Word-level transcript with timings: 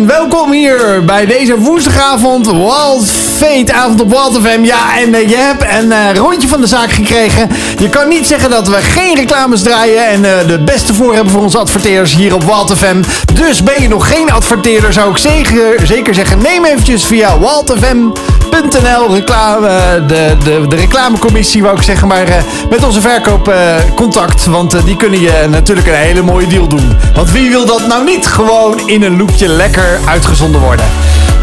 Welkom 0.00 0.52
hier 0.52 1.04
bij 1.04 1.26
deze 1.26 1.58
woensdagavond, 1.58 2.46
Wild 2.46 3.10
Fate 3.36 3.72
avond 3.72 4.00
op 4.00 4.10
Wild 4.10 4.38
FM. 4.42 4.62
Ja, 4.62 4.98
en 4.98 5.08
uh, 5.08 5.28
je 5.28 5.36
hebt 5.36 5.62
een 5.62 5.86
uh, 5.86 6.14
rondje 6.14 6.48
van 6.48 6.60
de 6.60 6.66
zaak 6.66 6.92
gekregen. 6.92 7.48
Je 7.78 7.88
kan 7.88 8.08
niet 8.08 8.26
zeggen 8.26 8.50
dat 8.50 8.68
we 8.68 8.74
geen 8.76 9.14
reclames 9.14 9.62
draaien 9.62 10.06
en 10.08 10.24
uh, 10.24 10.46
de 10.46 10.58
beste 10.58 10.94
voor 10.94 11.14
hebben 11.14 11.32
voor 11.32 11.42
onze 11.42 11.58
adverteerders 11.58 12.14
hier 12.14 12.34
op 12.34 12.44
Wild 12.44 12.78
FM. 12.78 13.02
Dus 13.34 13.62
ben 13.62 13.82
je 13.82 13.88
nog 13.88 14.08
geen 14.08 14.32
adverteerder, 14.32 14.92
zou 14.92 15.10
ik 15.10 15.16
zeker, 15.16 15.86
zeker 15.86 16.14
zeggen, 16.14 16.42
neem 16.42 16.64
eventjes 16.64 17.04
via 17.04 17.38
wildfm.nl 18.60 19.14
reclame, 19.14 20.02
de, 20.06 20.36
de, 20.44 20.66
de 20.68 20.76
reclamecommissie, 20.76 21.62
wou 21.62 21.76
ik 21.76 21.82
zeggen, 21.82 22.08
maar 22.08 22.44
met 22.70 22.84
onze 22.84 23.00
verkoop 23.00 23.54
contact. 23.94 24.44
Want 24.44 24.84
die 24.84 24.96
kunnen 24.96 25.20
je 25.20 25.46
natuurlijk 25.48 25.86
een 25.86 25.94
hele 25.94 26.22
mooie 26.22 26.46
deal 26.46 26.66
doen. 26.66 26.96
Want 27.14 27.30
wie 27.30 27.50
wil 27.50 27.66
dat 27.66 27.86
nou 27.86 28.04
niet 28.04 28.26
gewoon 28.26 28.88
in 28.88 29.02
een 29.02 29.16
loopje 29.16 29.48
lekker 29.48 29.98
uitgezonden 30.04 30.60
worden. 30.60 30.84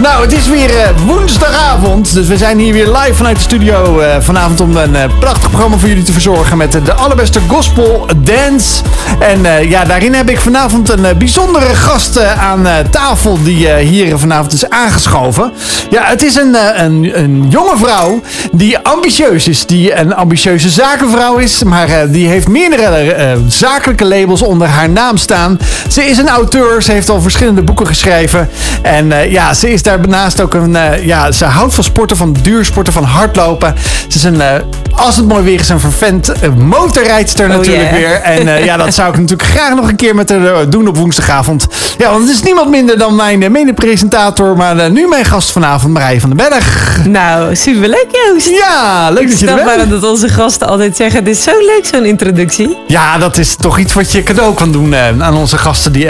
Nou, 0.02 0.22
het 0.22 0.32
is 0.32 0.48
weer 0.48 0.70
uh, 0.70 1.06
woensdagavond. 1.06 2.14
Dus 2.14 2.28
we 2.28 2.38
zijn 2.38 2.60
hier 2.60 2.74
weer 2.74 2.88
live 2.88 3.14
vanuit 3.14 3.36
de 3.36 3.42
studio 3.42 4.00
uh, 4.00 4.16
vanavond 4.20 4.62
om 4.62 4.78
een 4.78 4.94
uh, 4.94 5.04
prachtig 5.20 5.50
programma 5.50 5.78
voor 5.78 5.88
jullie 5.88 6.04
te 6.04 6.12
verzorgen 6.12 6.58
met 6.58 6.72
de 6.72 6.94
allerbeste 6.94 7.40
gospel 7.48 8.08
dance. 8.18 8.84
En 9.20 9.68
ja, 9.70 9.84
daarin 9.84 10.14
heb 10.14 10.30
ik 10.30 10.40
vanavond 10.40 10.90
een 10.90 11.18
bijzondere 11.18 11.76
gast 11.76 12.24
aan 12.24 12.68
tafel 12.90 13.44
die 13.44 13.70
hier 13.70 14.18
vanavond 14.18 14.54
is 14.54 14.70
aangeschoven. 14.70 15.52
Ja, 15.90 16.04
het 16.04 16.24
is 16.24 16.36
een, 16.36 16.56
een, 16.84 17.20
een 17.20 17.46
jonge 17.50 17.78
vrouw 17.78 18.22
die 18.52 18.78
ambitieus 18.78 19.48
is, 19.48 19.66
die 19.66 19.96
een 19.96 20.16
ambitieuze 20.16 20.70
zakenvrouw 20.70 21.38
is, 21.38 21.64
maar 21.64 22.12
die 22.12 22.28
heeft 22.28 22.48
meerdere 22.48 23.38
zakelijke 23.48 24.06
labels 24.06 24.42
onder 24.42 24.68
haar 24.68 24.90
naam 24.90 25.18
staan. 25.18 25.60
Ze 25.90 26.04
is 26.04 26.18
een 26.18 26.30
auteur, 26.30 26.82
ze 26.84 26.92
heeft 26.92 27.10
al 27.10 27.22
verschillende 27.22 27.62
boeken 27.62 27.88
geschreven 27.88 28.50
en 28.82 29.32
ja, 29.32 29.54
ze 29.54 29.72
is 29.72 29.84
daar 29.84 29.91
daarnaast 29.98 30.42
ook 30.42 30.54
een. 30.54 30.74
Uh, 30.74 31.06
ja, 31.06 31.32
ze 31.32 31.46
houdt 31.46 31.74
van 31.74 31.84
sporten, 31.84 32.18
van 32.18 32.36
duursporten, 32.42 32.94
van 32.94 33.04
hardlopen. 33.04 33.76
Ze 34.08 34.18
is 34.18 34.24
een. 34.24 34.36
Uh, 34.36 34.54
als 34.92 35.16
het 35.16 35.28
mooi 35.28 35.44
weer 35.44 35.60
is, 35.60 35.70
een 35.70 35.80
vervent 35.80 36.32
uh, 36.44 36.54
motorrijdster 36.54 37.50
oh, 37.50 37.56
natuurlijk 37.56 37.90
yeah. 37.90 37.94
weer. 37.94 38.22
En 38.22 38.64
ja, 38.64 38.78
dat 38.78 38.94
zou 38.94 39.10
ik 39.14 39.20
natuurlijk 39.20 39.50
graag 39.50 39.76
nog 39.76 39.90
een 39.90 39.96
keer 39.96 40.16
met 40.16 40.30
haar 40.30 40.70
doen 40.70 40.88
op 40.88 40.98
woensdagavond. 40.98 41.68
Ja, 41.98 42.10
want 42.10 42.22
het 42.22 42.34
is 42.34 42.42
niemand 42.42 42.70
minder 42.70 42.98
dan 42.98 43.16
mijn 43.16 43.52
mede-presentator, 43.52 44.58
maar 44.58 44.92
nu 44.92 45.08
mijn 45.08 45.26
gast 45.26 45.52
vanavond, 45.52 45.94
Marije 45.94 46.20
van 46.20 46.30
den 46.30 46.50
Berg. 46.50 47.00
Nou, 47.06 47.56
superleuk 47.56 48.08
Joost. 48.12 48.50
Ja, 48.50 49.10
leuk 49.10 49.24
ik 49.24 49.30
dat 49.30 49.40
je 49.40 49.48
er 49.48 49.56
bent. 49.56 49.68
waarom 49.68 49.90
dat 49.90 50.04
onze 50.04 50.30
gasten 50.30 50.68
altijd 50.68 50.96
zeggen, 50.96 51.24
dit 51.24 51.36
is 51.36 51.44
zo 51.44 51.52
leuk 51.52 51.86
zo'n 51.92 52.06
introductie. 52.06 52.78
Ja, 52.88 53.18
dat 53.18 53.38
is 53.38 53.56
toch 53.56 53.80
iets 53.80 53.94
wat 53.94 54.12
je 54.12 54.24
cadeau 54.24 54.54
kan 54.54 54.72
doen 54.72 54.96
aan 54.96 55.36
onze 55.36 55.58
gasten 55.58 55.92
die 55.92 56.10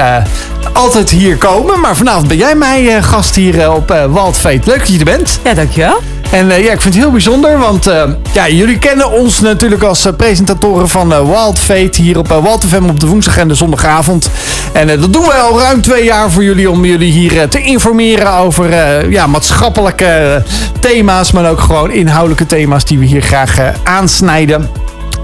altijd 0.73 1.09
hier 1.09 1.38
komen. 1.38 1.80
Maar 1.80 1.95
vanavond 1.95 2.28
ben 2.28 2.38
jij 2.38 2.56
mijn 2.56 3.03
gast 3.03 3.36
hier 3.36 3.61
op 3.70 3.92
uh, 3.92 4.06
Waldfeet. 4.06 4.66
Leuk 4.66 4.80
dat 4.80 4.88
je 4.88 5.00
er 5.00 5.06
bent. 5.06 5.40
Ja, 5.44 5.54
dankjewel. 5.54 6.00
En 6.31 6.48
uh, 6.48 6.64
ja, 6.64 6.72
ik 6.72 6.81
vind 6.81 6.94
het 6.94 7.04
heel 7.04 7.12
bijzonder, 7.12 7.58
want 7.58 7.88
uh, 7.88 8.03
ja, 8.34 8.50
jullie 8.50 8.80
kennen 8.80 9.12
ons 9.12 9.40
natuurlijk 9.40 9.84
als 9.84 10.06
uh, 10.06 10.14
presentatoren 10.14 10.90
van 10.90 11.08
Wild 11.09 11.59
Fate 11.59 12.02
hier 12.02 12.18
op 12.18 12.28
Wild 12.28 12.66
FM 12.66 12.84
op 12.90 13.00
de 13.00 13.08
woensdag 13.08 13.38
en 13.38 13.48
de 13.48 13.56
zondagavond. 13.56 14.30
En 14.72 14.88
dat 14.88 15.14
doen 15.14 15.23
we 15.23 15.34
al 15.34 15.59
ruim 15.59 15.81
twee 15.81 16.03
jaar 16.03 16.31
voor 16.31 16.44
jullie 16.44 16.70
om 16.70 16.86
jullie 16.86 17.12
hier 17.12 17.48
te 17.48 17.62
informeren 17.62 18.34
over 18.34 18.70
ja, 19.09 19.28
maatschappelijke 19.28 20.44
thema's, 20.80 21.31
maar 21.31 21.50
ook 21.50 21.59
gewoon 21.59 21.92
inhoudelijke 21.92 22.46
thema's 22.46 22.86
die 22.86 23.00
we 23.00 23.06
hier 23.06 23.22
graag 23.22 23.58
aansnijden. 23.84 24.81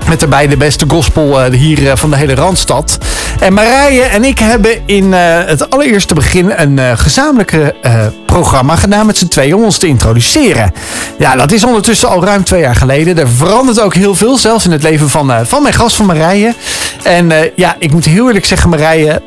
Met 0.08 0.20
daarbij 0.20 0.48
de 0.48 0.58
beste 0.58 0.86
gospel 0.88 1.46
uh, 1.46 1.60
hier 1.60 1.82
uh, 1.82 1.92
van 1.96 2.10
de 2.10 2.16
hele 2.16 2.36
Randstad. 2.36 2.98
En 3.40 3.54
Marije 3.54 4.02
en 4.02 4.24
ik 4.24 4.40
hebben 4.40 4.82
in 4.86 5.04
uh, 5.04 5.18
het 5.46 5.70
allereerste 5.70 6.14
begin 6.14 6.54
een 6.56 6.98
gezamenlijke 6.98 7.76
programma 8.26 8.76
gedaan 8.76 9.06
met 9.06 9.18
z'n 9.18 9.28
tweeën 9.28 9.56
om 9.56 9.64
ons 9.64 9.78
te 9.78 9.88
introduceren. 9.88 10.74
Ja, 11.18 11.36
dat 11.36 11.52
is 11.52 11.64
ondertussen 11.64 12.10
al 12.10 12.24
ruim 12.24 12.44
twee 12.44 12.62
jaar 12.62 12.76
geleden. 12.76 13.18
Er 13.18 13.30
verandert 13.30 13.82
ook 13.82 13.94
heel 13.94 14.16
veel, 14.16 14.38
zelfs 14.38 14.66
in 14.66 14.72
het 14.72 14.84
leven 14.84 15.10
van, 15.10 15.46
van 15.46 15.62
mijn 15.62 15.74
gast 15.74 15.96
van 15.96 16.06
Marije. 16.06 16.54
En 17.04 17.32
ja, 17.56 17.76
ik 17.80 17.92
moet 17.92 18.06
heel 18.06 18.28
eerlijk 18.28 18.46
zeggen, 18.46 18.70
Marije, 18.70 19.22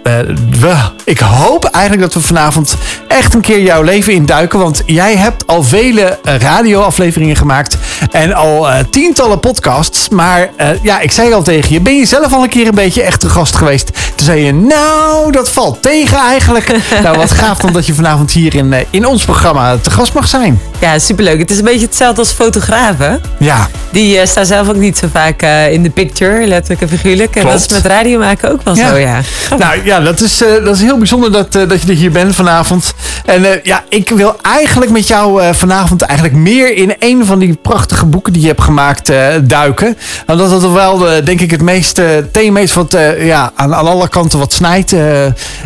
ik 1.05 1.19
hoop 1.19 1.65
eigenlijk 1.65 2.05
dat 2.05 2.15
we 2.15 2.29
vanavond 2.29 2.77
echt 3.09 3.35
een 3.35 3.41
keer 3.41 3.63
jouw 3.63 3.83
leven 3.83 4.13
induiken. 4.13 4.59
Want 4.59 4.83
jij 4.87 5.17
hebt 5.17 5.47
al 5.47 5.63
vele 5.63 6.19
radioafleveringen 6.23 7.37
gemaakt 7.37 7.77
en 8.11 8.33
al 8.35 8.69
tientallen 8.91 9.41
podcasts. 9.41 10.09
Maar 10.09 10.51
ja, 10.83 11.01
ik 11.01 11.13
zei 11.13 11.33
al 11.33 11.43
tegen 11.43 11.73
je, 11.73 11.81
ben 11.81 11.97
je 11.97 12.07
zelf 12.07 12.33
al 12.33 12.43
een 12.43 12.49
keer 12.49 12.67
een 12.67 12.75
beetje 12.75 13.03
echte 13.03 13.29
gast 13.29 13.57
geweest? 13.57 13.87
Toen 14.15 14.27
zei 14.27 14.45
je, 14.45 14.53
nou, 14.53 15.33
dat 15.33 15.51
valt 15.51 15.83
tegen 15.83 16.19
eigenlijk. 16.19 16.73
nou, 17.03 17.17
wat 17.17 17.31
gaaf 17.31 17.59
dan 17.59 17.73
dat 17.73 17.87
je 17.87 17.95
vanavond 17.95 18.31
hier 18.31 18.55
in, 18.55 18.75
in 18.91 19.07
ons 19.07 19.25
programma 19.25 19.77
te 19.77 19.91
gast 19.91 20.13
mag 20.13 20.29
zijn. 20.29 20.61
Ja, 20.81 20.99
superleuk. 20.99 21.39
Het 21.39 21.51
is 21.51 21.59
een 21.59 21.65
beetje 21.65 21.87
hetzelfde 21.87 22.21
als 22.21 22.31
fotografen. 22.31 23.21
Ja. 23.39 23.69
Die 23.91 24.17
uh, 24.17 24.27
staan 24.27 24.47
zelf 24.47 24.69
ook 24.69 24.77
niet 24.77 24.99
zo 24.99 25.09
vaak 25.13 25.43
uh, 25.43 25.73
in 25.73 25.83
de 25.83 25.91
picture, 25.91 26.47
letterlijk 26.47 26.81
en 26.81 26.89
figuurlijk. 26.89 27.37
En 27.37 27.43
Klopt. 27.43 27.59
dat 27.59 27.71
is 27.71 27.83
met 27.83 27.93
radio 27.93 28.19
maken 28.19 28.51
ook 28.51 28.63
wel 28.63 28.77
ja. 28.77 28.89
zo, 28.89 28.97
ja. 28.97 29.21
Nou 29.59 29.85
ja, 29.85 30.01
dat 30.01 30.21
is, 30.21 30.43
uh, 30.43 30.65
dat 30.65 30.77
is 30.77 30.83
heel 30.83 30.99
bijzonder 30.99 31.33
dat, 31.33 31.53
dat 31.53 31.83
je 31.83 31.89
er 31.89 31.95
hier 31.95 32.11
bent 32.11 32.35
vanavond. 32.35 32.95
En 33.25 33.61
ja, 33.63 33.85
ik 33.89 34.09
wil 34.09 34.37
eigenlijk 34.43 34.91
met 34.91 35.09
jou 35.09 35.55
vanavond 35.55 36.03
eigenlijk 36.03 36.39
meer 36.39 36.75
in 36.77 36.95
een 36.99 37.25
van 37.25 37.39
die 37.39 37.59
prachtige 37.63 38.07
boeken 38.07 38.33
die 38.33 38.43
je 38.43 38.49
hebt 38.49 38.63
gemaakt 38.63 39.13
duiken. 39.43 39.97
Omdat 40.27 40.51
dat 40.51 40.60
wel, 40.69 40.99
denk 41.25 41.41
ik, 41.41 41.51
het 41.51 41.63
meeste 41.63 42.29
thema 42.33 42.61
is 42.61 42.75
wat 42.75 42.97
ja, 43.19 43.53
aan, 43.55 43.75
aan 43.75 43.87
alle 43.87 44.09
kanten 44.09 44.39
wat 44.39 44.53
snijdt. 44.53 44.95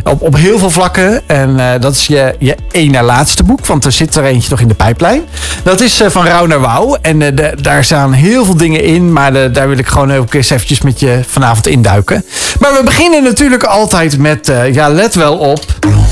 op, 0.04 0.22
op 0.22 0.36
heel 0.36 0.58
veel 0.58 0.70
vlakken. 0.70 1.22
En 1.26 1.80
dat 1.80 1.94
is 1.94 2.06
je, 2.06 2.34
je 2.38 2.56
ene 2.70 3.02
laatste 3.02 3.42
boek, 3.42 3.66
want 3.66 3.84
er 3.84 3.92
zit 3.92 4.14
er 4.14 4.24
eentje 4.24 4.50
nog 4.50 4.60
in 4.60 4.68
de 4.68 4.74
pijplijn. 4.74 5.22
Dat 5.62 5.80
is 5.80 6.02
van 6.06 6.26
Rauw 6.26 6.46
naar 6.46 6.60
Wouw. 6.60 6.96
En 7.02 7.18
de, 7.18 7.52
daar 7.60 7.84
staan 7.84 8.12
heel 8.12 8.44
veel 8.44 8.56
dingen 8.56 8.82
in, 8.82 9.12
maar 9.12 9.32
de, 9.32 9.50
daar 9.50 9.68
wil 9.68 9.78
ik 9.78 9.86
gewoon 9.86 10.12
ook 10.12 10.34
eens 10.34 10.50
eventjes 10.50 10.80
met 10.80 11.00
je 11.00 11.20
vanavond 11.26 11.66
induiken. 11.66 12.24
Maar 12.58 12.72
we 12.72 12.82
beginnen 12.84 13.22
natuurlijk 13.22 13.62
altijd 13.62 14.18
met, 14.18 14.52
ja, 14.72 14.88
let 14.88 15.14
wel 15.14 15.36
op. 15.36 15.64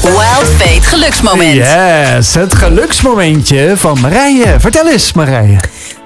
Wild 0.02 0.50
Fate 0.58 0.82
geluksmoment. 0.82 1.54
Yes, 1.54 2.34
het 2.34 2.54
geluksmomentje 2.54 3.72
van 3.76 4.00
Marije. 4.00 4.54
Vertel 4.58 4.88
eens, 4.88 5.12
Marije. 5.12 5.56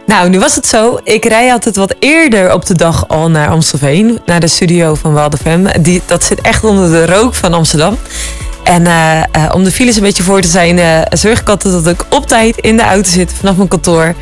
Nou, 0.06 0.28
nu 0.28 0.39
was 0.39 0.55
het 0.55 0.67
zo. 0.67 0.99
Ik 1.05 1.25
rij 1.25 1.53
altijd 1.53 1.77
wat 1.77 1.94
eerder 1.99 2.53
op 2.53 2.67
de 2.67 2.75
dag 2.75 3.09
al 3.09 3.31
naar 3.31 3.49
Amstelveen. 3.49 4.21
Naar 4.27 4.41
de 4.41 4.49
studio 4.49 4.94
van 4.94 5.12
Waldefem. 5.12 5.67
Die, 5.81 6.03
dat 6.06 6.25
zit 6.25 6.41
echt 6.41 6.65
onder 6.65 6.91
de 6.91 7.06
rook 7.06 7.34
van 7.34 7.55
Amsterdam. 7.55 7.99
En 8.62 8.84
uh, 8.84 9.22
uh, 9.37 9.50
om 9.55 9.65
de 9.65 9.71
files 9.71 9.97
een 9.97 10.03
beetje 10.03 10.22
voor 10.22 10.41
te 10.41 10.49
zijn, 10.49 10.78
uh, 10.78 11.00
zorg 11.11 11.41
ik 11.41 11.49
altijd 11.49 11.75
dat 11.75 11.87
ik 11.87 12.05
op 12.11 12.27
tijd 12.27 12.56
in 12.56 12.77
de 12.77 12.83
auto 12.83 13.11
zit 13.11 13.33
vanaf 13.33 13.56
mijn 13.56 13.69
kantoor. 13.69 14.15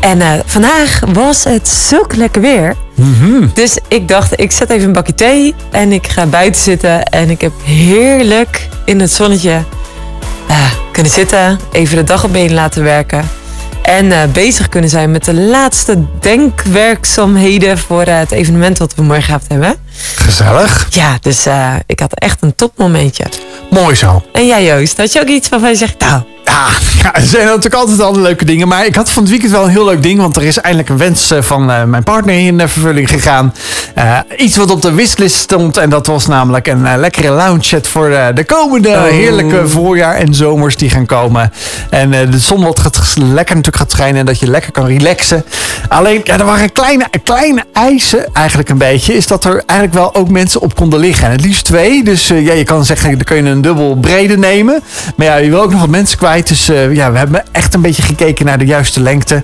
En 0.00 0.42
vandaag 0.46 1.00
was 1.12 1.44
het 1.44 1.68
zulk 1.68 2.16
lekker 2.16 2.42
weer. 2.42 2.76
Mm 2.94 3.14
-hmm. 3.14 3.50
Dus 3.54 3.78
ik 3.88 4.08
dacht, 4.08 4.40
ik 4.40 4.52
zet 4.52 4.70
even 4.70 4.86
een 4.86 4.92
bakje 4.92 5.14
thee 5.14 5.54
en 5.70 5.92
ik 5.92 6.06
ga 6.06 6.26
buiten 6.26 6.62
zitten. 6.62 7.02
En 7.04 7.30
ik 7.30 7.40
heb 7.40 7.52
heerlijk 7.64 8.68
in 8.84 9.00
het 9.00 9.12
zonnetje 9.12 9.62
kunnen 10.92 11.12
zitten, 11.12 11.58
even 11.72 11.96
de 11.96 12.04
dag 12.04 12.24
op 12.24 12.32
been 12.32 12.54
laten 12.54 12.82
werken. 12.82 13.28
En 13.88 14.04
uh, 14.04 14.24
bezig 14.32 14.68
kunnen 14.68 14.90
zijn 14.90 15.10
met 15.10 15.24
de 15.24 15.34
laatste 15.34 16.04
denkwerkzaamheden 16.20 17.78
voor 17.78 18.08
uh, 18.08 18.18
het 18.18 18.30
evenement 18.30 18.78
wat 18.78 18.94
we 18.94 19.02
morgenavond 19.02 19.50
hebben. 19.50 19.74
Gezellig. 20.14 20.86
Ja, 20.90 21.18
dus 21.20 21.46
uh, 21.46 21.74
ik 21.86 22.00
had 22.00 22.14
echt 22.14 22.36
een 22.40 22.54
topmomentje. 22.54 23.24
Mooi 23.70 23.94
zo. 23.94 24.22
En 24.32 24.46
jij 24.46 24.64
Joost, 24.64 24.96
had 24.96 25.12
je 25.12 25.20
ook 25.20 25.28
iets 25.28 25.48
waarvan 25.48 25.68
je 25.68 25.76
zegt, 25.76 25.98
nou... 25.98 26.22
Ja, 26.48 26.66
ja, 27.02 27.14
er 27.14 27.26
zijn 27.26 27.46
natuurlijk 27.46 27.74
altijd 27.74 28.00
al 28.00 28.20
leuke 28.20 28.44
dingen. 28.44 28.68
Maar 28.68 28.86
ik 28.86 28.94
had 28.94 29.10
van 29.10 29.22
het 29.22 29.30
weekend 29.30 29.52
wel 29.52 29.64
een 29.64 29.70
heel 29.70 29.84
leuk 29.84 30.02
ding. 30.02 30.20
Want 30.20 30.36
er 30.36 30.42
is 30.42 30.58
eindelijk 30.58 30.88
een 30.88 30.98
wens 30.98 31.32
van 31.40 31.70
uh, 31.70 31.84
mijn 31.84 32.02
partner 32.02 32.38
in 32.38 32.58
de 32.58 32.68
vervulling 32.68 33.08
gegaan. 33.08 33.54
Uh, 33.98 34.18
iets 34.36 34.56
wat 34.56 34.70
op 34.70 34.82
de 34.82 34.92
wishlist 34.92 35.36
stond. 35.36 35.76
En 35.76 35.90
dat 35.90 36.06
was 36.06 36.26
namelijk 36.26 36.66
een 36.66 36.80
uh, 36.80 36.92
lekkere 36.96 37.30
lounge 37.30 37.64
set 37.64 37.86
voor 37.86 38.08
de 38.34 38.44
komende 38.46 38.88
oh. 38.88 39.02
heerlijke 39.02 39.68
voorjaar 39.68 40.14
en 40.14 40.34
zomers 40.34 40.76
die 40.76 40.90
gaan 40.90 41.06
komen. 41.06 41.52
En 41.90 42.10
de 42.10 42.38
zon 42.38 42.64
wat 42.64 42.80
gaat 42.80 43.14
lekker 43.16 43.56
natuurlijk 43.56 43.76
gaat 43.76 43.90
schijnen. 43.90 44.20
En 44.20 44.26
dat 44.26 44.38
je 44.38 44.46
lekker 44.46 44.72
kan 44.72 44.86
relaxen. 44.86 45.44
Alleen, 45.88 46.20
ja, 46.24 46.38
er 46.38 46.44
waren 46.44 46.72
kleine, 46.72 47.06
kleine 47.24 47.64
eisen 47.72 48.26
eigenlijk 48.32 48.68
een 48.68 48.78
beetje. 48.78 49.14
Is 49.14 49.26
dat 49.26 49.44
er 49.44 49.62
eigenlijk 49.66 49.87
wel 49.94 50.14
ook 50.14 50.28
mensen 50.28 50.60
op 50.60 50.74
konden 50.74 51.00
liggen. 51.00 51.24
En 51.24 51.30
het 51.30 51.40
liefst 51.40 51.64
twee. 51.64 52.04
Dus 52.04 52.28
ja, 52.28 52.52
je 52.52 52.64
kan 52.64 52.84
zeggen, 52.84 53.10
dan 53.10 53.24
kun 53.24 53.36
je 53.36 53.42
een 53.42 53.60
dubbel 53.60 53.96
brede 53.96 54.36
nemen. 54.36 54.82
Maar 55.16 55.26
ja, 55.26 55.36
je 55.36 55.50
wil 55.50 55.62
ook 55.62 55.70
nog 55.70 55.80
wat 55.80 55.88
mensen 55.88 56.18
kwijt. 56.18 56.48
Dus 56.48 56.70
uh, 56.70 56.94
ja, 56.94 57.12
we 57.12 57.18
hebben 57.18 57.44
echt 57.52 57.74
een 57.74 57.80
beetje 57.80 58.02
gekeken 58.02 58.46
naar 58.46 58.58
de 58.58 58.64
juiste 58.64 59.00
lengte. 59.00 59.42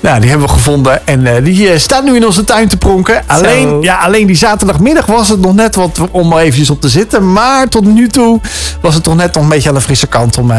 Nou, 0.00 0.20
die 0.20 0.30
hebben 0.30 0.46
we 0.46 0.52
gevonden. 0.52 1.06
En 1.06 1.20
uh, 1.20 1.32
die 1.42 1.78
staat 1.78 2.04
nu 2.04 2.16
in 2.16 2.26
onze 2.26 2.44
tuin 2.44 2.68
te 2.68 2.76
pronken. 2.76 3.22
Alleen, 3.26 3.82
ja, 3.82 3.96
alleen 3.96 4.26
die 4.26 4.36
zaterdagmiddag 4.36 5.06
was 5.06 5.28
het 5.28 5.40
nog 5.40 5.54
net 5.54 5.74
wat 5.74 6.00
om 6.10 6.38
eventjes 6.38 6.70
op 6.70 6.80
te 6.80 6.88
zitten. 6.88 7.32
Maar 7.32 7.68
tot 7.68 7.84
nu 7.84 8.08
toe 8.08 8.40
was 8.80 8.94
het 8.94 9.02
toch 9.02 9.16
net 9.16 9.34
nog 9.34 9.42
een 9.42 9.48
beetje 9.48 9.68
aan 9.68 9.74
de 9.74 9.80
frisse 9.80 10.06
kant 10.06 10.38
om 10.38 10.52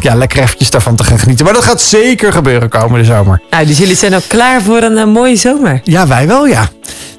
ja, 0.00 0.14
lekker 0.14 0.38
eventjes 0.38 0.70
daarvan 0.70 0.96
te 0.96 1.04
gaan 1.04 1.18
genieten. 1.18 1.44
Maar 1.44 1.54
dat 1.54 1.64
gaat 1.64 1.80
zeker 1.80 2.32
gebeuren 2.32 2.68
komende 2.68 3.04
zomer. 3.04 3.40
Nou, 3.50 3.66
dus 3.66 3.78
jullie 3.78 3.96
zijn 3.96 4.14
ook 4.14 4.22
klaar 4.26 4.62
voor 4.62 4.82
een 4.82 5.08
mooie 5.08 5.36
zomer? 5.36 5.80
Ja, 5.84 6.06
wij 6.06 6.26
wel, 6.26 6.46
ja. 6.46 6.68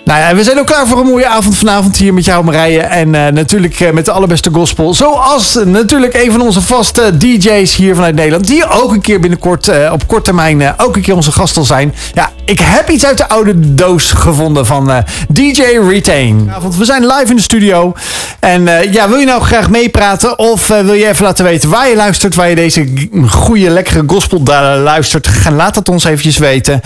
Nou 0.06 0.20
ja, 0.20 0.36
we 0.36 0.44
zijn 0.44 0.60
ook 0.60 0.66
klaar 0.66 0.88
voor 0.88 1.00
een 1.00 1.06
mooie 1.06 1.28
avond 1.28 1.58
vanavond 1.58 1.98
hier 1.98 2.14
met 2.14 2.26
jou 2.26 2.44
Marije. 2.44 2.80
En 2.80 3.16
eh, 3.16 3.32
natuurlijk 3.32 3.80
eh, 3.80 3.92
met 3.92 4.06
de 4.06 4.12
allerbeste 4.12 4.50
gospel. 4.52 4.94
Zoals 4.94 5.58
eh, 5.58 5.66
natuurlijk 5.66 6.14
een 6.14 6.32
van 6.32 6.42
onze 6.42 6.62
vaste 6.62 7.18
DJ's 7.18 7.76
hier 7.76 7.96
vanuit 7.96 8.16
Nederland. 8.16 8.48
Die 8.48 8.70
ook 8.70 8.92
een 8.92 9.02
keer 9.02 9.20
binnenkort 9.20 9.92
op 9.92 10.08
kort 10.08 10.24
termijn 10.24 10.74
ook 10.78 10.96
een 10.96 11.02
keer 11.02 11.16
onze 11.16 11.32
gast 11.32 11.54
zal 11.54 11.64
zijn. 11.64 11.96
Ja, 12.14 12.32
ik 12.46 12.60
heb 12.60 12.90
iets 12.90 13.06
uit 13.06 13.18
de 13.18 13.28
oude 13.28 13.74
doos 13.74 14.12
gevonden 14.12 14.66
van 14.66 14.92
eh, 14.92 14.98
DJ 15.30 15.62
Retain. 15.62 16.52
Want 16.62 16.78
we 16.78 16.86
zijn 16.86 17.06
live 17.06 17.26
in 17.30 17.36
de 17.36 17.42
studio. 17.42 17.94
En 18.40 18.68
eh, 18.68 18.94
ja, 18.94 19.10
wil 19.10 19.18
je 19.18 19.26
nou 19.26 19.42
graag 19.42 19.70
meepraten? 19.70 20.40
Of 20.40 20.70
eh, 20.70 20.80
wil 20.80 20.94
je 20.94 21.08
even 21.08 21.26
laten 21.26 21.46
weten 21.46 21.70
waar 21.70 21.90
je 21.90 21.96
luistert? 21.96 22.36
Waar 22.36 22.50
je 22.50 22.56
deze 22.56 23.08
goede, 23.30 23.70
lekkere 23.70 24.04
gospel 24.08 24.44
luistert? 24.84 25.30
Laat 25.52 25.76
het 25.76 25.90
ons 25.90 26.04
eventjes 26.04 26.38
weten. 26.38 26.82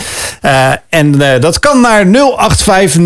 En 0.89 1.21
dat 1.39 1.59
kan 1.59 1.81
naar 1.81 2.05
0850 2.05 3.01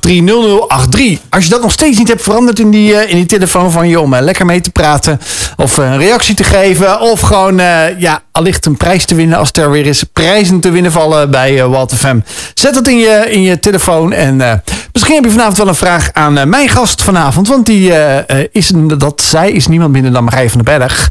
083 0.00 1.18
Als 1.30 1.44
je 1.44 1.50
dat 1.50 1.62
nog 1.62 1.72
steeds 1.72 1.98
niet 1.98 2.08
hebt 2.08 2.22
veranderd 2.22 2.58
in 2.58 2.70
die, 2.70 2.92
in 2.92 3.16
die 3.16 3.26
telefoon 3.26 3.70
van 3.70 3.88
je 3.88 4.00
om 4.00 4.16
lekker 4.16 4.46
mee 4.46 4.60
te 4.60 4.70
praten. 4.70 5.20
Of 5.56 5.76
een 5.76 5.98
reactie 5.98 6.34
te 6.34 6.44
geven. 6.44 7.00
Of 7.00 7.20
gewoon 7.20 7.56
ja, 7.98 8.22
allicht 8.32 8.66
een 8.66 8.76
prijs 8.76 9.04
te 9.04 9.14
winnen 9.14 9.38
als 9.38 9.50
er 9.52 9.70
weer 9.70 9.86
eens 9.86 10.04
prijzen 10.22 10.60
te 10.60 10.70
winnen 10.70 10.92
vallen 10.92 11.30
bij 11.30 11.60
eh 11.60 11.70
Walt 11.70 11.94
FM. 11.94 12.20
Zet 12.54 12.74
dat 12.74 12.88
in 12.88 12.98
je, 12.98 13.26
in 13.30 13.42
je 13.42 13.58
telefoon. 13.58 14.12
En 14.12 14.40
eh, 14.40 14.52
misschien 14.92 15.14
heb 15.14 15.24
je 15.24 15.30
vanavond 15.30 15.56
wel 15.56 15.68
een 15.68 15.74
vraag 15.74 16.10
aan 16.12 16.38
eh, 16.38 16.44
mijn 16.44 16.68
gast 16.68 17.02
vanavond. 17.02 17.48
Want 17.48 17.66
die, 17.66 17.92
is, 18.52 18.72
dat, 18.98 19.22
zij 19.22 19.50
is 19.50 19.66
niemand 19.66 19.92
minder 19.92 20.12
dan 20.12 20.24
Marije 20.24 20.50
van 20.50 20.62
den 20.64 20.78
Berg. 20.78 21.10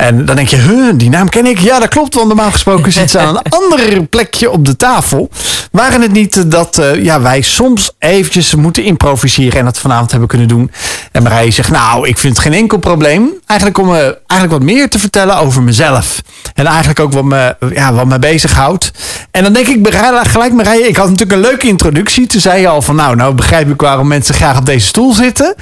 En 0.00 0.24
dan 0.24 0.36
denk 0.36 0.48
je, 0.48 0.56
huh, 0.56 0.92
die 0.94 1.10
naam 1.10 1.28
ken 1.28 1.46
ik. 1.46 1.58
Ja, 1.58 1.78
dat 1.78 1.88
klopt, 1.88 2.14
want 2.14 2.26
normaal 2.26 2.50
gesproken 2.50 2.92
zit 2.92 3.10
ze 3.10 3.18
aan 3.18 3.36
een 3.36 3.52
ander 3.60 4.06
plekje 4.06 4.50
op 4.50 4.64
de 4.64 4.76
tafel. 4.76 5.30
Waren 5.72 6.00
het 6.00 6.12
niet 6.12 6.50
dat 6.50 6.78
eh, 6.78 7.04
ja, 7.04 7.20
wij 7.20 7.40
soms 7.40 7.90
eventjes 7.98 8.54
moeten 8.54 8.84
improviseren 8.84 9.58
en 9.58 9.64
dat 9.64 9.78
vanavond 9.78 10.10
hebben 10.10 10.28
kunnen 10.28 10.48
doen. 10.48 10.70
En 11.12 11.22
Marije 11.22 11.50
zegt, 11.50 11.70
nou, 11.70 12.08
ik 12.08 12.18
vind 12.18 12.36
het 12.36 12.44
geen 12.44 12.54
enkel 12.54 12.78
probleem. 12.78 13.30
Eigenlijk 13.46 13.80
om 13.80 13.94
eh, 13.94 14.00
eigenlijk 14.02 14.50
wat 14.50 14.62
meer 14.62 14.88
te 14.88 14.98
vertellen 14.98 15.36
over 15.36 15.62
mezelf. 15.62 16.22
En 16.54 16.66
eigenlijk 16.66 17.00
ook 17.00 17.12
wat 17.12 17.24
me, 17.24 17.56
ja, 17.74 17.92
wat 17.92 18.06
me 18.06 18.18
bezighoudt. 18.18 18.90
En 19.30 19.42
dan 19.42 19.52
denk 19.52 19.66
ik 19.66 19.94
gelijk, 20.22 20.52
Marije, 20.52 20.88
ik 20.88 20.96
had 20.96 21.08
natuurlijk 21.08 21.32
een 21.32 21.48
leuke 21.50 21.66
introductie. 21.66 22.26
Toen 22.26 22.40
zei 22.40 22.60
je 22.60 22.68
al 22.68 22.82
van, 22.82 22.96
nou, 22.96 23.16
nou 23.16 23.34
begrijp 23.34 23.70
ik 23.70 23.80
waarom 23.80 24.08
mensen 24.08 24.34
graag 24.34 24.58
op 24.58 24.66
deze 24.66 24.86
stoel 24.86 25.12
zitten. 25.12 25.54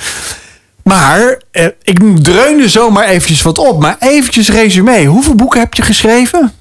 Maar 0.89 1.39
eh, 1.51 1.67
ik 1.83 1.99
dreunde 2.23 2.69
zomaar 2.69 3.05
eventjes 3.05 3.43
wat 3.43 3.59
op. 3.59 3.81
Maar 3.81 3.97
eventjes 3.99 4.49
resume. 4.49 5.05
Hoeveel 5.05 5.35
boeken 5.35 5.61
heb 5.61 5.75
je 5.75 5.83
geschreven? 5.83 6.53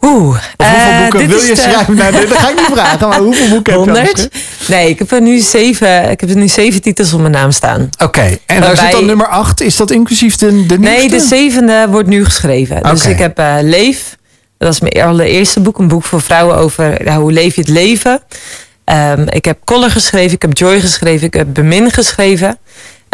Oeh. 0.00 0.36
Of 0.56 0.66
hoeveel 0.66 0.90
eh, 0.90 1.00
boeken 1.00 1.28
wil 1.28 1.40
je 1.40 1.46
de- 1.46 1.56
schrijven? 1.56 1.94
Nou, 1.94 2.12
dat 2.12 2.38
ga 2.38 2.48
ik 2.48 2.56
niet 2.56 2.66
vragen. 2.72 3.08
Maar 3.08 3.18
hoeveel 3.18 3.48
boeken 3.48 3.72
heb 3.72 3.84
je 3.84 3.90
al 3.90 3.96
100? 3.96 4.10
geschreven? 4.20 4.40
Nee, 4.68 4.88
ik 4.88 4.98
heb 4.98 5.10
er 5.12 5.20
nu 5.20 5.38
zeven, 5.38 6.10
ik 6.10 6.20
heb 6.20 6.30
er 6.30 6.36
nu 6.36 6.48
zeven 6.48 6.82
titels 6.82 7.12
op 7.12 7.20
mijn 7.20 7.32
naam 7.32 7.50
staan. 7.50 7.88
Oké. 8.02 8.38
En 8.46 8.60
daar 8.60 8.76
zit 8.76 8.90
dan 8.90 9.06
nummer 9.06 9.28
8. 9.28 9.60
Is 9.60 9.76
dat 9.76 9.90
inclusief 9.90 10.36
de, 10.36 10.66
de 10.66 10.78
Nee, 10.78 11.08
de 11.08 11.20
zevende 11.20 11.86
wordt 11.90 12.08
nu 12.08 12.24
geschreven. 12.24 12.82
Dus 12.82 13.06
ik 13.06 13.18
heb 13.18 13.38
eh, 13.38 13.54
Leef. 13.60 14.16
Dat 14.58 14.72
is 14.72 14.80
mijn 14.80 15.02
allereerste 15.02 15.60
boek. 15.60 15.78
Een 15.78 15.88
boek 15.88 16.04
voor 16.04 16.20
vrouwen 16.20 16.56
over 16.56 17.12
hoe 17.12 17.32
leef 17.32 17.54
je 17.54 17.60
het 17.60 17.70
leven. 17.70 18.20
Ehm, 18.84 19.24
ik 19.28 19.44
heb 19.44 19.58
Collar 19.64 19.90
geschreven. 19.90 20.32
Ik 20.32 20.42
heb 20.42 20.56
Joy 20.56 20.80
geschreven. 20.80 21.26
Ik 21.26 21.34
heb 21.34 21.46
Bemin 21.52 21.90
geschreven. 21.90 22.58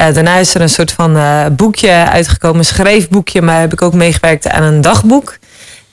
Eh, 0.02 0.14
daarna 0.14 0.37
is 0.37 0.54
er 0.54 0.60
een 0.60 0.69
soort 0.69 0.93
van 0.93 1.16
eh, 1.16 1.46
boekje 1.52 2.10
uitgekomen. 2.10 2.58
Een 2.58 2.64
schrijfboekje. 2.64 3.43
Maar 3.43 3.60
heb 3.60 3.72
ik 3.72 3.82
ook 3.82 3.94
meegewerkt 3.94 4.49
aan 4.49 4.62
een 4.62 4.81
dagboek. 4.81 5.38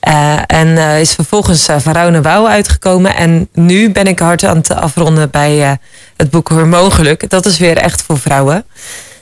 Eh, 0.00 0.38
en 0.46 0.78
is 0.98 1.14
vervolgens 1.14 1.68
uh, 1.68 2.20
Wouw 2.22 2.48
uitgekomen. 2.48 3.16
En 3.16 3.48
nu 3.52 3.92
ben 3.92 4.06
ik 4.06 4.18
hard 4.18 4.44
aan 4.44 4.56
het 4.56 4.74
afronden 4.74 5.30
bij 5.30 5.78
het 6.16 6.30
boek 6.30 6.48
Hormoongeluk. 6.48 7.30
Dat 7.30 7.46
is 7.46 7.58
weer 7.58 7.76
echt 7.76 8.02
voor 8.02 8.18
vrouwen. 8.18 8.64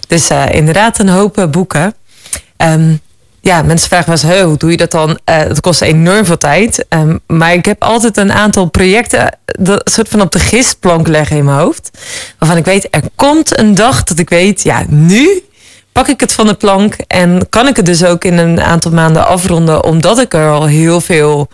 Dus 0.08 0.30
inderdaad 0.50 0.98
een 0.98 1.08
hoop 1.08 1.48
boeken. 1.50 1.94
Ehm, 2.56 2.94
ja, 3.48 3.62
mensen 3.62 3.88
vragen 3.88 4.06
wel 4.06 4.18
eens, 4.22 4.36
"Huh, 4.38 4.46
hoe 4.46 4.56
doe 4.56 4.70
je 4.70 4.76
dat 4.76 4.90
dan? 4.90 5.18
Eh 5.24 5.42
dat 5.42 5.60
kost 5.60 5.80
enorm 5.80 6.24
veel 6.24 6.38
tijd. 6.38 6.86
Ehm, 6.88 7.16
maar 7.26 7.52
ik 7.52 7.64
heb 7.64 7.82
altijd 7.82 8.16
een 8.16 8.32
aantal 8.32 8.66
projecten 8.66 9.38
dat 9.44 9.90
soort 9.90 10.08
van 10.08 10.20
op 10.20 10.32
de 10.32 10.38
gistplank 10.38 11.06
leggen 11.06 11.36
in 11.36 11.44
mijn 11.44 11.58
hoofd. 11.58 11.90
Waarvan 12.38 12.58
ik 12.58 12.64
weet, 12.64 12.88
er 12.90 13.02
komt 13.14 13.58
een 13.58 13.74
dag 13.74 14.04
dat 14.04 14.18
ik 14.18 14.28
weet, 14.28 14.62
ja, 14.62 14.84
nu 14.88 15.42
pak 15.92 16.08
ik 16.08 16.20
het 16.20 16.32
van 16.32 16.46
de 16.46 16.54
plank. 16.54 16.94
En 17.06 17.48
kan 17.48 17.66
ik 17.68 17.76
het 17.76 17.86
dus 17.86 18.04
ook 18.04 18.24
in 18.24 18.38
een 18.38 18.60
aantal 18.60 18.92
maanden 18.92 19.26
afronden. 19.26 19.84
Omdat 19.84 20.18
ik 20.18 20.34
er 20.34 20.50
al 20.50 20.66
heel 20.66 21.00
veel 21.00 21.48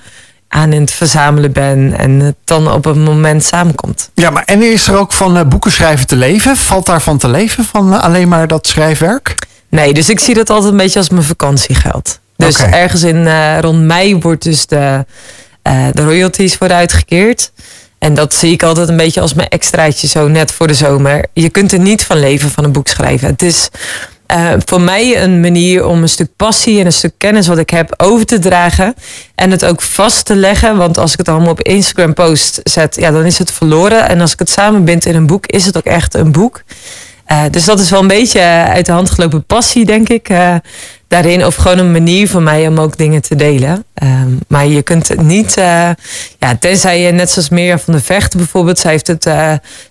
aan 0.48 0.72
in 0.72 0.80
het 0.80 0.90
verzamelen 0.90 1.52
ben. 1.52 1.98
En 1.98 2.20
het 2.20 2.36
dan 2.44 2.72
op 2.72 2.86
een 2.86 3.02
moment 3.02 3.44
samenkomt. 3.44 4.10
Ja, 4.14 4.30
maar 4.30 4.44
en 4.44 4.62
is 4.62 4.88
er 4.88 4.96
ook 4.96 5.12
van 5.12 5.36
eh, 5.36 5.44
boeken 5.44 5.72
schrijven 5.72 6.06
te 6.06 6.16
leven? 6.16 6.56
Valt 6.56 6.86
daarvan 6.86 7.18
te 7.18 7.28
leven 7.28 7.64
van 7.64 7.94
eh, 7.94 8.02
alleen 8.02 8.28
maar 8.28 8.48
dat 8.48 8.66
schrijfwerk? 8.66 9.34
Nee, 9.74 9.92
dus 9.92 10.10
ik 10.10 10.20
zie 10.20 10.34
dat 10.34 10.50
altijd 10.50 10.72
een 10.72 10.78
beetje 10.78 10.98
als 10.98 11.08
mijn 11.08 11.22
vakantiegeld. 11.22 12.18
Dus 12.36 12.58
ergens 12.58 13.02
in 13.02 13.26
eh, 13.26 13.58
rond 13.60 13.80
mei 13.80 14.16
wordt 14.16 14.42
dus 14.42 14.66
de, 14.66 15.04
eh, 15.62 15.86
de 15.92 16.02
royalties 16.04 16.58
worden 16.58 16.76
uitgekeerd. 16.76 17.52
En 17.98 18.14
dat 18.14 18.34
zie 18.34 18.52
ik 18.52 18.62
altijd 18.62 18.88
een 18.88 18.96
beetje 18.96 19.20
als 19.20 19.34
mijn 19.34 19.48
extraatje 19.48 20.06
zo 20.06 20.28
net 20.28 20.52
voor 20.52 20.66
de 20.66 20.74
zomer. 20.74 21.24
Je 21.32 21.48
kunt 21.48 21.72
er 21.72 21.78
niet 21.78 22.02
van 22.04 22.18
leven 22.18 22.50
van 22.50 22.64
een 22.64 22.72
boek 22.72 22.88
schrijven. 22.88 23.28
Het 23.28 23.42
is 23.42 23.68
eh, 24.26 24.52
voor 24.64 24.80
mij 24.80 25.22
een 25.22 25.40
manier 25.40 25.86
om 25.86 26.02
een 26.02 26.08
stuk 26.08 26.30
passie 26.36 26.80
en 26.80 26.86
een 26.86 26.92
stuk 26.92 27.14
kennis 27.18 27.46
wat 27.46 27.58
ik 27.58 27.70
heb 27.70 27.94
over 27.96 28.26
te 28.26 28.38
dragen. 28.38 28.94
En 29.34 29.50
het 29.50 29.64
ook 29.64 29.82
vast 29.82 30.24
te 30.24 30.34
leggen. 30.34 30.76
Want 30.76 30.98
als 30.98 31.12
ik 31.12 31.18
het 31.18 31.28
allemaal 31.28 31.50
op 31.50 31.62
Instagram 31.62 32.14
post 32.14 32.60
zet, 32.64 32.96
ja, 32.96 33.10
dan 33.10 33.24
is 33.24 33.38
het 33.38 33.52
verloren. 33.52 34.08
En 34.08 34.20
als 34.20 34.32
ik 34.32 34.38
het 34.38 34.50
samenbind 34.50 35.06
in 35.06 35.14
een 35.14 35.26
boek, 35.26 35.46
is 35.46 35.66
het 35.66 35.76
ook 35.76 35.84
echt 35.84 36.14
een 36.14 36.32
boek. 36.32 36.62
Uh, 37.28 37.42
dus 37.50 37.64
dat 37.64 37.80
is 37.80 37.90
wel 37.90 38.00
een 38.00 38.06
beetje 38.06 38.40
uit 38.68 38.86
de 38.86 38.92
hand 38.92 39.10
gelopen 39.10 39.44
passie, 39.44 39.84
denk 39.84 40.08
ik. 40.08 40.28
Uh, 40.28 40.54
daarin. 41.08 41.46
Of 41.46 41.54
gewoon 41.54 41.78
een 41.78 41.92
manier 41.92 42.28
voor 42.28 42.42
mij 42.42 42.66
om 42.66 42.80
ook 42.80 42.96
dingen 42.96 43.22
te 43.22 43.36
delen. 43.36 43.84
Um, 44.02 44.38
maar 44.48 44.66
je 44.66 44.82
kunt 44.82 45.22
niet. 45.22 45.54
Ja, 45.54 45.96
tenzij 46.58 47.00
je 47.00 47.12
net 47.12 47.30
zoals 47.30 47.48
Mirjam 47.48 47.78
van 47.78 47.94
de 47.94 48.00
Vecht 48.00 48.36
bijvoorbeeld. 48.36 48.78
Zij 48.78 48.90
heeft 48.90 49.06
het 49.06 49.28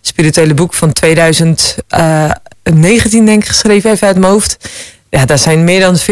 spirituele 0.01 0.53
boek 0.53 0.73
van 0.73 0.93
2019, 0.93 3.25
denk 3.25 3.41
ik, 3.41 3.47
geschreven, 3.47 3.91
even 3.91 4.07
uit 4.07 4.17
mijn 4.17 4.31
hoofd. 4.31 4.57
Ja, 5.13 5.25
daar 5.25 5.39
zijn 5.39 5.63
meer 5.63 5.79
dan 5.79 5.99
40.000 5.99 6.05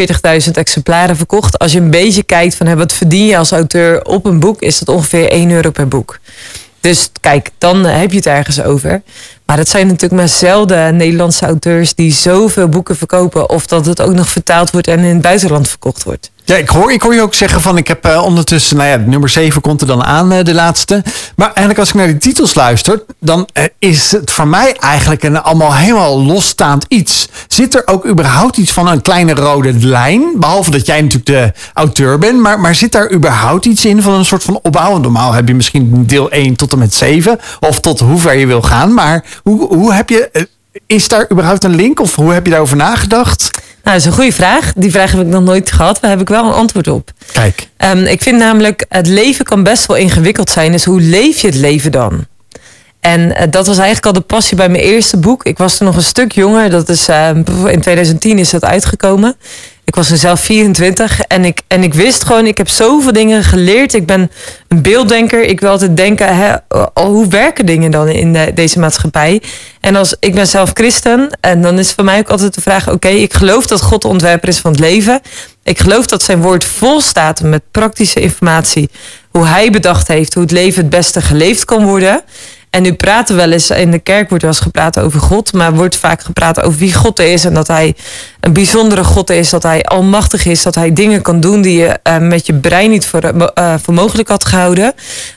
exemplaren 0.54 1.18
verkocht. 1.18 1.60
Als 1.60 1.72
je 1.72 1.80
een 1.80 1.90
beetje 1.90 2.24
kijkt 2.24 2.56
van 2.56 2.68
hè, 2.68 2.76
wat 2.76 2.94
verdien 2.94 3.26
je 3.26 3.38
als 3.38 3.52
auteur 3.52 4.06
op 4.06 4.26
een 4.26 4.40
boek, 4.40 4.62
is 4.62 4.80
dat 4.80 4.96
ongeveer 4.96 5.30
1 5.30 5.52
euro 5.52 5.70
per 5.70 5.88
boek. 5.88 6.20
Dus 6.80 7.10
kijk, 7.20 7.50
dan 7.58 7.86
heb 7.86 8.12
je 8.12 8.18
het 8.18 8.26
ergens 8.26 8.62
over. 8.62 9.02
Maar 9.52 9.60
het 9.60 9.70
zijn 9.70 9.88
natuurlijk 9.88 10.14
maar 10.14 10.30
zelden 10.30 10.96
Nederlandse 10.96 11.46
auteurs 11.46 11.96
die 11.96 12.12
zoveel 12.12 12.68
boeken 12.68 12.96
verkopen. 12.96 13.50
Of 13.50 13.68
dat 13.68 13.86
het 13.86 14.02
ook 14.02 14.14
nog 14.14 14.30
vertaald 14.30 14.72
wordt 14.72 14.88
en 14.88 15.00
in 15.00 15.06
het 15.06 15.22
buitenland 15.22 15.68
verkocht 15.68 16.04
wordt. 16.04 16.32
Ja, 16.44 16.56
ik 16.56 16.70
hoor, 16.70 16.92
ik 16.92 17.02
hoor 17.02 17.14
je 17.14 17.22
ook 17.22 17.34
zeggen 17.34 17.62
van 17.62 17.78
ik 17.78 17.88
heb 17.88 18.08
uh, 18.08 18.24
ondertussen, 18.24 18.78
nou 18.78 18.90
ja, 18.90 18.96
nummer 18.96 19.30
7 19.30 19.62
komt 19.62 19.82
er 19.82 19.88
dan 19.88 20.04
aan, 20.04 20.34
uh, 20.34 20.44
de 20.44 20.54
laatste. 20.54 21.04
Maar 21.36 21.48
eigenlijk 21.48 21.80
als 21.80 21.90
ik 21.90 21.96
naar 21.96 22.08
die 22.08 22.18
titels 22.18 22.56
luister, 22.56 23.04
dan 23.20 23.48
uh, 23.54 23.64
is 23.80 24.12
het 24.12 24.32
voor 24.32 24.48
mij 24.48 24.76
eigenlijk 24.80 25.24
een 25.24 25.42
allemaal 25.42 25.76
helemaal 25.76 26.24
losstaand 26.24 26.86
iets. 26.88 27.30
Zit 27.48 27.76
er 27.76 27.82
ook 27.86 28.06
überhaupt 28.06 28.58
iets 28.58 28.72
van 28.72 28.88
een 28.88 29.02
kleine 29.02 29.34
rode 29.34 29.74
lijn? 29.74 30.32
Behalve 30.36 30.72
dat 30.72 30.86
jij 30.86 31.02
natuurlijk 31.02 31.26
de 31.26 31.54
auteur 31.74 32.18
bent, 32.18 32.40
maar, 32.40 32.60
maar 32.60 32.76
zit 32.76 32.92
daar 32.92 33.12
überhaupt 33.12 33.66
iets 33.66 33.86
in 33.86 34.02
van 34.02 34.14
een 34.14 34.26
soort 34.26 34.44
van 34.44 34.60
opbouw? 34.62 34.98
Normaal 34.98 35.34
heb 35.34 35.48
je 35.48 35.56
misschien 35.56 36.06
deel 36.06 36.32
1 36.32 36.56
tot 36.56 36.72
en 36.72 36.80
met 36.80 36.94
7, 36.94 37.40
of 37.60 37.80
tot 37.80 38.00
hoe 38.00 38.20
ver 38.20 38.36
je 38.36 38.48
wil 38.48 38.62
gaan. 38.62 38.94
Maar 38.94 39.24
hoe, 39.44 39.76
hoe 39.76 39.94
heb 39.94 40.10
je, 40.10 40.48
is 40.88 41.08
daar 41.08 41.32
überhaupt 41.32 41.64
een 41.64 41.76
link 41.76 42.00
of 42.00 42.16
hoe 42.16 42.34
heb 42.34 42.46
je 42.46 42.52
daarover 42.52 42.78
nagedacht? 42.78 43.50
Nou, 43.84 43.96
dat 43.96 43.96
is 43.96 44.06
een 44.06 44.12
goede 44.12 44.32
vraag. 44.32 44.74
Die 44.76 44.92
vraag 44.92 45.12
heb 45.12 45.22
ik 45.22 45.28
nog 45.28 45.44
nooit 45.44 45.72
gehad. 45.72 45.98
Daar 46.02 46.12
heb 46.12 46.22
ik 46.22 46.30
wel 46.30 46.46
een 46.46 46.54
antwoord 46.54 46.88
op. 46.88 47.12
Kijk. 47.34 47.68
Um, 47.78 48.06
ik 48.06 48.22
vind 48.22 48.38
namelijk, 48.38 48.86
het 48.90 49.08
leven 49.08 49.46
kan 49.46 49.64
best 49.64 49.86
wel 49.86 49.98
ingewikkeld 49.98 50.50
zijn. 50.50 50.72
Dus 50.72 50.86
hoe 50.86 51.02
leef 51.02 51.42
je 51.42 51.48
het 51.48 51.56
leven 51.56 51.92
dan? 51.92 52.26
En 53.02 53.20
uh, 53.20 53.42
dat 53.50 53.68
was 53.68 53.78
eigenlijk 53.78 54.06
al 54.06 54.14
de 54.14 54.22
passie 54.22 54.58
bij 54.58 54.70
mijn 54.70 54.84
eerste 54.84 55.18
boek. 55.18 55.44
Ik 55.44 55.58
was 55.58 55.78
toen 55.78 55.88
nog 55.88 55.96
een 55.96 56.02
stuk 56.02 56.32
jonger. 56.32 56.70
Dat 56.70 56.90
is, 56.90 57.10
uh, 57.10 57.30
in 57.66 57.82
2010 57.82 58.40
is 58.40 58.50
dat 58.50 58.64
uitgekomen. 58.66 59.36
Ik 59.84 59.96
was 59.96 60.08
toen 60.08 60.18
zelf 60.18 60.40
24 60.40 61.22
en 61.22 61.46
ik, 61.46 61.62
en 61.68 61.84
ik 61.84 61.94
wist 61.94 62.24
gewoon, 62.24 62.46
ik 62.46 62.58
heb 62.58 62.70
zoveel 62.70 63.14
dingen 63.14 63.44
geleerd. 63.44 63.94
Ik 63.94 64.06
ben 64.06 64.32
een 64.68 64.82
beelddenker. 64.82 65.44
Ik 65.44 65.60
wil 65.60 65.70
altijd 65.70 65.98
denken, 65.98 66.36
hè, 66.36 66.56
hoe 66.94 67.28
werken 67.28 67.66
dingen 67.66 67.92
dan 67.92 68.08
in 68.08 68.34
de, 68.34 68.52
deze 68.54 68.80
maatschappij? 68.80 69.42
En 69.80 69.96
als 69.96 70.16
ik 70.20 70.36
ben 70.36 70.48
zelf 70.48 70.72
christen 70.74 71.38
en 71.40 71.62
dan 71.62 71.80
is 71.80 71.92
voor 71.92 72.04
mij 72.04 72.20
ook 72.20 72.30
altijd 72.30 72.54
de 72.54 72.62
vraag, 72.62 72.90
oké, 72.90 73.08
ik 73.08 73.34
geloof 73.34 73.68
dat 73.68 73.82
God 73.82 74.02
de 74.02 74.08
ontwerper 74.08 74.50
is 74.50 74.60
van 74.60 74.72
het 74.72 74.80
leven. 74.80 75.22
Ik 75.64 75.80
geloof 75.80 76.06
dat 76.06 76.24
zijn 76.24 76.42
woord 76.42 76.64
vol 76.64 77.02
staat 77.02 77.42
met 77.42 77.62
praktische 77.72 78.20
informatie. 78.20 78.90
Hoe 79.30 79.46
hij 79.46 79.70
bedacht 79.70 80.08
heeft 80.08 80.34
hoe 80.34 80.44
het 80.44 80.52
leven 80.52 80.82
het 80.82 80.90
beste 80.90 81.22
geleefd 81.22 81.66
kan 81.66 81.86
worden. 81.86 82.24
En 82.72 82.82
nu 82.82 82.94
praten 82.94 83.36
we 83.36 83.42
wel 83.42 83.52
eens, 83.52 83.70
in 83.70 83.92
de 83.92 84.00
kerk 84.00 84.30
wordt 84.30 84.44
wel 84.44 84.52
eens 84.52 84.62
gepraat 84.62 85.00
over 85.00 85.20
God, 85.20 85.54
maar 85.54 85.74
wordt 85.74 85.96
vaak 85.96 86.22
gepraat 86.22 86.62
over 86.62 86.80
wie 86.80 86.94
God 86.94 87.20
is 87.20 87.46
en 87.46 87.54
dat 87.54 87.68
hij 87.68 87.96
een 88.40 88.54
bijzondere 88.54 89.04
God 89.04 89.30
is, 89.30 89.50
dat 89.50 89.64
hij 89.64 89.84
almachtig 89.84 90.46
is, 90.46 90.64
dat 90.64 90.76
hij 90.76 90.94
dingen 90.94 91.22
kan 91.22 91.40
doen 91.40 91.62
die 91.62 91.78
je 91.78 92.00
uh, 92.08 92.18
met 92.18 92.46
je 92.46 92.54
brein 92.54 92.90
niet 92.90 93.06
voor, 93.06 93.52
uh, 93.58 93.74
voor 93.82 93.94
mogelijk 93.94 94.28
had 94.28 94.46
gehouden. 94.46 94.94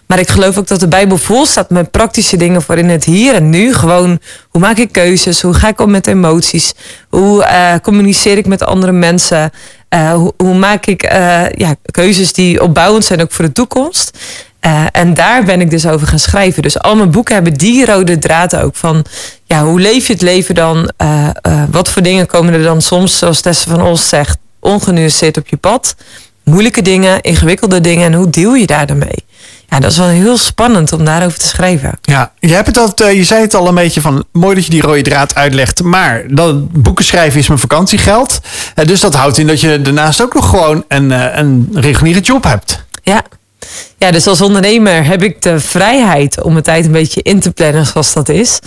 Maar 0.07 0.19
ik 0.19 0.29
geloof 0.29 0.59
ook 0.59 0.67
dat 0.67 0.81
de 0.81 0.89
Bijbel 0.89 1.17
vol 1.17 1.47
staat 1.47 1.71
met 1.71 1.91
praktische 1.91 2.37
dingen 2.37 2.63
voor 2.63 2.79
in 2.79 2.89
het 2.89 3.05
hier 3.05 3.35
en 3.35 3.51
nu. 3.51 3.75
Gewoon, 3.75 4.21
hoe 4.49 4.61
maak 4.61 4.77
ik 4.77 4.93
keuzes? 4.93 5.43
Hoe 5.43 5.55
ga 5.55 5.69
ik 5.69 5.81
om 5.81 5.91
met 5.91 6.07
emoties? 6.07 6.75
Hoe 7.09 7.47
communiceer 7.83 8.39
ik 8.39 8.47
met 8.47 8.63
andere 8.63 8.93
mensen? 8.93 9.51
Hoe, 10.15 10.33
hoe, 10.37 10.55
maak 10.55 10.87
ik 10.87 11.03
ja, 11.57 11.75
keuzes 11.91 12.33
die 12.33 12.63
opbouwend 12.63 13.05
zijn 13.05 13.23
ook 13.23 13.33
voor 13.33 13.45
de 13.45 13.53
toekomst? 13.53 14.19
Uh, 14.67 14.85
en 14.93 15.15
daar 15.15 15.45
ben 15.45 15.61
ik 15.61 15.71
dus 15.71 15.87
over 15.87 16.07
gaan 16.07 16.19
schrijven. 16.19 16.63
Dus 16.63 16.79
al 16.79 16.97
mijn 16.97 17.11
boeken 17.11 17.35
hebben 17.35 17.55
die 17.55 17.87
rode 17.87 18.19
draad 18.19 18.57
ook 18.57 18.77
van... 18.77 19.05
ja, 19.45 19.65
hoe 19.65 19.81
leef 19.81 20.07
je 20.07 20.13
het 20.13 20.23
leven 20.23 20.55
dan? 20.55 20.93
Uh, 21.03 21.29
uh, 21.47 21.63
wat 21.71 21.89
voor 21.89 22.03
dingen 22.03 22.27
komen 22.27 22.55
er 22.55 22.63
dan 22.63 22.83
soms, 22.83 23.19
zoals 23.19 23.41
Tessa 23.41 23.71
van 23.71 23.83
Os 23.83 24.09
zegt... 24.09 24.39
ongenuanceerd 24.61 25.37
op 25.37 25.49
je 25.49 25.57
pad? 25.57 25.97
Moeilijke 26.45 26.83
dingen, 26.83 27.21
ingewikkelde 27.21 27.81
dingen... 27.81 28.07
en 28.07 28.15
hoe 28.15 28.31
deal 28.31 28.55
je 28.55 28.67
daar 28.67 28.87
dan 28.87 28.99
mee? 28.99 29.25
Ja, 29.69 29.81
dat 29.81 29.91
is 29.91 29.99
wel 29.99 30.07
heel 30.07 30.37
spannend 30.37 30.93
om 30.93 31.05
daarover 31.05 31.39
te 31.39 31.47
schrijven. 31.47 31.99
Ja, 32.03 32.33
je, 32.39 32.55
hebt 32.55 32.67
het 32.67 33.03
al, 33.03 33.09
je 33.09 33.25
zei 33.25 33.41
het 33.41 33.55
al 33.55 33.69
een 33.69 33.75
beetje 33.75 34.01
van... 34.01 34.25
mooi 34.33 34.55
dat 34.55 34.65
je 34.65 34.71
die 34.71 34.83
rode 34.83 35.03
draad 35.03 35.35
uitlegt... 35.35 35.83
maar 35.83 36.25
dat 36.29 36.83
boeken 36.83 37.05
schrijven 37.05 37.41
is 37.41 37.49
mijn 37.49 37.61
vakantiegeld. 37.61 38.41
dus 38.75 39.01
dat 39.01 39.15
houdt 39.15 39.39
in 39.39 39.47
dat 39.47 39.61
je 39.61 39.83
daarnaast 39.83 40.23
ook 40.23 40.35
nog 40.35 40.49
gewoon... 40.49 40.85
een, 40.89 41.11
een 41.39 41.69
reguliere 41.73 42.21
job 42.21 42.45
hebt. 42.45 42.85
Ja, 43.03 43.23
ja, 44.05 44.11
dus 44.11 44.27
als 44.27 44.41
ondernemer 44.41 45.07
heb 45.07 45.23
ik 45.23 45.43
de 45.43 45.61
vrijheid 45.61 46.43
om 46.43 46.53
mijn 46.53 46.65
tijd 46.65 46.85
een 46.85 46.93
beetje 46.93 47.23
in 47.23 47.41
te 47.41 47.51
plannen 47.51 47.87
zoals 47.87 48.13
dat 48.13 48.29
is. 48.29 48.59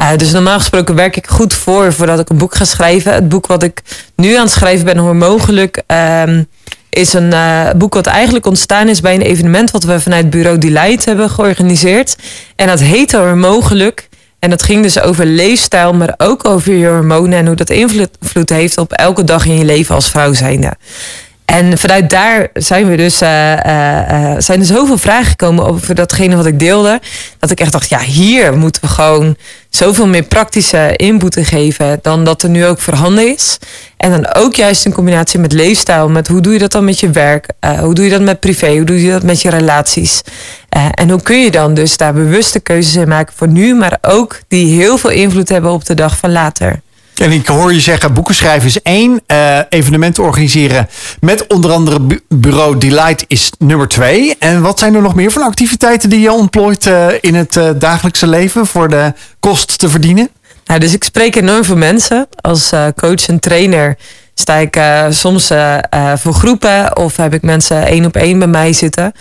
Uh, 0.00 0.16
dus 0.16 0.32
normaal 0.32 0.58
gesproken 0.58 0.94
werk 0.94 1.16
ik 1.16 1.26
goed 1.26 1.54
voor 1.54 1.92
voordat 1.92 2.18
ik 2.18 2.28
een 2.28 2.38
boek 2.38 2.54
ga 2.54 2.64
schrijven. 2.64 3.14
Het 3.14 3.28
boek 3.28 3.46
wat 3.46 3.62
ik 3.62 3.82
nu 4.16 4.34
aan 4.34 4.42
het 4.42 4.52
schrijven 4.52 4.84
ben, 4.84 4.96
Hormogelijk, 4.96 5.82
uh, 5.88 6.22
is 6.90 7.12
een 7.12 7.32
uh, 7.32 7.70
boek 7.76 7.94
wat 7.94 8.06
eigenlijk 8.06 8.46
ontstaan 8.46 8.88
is 8.88 9.00
bij 9.00 9.14
een 9.14 9.20
evenement 9.20 9.70
wat 9.70 9.84
we 9.84 10.00
vanuit 10.00 10.30
Bureau 10.30 10.58
Delight 10.58 11.04
hebben 11.04 11.30
georganiseerd. 11.30 12.16
En 12.56 12.66
dat 12.66 12.80
heette 12.80 13.16
Hormogelijk. 13.16 14.08
En 14.38 14.50
dat 14.50 14.62
ging 14.62 14.82
dus 14.82 15.00
over 15.00 15.26
leefstijl, 15.26 15.92
maar 15.92 16.14
ook 16.16 16.44
over 16.44 16.72
je 16.72 16.88
hormonen 16.88 17.38
en 17.38 17.46
hoe 17.46 17.56
dat 17.56 17.70
invloed 17.70 18.48
heeft 18.48 18.78
op 18.78 18.92
elke 18.92 19.24
dag 19.24 19.46
in 19.46 19.58
je 19.58 19.64
leven 19.64 19.94
als 19.94 20.10
vrouw 20.10 20.32
zijnde. 20.32 20.72
En 21.52 21.78
vanuit 21.78 22.10
daar 22.10 22.48
zijn 22.54 22.88
we 22.88 22.96
dus, 22.96 23.22
uh, 23.22 23.52
uh, 23.52 24.34
zijn 24.38 24.60
er 24.60 24.64
zoveel 24.64 24.98
vragen 24.98 25.26
gekomen 25.26 25.66
over 25.66 25.94
datgene 25.94 26.36
wat 26.36 26.46
ik 26.46 26.58
deelde. 26.58 27.00
Dat 27.38 27.50
ik 27.50 27.60
echt 27.60 27.72
dacht, 27.72 27.88
ja, 27.88 27.98
hier 27.98 28.56
moeten 28.56 28.82
we 28.82 28.88
gewoon 28.88 29.36
zoveel 29.70 30.06
meer 30.06 30.22
praktische 30.22 30.96
input 30.96 31.36
geven 31.40 31.98
dan 32.02 32.24
dat 32.24 32.42
er 32.42 32.48
nu 32.48 32.66
ook 32.66 32.80
voorhanden 32.80 33.32
is. 33.32 33.58
En 33.96 34.10
dan 34.10 34.34
ook 34.34 34.54
juist 34.54 34.84
in 34.84 34.92
combinatie 34.92 35.38
met 35.38 35.52
leefstijl, 35.52 36.08
met 36.08 36.28
hoe 36.28 36.40
doe 36.40 36.52
je 36.52 36.58
dat 36.58 36.72
dan 36.72 36.84
met 36.84 37.00
je 37.00 37.10
werk? 37.10 37.46
Hoe 37.80 37.94
doe 37.94 38.04
je 38.04 38.10
dat 38.10 38.20
met 38.20 38.40
privé? 38.40 38.76
Hoe 38.76 38.84
doe 38.84 39.02
je 39.02 39.10
dat 39.10 39.22
met 39.22 39.42
je 39.42 39.50
relaties? 39.50 40.22
En 40.94 41.10
hoe 41.10 41.22
kun 41.22 41.38
je 41.38 41.50
dan 41.50 41.74
dus 41.74 41.96
daar 41.96 42.12
bewuste 42.12 42.60
keuzes 42.60 42.96
in 42.96 43.08
maken 43.08 43.34
voor 43.36 43.48
nu, 43.48 43.74
maar 43.74 43.98
ook 44.00 44.40
die 44.48 44.80
heel 44.80 44.98
veel 44.98 45.10
invloed 45.10 45.48
hebben 45.48 45.70
op 45.70 45.84
de 45.84 45.94
dag 45.94 46.16
van 46.16 46.32
later? 46.32 46.80
En 47.22 47.32
ik 47.32 47.46
hoor 47.46 47.72
je 47.72 47.80
zeggen, 47.80 48.12
boeken 48.12 48.34
schrijven 48.34 48.68
is 48.68 48.82
één. 48.82 49.20
Uh, 49.26 49.58
evenementen 49.68 50.24
organiseren 50.24 50.88
met 51.20 51.46
onder 51.46 51.72
andere 51.72 52.20
bureau 52.28 52.78
Delight 52.78 53.24
is 53.26 53.50
nummer 53.58 53.88
twee. 53.88 54.36
En 54.38 54.62
wat 54.62 54.78
zijn 54.78 54.94
er 54.94 55.02
nog 55.02 55.14
meer 55.14 55.30
van 55.30 55.42
activiteiten 55.42 56.10
die 56.10 56.20
je 56.20 56.32
ontplooit 56.32 56.86
uh, 56.86 57.06
in 57.20 57.34
het 57.34 57.56
uh, 57.56 57.70
dagelijkse 57.76 58.26
leven 58.26 58.66
voor 58.66 58.88
de 58.88 59.12
kost 59.40 59.78
te 59.78 59.88
verdienen? 59.88 60.28
Nou, 60.64 60.80
dus 60.80 60.92
ik 60.92 61.04
spreek 61.04 61.36
enorm 61.36 61.64
veel 61.64 61.76
mensen. 61.76 62.26
Als 62.40 62.72
coach 62.96 63.28
en 63.28 63.40
trainer 63.40 63.96
sta 64.34 64.56
ik 64.56 64.80
soms 65.10 65.50
voor 66.14 66.34
groepen 66.34 66.96
of 66.96 67.16
heb 67.16 67.34
ik 67.34 67.42
mensen 67.42 67.86
één 67.86 68.04
op 68.04 68.16
één 68.16 68.38
bij 68.38 68.48
mij 68.48 68.72
zitten. 68.72 69.12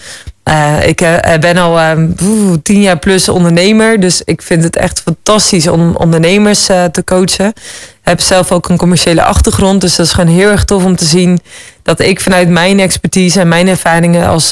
Uh, 0.44 0.88
ik 0.88 1.02
uh, 1.02 1.18
ben 1.40 1.58
al 1.58 1.80
uh, 1.80 2.54
tien 2.64 2.82
jaar 2.82 3.00
plus 3.00 3.30
ondernemer. 3.30 4.00
Dus 4.00 4.22
ik 4.26 4.42
vind 4.42 4.64
het 4.64 4.76
echt 4.76 5.02
fantastisch 5.02 5.68
om 5.68 5.96
ondernemers 5.96 6.66
te 6.66 7.02
coachen. 7.06 7.48
Ik 7.48 8.08
heb 8.08 8.20
zelf 8.20 8.52
ook 8.52 8.70
een 8.70 8.78
commerciële 8.78 9.24
achtergrond. 9.24 9.82
Dus 9.82 9.96
dat 9.96 10.06
is 10.06 10.14
gewoon 10.14 10.34
heel 10.34 10.50
erg 10.50 10.64
tof 10.64 10.86
om 10.86 10.96
te 10.96 11.06
zien 11.06 11.42
dat 11.84 12.00
ik 12.00 12.22
vanuit 12.22 12.50
mijn 12.50 12.80
expertise 12.80 13.40
en 13.40 13.48
mijn 13.48 13.68
ervaringen 13.68 14.28
als 14.28 14.50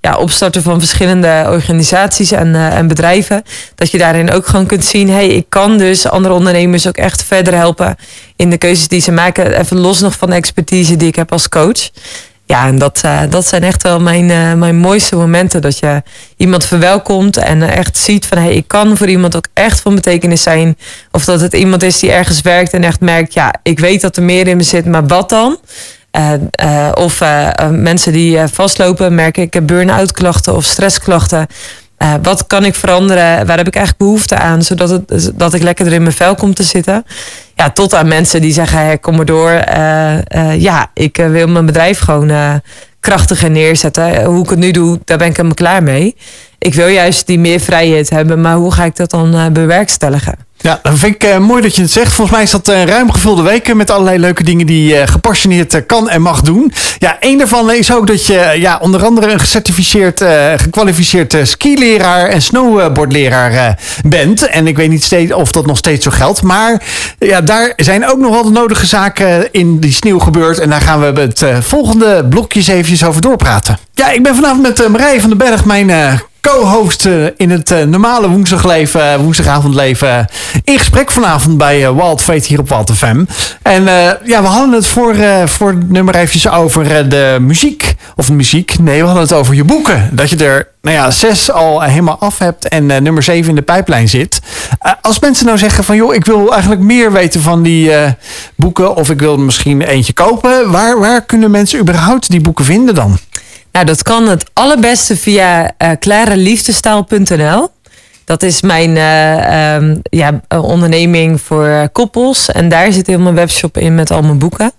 ja, 0.00 0.16
opstarter 0.18 0.62
van 0.62 0.78
verschillende 0.78 1.44
organisaties 1.48 2.30
en, 2.30 2.54
en 2.54 2.88
bedrijven, 2.88 3.42
dat 3.74 3.90
je 3.90 3.98
daarin 3.98 4.30
ook 4.30 4.46
gewoon 4.46 4.66
kunt 4.66 4.84
zien, 4.84 5.10
hey, 5.10 5.28
ik 5.28 5.46
kan 5.48 5.78
dus 5.78 6.08
andere 6.08 6.34
ondernemers 6.34 6.86
ook 6.86 6.96
echt 6.96 7.22
verder 7.22 7.54
helpen 7.54 7.96
in 8.36 8.50
de 8.50 8.58
keuzes 8.58 8.88
die 8.88 9.00
ze 9.00 9.12
maken. 9.12 9.58
Even 9.58 9.78
los 9.78 10.00
nog 10.00 10.14
van 10.14 10.30
de 10.30 10.36
expertise 10.36 10.96
die 10.96 11.08
ik 11.08 11.16
heb 11.16 11.32
als 11.32 11.48
coach. 11.48 11.90
Ja, 12.46 12.66
en 12.66 12.78
dat, 12.78 13.02
uh, 13.04 13.20
dat 13.30 13.46
zijn 13.46 13.62
echt 13.62 13.82
wel 13.82 14.00
mijn, 14.00 14.28
uh, 14.28 14.52
mijn 14.52 14.76
mooiste 14.76 15.16
momenten. 15.16 15.62
Dat 15.62 15.78
je 15.78 16.02
iemand 16.36 16.64
verwelkomt 16.64 17.36
en 17.36 17.62
echt 17.62 17.96
ziet 17.96 18.26
van... 18.26 18.38
Hey, 18.38 18.54
ik 18.54 18.68
kan 18.68 18.96
voor 18.96 19.08
iemand 19.08 19.36
ook 19.36 19.46
echt 19.52 19.80
van 19.80 19.94
betekenis 19.94 20.42
zijn. 20.42 20.76
Of 21.10 21.24
dat 21.24 21.40
het 21.40 21.52
iemand 21.52 21.82
is 21.82 21.98
die 21.98 22.12
ergens 22.12 22.40
werkt 22.40 22.72
en 22.72 22.84
echt 22.84 23.00
merkt... 23.00 23.34
ja, 23.34 23.54
ik 23.62 23.78
weet 23.78 24.00
dat 24.00 24.16
er 24.16 24.22
meer 24.22 24.46
in 24.46 24.56
me 24.56 24.62
zit, 24.62 24.86
maar 24.86 25.06
wat 25.06 25.28
dan? 25.28 25.58
Uh, 26.64 26.90
of 26.94 27.20
mensen 27.70 28.12
die 28.12 28.38
vastlopen, 28.46 29.14
merken 29.14 29.42
ik 29.42 29.54
heb 29.54 29.66
burn-out 29.66 30.12
klachten 30.12 30.54
of 30.54 30.64
stressklachten... 30.64 31.46
Uh, 32.04 32.14
wat 32.22 32.46
kan 32.46 32.64
ik 32.64 32.74
veranderen? 32.74 33.46
Waar 33.46 33.56
heb 33.56 33.66
ik 33.66 33.76
eigenlijk 33.76 34.04
behoefte 34.04 34.36
aan? 34.36 34.62
Zodat 34.62 34.90
het, 34.90 35.32
dat 35.34 35.54
ik 35.54 35.62
lekker 35.62 35.86
er 35.86 35.92
in 35.92 36.02
mijn 36.02 36.14
vel 36.14 36.34
kom 36.34 36.54
te 36.54 36.62
zitten. 36.62 37.04
Ja, 37.54 37.70
tot 37.70 37.94
aan 37.94 38.08
mensen 38.08 38.40
die 38.40 38.52
zeggen, 38.52 39.00
kom 39.00 39.16
maar 39.16 39.24
door. 39.24 39.50
Uh, 39.50 40.14
uh, 40.14 40.60
ja, 40.60 40.90
ik 40.94 41.16
wil 41.16 41.46
mijn 41.46 41.66
bedrijf 41.66 41.98
gewoon 41.98 42.60
krachtiger 43.00 43.50
neerzetten. 43.50 44.24
Hoe 44.24 44.42
ik 44.42 44.50
het 44.50 44.58
nu 44.58 44.70
doe, 44.70 45.00
daar 45.04 45.18
ben 45.18 45.26
ik 45.26 45.36
helemaal 45.36 45.56
klaar 45.56 45.82
mee. 45.82 46.16
Ik 46.58 46.74
wil 46.74 46.88
juist 46.88 47.26
die 47.26 47.38
meer 47.38 47.60
vrijheid 47.60 48.10
hebben. 48.10 48.40
Maar 48.40 48.56
hoe 48.56 48.72
ga 48.72 48.84
ik 48.84 48.96
dat 48.96 49.10
dan 49.10 49.52
bewerkstelligen? 49.52 50.43
Ja, 50.64 50.78
dat 50.82 50.98
vind 50.98 51.14
ik 51.14 51.24
uh, 51.24 51.38
mooi 51.38 51.62
dat 51.62 51.76
je 51.76 51.82
het 51.82 51.90
zegt. 51.90 52.12
Volgens 52.12 52.36
mij 52.36 52.42
is 52.44 52.50
dat 52.50 52.68
een 52.68 52.86
ruim 52.86 53.12
gevulde 53.12 53.42
weken 53.42 53.76
met 53.76 53.90
allerlei 53.90 54.18
leuke 54.18 54.42
dingen 54.42 54.66
die 54.66 54.86
je 54.86 55.00
uh, 55.00 55.06
gepassioneerd 55.06 55.86
kan 55.86 56.08
en 56.08 56.22
mag 56.22 56.40
doen. 56.40 56.72
Ja, 56.98 57.16
een 57.20 57.38
daarvan 57.38 57.72
is 57.72 57.92
ook 57.92 58.06
dat 58.06 58.26
je 58.26 58.54
ja, 58.56 58.78
onder 58.80 59.04
andere 59.04 59.32
een 59.32 59.40
gecertificeerd, 59.40 60.24
gekwalificeerd 60.56 61.36
skileraar 61.42 62.28
en 62.28 62.42
snowboardleraar 62.42 63.78
bent. 64.06 64.46
En 64.48 64.66
ik 64.66 64.76
weet 64.76 64.90
niet 64.90 65.04
steeds 65.04 65.32
of 65.32 65.52
dat 65.52 65.66
nog 65.66 65.76
steeds 65.76 66.04
zo 66.04 66.10
geldt. 66.10 66.42
Maar 66.42 66.82
ja, 67.18 67.40
daar 67.40 67.72
zijn 67.76 68.08
ook 68.08 68.18
nog 68.18 68.30
wel 68.30 68.44
de 68.44 68.50
nodige 68.50 68.86
zaken 68.86 69.52
in 69.52 69.78
die 69.78 69.92
sneeuw 69.92 70.18
gebeurd. 70.18 70.58
En 70.58 70.70
daar 70.70 70.80
gaan 70.80 71.00
we 71.00 71.20
het 71.20 71.44
volgende 71.60 72.26
blokjes 72.30 72.66
eventjes 72.66 73.04
over 73.04 73.20
doorpraten. 73.20 73.78
Ja, 73.94 74.10
ik 74.10 74.22
ben 74.22 74.34
vanavond 74.34 74.62
met 74.62 74.88
Marije 74.88 75.20
van 75.20 75.28
den 75.28 75.38
Berg, 75.38 75.64
mijn 75.64 76.20
co-host 76.44 77.08
in 77.36 77.50
het 77.50 77.70
uh, 77.70 77.82
normale 77.82 78.28
woensdagleven, 78.28 79.20
woensdagavondleven 79.20 80.26
in 80.64 80.78
gesprek 80.78 81.10
vanavond 81.10 81.58
bij 81.58 81.94
Wild 81.94 82.22
Fate 82.22 82.46
hier 82.46 82.58
op 82.58 82.68
Wild 82.68 82.90
FM. 82.92 83.24
En 83.62 83.84
ja, 84.24 84.42
we 84.42 84.46
hadden 84.46 84.72
het 84.72 84.86
voor, 84.86 85.16
voor 85.44 85.68
het 85.68 85.90
nummer 85.90 86.14
eventjes 86.14 86.48
over 86.48 87.08
de 87.08 87.36
muziek. 87.40 87.94
Of 88.16 88.30
muziek, 88.30 88.78
nee, 88.78 88.98
we 88.98 89.04
hadden 89.04 89.22
het 89.22 89.32
over 89.32 89.54
je 89.54 89.64
boeken. 89.64 90.08
Dat 90.12 90.30
je 90.30 90.36
er, 90.36 90.68
nou 90.82 90.96
ja, 90.96 91.10
zes 91.10 91.50
al 91.50 91.82
helemaal 91.82 92.18
af 92.18 92.38
hebt 92.38 92.68
en 92.68 92.86
nummer 92.86 93.22
zeven 93.22 93.48
in 93.48 93.54
de 93.54 93.62
pijplijn 93.62 94.08
zit. 94.08 94.40
als 95.00 95.18
mensen 95.18 95.46
nou 95.46 95.58
zeggen 95.58 95.84
van, 95.84 95.96
joh, 95.96 96.14
ik 96.14 96.24
wil 96.24 96.52
eigenlijk 96.52 96.82
meer 96.82 97.12
weten 97.12 97.40
van 97.40 97.62
die 97.62 97.90
boeken. 98.56 98.96
Of 98.96 99.10
ik 99.10 99.20
wil 99.20 99.38
misschien 99.38 99.82
eentje 99.82 100.12
kopen. 100.12 100.70
Waar, 100.70 100.98
waar 100.98 101.24
kunnen 101.24 101.50
mensen 101.50 101.78
überhaupt 101.78 102.30
die 102.30 102.40
boeken 102.40 102.64
vinden 102.64 102.94
dan? 102.94 103.18
Nou, 103.74 103.86
dat 103.86 104.02
kan 104.02 104.28
het 104.28 104.44
allerbeste 104.52 105.16
via 105.16 105.72
uh, 105.78 105.90
klareliefdestaal.nl. 105.98 107.68
Dat 108.24 108.42
is 108.42 108.60
mijn 108.60 108.96
uh, 108.96 109.74
um, 109.74 110.00
ja, 110.02 110.40
onderneming 110.48 111.40
voor 111.40 111.88
koppels. 111.92 112.50
En 112.50 112.68
daar 112.68 112.92
zit 112.92 113.06
heel 113.06 113.18
mijn 113.18 113.34
webshop 113.34 113.78
in 113.78 113.94
met 113.94 114.10
al 114.10 114.22
mijn 114.22 114.38
boeken. 114.38 114.72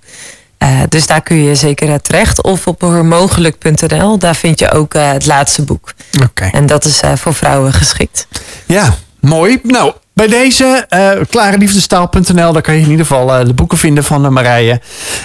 Uh, 0.60 0.82
dus 0.90 1.08
daar 1.08 1.22
kun 1.22 1.44
je 1.44 1.56
zeker 1.56 2.02
terecht. 2.02 2.44
Of 2.44 2.68
op 2.68 2.82
hormogelijk.nl. 2.82 4.18
Daar 4.18 4.36
vind 4.36 4.60
je 4.60 4.72
ook 4.72 4.94
het 4.94 5.26
laatste 5.26 5.64
boek. 5.64 5.94
Oké. 6.16 6.26
Okay. 6.26 6.50
En 6.50 6.66
dat 6.66 6.86
is 6.86 7.02
voor 7.16 7.34
vrouwen 7.34 7.74
geschikt. 7.74 8.28
Ja, 8.66 8.96
mooi. 9.20 9.60
Nou, 9.64 9.94
bij 10.16 10.28
deze, 10.28 10.86
uh, 10.90 11.12
klareliefdestaal.nl, 11.30 12.54
daar 12.54 12.62
kan 12.62 12.76
je 12.76 12.82
in 12.82 12.90
ieder 12.90 13.06
geval 13.06 13.40
uh, 13.40 13.46
de 13.46 13.54
boeken 13.54 13.78
vinden 13.78 14.04
van 14.04 14.26
uh, 14.26 14.32
Marije. 14.32 14.82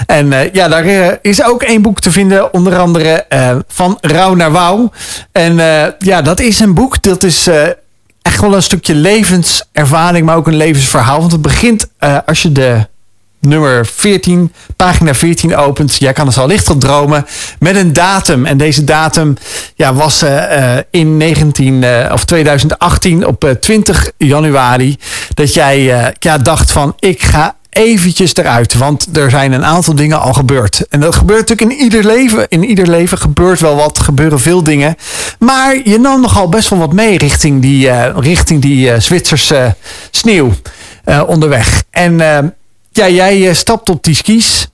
En 0.06 0.50
ja, 0.52 0.68
daar 0.68 1.18
is 1.22 1.44
ook 1.44 1.62
één 1.62 1.82
boek 1.82 2.00
te 2.00 2.10
vinden, 2.10 2.52
onder 2.52 2.78
andere 2.78 3.26
van 3.68 3.98
Rauw 4.00 4.34
naar 4.34 4.50
Wauw. 4.50 4.90
En 5.32 5.56
ja, 5.98 6.22
dat 6.22 6.40
is 6.40 6.60
een 6.60 6.74
boek, 6.74 7.02
dat 7.02 7.22
is 7.22 7.48
echt 8.22 8.40
wel 8.40 8.54
een 8.54 8.62
stukje 8.62 8.94
levenservaring, 8.94 10.26
maar 10.26 10.36
ook 10.36 10.46
een 10.46 10.56
levensverhaal. 10.56 11.18
Want 11.18 11.32
het 11.32 11.42
begint 11.42 11.88
als 12.26 12.42
je 12.42 12.52
de 12.52 12.88
nummer 13.40 13.86
14, 13.86 14.52
pagina 14.76 15.14
14 15.14 15.56
opent. 15.56 15.96
Jij 15.98 16.12
kan 16.12 16.26
er 16.26 16.40
al 16.40 16.46
licht 16.46 16.70
op 16.70 16.80
dromen. 16.80 17.26
Met 17.58 17.76
een 17.76 17.92
datum. 17.92 18.46
En 18.46 18.56
deze 18.56 18.84
datum 18.84 19.36
ja, 19.74 19.94
was 19.94 20.22
uh, 20.22 20.76
in 20.90 21.16
19, 21.16 21.82
uh, 21.82 22.10
of 22.12 22.24
2018 22.24 23.26
op 23.26 23.56
20 23.60 24.10
januari. 24.16 24.96
Dat 25.34 25.54
jij 25.54 26.12
ja, 26.18 26.38
dacht 26.38 26.72
van 26.72 26.94
ik 26.98 27.22
ga 27.22 27.54
eventjes 27.70 28.36
eruit. 28.36 28.74
Want 28.74 29.16
er 29.16 29.30
zijn 29.30 29.52
een 29.52 29.64
aantal 29.64 29.94
dingen 29.94 30.20
al 30.20 30.32
gebeurd. 30.32 30.86
En 30.88 31.00
dat 31.00 31.14
gebeurt 31.14 31.48
natuurlijk 31.48 31.78
in 31.78 31.84
ieder 31.84 32.04
leven. 32.04 32.48
In 32.48 32.64
ieder 32.64 32.88
leven 32.88 33.18
gebeurt 33.18 33.60
wel 33.60 33.76
wat, 33.76 33.98
gebeuren 33.98 34.40
veel 34.40 34.62
dingen. 34.62 34.96
Maar 35.38 35.76
je 35.84 35.98
nam 35.98 36.20
nogal 36.20 36.48
best 36.48 36.68
wel 36.68 36.78
wat 36.78 36.92
mee 36.92 37.18
richting 37.18 37.62
die, 37.62 38.10
richting 38.12 38.62
die 38.62 39.00
Zwitserse 39.00 39.74
sneeuw 40.10 40.52
onderweg. 41.26 41.82
En 41.90 42.20
ja, 43.06 43.30
jij 43.30 43.54
stapt 43.54 43.88
op 43.88 44.04
die 44.04 44.14
skis. 44.14 44.68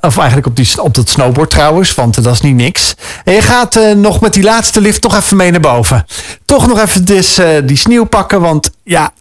of 0.00 0.16
eigenlijk 0.16 0.46
op, 0.46 0.56
die, 0.56 0.82
op 0.82 0.94
dat 0.94 1.08
snowboard 1.08 1.50
trouwens, 1.50 1.94
want 1.94 2.22
dat 2.22 2.34
is 2.34 2.40
niet 2.40 2.54
niks. 2.54 2.94
En 3.24 3.34
je 3.34 3.42
gaat 3.42 3.80
nog 3.96 4.20
met 4.20 4.32
die 4.32 4.42
laatste 4.42 4.80
lift 4.80 5.00
toch 5.00 5.16
even 5.16 5.36
mee 5.36 5.50
naar 5.50 5.60
boven. 5.60 6.04
Toch 6.44 6.66
nog 6.66 6.80
even 6.80 7.04
dus, 7.04 7.40
die 7.64 7.76
sneeuw 7.76 8.04
pakken, 8.04 8.40
want 8.40 8.70
ja, 8.84 9.12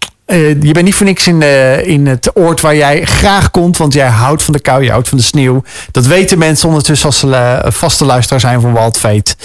je 0.62 0.72
bent 0.72 0.84
niet 0.84 0.96
voor 0.96 1.06
niks 1.06 1.28
in, 1.28 1.42
in 1.86 2.08
het 2.08 2.32
oord 2.34 2.62
waar 2.62 2.76
jij 2.76 3.06
graag 3.06 3.52
komt. 3.52 3.78
Want 3.78 3.94
jij 3.94 4.08
houdt 4.08 4.44
van 4.44 4.54
de 4.54 4.60
kou, 4.60 4.84
je 4.84 4.92
houdt 4.92 5.10
van 5.10 5.18
de 5.18 5.24
sneeuw. 5.24 5.64
Dat 5.92 6.06
weten 6.06 6.38
mensen 6.38 6.68
ondertussen 6.68 7.08
als 7.08 7.20
ze 7.20 7.62
vaste 7.68 8.06
luisteraar 8.06 8.40
zijn 8.40 8.62
van 8.62 8.74
Wild 8.74 8.98
Fate. 8.98 9.36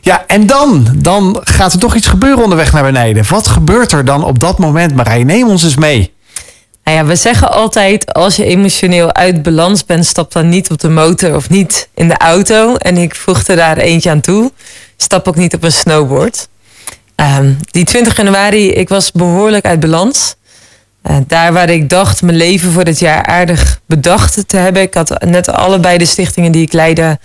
Ja, 0.00 0.24
en 0.26 0.46
dan, 0.46 0.86
dan 0.96 1.40
gaat 1.44 1.72
er 1.72 1.78
toch 1.78 1.94
iets 1.94 2.06
gebeuren 2.06 2.42
onderweg 2.42 2.72
naar 2.72 2.82
beneden. 2.82 3.24
Wat 3.28 3.48
gebeurt 3.48 3.92
er 3.92 4.04
dan 4.04 4.24
op 4.24 4.40
dat 4.40 4.58
moment, 4.58 4.94
Marij? 4.94 5.24
Neem 5.24 5.48
ons 5.48 5.62
eens 5.62 5.76
mee. 5.76 6.11
Nou 6.84 6.96
ja, 6.96 7.04
we 7.04 7.16
zeggen 7.16 7.52
altijd, 7.52 8.14
als 8.14 8.36
je 8.36 8.44
emotioneel 8.44 9.14
uit 9.14 9.42
balans 9.42 9.84
bent, 9.84 10.06
stap 10.06 10.32
dan 10.32 10.48
niet 10.48 10.70
op 10.70 10.80
de 10.80 10.88
motor 10.88 11.34
of 11.34 11.48
niet 11.48 11.88
in 11.94 12.08
de 12.08 12.16
auto. 12.16 12.76
En 12.76 12.96
ik 12.96 13.14
voegde 13.14 13.54
daar 13.54 13.76
eentje 13.76 14.10
aan 14.10 14.20
toe. 14.20 14.52
Stap 14.96 15.28
ook 15.28 15.36
niet 15.36 15.54
op 15.54 15.62
een 15.62 15.72
snowboard. 15.72 16.48
Um, 17.16 17.58
die 17.70 17.84
20 17.84 18.16
januari, 18.16 18.70
ik 18.70 18.88
was 18.88 19.12
behoorlijk 19.12 19.64
uit 19.64 19.80
balans. 19.80 20.36
Uh, 21.10 21.16
daar 21.26 21.52
waar 21.52 21.70
ik 21.70 21.88
dacht 21.88 22.22
mijn 22.22 22.36
leven 22.36 22.72
voor 22.72 22.84
dit 22.84 22.98
jaar 22.98 23.26
aardig 23.26 23.80
bedacht 23.86 24.48
te 24.48 24.56
hebben. 24.56 24.82
Ik 24.82 24.94
had 24.94 25.24
net 25.24 25.48
allebei 25.48 25.98
de 25.98 26.06
stichtingen 26.06 26.52
die 26.52 26.62
ik 26.62 26.72
leidde 26.72 27.18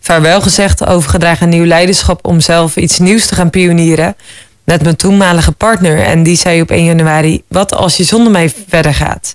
vaarwel 0.00 0.40
gezegd. 0.40 0.86
Overgedragen 0.86 1.42
aan 1.42 1.48
nieuw 1.48 1.64
leiderschap 1.64 2.26
om 2.26 2.40
zelf 2.40 2.76
iets 2.76 2.98
nieuws 2.98 3.26
te 3.26 3.34
gaan 3.34 3.50
pionieren. 3.50 4.16
Met 4.64 4.82
mijn 4.82 4.96
toenmalige 4.96 5.52
partner. 5.52 6.02
En 6.02 6.22
die 6.22 6.36
zei 6.36 6.60
op 6.60 6.70
1 6.70 6.84
januari, 6.84 7.42
wat 7.48 7.74
als 7.74 7.96
je 7.96 8.04
zonder 8.04 8.32
mij 8.32 8.52
verder 8.68 8.94
gaat? 8.94 9.34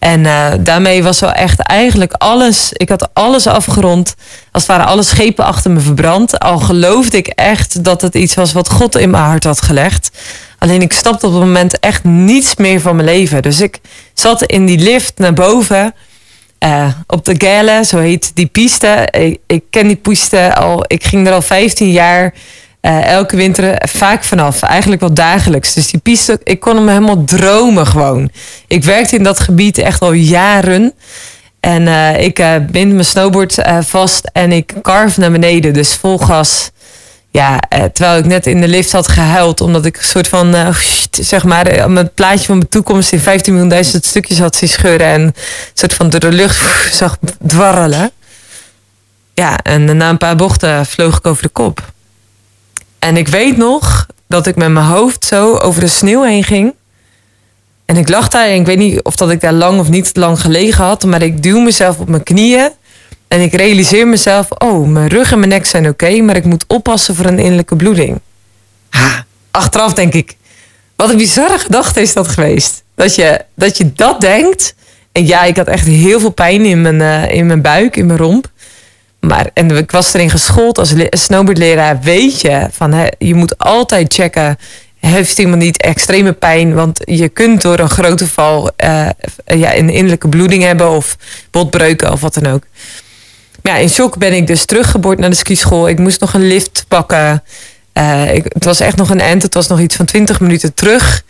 En 0.00 0.20
uh, 0.20 0.52
daarmee 0.60 1.02
was 1.02 1.20
wel 1.20 1.32
echt 1.32 1.60
eigenlijk 1.60 2.12
alles. 2.12 2.72
Ik 2.72 2.88
had 2.88 3.08
alles 3.12 3.46
afgerond. 3.46 4.14
Als 4.52 4.66
het 4.66 4.76
ware 4.76 4.88
alle 4.90 5.02
schepen 5.02 5.44
achter 5.44 5.70
me 5.70 5.80
verbrand. 5.80 6.38
Al 6.38 6.58
geloofde 6.58 7.16
ik 7.16 7.26
echt 7.26 7.84
dat 7.84 8.02
het 8.02 8.14
iets 8.14 8.34
was 8.34 8.52
wat 8.52 8.70
God 8.70 8.96
in 8.96 9.10
mijn 9.10 9.22
hart 9.22 9.44
had 9.44 9.62
gelegd. 9.62 10.10
Alleen 10.58 10.82
ik 10.82 10.92
stapte 10.92 11.26
op 11.26 11.32
het 11.32 11.42
moment 11.42 11.78
echt 11.78 12.04
niets 12.04 12.56
meer 12.56 12.80
van 12.80 12.96
mijn 12.96 13.08
leven. 13.08 13.42
Dus 13.42 13.60
ik 13.60 13.78
zat 14.14 14.42
in 14.42 14.66
die 14.66 14.78
lift 14.78 15.18
naar 15.18 15.34
boven. 15.34 15.94
Uh, 16.64 16.88
op 17.06 17.24
de 17.24 17.34
Gale, 17.38 17.84
zo 17.84 17.98
heet 17.98 18.30
die 18.34 18.46
piste. 18.46 19.08
Ik, 19.10 19.38
ik 19.46 19.64
ken 19.70 19.86
die 19.86 19.96
piste 19.96 20.54
al. 20.54 20.84
Ik 20.86 21.04
ging 21.04 21.26
er 21.26 21.32
al 21.32 21.42
15 21.42 21.90
jaar. 21.90 22.34
Uh, 22.82 23.06
elke 23.06 23.36
winter 23.36 23.82
vaak 23.88 24.24
vanaf. 24.24 24.62
Eigenlijk 24.62 25.00
wel 25.00 25.14
dagelijks. 25.14 25.74
Dus 25.74 25.90
die 25.90 26.00
piste, 26.00 26.40
ik 26.44 26.60
kon 26.60 26.76
hem 26.76 26.88
helemaal 26.88 27.24
dromen 27.24 27.86
gewoon. 27.86 28.30
Ik 28.66 28.84
werkte 28.84 29.16
in 29.16 29.22
dat 29.22 29.40
gebied 29.40 29.78
echt 29.78 30.00
al 30.00 30.12
jaren. 30.12 30.94
En 31.60 31.82
uh, 31.82 32.20
ik 32.20 32.38
uh, 32.38 32.54
bind 32.70 32.92
mijn 32.92 33.04
snowboard 33.04 33.56
vast 33.80 34.30
en 34.32 34.52
ik 34.52 34.74
carve 34.82 35.20
naar 35.20 35.30
beneden. 35.30 35.72
Dus 35.72 35.94
vol 35.94 36.18
gas. 36.18 36.70
Ja, 37.30 37.58
terwijl 37.68 38.18
ik 38.18 38.24
net 38.24 38.46
in 38.46 38.60
de 38.60 38.68
lift 38.68 38.92
had 38.92 39.08
gehuild. 39.08 39.60
Omdat 39.60 39.84
ik 39.84 39.96
een 39.96 40.04
soort 40.04 40.28
van, 40.28 40.74
zeg 41.10 41.44
maar, 41.44 41.90
mijn 41.90 42.14
plaatje 42.14 42.46
van 42.46 42.56
mijn 42.56 42.68
toekomst 42.68 43.12
in 43.12 43.20
15 43.20 43.52
miljoen 43.52 43.70
duizend 43.70 44.04
stukjes 44.04 44.38
had 44.38 44.56
zien 44.56 44.68
scheuren. 44.68 45.06
En 45.06 45.20
een 45.20 45.34
soort 45.74 45.92
van 45.92 46.10
door 46.10 46.20
de 46.20 46.32
lucht 46.32 46.60
zag 46.94 47.18
dwarrelen. 47.46 48.10
Ja, 49.34 49.58
en 49.58 49.96
na 49.96 50.08
een 50.08 50.18
paar 50.18 50.36
bochten 50.36 50.86
vloog 50.86 51.18
ik 51.18 51.26
over 51.26 51.42
de 51.42 51.48
kop. 51.48 51.92
En 53.00 53.16
ik 53.16 53.28
weet 53.28 53.56
nog 53.56 54.06
dat 54.28 54.46
ik 54.46 54.56
met 54.56 54.70
mijn 54.70 54.86
hoofd 54.86 55.24
zo 55.24 55.56
over 55.56 55.80
de 55.80 55.88
sneeuw 55.88 56.22
heen 56.22 56.44
ging. 56.44 56.74
En 57.84 57.96
ik 57.96 58.08
lag 58.08 58.28
daar 58.28 58.46
en 58.46 58.60
ik 58.60 58.66
weet 58.66 58.78
niet 58.78 59.02
of 59.02 59.16
dat 59.16 59.30
ik 59.30 59.40
daar 59.40 59.52
lang 59.52 59.78
of 59.78 59.88
niet 59.88 60.16
lang 60.16 60.40
gelegen 60.40 60.84
had. 60.84 61.04
Maar 61.04 61.22
ik 61.22 61.42
duw 61.42 61.60
mezelf 61.60 61.98
op 61.98 62.08
mijn 62.08 62.22
knieën. 62.22 62.70
En 63.28 63.40
ik 63.40 63.52
realiseer 63.52 64.08
mezelf, 64.08 64.48
oh, 64.50 64.88
mijn 64.88 65.08
rug 65.08 65.32
en 65.32 65.38
mijn 65.38 65.50
nek 65.50 65.66
zijn 65.66 65.88
oké. 65.88 66.20
maar 66.20 66.36
ik 66.36 66.44
moet 66.44 66.64
oppassen 66.66 67.14
voor 67.14 67.24
een 67.24 67.38
innerlijke 67.38 67.76
bloeding. 67.76 68.20
Ha, 68.90 69.24
achteraf 69.50 69.92
denk 69.92 70.14
ik, 70.14 70.36
wat 70.96 71.10
een 71.10 71.16
bizarre 71.16 71.58
gedachte 71.58 72.00
is 72.00 72.12
dat 72.12 72.28
geweest. 72.28 72.82
Dat 72.94 73.14
je 73.14 73.92
dat, 73.94 74.20
denkt. 74.20 74.74
En 75.12 75.26
ja, 75.26 75.42
ik 75.42 75.56
had 75.56 75.66
echt 75.66 75.86
heel 75.86 76.20
veel 76.20 76.30
pijn 76.30 76.64
in 76.64 76.80
mijn, 76.80 77.00
uh, 77.00 77.34
in 77.36 77.46
mijn 77.46 77.62
buik, 77.62 77.96
in 77.96 78.06
mijn 78.06 78.18
romp. 78.18 78.50
Maar, 79.20 79.50
en 79.54 79.70
ik 79.70 79.90
was 79.90 80.14
erin 80.14 80.30
geschoold 80.30 80.78
als 80.78 80.94
snowboardleraar. 81.10 82.00
Weet 82.00 82.40
je, 82.40 82.68
van, 82.70 82.92
hè, 82.92 83.06
je 83.18 83.34
moet 83.34 83.58
altijd 83.58 84.14
checken. 84.14 84.58
Heeft 84.98 85.38
iemand 85.38 85.62
niet 85.62 85.82
extreme 85.82 86.32
pijn? 86.32 86.74
Want 86.74 87.00
je 87.04 87.28
kunt 87.28 87.62
door 87.62 87.78
een 87.78 87.90
grote 87.90 88.26
val 88.26 88.70
uh, 88.84 89.08
ja, 89.44 89.76
een 89.76 89.90
innerlijke 89.90 90.28
bloeding 90.28 90.62
hebben. 90.62 90.90
Of 90.90 91.16
botbreuken 91.50 92.12
of 92.12 92.20
wat 92.20 92.34
dan 92.34 92.52
ook. 92.52 92.62
Maar 93.62 93.72
ja, 93.74 93.78
in 93.78 93.90
shock 93.90 94.18
ben 94.18 94.32
ik 94.32 94.46
dus 94.46 94.64
teruggeboord 94.64 95.18
naar 95.18 95.30
de 95.30 95.36
skischool. 95.36 95.88
Ik 95.88 95.98
moest 95.98 96.20
nog 96.20 96.34
een 96.34 96.46
lift 96.46 96.84
pakken. 96.88 97.42
Uh, 97.94 98.34
ik, 98.34 98.44
het 98.48 98.64
was 98.64 98.80
echt 98.80 98.96
nog 98.96 99.10
een 99.10 99.20
end. 99.20 99.42
Het 99.42 99.54
was 99.54 99.68
nog 99.68 99.80
iets 99.80 99.96
van 99.96 100.06
20 100.06 100.40
minuten 100.40 100.74
terug. 100.74 101.24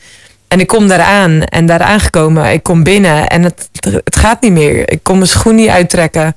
En 0.49 0.61
ik 0.61 0.67
kom 0.67 0.89
daar 0.89 1.01
aan. 1.01 1.43
En 1.43 1.67
daar 1.67 1.81
aangekomen. 1.81 2.53
Ik 2.53 2.63
kom 2.63 2.83
binnen. 2.83 3.29
En 3.29 3.43
het, 3.43 3.69
het 4.05 4.17
gaat 4.17 4.41
niet 4.41 4.53
meer. 4.53 4.91
Ik 4.91 5.03
kon 5.03 5.17
mijn 5.17 5.29
schoen 5.29 5.55
niet 5.55 5.69
uittrekken. 5.69 6.37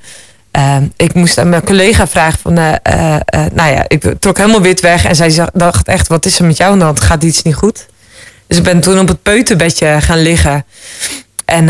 Uh, 0.58 0.78
ik 0.96 1.14
moest 1.14 1.38
aan 1.38 1.50
mijn 1.50 1.64
collega 1.64 2.08
vragen 2.08 2.40
van, 2.40 2.60
uh, 2.60 2.74
uh, 2.88 3.16
nou 3.54 3.72
ja, 3.72 3.86
ik 3.88 4.14
trok 4.20 4.38
helemaal 4.38 4.62
wit 4.62 4.82
weg 4.82 5.06
en 5.06 5.16
zij 5.16 5.48
dacht 5.54 5.88
echt, 5.88 6.08
wat 6.08 6.26
is 6.26 6.40
er 6.40 6.46
met 6.46 6.58
jou 6.58 6.82
hand? 6.82 7.00
Gaat 7.00 7.24
iets 7.24 7.42
niet 7.42 7.56
goed? 7.56 7.86
Dus 8.48 8.58
ik 8.58 8.64
ben 8.64 8.80
toen 8.80 9.00
op 9.00 9.08
het 9.08 9.24
peuterbedje 9.24 10.02
gaan 10.02 10.22
liggen. 10.22 10.66
En 11.46 11.66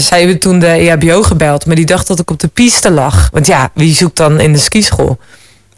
zij 0.00 0.18
hebben 0.18 0.38
toen 0.38 0.58
de 0.58 0.66
EHBO 0.66 1.22
gebeld, 1.22 1.66
maar 1.66 1.76
die 1.76 1.86
dacht 1.86 2.06
dat 2.06 2.18
ik 2.18 2.30
op 2.30 2.40
de 2.40 2.48
piste 2.48 2.90
lag. 2.90 3.28
Want 3.32 3.46
ja, 3.46 3.70
wie 3.74 3.94
zoekt 3.94 4.16
dan 4.16 4.40
in 4.40 4.52
de 4.52 4.58
skischool? 4.58 5.18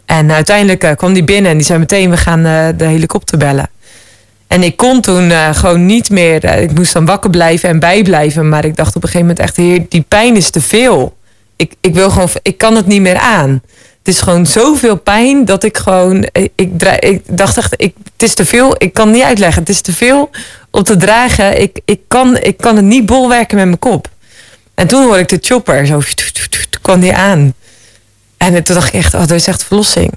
En 0.05 0.31
uiteindelijk 0.31 0.97
kwam 0.97 1.13
die 1.13 1.23
binnen 1.23 1.51
en 1.51 1.57
die 1.57 1.65
zei 1.65 1.79
meteen, 1.79 2.09
we 2.09 2.17
gaan 2.17 2.43
de 2.77 2.85
helikopter 2.85 3.37
bellen. 3.37 3.69
En 4.47 4.63
ik 4.63 4.77
kon 4.77 5.01
toen 5.01 5.31
gewoon 5.31 5.85
niet 5.85 6.09
meer, 6.09 6.43
ik 6.43 6.73
moest 6.73 6.93
dan 6.93 7.05
wakker 7.05 7.29
blijven 7.29 7.69
en 7.69 7.79
bijblijven. 7.79 8.49
Maar 8.49 8.65
ik 8.65 8.75
dacht 8.75 8.95
op 8.95 9.03
een 9.03 9.09
gegeven 9.09 9.27
moment 9.27 9.39
echt, 9.39 9.55
die 9.89 10.05
pijn 10.07 10.35
is 10.35 10.49
te 10.49 10.61
veel 10.61 11.17
ik, 11.55 11.73
ik 11.81 11.93
wil 11.93 12.09
gewoon, 12.09 12.29
ik 12.41 12.57
kan 12.57 12.75
het 12.75 12.87
niet 12.87 13.01
meer 13.01 13.17
aan. 13.17 13.61
Het 13.97 14.13
is 14.13 14.21
gewoon 14.21 14.45
zoveel 14.45 14.97
pijn 14.97 15.45
dat 15.45 15.63
ik 15.63 15.77
gewoon, 15.77 16.27
ik, 16.55 16.79
dacht 17.37 17.57
echt, 17.57 17.73
ik, 17.77 17.95
het 18.13 18.23
is 18.23 18.33
te 18.33 18.45
veel, 18.45 18.75
ik 18.77 18.93
kan 18.93 19.11
niet 19.11 19.23
uitleggen. 19.23 19.59
Het 19.59 19.69
is 19.69 19.81
te 19.81 19.93
veel 19.93 20.29
om 20.71 20.83
te 20.83 20.97
dragen. 20.97 21.61
Ik, 21.61 21.79
ik, 21.85 21.99
kan, 22.07 22.37
ik 22.37 22.57
kan 22.57 22.75
het 22.75 22.85
niet 22.85 23.05
bolwerken 23.05 23.57
met 23.57 23.65
mijn 23.65 23.79
kop. 23.79 24.09
En 24.73 24.87
toen 24.87 25.03
hoorde 25.03 25.19
ik 25.19 25.29
de 25.29 25.37
chopper, 25.41 25.87
zo 25.87 26.01
kwam 26.81 26.99
die 26.99 27.13
aan. 27.13 27.53
En 28.37 28.63
toen 28.63 28.75
dacht 28.75 28.87
ik 28.87 28.93
echt, 28.93 29.13
oh, 29.13 29.19
dat 29.19 29.31
is 29.31 29.47
echt 29.47 29.63
verlossing. 29.63 30.11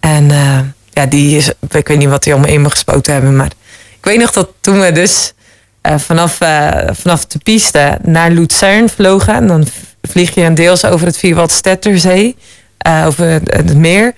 En 0.00 0.30
uh, 0.30 0.58
ja, 0.90 1.06
die 1.06 1.36
is, 1.36 1.50
ik 1.70 1.88
weet 1.88 1.98
niet 1.98 2.08
wat 2.08 2.22
die 2.22 2.36
me 2.36 2.52
in 2.52 2.62
me 2.62 2.70
gespoten 2.70 3.12
hebben, 3.12 3.36
maar 3.36 3.50
ik 3.98 4.04
weet 4.04 4.18
nog 4.18 4.32
dat 4.32 4.48
toen 4.60 4.80
we 4.80 4.92
dus 4.92 5.32
uh, 5.82 5.98
vanaf, 5.98 6.40
uh, 6.40 6.78
vanaf 6.90 7.26
de 7.26 7.38
piste 7.38 7.98
naar 8.02 8.30
Luzern 8.30 8.88
vlogen, 8.88 9.34
en 9.34 9.46
dan 9.46 9.66
vlieg 10.08 10.34
je 10.34 10.42
een 10.42 10.54
deels 10.54 10.84
over 10.84 11.06
het 11.06 11.16
Vierwaldstätterzee, 11.18 12.36
uh, 12.86 13.04
over 13.06 13.26
het, 13.26 13.76
meer. 13.76 14.14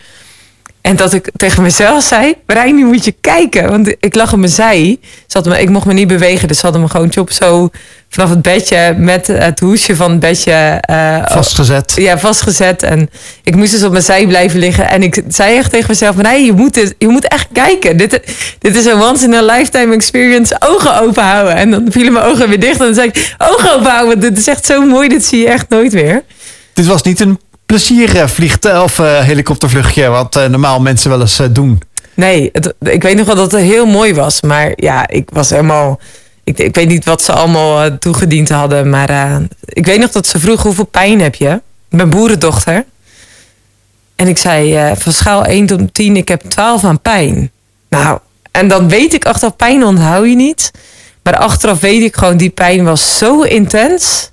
En 0.86 0.96
dat 0.96 1.12
ik 1.12 1.30
tegen 1.36 1.62
mezelf 1.62 2.02
zei, 2.02 2.34
Marijn, 2.46 2.74
nu 2.74 2.84
moet 2.84 3.04
je 3.04 3.14
kijken. 3.20 3.70
Want 3.70 3.94
ik 4.00 4.14
lag 4.14 4.32
op 4.32 4.38
mijn 4.38 4.52
zij. 4.52 4.98
Ze 5.26 5.40
me, 5.44 5.60
ik 5.60 5.70
mocht 5.70 5.86
me 5.86 5.92
niet 5.92 6.08
bewegen. 6.08 6.48
Dus 6.48 6.56
ze 6.56 6.62
hadden 6.62 6.82
me 6.82 6.88
gewoon 6.88 7.16
op 7.18 7.30
zo 7.30 7.70
vanaf 8.08 8.30
het 8.30 8.42
bedje 8.42 8.94
met 8.98 9.26
het 9.26 9.60
hoesje 9.60 9.96
van 9.96 10.10
het 10.10 10.20
bedje... 10.20 10.82
Uh, 10.90 11.22
vastgezet. 11.26 11.92
Ja, 11.96 12.18
vastgezet. 12.18 12.82
En 12.82 13.10
ik 13.42 13.56
moest 13.56 13.70
dus 13.70 13.82
op 13.84 13.90
mijn 13.90 14.04
zij 14.04 14.26
blijven 14.26 14.58
liggen. 14.58 14.88
En 14.88 15.02
ik 15.02 15.22
zei 15.28 15.56
echt 15.56 15.70
tegen 15.70 15.86
mezelf, 15.88 16.16
nee, 16.16 16.44
je 16.44 16.52
moet, 16.52 16.74
dit, 16.74 16.94
je 16.98 17.08
moet 17.08 17.28
echt 17.28 17.48
kijken. 17.52 17.96
Dit, 17.96 18.20
dit 18.58 18.76
is 18.76 18.84
een 18.84 19.02
once 19.02 19.24
in 19.24 19.34
a 19.34 19.42
lifetime 19.42 19.94
experience. 19.94 20.56
Ogen 20.58 21.00
open 21.00 21.22
houden. 21.22 21.54
En 21.54 21.70
dan 21.70 21.86
vielen 21.88 22.12
mijn 22.12 22.24
ogen 22.24 22.48
weer 22.48 22.60
dicht. 22.60 22.80
En 22.80 22.84
dan 22.84 22.94
zei 22.94 23.08
ik, 23.08 23.34
ogen 23.38 23.74
open 23.74 23.90
houden. 23.90 24.20
Dit 24.20 24.38
is 24.38 24.46
echt 24.46 24.66
zo 24.66 24.82
mooi. 24.82 25.08
Dit 25.08 25.24
zie 25.24 25.40
je 25.40 25.48
echt 25.48 25.68
nooit 25.68 25.92
weer. 25.92 26.22
Dit 26.72 26.86
was 26.86 27.02
niet 27.02 27.20
een 27.20 27.38
pleziervliegtuig 27.66 28.82
of 28.82 28.98
uh, 28.98 29.18
helikoptervluchtje, 29.18 30.08
wat 30.08 30.34
normaal 30.34 30.80
mensen 30.80 31.10
wel 31.10 31.20
eens 31.20 31.40
doen. 31.50 31.80
Nee, 32.16 32.52
ik 32.80 33.02
weet 33.02 33.16
nog 33.16 33.26
wel 33.26 33.34
dat 33.34 33.52
het 33.52 33.60
heel 33.60 33.86
mooi 33.86 34.14
was, 34.14 34.40
maar 34.40 34.72
ja, 34.76 35.08
ik 35.08 35.30
was 35.32 35.50
helemaal. 35.50 36.00
ik, 36.44 36.58
ik 36.58 36.74
weet 36.74 36.88
niet 36.88 37.04
wat 37.04 37.22
ze 37.22 37.32
allemaal 37.32 37.82
eh, 37.82 37.92
toegediend 37.92 38.48
hadden. 38.48 38.90
Maar 38.90 39.10
eh, 39.10 39.36
ik 39.64 39.86
weet 39.86 40.00
nog 40.00 40.10
dat 40.10 40.26
ze 40.26 40.38
vroeg 40.38 40.62
hoeveel 40.62 40.86
pijn 40.86 41.20
heb 41.20 41.34
je? 41.34 41.50
Ik 41.88 41.98
ben 41.98 42.10
boerendochter. 42.10 42.84
En 44.14 44.28
ik 44.28 44.38
zei 44.38 44.74
eh, 44.74 44.92
van 44.96 45.12
schaal 45.12 45.44
1 45.44 45.66
tot 45.66 45.94
10, 45.94 46.16
ik 46.16 46.28
heb 46.28 46.42
12 46.42 46.84
aan 46.84 47.00
pijn. 47.00 47.50
Nou, 47.88 48.18
en 48.50 48.68
dan 48.68 48.88
weet 48.88 49.14
ik 49.14 49.26
achteraf, 49.26 49.56
pijn 49.56 49.84
onthoud 49.84 50.26
je 50.26 50.34
niet. 50.34 50.70
Maar 51.22 51.36
achteraf 51.36 51.80
weet 51.80 52.02
ik 52.02 52.16
gewoon, 52.16 52.36
die 52.36 52.50
pijn 52.50 52.84
was 52.84 53.18
zo 53.18 53.40
intens. 53.40 54.30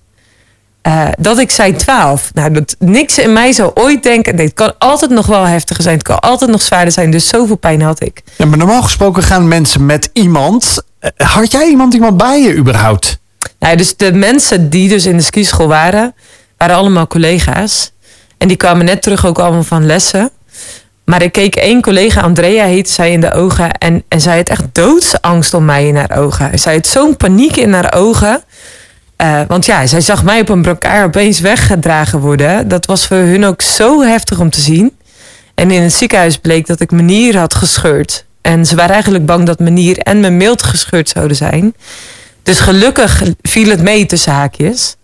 Eh, 0.84 1.08
dat 1.20 1.40
ik 1.40 1.52
zei 1.52 1.76
12. 1.76 2.32
Nou, 2.34 2.52
dat, 2.52 2.76
niks 2.80 3.18
in 3.18 3.34
mij 3.34 3.52
zou 3.52 3.72
ooit 3.74 4.04
denken. 4.04 4.36
Nee, 4.36 4.46
het 4.46 4.54
kan 4.56 4.74
altijd 4.78 5.12
nog 5.12 5.26
wel 5.26 5.48
heftiger 5.48 5.84
zijn. 5.84 5.96
Het 5.96 6.04
kan 6.04 6.20
altijd 6.20 6.52
nog 6.52 6.62
zwaarder 6.62 6.94
zijn. 6.94 7.12
Dus 7.12 7.28
zoveel 7.28 7.56
pijn 7.56 7.82
had 7.82 8.02
ik. 8.04 8.22
Ja, 8.38 8.46
maar 8.46 8.58
normaal 8.58 8.82
gesproken 8.82 9.24
gaan 9.24 9.48
mensen 9.48 9.86
met 9.86 10.10
iemand. 10.14 10.84
Eh, 11.00 11.28
Had 11.28 11.52
jij 11.52 11.68
iemand 11.68 11.94
iemand 11.94 12.18
bij 12.18 12.42
je 12.42 12.56
überhaupt? 12.56 13.20
Nou, 13.60 13.76
dus 13.76 13.98
de 13.98 14.14
mensen 14.14 14.70
die 14.70 14.90
dus 14.90 15.06
in 15.06 15.18
de 15.18 15.24
skischool 15.24 15.68
waren, 15.68 16.16
waren 16.58 16.76
allemaal 16.76 17.08
collega's. 17.08 17.92
En 18.38 18.48
die 18.48 18.58
kwamen 18.58 18.86
net 18.86 19.02
terug 19.02 19.26
ook 19.26 19.40
allemaal 19.40 19.64
van 19.64 19.86
lessen. 19.86 20.30
Maar 21.06 21.22
ik 21.22 21.32
keek 21.32 21.56
één 21.56 21.82
collega, 21.82 22.22
Andrea 22.22 22.66
heette 22.66 22.92
zij, 22.92 23.12
in 23.12 23.22
de 23.22 23.32
ogen. 23.34 23.72
En, 23.72 24.04
en 24.08 24.22
zij 24.22 24.38
had 24.38 24.50
echt 24.50 24.64
doodsangst 24.72 25.54
om 25.54 25.66
mij 25.66 25.88
in 25.88 25.96
haar 25.96 26.18
ogen. 26.18 26.60
Zij 26.60 26.74
had 26.74 26.88
zo'n 26.88 27.18
paniek 27.18 27.56
in 27.56 27.74
haar 27.74 27.94
ogen. 27.94 28.44
Eh, 29.24 29.42
want 29.48 29.66
ja, 29.66 29.88
zij 29.88 30.02
zag 30.02 30.24
mij 30.24 30.40
op 30.40 30.50
een 30.50 30.62
brancard 30.62 31.06
opeens 31.06 31.40
weggedragen 31.40 32.20
worden. 32.20 32.68
Dat 32.68 32.86
was 32.86 33.08
voor 33.08 33.18
hun 33.18 33.46
ook 33.46 33.62
zo 33.62 34.02
heftig 34.02 34.40
om 34.40 34.50
te 34.50 34.62
zien. 34.62 34.92
En 35.56 35.72
in 35.72 35.82
het 35.82 35.94
ziekenhuis 35.94 36.38
bleek 36.38 36.68
dat 36.68 36.80
ik 36.80 36.92
mijn 36.92 37.06
nier 37.06 37.38
had 37.38 37.54
gescheurd. 37.54 38.26
En 38.42 38.66
ze 38.66 38.76
waren 38.76 38.94
eigenlijk 38.94 39.26
bang 39.26 39.46
dat 39.46 39.60
mijn 39.60 39.74
nier 39.74 39.98
en 39.98 40.20
mijn 40.20 40.38
mild 40.38 40.64
gescheurd 40.64 41.10
zouden 41.10 41.38
zijn. 41.38 41.74
Dus 42.44 42.60
gelukkig 42.60 43.24
viel 43.42 43.70
het 43.70 43.82
mee 43.82 44.06
tussen 44.06 44.32
haakjes. 44.32 44.96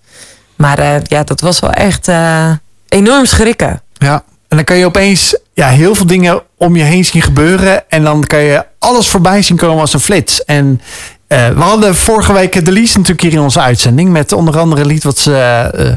Maar 0.55 0.79
eh, 0.79 0.95
ja, 1.03 1.23
dat 1.23 1.41
was 1.41 1.59
wel 1.59 1.71
echt 1.71 2.07
eh, 2.07 2.51
enorm 2.89 3.25
schrikken. 3.25 3.81
Ja. 3.97 4.23
En 4.47 4.55
dan 4.57 4.65
kan 4.65 4.77
je 4.77 4.85
opeens 4.85 5.37
ja, 5.53 5.67
heel 5.67 5.95
veel 5.95 6.07
dingen 6.07 6.41
om 6.57 6.75
je 6.75 6.83
heen 6.83 7.05
zien 7.05 7.21
gebeuren. 7.21 7.89
En 7.89 8.03
dan 8.03 8.23
kan 8.23 8.39
je 8.39 8.65
alles 8.79 9.07
voorbij 9.07 9.41
zien 9.41 9.57
komen 9.57 9.81
als 9.81 9.93
een 9.93 9.99
flits. 9.99 10.43
En 10.43 10.81
eh, 11.29 11.47
we 11.49 11.61
hadden 11.61 11.95
vorige 11.95 12.33
week 12.33 12.65
de 12.65 12.71
Lies 12.71 12.95
natuurlijk 12.95 13.21
hier 13.21 13.31
in 13.31 13.39
onze 13.39 13.59
uitzending. 13.59 14.09
Met 14.09 14.31
onder 14.31 14.59
andere 14.59 14.81
een 14.81 14.87
lied 14.87 15.03
wat 15.03 15.17
ze 15.17 15.35
eh, 15.35 15.87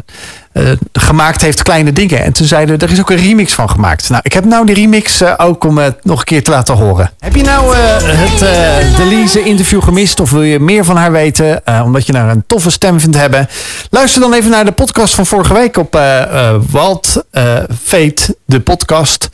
eh, 0.53 0.77
gemaakt 0.93 1.43
heeft, 1.43 1.63
Kleine 1.63 1.93
Dingen. 1.93 2.23
En 2.25 2.33
toen 2.33 2.47
zeiden 2.47 2.79
er 2.79 2.91
is 2.91 3.01
ook 3.01 3.11
een 3.11 3.17
remix 3.17 3.53
van 3.53 3.71
gemaakt. 3.71 4.09
Nou, 4.09 4.21
ik 4.25 4.33
heb 4.33 4.45
nou 4.45 4.67
die 4.67 4.75
remix 4.75 5.21
eh, 5.21 5.35
ook 5.37 5.65
om 5.65 5.79
het 5.79 6.05
nog 6.05 6.19
een 6.19 6.25
keer 6.25 6.45
te 6.45 6.51
laten 6.51 6.75
horen. 6.75 7.11
Heb 7.19 7.35
je 7.37 7.43
nou 7.43 7.77
eh, 7.77 7.81
het 7.99 8.43
eh 8.43 8.97
de 8.97 9.07
Lize 9.07 9.43
interview 9.43 9.83
gemist? 9.83 10.21
Of 10.21 10.31
wil 10.31 10.43
je 10.43 10.61
meer 10.61 10.85
van 10.85 10.97
haar 10.97 11.13
weten? 11.13 11.65
eh, 11.65 11.83
omdat 11.85 12.07
je 12.07 12.17
haar 12.17 12.31
een 12.31 12.45
toffe 12.47 12.71
stem 12.71 13.01
vindt 13.01 13.17
hebben? 13.17 13.49
Luister 13.91 14.21
dan 14.21 14.33
even 14.33 14.51
naar 14.51 14.65
de 14.65 14.73
podcast 14.73 15.15
van 15.15 15.27
vorige 15.27 15.55
week 15.55 15.77
op 15.77 15.95
eh 15.95 16.23
eh, 16.23 16.55
Walt 16.71 17.25
eh, 17.31 17.57
Fate, 17.83 18.37
de 18.45 18.61
podcast. 18.61 19.29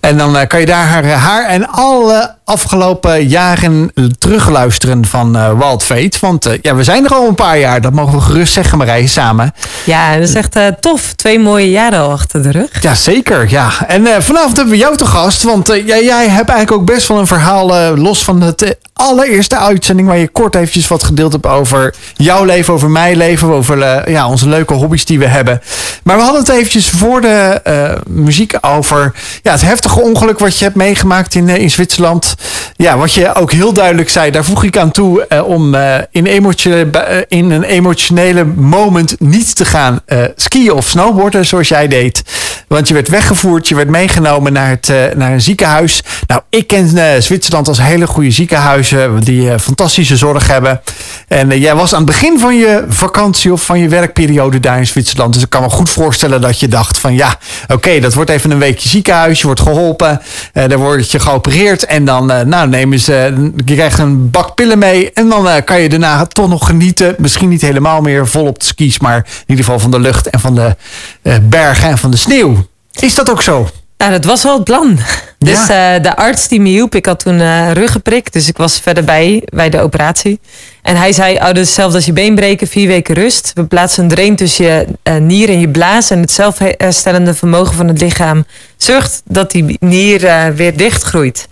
En 0.00 0.18
dan 0.18 0.36
eh, 0.36 0.46
kan 0.46 0.60
je 0.60 0.66
daar 0.66 0.86
haar, 0.86 1.04
haar 1.04 1.46
en 1.46 1.68
alle 1.68 2.36
afgelopen 2.48 3.28
jaren 3.28 3.92
terugluisteren 4.18 5.06
van 5.06 5.36
eh 5.36 5.50
Walt. 5.58 5.86
Want 6.20 6.46
eh, 6.46 6.58
ja, 6.62 6.74
we 6.74 6.84
zijn 6.84 7.04
er 7.04 7.14
al 7.14 7.28
een 7.28 7.34
paar 7.34 7.58
jaar. 7.58 7.80
Dat 7.80 7.92
mogen 7.92 8.14
we 8.14 8.20
gerust 8.20 8.52
zeggen, 8.52 8.78
Marije, 8.78 9.06
samen. 9.06 9.54
Ja, 9.84 10.14
dat 10.14 10.28
is 10.28 10.34
echt 10.34 10.56
eh, 10.56 10.66
tof. 10.80 11.12
Twee 11.12 11.38
mooie 11.38 11.70
jaren 11.70 11.98
al 12.00 12.10
achter 12.10 12.42
de 12.42 12.50
rug. 12.50 12.82
Ja, 12.82 12.94
zeker. 12.94 13.50
Ja. 13.50 13.70
En 13.86 14.06
eh, 14.06 14.20
vanavond 14.20 14.56
hebben 14.56 14.74
we 14.74 14.80
jou 14.80 14.96
te 14.96 15.06
gast. 15.06 15.42
Want 15.42 15.68
eh, 15.68 15.86
jij, 15.86 16.04
jij 16.04 16.28
hebt 16.28 16.48
eigenlijk 16.48 16.72
ook 16.80 16.86
best 16.86 17.08
wel 17.08 17.18
een 17.18 17.26
verhaal 17.26 17.76
eh, 17.76 17.92
los 17.94 18.24
van 18.24 18.40
het 18.40 18.62
eh, 18.62 18.70
allereerste 18.92 19.56
uitzending. 19.56 20.08
Waar 20.08 20.18
je 20.18 20.28
kort 20.28 20.54
eventjes 20.54 20.88
wat 20.88 21.04
gedeeld 21.04 21.32
hebt 21.32 21.46
over 21.46 21.94
jouw 22.16 22.44
leven, 22.44 22.74
over 22.74 22.90
mijn 22.90 23.16
leven. 23.16 23.48
Over 23.48 23.82
eh, 23.82 24.12
ja, 24.12 24.28
onze 24.28 24.48
leuke 24.48 24.74
hobby's 24.74 25.04
die 25.04 25.18
we 25.18 25.26
hebben. 25.26 25.60
Maar 26.02 26.16
we 26.16 26.22
hadden 26.22 26.40
het 26.40 26.50
eventjes 26.50 26.88
voor 26.88 27.20
de 27.20 27.60
eh, 27.64 27.92
muziek 28.06 28.52
over 28.60 29.14
ja, 29.42 29.52
het 29.52 29.62
heftige 29.62 30.00
ongeluk 30.00 30.38
wat 30.38 30.58
je 30.58 30.64
hebt 30.64 30.76
meegemaakt 30.76 31.34
in, 31.34 31.48
eh, 31.48 31.56
in 31.56 31.70
Zwitserland. 31.70 32.34
Ja, 32.80 32.96
wat 32.96 33.12
je 33.12 33.34
ook 33.34 33.52
heel 33.52 33.72
duidelijk 33.72 34.08
zei. 34.08 34.30
Daar 34.30 34.44
voeg 34.44 34.64
ik 34.64 34.76
aan 34.76 34.90
toe 34.90 35.26
eh, 35.26 35.46
om 35.46 35.74
eh, 35.74 35.94
in, 36.10 36.26
eh, 36.26 37.20
in 37.28 37.50
een 37.50 37.62
emotionele 37.62 38.44
moment 38.44 39.20
niet 39.20 39.56
te 39.56 39.64
gaan 39.64 40.00
skiën 40.36 40.72
of 40.72 40.86
snowboarden 40.86 41.46
zoals 41.46 41.68
jij 41.68 41.88
deed. 41.88 42.22
Want 42.68 42.88
je 42.88 42.94
werd 42.94 43.08
weggevoerd, 43.08 43.68
je 43.68 43.74
werd 43.74 43.88
meegenomen 43.88 44.52
naar, 44.52 44.68
het, 44.68 44.92
naar 45.16 45.32
een 45.32 45.40
ziekenhuis. 45.40 46.02
Nou, 46.26 46.40
ik 46.50 46.66
ken 46.66 47.22
Zwitserland 47.22 47.68
als 47.68 47.82
hele 47.82 48.06
goede 48.06 48.30
ziekenhuizen 48.30 49.20
die 49.20 49.58
fantastische 49.58 50.16
zorg 50.16 50.46
hebben. 50.46 50.80
En 51.28 51.58
jij 51.58 51.74
was 51.74 51.92
aan 51.92 52.02
het 52.02 52.06
begin 52.06 52.38
van 52.38 52.56
je 52.56 52.84
vakantie 52.88 53.52
of 53.52 53.62
van 53.62 53.78
je 53.78 53.88
werkperiode 53.88 54.60
daar 54.60 54.78
in 54.78 54.86
Zwitserland. 54.86 55.32
Dus 55.32 55.42
ik 55.42 55.50
kan 55.50 55.62
me 55.62 55.68
goed 55.68 55.90
voorstellen 55.90 56.40
dat 56.40 56.60
je 56.60 56.68
dacht 56.68 56.98
van 56.98 57.14
ja, 57.14 57.38
oké, 57.68 58.00
dat 58.00 58.14
wordt 58.14 58.30
even 58.30 58.50
een 58.50 58.58
weekje 58.58 58.88
ziekenhuis. 58.88 59.40
Je 59.40 59.46
wordt 59.46 59.60
geholpen, 59.60 60.20
eh 60.52 60.68
daar 60.68 60.78
word 60.78 61.10
je 61.10 61.18
geopereerd. 61.18 61.84
En 61.84 62.04
dan 62.04 62.27
nou, 62.36 62.68
nemen 62.68 63.00
ze, 63.00 63.50
je 63.64 63.74
krijgt 63.74 63.98
een 63.98 64.30
bak 64.30 64.54
pillen 64.54 64.78
mee. 64.78 65.12
En 65.12 65.28
dan 65.28 65.48
eh, 65.48 65.64
kan 65.64 65.80
je 65.80 65.88
daarna 65.88 66.26
toch 66.26 66.48
nog 66.48 66.66
genieten. 66.66 67.14
Misschien 67.18 67.48
niet 67.48 67.60
helemaal 67.60 68.00
meer 68.00 68.26
vol 68.28 68.46
op 68.46 68.58
de 68.58 68.64
skis, 68.66 68.98
maar 68.98 69.16
in 69.16 69.24
ieder 69.46 69.64
geval 69.64 69.80
van 69.80 69.90
de 69.90 70.00
lucht 70.00 70.30
en 70.30 70.40
van 70.40 70.54
de 70.54 70.76
eh, 71.22 71.34
bergen 71.42 71.88
en 71.88 71.98
van 71.98 72.10
de 72.10 72.16
sneeuw. 72.16 72.66
Is 73.00 73.14
dat 73.14 73.30
ook 73.30 73.42
zo? 73.42 73.68
Nou, 73.98 74.10
dat 74.12 74.24
was 74.24 74.42
wel 74.42 74.54
het 74.54 74.64
plan. 74.64 74.98
Dus 75.38 75.66
Ja. 75.66 75.94
eh, 75.96 76.02
de 76.02 76.16
arts 76.16 76.48
die 76.48 76.60
me 76.60 76.68
hielp, 76.68 76.94
ik 76.94 77.06
had 77.06 77.20
toen 77.20 77.40
eh 77.40 77.72
ruggenprik. 77.72 78.32
Dus 78.32 78.48
ik 78.48 78.56
was 78.56 78.80
verder 78.80 79.04
bij, 79.04 79.42
bij 79.44 79.68
de 79.70 79.80
operatie. 79.80 80.40
En 80.82 80.96
hij 80.96 81.12
zei, 81.12 81.34
oh, 81.34 81.44
dat 81.44 81.56
is 81.56 81.60
hetzelfde 81.66 81.96
als 81.96 82.06
je 82.06 82.12
been 82.12 82.34
breken, 82.34 82.66
vier 82.66 82.86
weken 82.88 83.14
rust. 83.14 83.50
We 83.54 83.64
plaatsen 83.64 84.02
een 84.02 84.08
drain 84.08 84.36
tussen 84.36 84.64
je 84.64 84.86
eh, 85.02 85.16
nier 85.16 85.48
en 85.48 85.60
je 85.60 85.68
blaas. 85.68 86.10
En 86.10 86.20
het 86.20 86.30
zelfherstellende 86.30 87.34
vermogen 87.34 87.74
van 87.74 87.88
het 87.88 88.00
lichaam 88.00 88.44
zorgt 88.76 89.22
dat 89.24 89.50
die 89.50 89.76
nier 89.80 90.26
eh, 90.26 90.46
weer 90.48 90.76
dichtgroeit. 90.76 91.48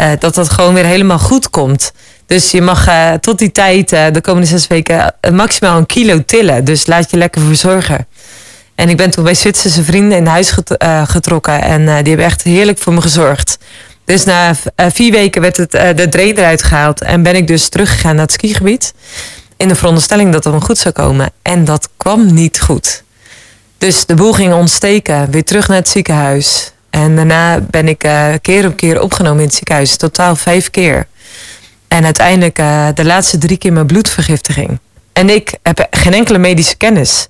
Eh, 0.00 0.10
dat 0.18 0.34
dat 0.34 0.50
gewoon 0.50 0.74
weer 0.74 0.84
helemaal 0.84 1.18
goed 1.18 1.50
komt. 1.50 1.92
Dus 2.26 2.50
je 2.50 2.62
mag 2.62 2.86
eh, 2.86 3.12
tot 3.12 3.38
die 3.38 3.52
tijd, 3.52 3.92
eh, 3.92 4.04
de 4.12 4.20
komende 4.20 4.46
zes 4.46 4.66
weken, 4.66 5.14
maximaal 5.32 5.78
een 5.78 5.86
kilo 5.86 6.24
tillen. 6.24 6.64
Dus 6.64 6.86
laat 6.86 7.10
je 7.10 7.16
lekker 7.16 7.42
verzorgen. 7.42 8.06
En 8.74 8.88
ik 8.88 8.96
ben 8.96 9.10
toen 9.10 9.24
bij 9.24 9.34
Zwitserse 9.34 9.84
vrienden 9.84 10.18
in 10.18 10.26
huis 10.26 10.50
get- 10.50 10.84
getrokken. 11.06 11.62
En 11.62 11.84
die 11.84 11.92
hebben 12.08 12.24
echt 12.24 12.42
heerlijk 12.42 12.78
voor 12.78 12.92
me 12.92 13.00
gezorgd. 13.00 13.58
Dus 14.04 14.24
na 14.24 14.54
vier 14.76 15.12
weken 15.12 15.40
werd 15.42 15.56
het, 15.56 15.70
de 15.70 16.06
drain 16.10 16.36
eruit 16.38 16.62
gehaald. 16.62 17.00
En 17.02 17.22
ben 17.22 17.36
ik 17.36 17.46
dus 17.46 17.68
teruggegaan 17.68 18.14
naar 18.14 18.24
het 18.24 18.32
skigebied. 18.32 18.94
In 19.56 19.68
de 19.68 19.74
veronderstelling 19.74 20.32
dat 20.32 20.44
het 20.44 20.52
me 20.54 20.60
goed 20.60 20.78
zou 20.78 20.94
komen. 20.94 21.30
En 21.42 21.64
dat 21.64 21.88
kwam 21.96 22.34
niet 22.34 22.60
goed. 22.60 23.02
Dus 23.78 24.06
de 24.06 24.14
boel 24.14 24.32
ging 24.32 24.52
ontsteken. 24.52 25.30
Weer 25.30 25.44
terug 25.44 25.68
naar 25.68 25.76
het 25.76 25.88
ziekenhuis. 25.88 26.72
En 26.90 27.16
daarna 27.16 27.60
ben 27.60 27.88
ik 27.88 28.04
eh, 28.04 28.28
keer 28.42 28.66
op 28.66 28.76
keer 28.76 29.00
opgenomen 29.00 29.38
in 29.38 29.46
het 29.46 29.54
ziekenhuis. 29.54 29.96
Totaal 29.96 30.36
vijf 30.36 30.70
keer. 30.70 31.06
En 31.88 32.04
uiteindelijk 32.04 32.58
eh, 32.58 32.88
de 32.94 33.04
laatste 33.04 33.38
drie 33.38 33.56
keer 33.56 33.72
mijn 33.72 33.86
bloedvergiftiging. 33.86 34.78
En 35.12 35.30
ik 35.30 35.54
heb 35.62 35.86
geen 35.90 36.14
enkele 36.14 36.38
medische 36.38 36.76
kennis. 36.76 37.28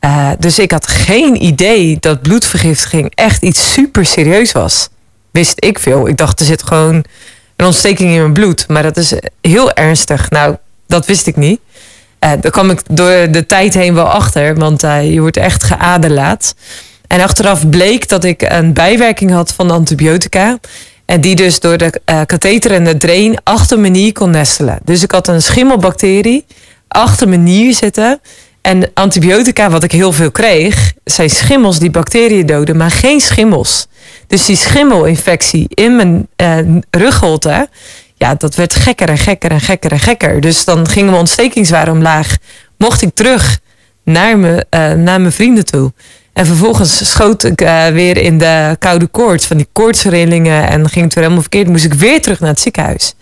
Uh, 0.00 0.30
dus 0.38 0.58
ik 0.58 0.70
had 0.70 0.86
geen 0.86 1.44
idee 1.44 1.96
dat 2.00 2.22
bloedvergiftiging 2.22 3.12
echt 3.14 3.42
iets 3.42 3.72
super 3.72 4.06
serieus 4.06 4.52
was. 4.52 4.88
Wist 5.30 5.64
ik 5.64 5.78
veel. 5.78 6.08
Ik 6.08 6.16
dacht, 6.16 6.40
er 6.40 6.46
zit 6.46 6.62
gewoon 6.62 7.04
een 7.56 7.66
ontsteking 7.66 8.10
in 8.10 8.20
mijn 8.20 8.32
bloed. 8.32 8.68
Maar 8.68 8.82
dat 8.82 8.96
is 8.96 9.12
heel 9.40 9.72
ernstig. 9.72 10.30
Nou, 10.30 10.56
dat 10.86 11.06
wist 11.06 11.26
ik 11.26 11.36
niet. 11.36 11.60
Uh, 12.20 12.30
daar 12.40 12.50
kwam 12.50 12.70
ik 12.70 12.80
door 12.90 13.30
de 13.30 13.46
tijd 13.46 13.74
heen 13.74 13.94
wel 13.94 14.08
achter. 14.08 14.54
Want 14.54 14.80
je 14.80 15.20
wordt 15.20 15.36
echt 15.36 15.64
geaderlaat. 15.64 16.54
En 17.08 17.20
achteraf 17.20 17.68
bleek 17.68 18.08
dat 18.08 18.24
ik 18.24 18.42
een 18.42 18.72
bijwerking 18.72 19.30
had 19.30 19.52
van 19.52 19.66
de 19.66 19.72
antibiotica. 19.72 20.58
En 21.04 21.20
die 21.20 21.34
dus 21.34 21.60
door 21.60 21.76
de 21.78 22.00
uh, 22.10 22.20
katheter 22.26 22.72
en 22.72 22.84
de 22.84 22.96
drain 22.96 23.38
achter 23.42 23.78
mijn 23.78 23.92
nier 23.92 24.12
kon 24.12 24.30
nestelen. 24.30 24.78
Dus 24.84 25.02
ik 25.02 25.10
had 25.10 25.28
een 25.28 25.42
schimmelbacterie 25.42 26.44
achter 26.88 27.28
mijn 27.28 27.42
nier 27.42 27.74
zitten. 27.74 28.20
En 28.60 28.90
antibiotica, 28.94 29.70
wat 29.70 29.82
ik 29.82 29.92
heel 29.92 30.12
veel 30.12 30.30
kreeg, 30.30 30.92
zijn 31.04 31.30
schimmels 31.30 31.78
die 31.78 31.90
bacteriën 31.90 32.46
doden, 32.46 32.76
maar 32.76 32.90
geen 32.90 33.20
schimmels. 33.20 33.86
Dus 34.26 34.46
die 34.46 34.56
schimmelinfectie 34.56 35.66
in 35.68 35.96
mijn 35.96 36.28
uh, 36.36 36.76
rugholte, 36.90 37.68
ja, 38.14 38.34
dat 38.34 38.54
werd 38.54 38.74
gekker 38.74 39.08
en 39.08 39.18
gekker 39.18 39.50
en 39.50 39.60
gekker 39.60 39.92
en 39.92 39.98
gekker. 39.98 40.40
Dus 40.40 40.64
dan 40.64 40.88
ging 40.88 41.06
mijn 41.06 41.18
ontstekingswaarde 41.18 41.90
omlaag. 41.90 42.36
Mocht 42.78 43.02
ik 43.02 43.14
terug 43.14 43.58
naar, 44.04 44.38
me, 44.38 44.66
uh, 44.70 44.92
naar 44.92 45.20
mijn 45.20 45.32
vrienden 45.32 45.64
toe. 45.64 45.92
En 46.38 46.46
vervolgens 46.46 47.10
schoot 47.10 47.44
ik 47.44 47.60
uh, 47.60 47.86
weer 47.86 48.16
in 48.16 48.38
de 48.38 48.76
koude 48.78 49.06
koorts, 49.06 49.46
van 49.46 49.56
die 49.56 49.68
koortsrillingen. 49.72 50.68
En 50.68 50.88
ging 50.88 51.04
het 51.04 51.14
weer 51.14 51.22
helemaal 51.22 51.40
verkeerd. 51.40 51.68
Moest 51.68 51.84
ik 51.84 51.94
weer 51.94 52.22
terug 52.22 52.40
naar 52.40 52.48
het 52.48 52.60
ziekenhuis. 52.60 53.14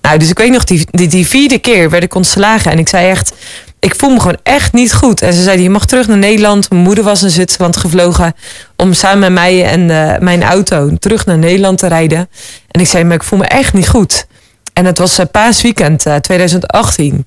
Nou, 0.00 0.18
dus 0.18 0.28
ik 0.30 0.38
weet 0.38 0.50
nog, 0.50 0.64
die, 0.64 0.86
die, 0.90 1.08
die 1.08 1.26
vierde 1.26 1.58
keer 1.58 1.90
werd 1.90 2.02
ik 2.02 2.14
ontslagen. 2.14 2.72
En 2.72 2.78
ik 2.78 2.88
zei 2.88 3.08
echt, 3.08 3.32
ik 3.78 3.94
voel 3.94 4.10
me 4.10 4.20
gewoon 4.20 4.38
echt 4.42 4.72
niet 4.72 4.94
goed. 4.94 5.22
En 5.22 5.32
ze 5.32 5.42
zeiden, 5.42 5.64
je 5.64 5.70
mag 5.70 5.86
terug 5.86 6.06
naar 6.06 6.18
Nederland. 6.18 6.70
Mijn 6.70 6.82
moeder 6.82 7.04
was 7.04 7.22
in 7.22 7.30
Zwitserland 7.30 7.76
gevlogen 7.76 8.34
om 8.76 8.92
samen 8.92 9.18
met 9.18 9.32
mij 9.32 9.64
en 9.64 9.80
uh, 9.80 10.18
mijn 10.18 10.42
auto 10.42 10.90
terug 10.98 11.26
naar 11.26 11.38
Nederland 11.38 11.78
te 11.78 11.86
rijden. 11.86 12.28
En 12.70 12.80
ik 12.80 12.86
zei, 12.86 13.04
maar 13.04 13.16
ik 13.16 13.22
voel 13.22 13.38
me 13.38 13.46
echt 13.46 13.72
niet 13.72 13.88
goed. 13.88 14.26
En 14.72 14.84
het 14.84 14.98
was 14.98 15.18
uh, 15.18 15.26
paasweekend 15.32 16.06
uh, 16.06 16.16
2018. 16.16 17.26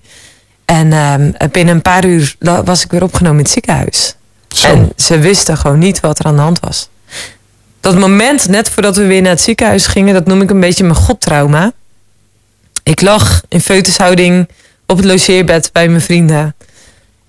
En 0.66 0.94
ehm, 0.94 1.32
binnen 1.52 1.76
een 1.76 1.82
paar 1.82 2.06
uur 2.06 2.36
was 2.66 2.84
ik 2.84 2.92
weer 2.92 3.04
opgenomen 3.04 3.38
in 3.38 3.44
het 3.44 3.54
ziekenhuis. 3.54 4.16
En 4.62 4.92
ze 4.96 5.20
wisten 5.20 5.58
gewoon 5.58 5.80
niet 5.80 6.00
wat 6.00 6.20
er 6.20 6.26
aan 6.26 6.36
de 6.36 6.42
hand 6.42 6.60
was. 6.60 6.90
Dat 7.80 8.00
moment, 8.00 8.48
net 8.48 8.70
voordat 8.70 8.96
we 8.96 9.06
weer 9.06 9.22
naar 9.22 9.32
het 9.32 9.42
ziekenhuis 9.42 9.88
gingen, 9.88 10.14
dat 10.14 10.26
noem 10.26 10.42
ik 10.42 10.50
een 10.50 10.60
beetje 10.60 10.84
mijn 10.84 10.96
godtrauma. 10.96 11.72
Ik 12.84 13.02
lag 13.02 13.42
in 13.48 13.62
feutushouding 13.62 14.50
op 14.88 14.98
het 14.98 15.06
logeerbed 15.06 15.70
bij 15.72 15.88
mijn 15.88 16.02
vrienden. 16.02 16.56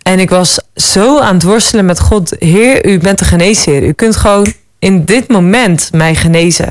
En 0.03 0.19
ik 0.19 0.31
was 0.31 0.59
zo 0.75 1.19
aan 1.19 1.35
het 1.35 1.43
worstelen 1.43 1.85
met 1.85 2.01
God. 2.01 2.37
Heer, 2.39 2.87
u 2.87 2.99
bent 2.99 3.19
de 3.19 3.25
geneesheer. 3.25 3.83
U 3.83 3.93
kunt 3.93 4.17
gewoon 4.17 4.53
in 4.79 5.05
dit 5.05 5.29
moment 5.29 5.89
mij 5.93 6.15
genezen. 6.15 6.71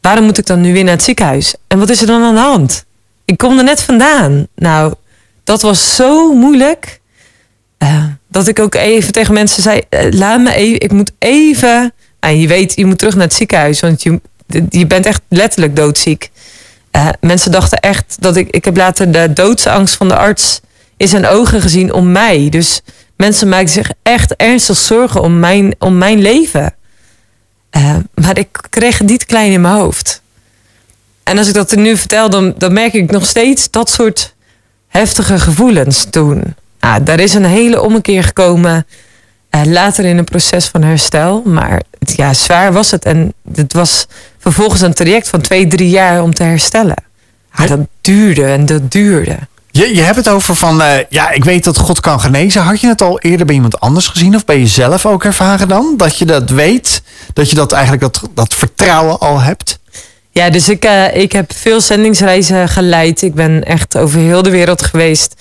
Waarom 0.00 0.24
moet 0.24 0.38
ik 0.38 0.46
dan 0.46 0.60
nu 0.60 0.72
weer 0.72 0.84
naar 0.84 0.92
het 0.92 1.02
ziekenhuis? 1.02 1.54
En 1.66 1.78
wat 1.78 1.88
is 1.88 2.00
er 2.00 2.06
dan 2.06 2.22
aan 2.22 2.34
de 2.34 2.40
hand? 2.40 2.84
Ik 3.24 3.38
kom 3.38 3.58
er 3.58 3.64
net 3.64 3.82
vandaan. 3.82 4.46
Nou, 4.54 4.94
dat 5.44 5.62
was 5.62 5.94
zo 5.94 6.34
moeilijk. 6.34 7.00
Eh, 7.78 8.04
dat 8.28 8.48
ik 8.48 8.58
ook 8.58 8.74
even 8.74 9.12
tegen 9.12 9.34
mensen 9.34 9.62
zei: 9.62 9.80
eh, 9.88 10.10
Laat 10.10 10.40
me 10.40 10.54
even, 10.54 10.80
ik 10.80 10.92
moet 10.92 11.12
even. 11.18 11.92
En 12.20 12.40
je 12.40 12.46
weet, 12.46 12.74
je 12.76 12.86
moet 12.86 12.98
terug 12.98 13.14
naar 13.14 13.24
het 13.24 13.34
ziekenhuis, 13.34 13.80
want 13.80 14.02
je, 14.02 14.20
je 14.68 14.86
bent 14.86 15.06
echt 15.06 15.20
letterlijk 15.28 15.76
doodziek. 15.76 16.30
Eh, 16.90 17.08
mensen 17.20 17.52
dachten 17.52 17.78
echt 17.78 18.16
dat 18.20 18.36
ik. 18.36 18.50
Ik 18.50 18.64
heb 18.64 18.76
later 18.76 19.12
de 19.12 19.32
doodsangst 19.32 19.94
van 19.94 20.08
de 20.08 20.16
arts 20.16 20.60
in 20.96 21.08
zijn 21.08 21.26
ogen 21.26 21.60
gezien 21.60 21.92
om 21.92 22.12
mij. 22.12 22.48
Dus 22.48 22.80
mensen 23.16 23.48
maakten 23.48 23.72
zich 23.74 23.90
echt 24.02 24.36
ernstig 24.36 24.76
zorgen 24.76 25.22
om 25.22 25.38
mijn, 25.38 25.74
om 25.78 25.98
mijn 25.98 26.20
leven. 26.20 26.72
Maar 28.14 28.38
ik 28.38 28.48
kreeg 28.70 29.00
niet 29.00 29.24
klein 29.24 29.52
in 29.52 29.60
mijn 29.60 29.74
hoofd. 29.74 30.22
En 31.22 31.38
als 31.38 31.48
ik 31.48 31.54
dat 31.54 31.70
er 31.70 31.78
nu 31.78 31.96
vertel, 31.96 32.30
dan, 32.30 32.54
dan 32.56 32.72
merk 32.72 32.92
ik 32.92 33.10
nog 33.10 33.26
steeds 33.26 33.70
dat 33.70 33.90
soort 33.90 34.34
heftige 34.88 35.38
gevoelens 35.38 36.06
toen. 36.10 36.54
Ah, 36.80 36.96
daar 37.04 37.20
is 37.20 37.34
een 37.34 37.44
hele 37.44 37.80
ommekeer 37.82 38.24
gekomen 38.24 38.86
eh, 39.50 39.60
later 39.64 40.04
in 40.04 40.18
een 40.18 40.24
proces 40.24 40.66
van 40.66 40.82
herstel. 40.82 41.42
Maar 41.44 41.82
het- 41.98 42.16
ja, 42.16 42.34
zwaar 42.34 42.72
was 42.72 42.90
het. 42.90 43.04
En 43.04 43.32
het 43.54 43.72
was 43.72 44.06
vervolgens 44.38 44.80
een 44.80 44.94
traject 44.94 45.28
van 45.28 45.40
twee, 45.40 45.66
drie 45.66 45.88
jaar 45.90 46.22
om 46.22 46.34
te 46.34 46.42
herstellen. 46.42 46.96
Ah, 47.54 47.68
dat 47.68 47.78
duurde 48.00 48.44
en 48.44 48.66
dat 48.66 48.90
duurde. 48.90 49.36
Je, 49.70 49.94
je 49.94 50.02
hebt 50.02 50.16
het 50.16 50.28
over 50.28 50.54
van, 50.56 50.82
eh, 50.82 51.04
ja, 51.08 51.30
ik 51.30 51.44
weet 51.44 51.64
dat 51.64 51.76
God 51.78 52.00
kan 52.00 52.20
genezen. 52.20 52.62
Had 52.62 52.80
je 52.80 52.86
het 52.88 53.02
al 53.02 53.18
eerder 53.20 53.46
bij 53.46 53.54
iemand 53.54 53.80
anders 53.80 54.06
gezien 54.06 54.34
of 54.34 54.44
bij 54.44 54.58
jezelf 54.58 55.06
ook 55.06 55.24
ervaren 55.24 55.68
dan? 55.68 55.94
Dat 55.96 56.18
je 56.18 56.24
dat 56.24 56.50
weet, 56.50 57.02
dat 57.32 57.50
je 57.50 57.56
dat 57.56 57.72
eigenlijk 57.72 58.02
dat, 58.02 58.22
dat 58.34 58.54
vertrouwen 58.54 59.18
al 59.18 59.40
hebt? 59.40 59.78
Ja, 60.30 60.50
dus 60.50 60.68
ik, 60.68 60.84
eh, 60.84 61.16
ik 61.16 61.32
heb 61.32 61.52
veel 61.54 61.80
zendingsreizen 61.80 62.68
geleid. 62.68 63.22
Ik 63.22 63.34
ben 63.34 63.64
echt 63.64 63.96
over 63.96 64.20
heel 64.20 64.42
de 64.42 64.50
wereld 64.50 64.82
geweest. 64.82 65.34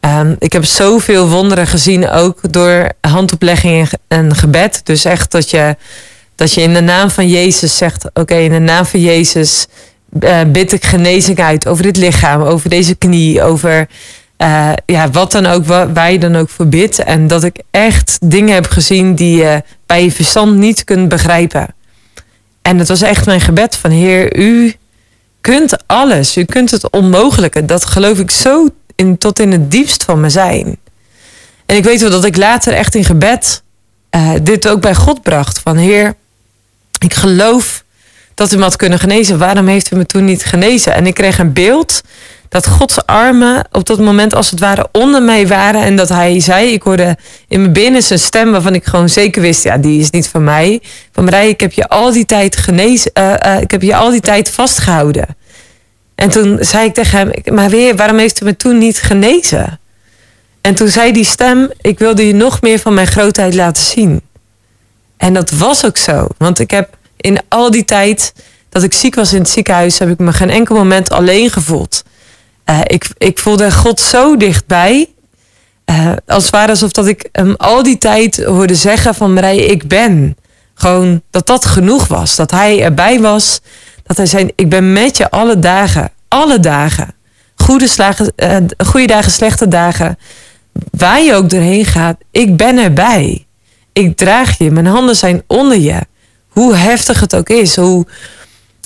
Ehm, 0.00 0.34
ik 0.38 0.52
heb 0.52 0.64
zoveel 0.64 1.28
wonderen 1.28 1.66
gezien, 1.66 2.10
ook 2.10 2.52
door 2.52 2.88
handoplegging 3.00 3.78
en 3.80 3.86
ge- 3.86 3.98
en 4.08 4.34
gebed. 4.34 4.80
Dus 4.84 5.04
echt 5.04 5.30
dat 5.30 5.50
je, 5.50 5.76
dat 6.34 6.52
je 6.54 6.60
in 6.62 6.74
de 6.74 6.80
naam 6.80 7.10
van 7.10 7.28
Jezus 7.28 7.76
zegt: 7.76 8.04
Oké, 8.14 8.34
in 8.34 8.52
de 8.52 8.58
naam 8.58 8.86
van 8.86 9.00
Jezus 9.00 9.66
eh, 10.20 10.40
bid 10.46 10.72
ik 10.72 10.84
genezing 10.84 11.40
uit 11.40 11.66
over 11.66 11.82
dit 11.82 11.96
lichaam, 11.96 12.42
over 12.42 12.70
deze 12.70 12.94
knie, 12.94 13.42
over 13.42 13.88
eh, 14.36 14.72
ja, 14.86 15.10
wat 15.10 15.32
dan 15.32 15.46
ook, 15.46 15.64
wa- 15.66 15.92
waar 15.92 16.12
je 16.12 16.18
dan 16.18 16.36
ook 16.36 16.48
voor 16.48 16.66
bidt. 16.66 16.98
En 16.98 17.26
dat 17.26 17.44
ik 17.44 17.60
echt 17.70 18.18
dingen 18.22 18.54
heb 18.54 18.66
gezien 18.66 19.14
die 19.14 19.36
je 19.36 19.62
bij 19.86 20.04
je 20.04 20.12
verstand 20.12 20.56
niet 20.56 20.84
kunt 20.84 21.08
begrijpen. 21.08 21.66
En 22.62 22.78
het 22.78 22.88
was 22.88 23.02
echt 23.02 23.26
mijn 23.26 23.40
gebed 23.40 23.76
van 23.76 23.90
Heer, 23.90 24.36
u 24.38 24.74
kunt 25.40 25.76
alles. 25.86 26.36
U 26.36 26.44
kunt 26.44 26.70
het 26.70 26.90
onmogelijke. 26.90 27.64
Dat 27.64 27.84
geloof 27.84 28.18
ik 28.18 28.30
zo 28.30 28.68
tot 29.18 29.38
in 29.38 29.52
het 29.52 29.70
diepst 29.70 30.04
van 30.04 30.20
me 30.20 30.28
zijn. 30.28 30.78
En 31.66 31.76
ik 31.76 31.84
weet 31.84 32.00
wel 32.00 32.10
dat 32.10 32.24
ik 32.24 32.36
later 32.36 32.72
echt 32.72 32.94
in 32.94 33.04
gebed 33.04 33.62
eh, 34.10 34.30
dit 34.42 34.68
ook 34.68 34.80
bij 34.80 34.94
God 34.94 35.22
bracht. 35.22 35.58
Van 35.58 35.76
Heer, 35.76 36.14
ik 36.98 37.14
geloof 37.14 37.84
dat 38.34 38.52
u 38.52 38.56
me 38.56 38.62
had 38.62 38.76
kunnen 38.76 38.98
genezen. 38.98 39.38
Waarom 39.38 39.66
heeft 39.66 39.92
u 39.92 39.96
me 39.96 40.06
toen 40.06 40.24
niet 40.24 40.44
genezen? 40.44 40.94
En 40.94 41.06
ik 41.06 41.14
kreeg 41.14 41.38
een 41.38 41.52
beeld 41.52 42.02
dat 42.50 42.66
Gods 42.66 43.06
armen 43.06 43.68
op 43.72 43.86
dat 43.86 43.98
moment 43.98 44.34
als 44.34 44.50
het 44.50 44.60
ware 44.60 44.88
onder 44.92 45.22
mij 45.22 45.46
waren. 45.46 45.82
En 45.82 45.96
dat 45.96 46.08
hij 46.08 46.40
zei, 46.40 46.72
ik 46.72 46.82
hoorde 46.82 47.16
in 47.48 47.60
mijn 47.60 47.72
binnen 47.72 48.02
zijn 48.02 48.18
stem 48.18 48.50
waarvan 48.50 48.74
ik 48.74 48.84
gewoon 48.84 49.08
zeker 49.08 49.42
wist, 49.42 49.62
ja, 49.62 49.76
die 49.76 50.00
is 50.00 50.10
niet 50.10 50.28
van 50.28 50.44
mij. 50.44 50.82
Van 51.12 51.24
Marij, 51.24 51.48
ik 51.48 51.60
heb 51.60 51.72
je 51.72 51.88
al 51.88 52.12
die 52.12 52.24
tijd 52.24 52.56
genezen, 52.56 53.10
eh, 53.12 53.54
eh, 53.54 53.60
ik 53.60 53.70
heb 53.70 53.82
je 53.82 53.96
al 53.96 54.10
die 54.10 54.20
tijd 54.20 54.50
vastgehouden. 54.50 55.26
En 56.20 56.30
toen 56.30 56.58
zei 56.60 56.86
ik 56.86 56.94
tegen 56.94 57.18
hem, 57.18 57.54
maar 57.54 57.70
weer, 57.70 57.96
waarom 57.96 58.18
heeft 58.18 58.40
u 58.40 58.44
me 58.44 58.56
toen 58.56 58.78
niet 58.78 58.98
genezen? 58.98 59.80
En 60.60 60.74
toen 60.74 60.88
zei 60.88 61.12
die 61.12 61.24
stem, 61.24 61.70
ik 61.80 61.98
wilde 61.98 62.26
je 62.26 62.34
nog 62.34 62.60
meer 62.60 62.78
van 62.78 62.94
mijn 62.94 63.06
grootheid 63.06 63.54
laten 63.54 63.82
zien. 63.82 64.22
En 65.16 65.34
dat 65.34 65.50
was 65.50 65.84
ook 65.84 65.96
zo. 65.96 66.26
Want 66.38 66.58
ik 66.58 66.70
heb 66.70 66.96
in 67.16 67.38
al 67.48 67.70
die 67.70 67.84
tijd 67.84 68.32
dat 68.68 68.82
ik 68.82 68.92
ziek 68.92 69.14
was 69.14 69.32
in 69.32 69.38
het 69.38 69.48
ziekenhuis, 69.48 69.98
heb 69.98 70.08
ik 70.08 70.18
me 70.18 70.32
geen 70.32 70.50
enkel 70.50 70.76
moment 70.76 71.10
alleen 71.10 71.50
gevoeld. 71.50 72.02
Eh, 72.64 72.80
ik, 72.84 73.06
ik 73.18 73.38
voelde 73.38 73.72
God 73.72 74.00
zo 74.00 74.36
dichtbij. 74.36 75.08
Eh, 75.84 76.12
als 76.26 76.42
het 76.42 76.52
ware 76.52 76.70
alsof 76.70 76.92
dat 76.92 77.06
ik 77.06 77.28
hem 77.32 77.54
al 77.56 77.82
die 77.82 77.98
tijd 77.98 78.44
hoorde 78.44 78.74
zeggen 78.74 79.14
van 79.14 79.32
Marije, 79.32 79.66
ik 79.66 79.88
ben. 79.88 80.36
Gewoon 80.74 81.22
dat 81.30 81.46
dat 81.46 81.64
genoeg 81.64 82.06
was. 82.06 82.36
Dat 82.36 82.50
hij 82.50 82.82
erbij 82.82 83.20
was. 83.20 83.60
Dat 84.10 84.18
hij 84.18 84.26
zei, 84.26 84.50
ik 84.54 84.68
ben 84.68 84.92
met 84.92 85.16
je 85.16 85.30
alle 85.30 85.58
dagen. 85.58 86.10
Alle 86.28 86.60
dagen. 86.60 87.14
Goede, 87.54 87.88
slagen, 87.88 88.32
eh, 88.36 88.56
goede 88.86 89.06
dagen, 89.06 89.32
slechte 89.32 89.68
dagen. 89.68 90.18
Waar 90.90 91.22
je 91.22 91.34
ook 91.34 91.50
doorheen 91.50 91.84
gaat, 91.84 92.16
ik 92.30 92.56
ben 92.56 92.78
erbij. 92.78 93.46
Ik 93.92 94.16
draag 94.16 94.58
je. 94.58 94.70
Mijn 94.70 94.86
handen 94.86 95.16
zijn 95.16 95.42
onder 95.46 95.78
je. 95.78 96.00
Hoe 96.48 96.74
heftig 96.74 97.20
het 97.20 97.36
ook 97.36 97.48
is. 97.48 97.76
Hoe, 97.76 98.06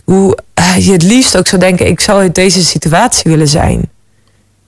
hoe 0.04 0.38
eh, 0.54 0.86
je 0.86 0.92
het 0.92 1.02
liefst 1.02 1.36
ook 1.36 1.46
zou 1.46 1.60
denken, 1.60 1.86
ik 1.86 2.00
zou 2.00 2.20
uit 2.20 2.34
deze 2.34 2.64
situatie 2.64 3.30
willen 3.30 3.48
zijn. 3.48 3.90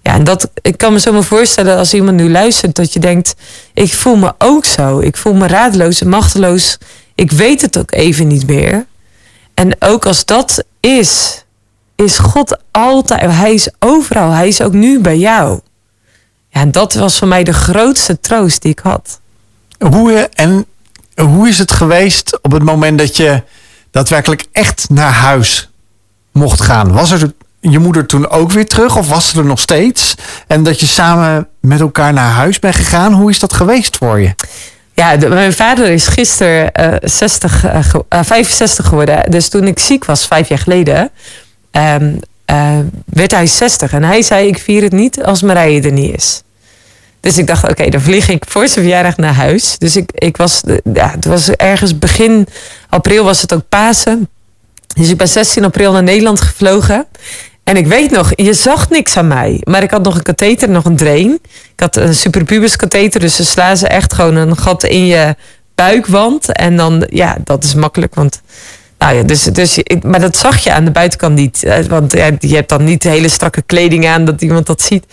Ja, 0.03 0.15
en 0.15 0.25
dat, 0.25 0.51
ik 0.63 0.79
kan 0.79 0.93
me 0.93 1.01
zo 1.01 1.13
maar 1.13 1.23
voorstellen 1.23 1.77
als 1.77 1.95
iemand 1.95 2.17
nu 2.17 2.31
luistert, 2.31 2.77
dat 2.77 2.93
je 2.93 3.01
denkt, 3.01 3.35
ik 3.75 3.93
voel 3.93 4.17
me 4.17 4.35
ook 4.39 4.65
zo. 4.65 5.01
Ik 5.01 5.17
voel 5.17 5.35
me 5.35 5.47
radeloos 5.47 6.01
en 6.01 6.09
machteloos. 6.09 6.79
Ik 7.15 7.33
weet 7.33 7.61
het 7.61 7.79
ook 7.79 7.93
even 7.93 8.27
niet 8.27 8.47
meer. 8.47 8.87
En 9.57 9.77
ook 9.79 10.07
als 10.07 10.25
dat 10.25 10.65
is, 10.81 11.45
is 11.95 12.19
God 12.19 12.57
altijd, 12.71 13.21
hij 13.21 13.55
is 13.55 13.69
overal. 13.79 14.31
Hij 14.31 14.49
is 14.49 14.61
ook 14.61 14.73
nu 14.73 15.01
bij 15.01 15.19
jou. 15.19 15.61
Ja, 16.49 16.61
en 16.61 16.73
dat 16.73 16.95
was 16.95 17.19
voor 17.19 17.29
mij 17.29 17.45
de 17.45 17.53
grootste 17.53 18.21
troost 18.21 18.63
die 18.63 18.71
ik 18.71 18.79
had. 18.79 19.21
Hoe, 19.79 20.13
en 20.35 20.67
hoe 21.15 21.49
is 21.49 21.59
het 21.59 21.73
geweest 21.73 22.39
op 22.43 22.53
het 22.53 22.63
moment 22.63 22.99
dat 22.99 23.17
je 23.17 23.43
daadwerkelijk 23.91 24.47
echt 24.53 24.87
naar 24.89 25.13
huis 25.13 25.71
mocht 26.33 26.61
gaan? 26.61 26.93
Was 26.93 27.11
er 27.11 27.33
je 27.61 27.79
moeder 27.79 28.07
toen 28.07 28.29
ook 28.29 28.51
weer 28.51 28.67
terug 28.67 28.97
of 28.97 29.09
was 29.09 29.29
ze 29.29 29.39
er 29.39 29.45
nog 29.45 29.61
steeds? 29.61 30.15
En 30.47 30.63
dat 30.63 30.81
je 30.81 30.87
samen 30.87 31.49
met 31.61 31.81
elkaar 31.81 32.13
naar 32.13 32.31
huis 32.31 32.59
bent 32.59 32.75
gegaan. 32.75 33.13
Hoe 33.13 33.31
is 33.31 33.39
dat 33.39 33.53
geweest 33.53 33.97
voor 33.97 34.21
je? 34.21 34.35
Ja, 34.97 35.17
mijn 35.29 35.53
vader 35.53 35.87
is 35.91 36.07
gisteren 36.07 36.73
eh 36.73 36.95
60, 37.03 37.65
eh, 37.65 37.85
ge- 37.85 38.05
eh, 38.09 38.21
65 38.23 38.87
geworden. 38.87 39.31
Dus 39.31 39.49
toen 39.49 39.67
ik 39.67 39.79
ziek 39.79 40.05
was, 40.05 40.27
vijf 40.27 40.49
jaar 40.49 40.59
geleden, 40.59 41.11
eh, 41.71 41.97
werd 43.07 43.31
hij 43.31 43.47
60. 43.47 43.93
En 43.93 44.03
hij 44.05 44.23
zei, 44.23 44.49
ik 44.49 44.59
vier 44.59 44.83
het 44.83 44.93
niet 44.93 45.23
als 45.23 45.43
Marije 45.43 45.81
er 45.83 45.93
niet 45.93 46.15
is. 46.17 46.43
Dus 47.21 47.39
ik 47.39 47.47
dacht, 47.47 47.69
oké, 47.71 47.89
dan 47.91 48.01
vlieg 48.01 48.29
ik 48.29 48.45
voor 48.49 48.69
zijn 48.69 48.85
verjaardag 48.85 49.17
naar 49.17 49.35
huis. 49.35 49.79
Dus 49.79 49.97
ik, 49.97 50.11
ik 50.15 50.37
was, 50.37 50.61
eh, 50.67 50.77
ja, 50.93 51.11
het 51.11 51.25
was 51.25 51.51
ergens 51.51 51.99
begin 51.99 52.47
april 52.89 53.25
was 53.25 53.43
het 53.43 53.53
ook 53.55 53.69
Pasen. 53.69 54.29
Dus 54.97 55.09
ik 55.11 55.17
ben 55.17 55.29
16 55.29 55.65
april 55.65 55.93
naar 55.93 56.03
Nederland 56.03 56.41
gevlogen. 56.41 57.07
En 57.67 57.77
ik 57.77 57.87
weet 57.87 58.11
nog, 58.11 58.33
je 58.35 58.55
zag 58.55 58.91
niks 58.91 59.17
aan 59.17 59.27
mij. 59.27 59.61
Maar 59.65 59.83
ik 59.83 59.91
had 59.91 60.03
nog 60.03 60.15
een 60.15 60.23
katheter, 60.23 60.69
nog 60.69 60.85
een 60.85 60.97
drain. 60.97 61.39
Ik 61.73 61.81
had 61.81 61.97
een 61.97 62.15
superpubis 62.15 62.77
katheter. 62.77 63.21
Dus 63.21 63.37
ze 63.37 63.45
slaan 63.45 63.77
ze 63.77 63.89
echt 63.89 64.13
gewoon 64.13 64.37
een 64.37 64.57
gat 64.57 64.85
in 64.85 65.07
je 65.07 65.35
buikwand. 65.75 66.53
En 66.53 66.77
dan, 66.77 67.07
ja, 67.11 67.37
dat 67.45 67.65
is 67.65 67.75
makkelijk. 67.75 68.15
Want, 68.15 68.41
nou 68.99 69.17
ja, 69.17 69.23
dus, 69.23 69.43
dus, 69.43 69.79
maar 70.03 70.21
dat 70.21 70.37
zag 70.37 70.59
je 70.59 70.73
aan 70.73 70.85
de 70.85 70.91
buitenkant 70.91 71.35
niet. 71.35 71.85
Want 71.89 72.13
ja, 72.13 72.31
je 72.39 72.55
hebt 72.55 72.69
dan 72.69 72.85
niet 72.85 73.03
hele 73.03 73.29
strakke 73.29 73.63
kleding 73.63 74.07
aan 74.07 74.25
dat 74.25 74.43
iemand 74.43 74.67
dat 74.67 74.83
ziet. 74.83 75.05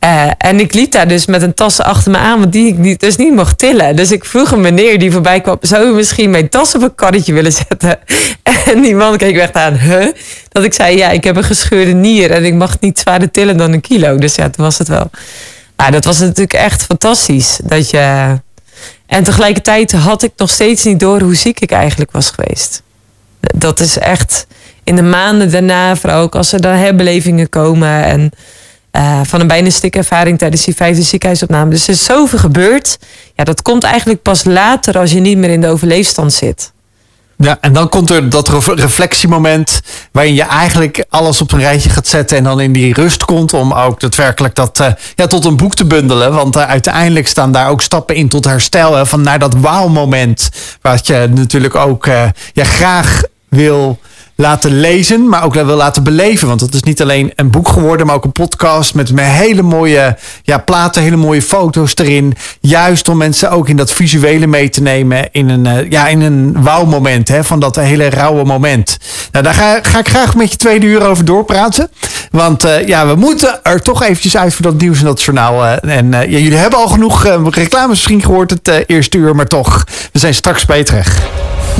Eh, 0.00 0.30
en 0.38 0.60
ik 0.60 0.74
liep 0.74 0.92
daar 0.92 1.08
dus 1.08 1.26
met 1.26 1.42
een 1.42 1.54
tas 1.54 1.80
achter 1.80 2.10
me 2.10 2.18
aan, 2.18 2.38
want 2.38 2.52
die 2.52 2.76
ik 2.82 3.00
dus 3.00 3.16
niet 3.16 3.34
mocht 3.34 3.58
tillen. 3.58 3.96
Dus 3.96 4.12
ik 4.12 4.24
vroeg 4.24 4.50
een 4.50 4.60
meneer 4.60 4.98
die 4.98 5.12
voorbij 5.12 5.40
kwam, 5.40 5.58
zou 5.60 5.86
u 5.86 5.94
misschien 5.94 6.30
mijn 6.30 6.48
tas 6.48 6.74
op 6.74 6.82
een 6.82 6.94
karretje 6.94 7.32
willen 7.32 7.52
zetten? 7.52 7.98
En 8.66 8.82
die 8.82 8.94
man 8.94 9.16
keek 9.16 9.36
echt 9.36 9.54
aan, 9.54 9.74
huh? 9.74 10.06
Dat 10.48 10.64
ik 10.64 10.74
zei, 10.74 10.96
ja, 10.96 11.08
ik 11.10 11.24
heb 11.24 11.36
een 11.36 11.44
gescheurde 11.44 11.92
nier 11.92 12.30
en 12.30 12.44
ik 12.44 12.54
mag 12.54 12.80
niet 12.80 12.98
zwaarder 12.98 13.30
tillen 13.30 13.56
dan 13.56 13.72
een 13.72 13.80
kilo. 13.80 14.16
Dus 14.16 14.34
ja, 14.34 14.50
toen 14.50 14.64
was 14.64 14.78
het 14.78 14.88
wel. 14.88 15.10
Maar 15.76 15.92
dat 15.92 16.04
was 16.04 16.18
natuurlijk 16.18 16.52
echt 16.52 16.82
fantastisch. 16.82 17.58
Dat 17.64 17.90
je... 17.90 18.36
En 19.06 19.24
tegelijkertijd 19.24 19.92
had 19.92 20.22
ik 20.22 20.32
nog 20.36 20.50
steeds 20.50 20.84
niet 20.84 21.00
door 21.00 21.20
hoe 21.20 21.34
ziek 21.34 21.60
ik 21.60 21.70
eigenlijk 21.70 22.10
was 22.10 22.30
geweest. 22.30 22.82
Dat 23.40 23.80
is 23.80 23.98
echt 23.98 24.46
in 24.84 24.96
de 24.96 25.02
maanden 25.02 25.50
daarna, 25.50 25.96
vooral 25.96 26.20
ook 26.20 26.34
als 26.34 26.52
er 26.52 26.60
dan 26.60 26.74
herbelevingen 26.74 27.48
komen 27.48 28.04
en 28.04 28.30
eh, 28.90 29.20
van 29.22 29.40
een 29.40 29.46
bijna 29.46 29.70
stikkervaring 29.70 30.38
tijdens 30.38 30.64
die 30.64 30.74
vijfde 30.74 31.02
ziekenhuisopname. 31.02 31.70
Dus 31.70 31.86
er 31.86 31.92
is 31.92 32.04
zoveel 32.04 32.38
gebeurd. 32.38 32.98
Ja, 33.34 33.44
dat 33.44 33.62
komt 33.62 33.84
eigenlijk 33.84 34.22
pas 34.22 34.44
later 34.44 34.98
als 34.98 35.12
je 35.12 35.20
niet 35.20 35.38
meer 35.38 35.50
in 35.50 35.60
de 35.60 35.68
overleefstand 35.68 36.32
zit. 36.32 36.72
Ja, 37.36 37.58
en 37.60 37.72
dan 37.72 37.88
komt 37.88 38.10
er 38.10 38.30
dat 38.30 38.48
ref- 38.48 38.66
reflectiemoment 38.66 39.80
waarin 40.12 40.34
je 40.34 40.42
eigenlijk 40.42 41.04
alles 41.08 41.40
op 41.40 41.52
een 41.52 41.58
rijtje 41.58 41.90
gaat 41.90 42.06
zetten 42.06 42.36
en 42.36 42.44
dan 42.44 42.60
in 42.60 42.72
die 42.72 42.94
rust 42.94 43.24
komt 43.24 43.52
om 43.52 43.72
ook 43.72 44.00
daadwerkelijk 44.00 44.54
dat 44.54 44.80
eh, 44.80 44.92
ja, 45.14 45.26
tot 45.26 45.44
een 45.44 45.56
boek 45.56 45.74
te 45.74 45.84
bundelen. 45.84 46.32
Want 46.32 46.56
eh, 46.56 46.68
uiteindelijk 46.68 47.28
staan 47.28 47.52
daar 47.52 47.68
ook 47.68 47.82
stappen 47.82 48.14
in 48.14 48.28
tot 48.28 48.44
herstel. 48.44 48.94
Hè, 48.94 49.06
van 49.06 49.20
naar 49.20 49.38
dat 49.38 49.54
wauw-moment 49.54 50.50
wat 50.80 51.06
je 51.06 51.28
natuurlijk 51.34 51.74
ook 51.74 52.06
ja, 52.52 52.64
graag 52.64 53.22
wil 53.48 53.98
laten 54.40 54.80
lezen, 54.80 55.28
maar 55.28 55.44
ook 55.44 55.54
wil 55.66 55.76
laten 55.76 56.02
beleven. 56.02 56.48
Want 56.48 56.60
het 56.60 56.74
is 56.74 56.82
niet 56.82 57.02
alleen 57.02 57.32
een 57.36 57.50
boek 57.50 57.68
geworden, 57.68 58.06
maar 58.06 58.14
ook 58.14 58.24
een 58.24 58.32
podcast 58.32 58.94
met, 58.94 59.10
hele 59.20 59.62
mooie 59.62 60.16
ja, 60.42 60.58
platen, 60.58 61.02
hele 61.02 61.16
mooie 61.16 61.42
foto's 61.42 61.92
erin. 61.96 62.34
Juist 62.60 63.08
om 63.08 63.16
mensen 63.16 63.50
ook 63.50 63.68
in 63.68 63.76
dat 63.76 63.92
visuele 63.92 64.46
mee 64.46 64.68
te 64.68 64.82
nemen 64.82 65.28
in 65.32 65.48
een, 65.48 65.66
eh, 65.66 65.90
ja, 65.90 66.08
in 66.08 66.20
een 66.20 66.62
wauw-moment, 66.62 67.28
hè, 67.28 67.44
van 67.44 67.60
dat 67.60 67.76
hele 67.76 68.10
rauwe 68.10 68.44
moment. 68.44 68.98
Nou, 69.32 69.44
daar 69.44 69.54
ga, 69.54 69.78
ga 69.82 69.98
ik 69.98 70.08
graag 70.08 70.36
met 70.36 70.50
je 70.50 70.56
tweede 70.56 70.86
uur 70.86 71.06
over 71.06 71.24
doorpraten. 71.24 71.90
Want 72.30 72.64
eh, 72.64 72.86
ja, 72.86 73.06
we 73.06 73.14
moeten 73.14 73.60
er 73.62 73.82
toch 73.82 74.02
eventjes 74.02 74.36
uit 74.36 74.54
voor 74.54 74.64
dat 74.64 74.80
nieuws 74.80 74.98
en 74.98 75.04
dat 75.04 75.22
journaal. 75.22 75.64
eh, 75.66 75.96
en 75.96 76.10
ja, 76.10 76.24
jullie 76.24 76.54
hebben 76.54 76.78
al 76.78 76.88
genoeg 76.88 77.24
reclames 77.50 77.88
misschien 77.88 78.22
gehoord 78.22 78.50
het 78.50 78.84
eerste 78.86 79.18
uur, 79.18 79.36
maar 79.36 79.46
toch, 79.46 79.84
we 80.12 80.18
zijn 80.18 80.34
straks 80.34 80.64
bij 80.64 80.82
je. 80.82 81.18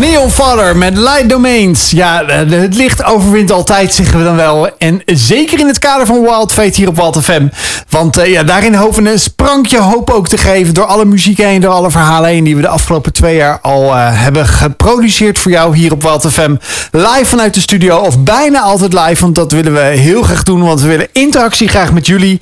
Neon 0.00 0.30
Father 0.30 0.76
met 0.76 0.96
Light 0.96 1.28
Domains. 1.28 1.90
Ja, 1.90 2.22
eh, 2.22 2.60
het 2.60 2.74
licht 2.74 3.04
overwint 3.04 3.50
altijd, 3.50 3.94
zeggen 3.94 4.18
we 4.18 4.24
dan 4.24 4.36
wel. 4.36 4.68
En 4.78 5.02
zeker 5.06 5.58
in 5.58 5.66
het 5.66 5.78
kader 5.78 6.06
van 6.06 6.20
Wild 6.20 6.52
Fate 6.52 6.74
hier 6.74 6.88
op 6.88 6.96
Wild 6.96 7.22
FM. 7.22 7.46
Want 7.88 8.16
eh, 8.16 8.30
ja, 8.30 8.42
daarin 8.42 8.74
hopen 8.74 9.02
we 9.02 9.10
een 9.10 9.18
sprankje 9.18 9.80
hoop 9.80 10.10
ook 10.10 10.28
te 10.28 10.38
geven... 10.38 10.74
door 10.74 10.84
alle 10.84 11.04
muziek 11.04 11.38
heen, 11.38 11.60
door 11.60 11.72
alle 11.72 11.90
verhalen 11.90 12.30
heen... 12.30 12.44
die 12.44 12.56
we 12.56 12.62
de 12.62 12.68
afgelopen 12.68 13.12
twee 13.12 13.36
jaar 13.36 13.58
al 13.60 13.96
eh, 13.96 14.22
hebben 14.22 14.46
geproduceerd 14.46 15.38
voor 15.38 15.50
jou 15.50 15.76
hier 15.76 15.92
op 15.92 16.02
Wild 16.02 16.32
FM. 16.32 16.54
Live 16.90 17.24
vanuit 17.24 17.54
de 17.54 17.60
studio, 17.60 17.96
of 17.96 18.18
bijna 18.18 18.60
altijd 18.60 18.92
live. 18.92 19.20
Want 19.20 19.34
dat 19.34 19.52
willen 19.52 19.72
we 19.72 19.80
heel 19.80 20.22
graag 20.22 20.42
doen, 20.42 20.62
want 20.62 20.80
we 20.80 20.88
willen 20.88 21.08
interactie 21.12 21.68
graag 21.68 21.92
met 21.92 22.06
jullie. 22.06 22.40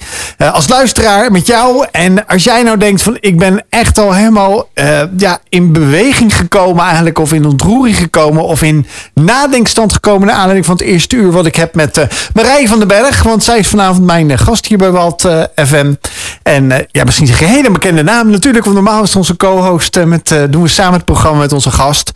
als 0.52 0.68
luisteraar, 0.68 1.32
met 1.32 1.46
jou. 1.46 1.86
En 1.90 2.26
als 2.26 2.44
jij 2.44 2.62
nou 2.62 2.78
denkt 2.78 3.02
van... 3.02 3.16
ik 3.20 3.38
ben 3.38 3.64
echt 3.68 3.98
al 3.98 4.12
helemaal 4.12 4.68
ja, 5.16 5.38
in 5.48 5.72
beweging 5.72 6.36
gekomen 6.36 6.84
eigenlijk... 6.84 7.18
of 7.18 7.32
in 7.32 7.47
ontroering 7.48 7.96
gekomen 7.96 8.44
of 8.44 8.62
in 8.62 8.86
nadenkstand 9.14 9.92
gekomen... 9.92 10.26
naar 10.26 10.36
aanleiding 10.36 10.66
van 10.66 10.76
het 10.76 10.84
eerste 10.84 11.16
uur 11.16 11.30
wat 11.30 11.46
ik 11.46 11.56
heb 11.56 11.74
met 11.74 12.06
Marije 12.34 12.68
van 12.68 12.78
den 12.78 12.88
Berg. 12.88 13.22
Want 13.22 13.44
zij 13.44 13.58
is 13.58 13.68
vanavond 13.68 14.06
mijn 14.06 14.30
eh, 14.30 14.38
gast 14.38 14.66
hier 14.66 14.78
bij 14.78 14.90
Walt 14.90 15.24
eh, 15.24 15.42
FM. 15.54 15.94
En 16.42 16.86
ja, 16.90 17.04
misschien 17.04 17.26
zeg 17.26 17.38
je 17.38 17.44
hele 17.44 17.70
bekende 17.70 18.02
naam 18.02 18.30
natuurlijk. 18.30 18.64
Want 18.64 18.76
normaal 18.76 19.02
is 19.02 19.16
onze 19.16 19.36
co-host. 19.36 20.04
met, 20.04 20.34
doen 20.50 20.62
we 20.62 20.68
samen 20.68 20.92
het 20.92 21.04
programma 21.04 21.38
met 21.38 21.52
onze 21.52 21.70
gast. 21.70 22.12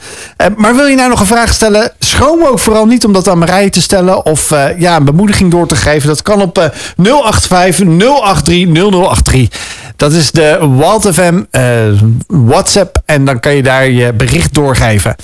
Maar 0.57 0.75
wil 0.75 0.87
je 0.87 0.97
nou 0.97 1.09
nog 1.09 1.21
een 1.21 1.27
vraag 1.27 1.53
stellen? 1.53 1.93
Schroom 1.99 2.45
ook 2.45 2.59
vooral 2.59 2.87
niet 2.87 3.05
om 3.05 3.13
dat 3.13 3.29
aan 3.29 3.39
Marije 3.39 3.71
te 3.71 3.83
stellen. 3.83 4.27
Of 4.27 4.51
ja, 4.79 4.97
een 4.97 5.05
bemoediging 5.05 5.51
door 5.51 5.67
te 5.67 5.77
geven. 5.77 6.09
Dat 6.09 6.23
kan 6.23 6.41
op 6.41 6.59
eh 6.59 6.69
085 6.97 7.87
083 7.99 8.67
0083. 8.69 9.61
Dat 9.97 10.13
is 10.13 10.31
de 10.31 10.59
Walt 10.77 11.09
FM 11.15 11.43
eh, 11.51 11.65
WhatsApp. 12.27 13.03
En 13.05 13.25
dan 13.25 13.41
kan 13.41 13.55
je 13.55 13.63
daar 13.63 13.89
je 13.89 14.13
bericht 14.13 14.55
doorgeven. 14.55 15.17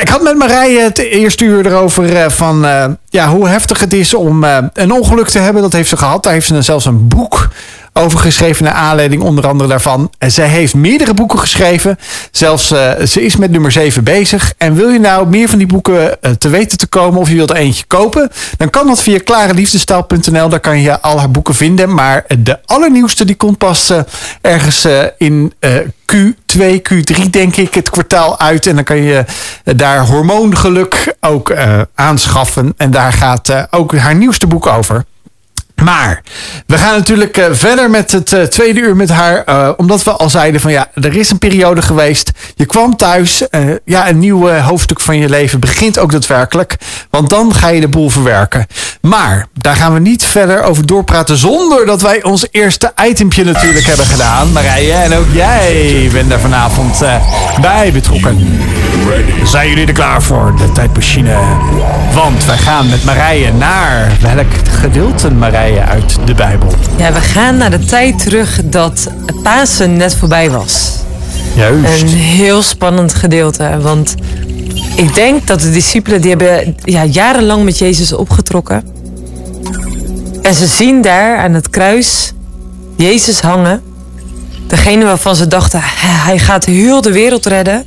Ik 0.00 0.08
had 0.08 0.22
met 0.22 0.36
Marije 0.36 0.80
het 0.80 0.98
eerste 0.98 1.44
uur 1.44 1.66
erover 1.66 2.16
eh, 2.16 2.30
van 2.30 2.64
eh, 2.64 2.86
ja, 3.08 3.28
hoe 3.28 3.48
heftig 3.48 3.80
het 3.80 3.92
is 3.92 4.14
om 4.14 4.44
een 4.72 4.92
ongeluk 4.92 5.28
te 5.28 5.38
hebben. 5.38 5.62
Dat 5.62 5.72
heeft 5.72 5.88
ze 5.88 5.96
gehad. 5.96 6.22
Daar 6.22 6.32
heeft 6.32 6.46
ze 6.46 6.52
dan 6.52 6.62
zelfs 6.62 6.84
een 6.84 7.08
boek 7.08 7.48
over 7.92 8.18
geschreven 8.18 8.64
naar 8.64 8.72
aanleiding 8.72 9.22
onder 9.22 9.46
andere 9.46 9.68
daarvan. 9.68 10.10
Zij 10.18 10.48
heeft 10.48 10.74
meerdere 10.74 11.14
boeken 11.14 11.38
geschreven. 11.38 11.98
Zelfs 12.30 12.70
eh, 12.70 12.90
ze 13.06 13.22
is 13.22 13.36
met 13.36 13.50
nummer 13.50 13.72
7 13.72 14.04
bezig. 14.04 14.52
En 14.58 14.74
wil 14.74 14.88
je 14.88 14.98
nou 14.98 15.28
meer 15.28 15.48
van 15.48 15.58
die 15.58 15.66
boeken 15.66 16.22
eh, 16.22 16.30
te 16.30 16.48
weten 16.48 16.78
te 16.78 16.86
komen 16.86 17.20
of 17.20 17.28
je 17.28 17.34
wilt 17.34 17.50
er 17.50 17.56
eentje 17.56 17.84
kopen, 17.86 18.30
dan 18.56 18.70
kan 18.70 18.86
dat 18.86 19.02
via 19.02 19.18
klareliefdestaal.nl. 19.24 20.48
Daar 20.48 20.60
kan 20.60 20.80
je 20.80 21.00
al 21.00 21.18
haar 21.18 21.30
boeken 21.30 21.54
vinden. 21.54 21.94
Maar 21.94 22.24
de 22.38 22.58
allernieuwste 22.64 23.24
die 23.24 23.36
komt 23.36 23.58
pas 23.58 23.90
eh, 23.90 24.00
ergens 24.40 24.86
in 25.18 25.52
eh, 25.58 25.74
Q2, 26.14 26.62
Q3 26.92 27.30
denk 27.30 27.56
ik 27.56 27.74
het 27.74 27.90
kwartaal 27.90 28.40
uit. 28.40 28.66
En 28.66 28.74
dan 28.74 28.84
kan 28.84 29.02
je 29.02 29.24
daar 29.64 30.06
hormoongeluk 30.06 31.14
ook 31.20 31.54
aanschaffen. 31.94 32.74
En 32.76 32.90
daar 32.90 33.12
gaat 33.12 33.66
ook 33.70 33.96
haar 33.96 34.14
nieuwste 34.14 34.46
boek 34.46 34.66
over. 34.66 35.04
Maar 35.82 36.22
we 36.66 36.78
gaan 36.78 36.96
natuurlijk 36.96 37.36
eh, 37.36 37.44
verder 37.52 37.90
met 37.90 38.12
het 38.12 38.32
eh, 38.32 38.42
tweede 38.42 38.80
uur 38.80 38.96
met 38.96 39.08
haar. 39.10 39.44
eh, 39.44 39.68
omdat 39.76 40.04
we 40.04 40.10
al 40.10 40.30
zeiden 40.30 40.60
van 40.60 40.70
ja, 40.70 40.86
er 40.94 41.16
is 41.16 41.30
een 41.30 41.38
periode 41.38 41.82
geweest. 41.82 42.30
Je 42.54 42.66
kwam 42.66 42.96
thuis. 42.96 43.42
ja, 43.84 44.08
een 44.08 44.18
nieuw 44.18 44.48
hoofdstuk 44.48 45.00
van 45.00 45.18
je 45.18 45.28
leven 45.28 45.60
begint 45.60 45.98
ook 45.98 46.12
daadwerkelijk. 46.12 46.76
Want 47.10 47.30
dan 47.30 47.54
ga 47.54 47.68
je 47.68 47.80
de 47.80 47.88
boel 47.88 48.10
verwerken. 48.10 48.66
Maar 49.00 49.46
daar 49.54 49.76
gaan 49.76 49.94
we 49.94 50.00
niet 50.00 50.24
verder 50.24 50.62
over 50.62 50.86
doorpraten. 50.86 51.36
Zonder 51.36 51.86
dat 51.86 52.02
wij 52.02 52.22
ons 52.22 52.46
eerste 52.50 52.92
itempje 53.08 53.44
natuurlijk 53.44 53.86
hebben 53.86 54.06
gedaan. 54.06 54.52
Marije, 54.52 54.92
en 54.92 55.14
ook 55.14 55.26
jij 55.32 56.08
bent 56.12 56.30
daar 56.30 56.40
vanavond 56.40 57.02
bij 57.60 57.92
betrokken. 57.92 58.60
Zijn 59.44 59.68
jullie 59.68 59.86
er 59.86 59.92
klaar 59.92 60.22
voor? 60.22 60.54
De 60.56 60.72
tijdmachine. 60.72 61.36
Want 62.14 62.44
wij 62.44 62.56
gaan 62.58 62.88
met 62.88 63.04
Marije 63.04 63.52
naar 63.52 64.12
welk 64.20 64.46
gedeelte, 64.80 65.30
Marije, 65.30 65.67
uit 65.76 66.18
de 66.24 66.34
Bijbel? 66.34 66.68
Ja, 66.96 67.12
we 67.12 67.20
gaan 67.20 67.56
naar 67.56 67.70
de 67.70 67.84
tijd 67.84 68.22
terug 68.22 68.60
dat 68.64 69.06
Pasen 69.42 69.96
net 69.96 70.14
voorbij 70.14 70.50
was. 70.50 70.92
Juist. 71.54 72.02
Een 72.02 72.08
heel 72.08 72.62
spannend 72.62 73.14
gedeelte. 73.14 73.78
Want 73.80 74.14
ik 74.96 75.14
denk 75.14 75.46
dat 75.46 75.60
de 75.60 75.70
discipelen 75.70 76.20
die 76.20 76.30
hebben 76.30 76.76
ja, 76.84 77.04
jarenlang 77.04 77.64
met 77.64 77.78
Jezus 77.78 78.12
opgetrokken. 78.12 78.84
En 80.42 80.54
ze 80.54 80.66
zien 80.66 81.02
daar 81.02 81.38
aan 81.38 81.54
het 81.54 81.70
kruis 81.70 82.32
Jezus 82.96 83.40
hangen. 83.40 83.82
Degene 84.66 85.04
waarvan 85.04 85.36
ze 85.36 85.46
dachten, 85.46 85.80
hij 85.84 86.38
gaat 86.38 86.64
heel 86.64 87.00
de 87.00 87.12
wereld 87.12 87.46
redden. 87.46 87.84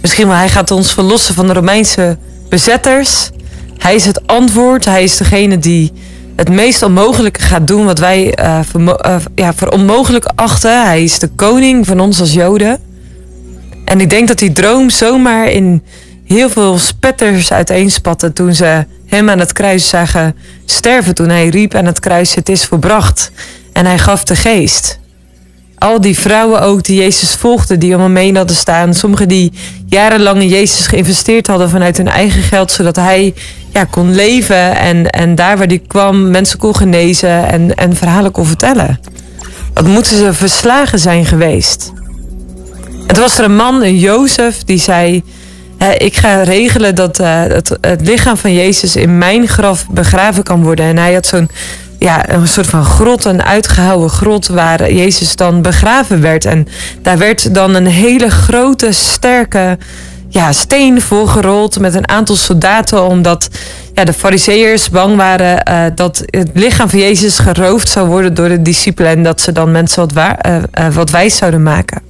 Misschien 0.00 0.26
wel, 0.26 0.36
hij 0.36 0.48
gaat 0.48 0.70
ons 0.70 0.92
verlossen 0.92 1.34
van 1.34 1.46
de 1.46 1.52
Romeinse 1.52 2.18
bezetters. 2.48 3.30
Hij 3.78 3.94
is 3.94 4.04
het 4.04 4.26
antwoord. 4.26 4.84
Hij 4.84 5.02
is 5.02 5.16
degene 5.16 5.58
die 5.58 5.92
het 6.38 6.48
meest 6.48 6.82
onmogelijke 6.82 7.40
gaat 7.40 7.66
doen 7.66 7.84
wat 7.84 7.98
wij 7.98 8.34
eh, 8.34 8.60
vermo- 8.62 8.94
eh, 8.94 9.16
ja, 9.34 9.52
voor 9.54 9.68
onmogelijk 9.68 10.24
achten. 10.34 10.84
Hij 10.84 11.02
is 11.02 11.18
de 11.18 11.28
koning 11.28 11.86
van 11.86 12.00
ons 12.00 12.20
als 12.20 12.32
Joden. 12.32 12.78
En 13.84 14.00
ik 14.00 14.10
denk 14.10 14.28
dat 14.28 14.38
die 14.38 14.52
droom 14.52 14.90
zomaar 14.90 15.50
in 15.50 15.82
heel 16.24 16.50
veel 16.50 16.78
spetters 16.78 17.52
uiteenspatte 17.52 18.32
toen 18.32 18.54
ze 18.54 18.86
hem 19.06 19.30
aan 19.30 19.38
het 19.38 19.52
kruis 19.52 19.88
zagen 19.88 20.36
sterven. 20.64 21.14
Toen 21.14 21.28
hij 21.28 21.48
riep 21.48 21.74
aan 21.74 21.86
het 21.86 22.00
kruis, 22.00 22.34
het 22.34 22.48
is 22.48 22.64
volbracht. 22.64 23.30
En 23.72 23.86
hij 23.86 23.98
gaf 23.98 24.24
de 24.24 24.36
geest. 24.36 24.98
Al 25.78 26.00
die 26.00 26.18
vrouwen 26.18 26.60
ook 26.60 26.82
die 26.82 27.00
Jezus 27.00 27.34
volgden, 27.34 27.78
die 27.78 27.96
hem 27.96 28.16
heen 28.16 28.36
hadden 28.36 28.56
staan. 28.56 28.94
Sommigen 28.94 29.28
die 29.28 29.52
jarenlang 29.86 30.40
in 30.40 30.48
Jezus 30.48 30.86
geïnvesteerd 30.86 31.46
hadden 31.46 31.70
vanuit 31.70 31.96
hun 31.96 32.08
eigen 32.08 32.42
geld, 32.42 32.70
zodat 32.70 32.96
hij 32.96 33.34
ja, 33.72 33.84
kon 33.84 34.14
leven 34.14 34.76
en, 34.76 35.10
en 35.10 35.34
daar 35.34 35.58
waar 35.58 35.66
hij 35.66 35.82
kwam 35.86 36.30
mensen 36.30 36.58
kon 36.58 36.76
genezen 36.76 37.48
en, 37.48 37.74
en 37.74 37.96
verhalen 37.96 38.30
kon 38.30 38.46
vertellen. 38.46 39.00
Wat 39.74 39.86
moeten 39.86 40.16
ze 40.16 40.32
verslagen 40.32 40.98
zijn 40.98 41.26
geweest? 41.26 41.92
Het 43.06 43.18
was 43.18 43.38
er 43.38 43.44
een 43.44 43.56
man, 43.56 43.82
een 43.82 43.98
Jozef, 43.98 44.64
die 44.64 44.78
zei: 44.78 45.22
"Hè, 45.76 45.92
Ik 45.92 46.16
ga 46.16 46.42
regelen 46.42 46.94
dat 46.94 47.18
eh, 47.18 47.42
het 47.80 48.00
lichaam 48.00 48.36
van 48.36 48.54
Jezus 48.54 48.96
in 48.96 49.18
mijn 49.18 49.48
graf 49.48 49.86
begraven 49.90 50.42
kan 50.42 50.62
worden. 50.62 50.84
En 50.84 50.96
hij 50.96 51.14
had 51.14 51.26
zo'n 51.26 51.50
ja, 51.98 52.28
een 52.30 52.48
soort 52.48 52.66
van 52.66 52.84
grot, 52.84 53.24
een 53.24 53.42
uitgehouwen 53.42 54.10
grot 54.10 54.46
waar 54.46 54.92
Jezus 54.92 55.36
dan 55.36 55.62
begraven 55.62 56.20
werd. 56.20 56.44
En 56.44 56.68
daar 57.02 57.18
werd 57.18 57.54
dan 57.54 57.74
een 57.74 57.86
hele 57.86 58.30
grote, 58.30 58.92
sterke 58.92 59.78
ja, 60.28 60.52
steen 60.52 61.00
voorgerold 61.00 61.78
met 61.80 61.94
een 61.94 62.08
aantal 62.08 62.36
soldaten, 62.36 63.06
omdat 63.06 63.48
ja, 63.94 64.04
de 64.04 64.12
fariseërs 64.12 64.90
bang 64.90 65.16
waren 65.16 65.62
eh, 65.62 65.84
dat 65.94 66.22
het 66.26 66.50
lichaam 66.54 66.88
van 66.88 66.98
Jezus 66.98 67.38
geroofd 67.38 67.88
zou 67.88 68.08
worden 68.08 68.34
door 68.34 68.48
de 68.48 68.62
discipelen 68.62 69.10
en 69.10 69.22
dat 69.22 69.40
ze 69.40 69.52
dan 69.52 69.70
mensen 69.70 70.00
wat, 70.00 70.12
waar, 70.12 70.38
eh, 70.38 70.56
eh, 70.70 70.94
wat 70.94 71.10
wijs 71.10 71.36
zouden 71.36 71.62
maken. 71.62 72.02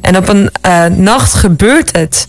En 0.00 0.16
op 0.16 0.28
een 0.28 0.50
nacht 0.96 1.34
gebeurt 1.34 1.96
het 1.96 2.26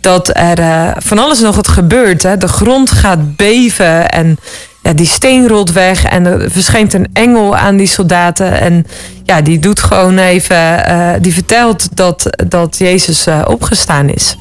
dat 0.00 0.30
er 0.32 0.94
van 0.98 1.18
alles 1.18 1.40
nog 1.40 1.56
wat 1.56 1.68
gebeurt. 1.68 2.22
Hè. 2.22 2.36
De 2.36 2.48
grond 2.48 2.90
gaat 2.90 3.36
beven 3.36 4.08
en 4.08 4.38
ja, 4.86 4.92
die 4.92 5.06
steen 5.06 5.48
rolt 5.48 5.72
weg. 5.72 6.04
En 6.04 6.26
er 6.26 6.50
verschijnt 6.50 6.92
een 6.92 7.08
engel 7.12 7.56
aan 7.56 7.76
die 7.76 7.86
soldaten. 7.86 8.60
En 8.60 8.86
ja, 9.24 9.40
die 9.40 9.58
doet 9.58 9.80
gewoon 9.80 10.18
even, 10.18 10.86
eh, 10.86 11.10
die 11.20 11.32
vertelt 11.32 11.96
dat, 11.96 12.30
dat 12.48 12.78
Jezus 12.78 13.26
eh, 13.26 13.42
opgestaan 13.46 14.08
is. 14.08 14.36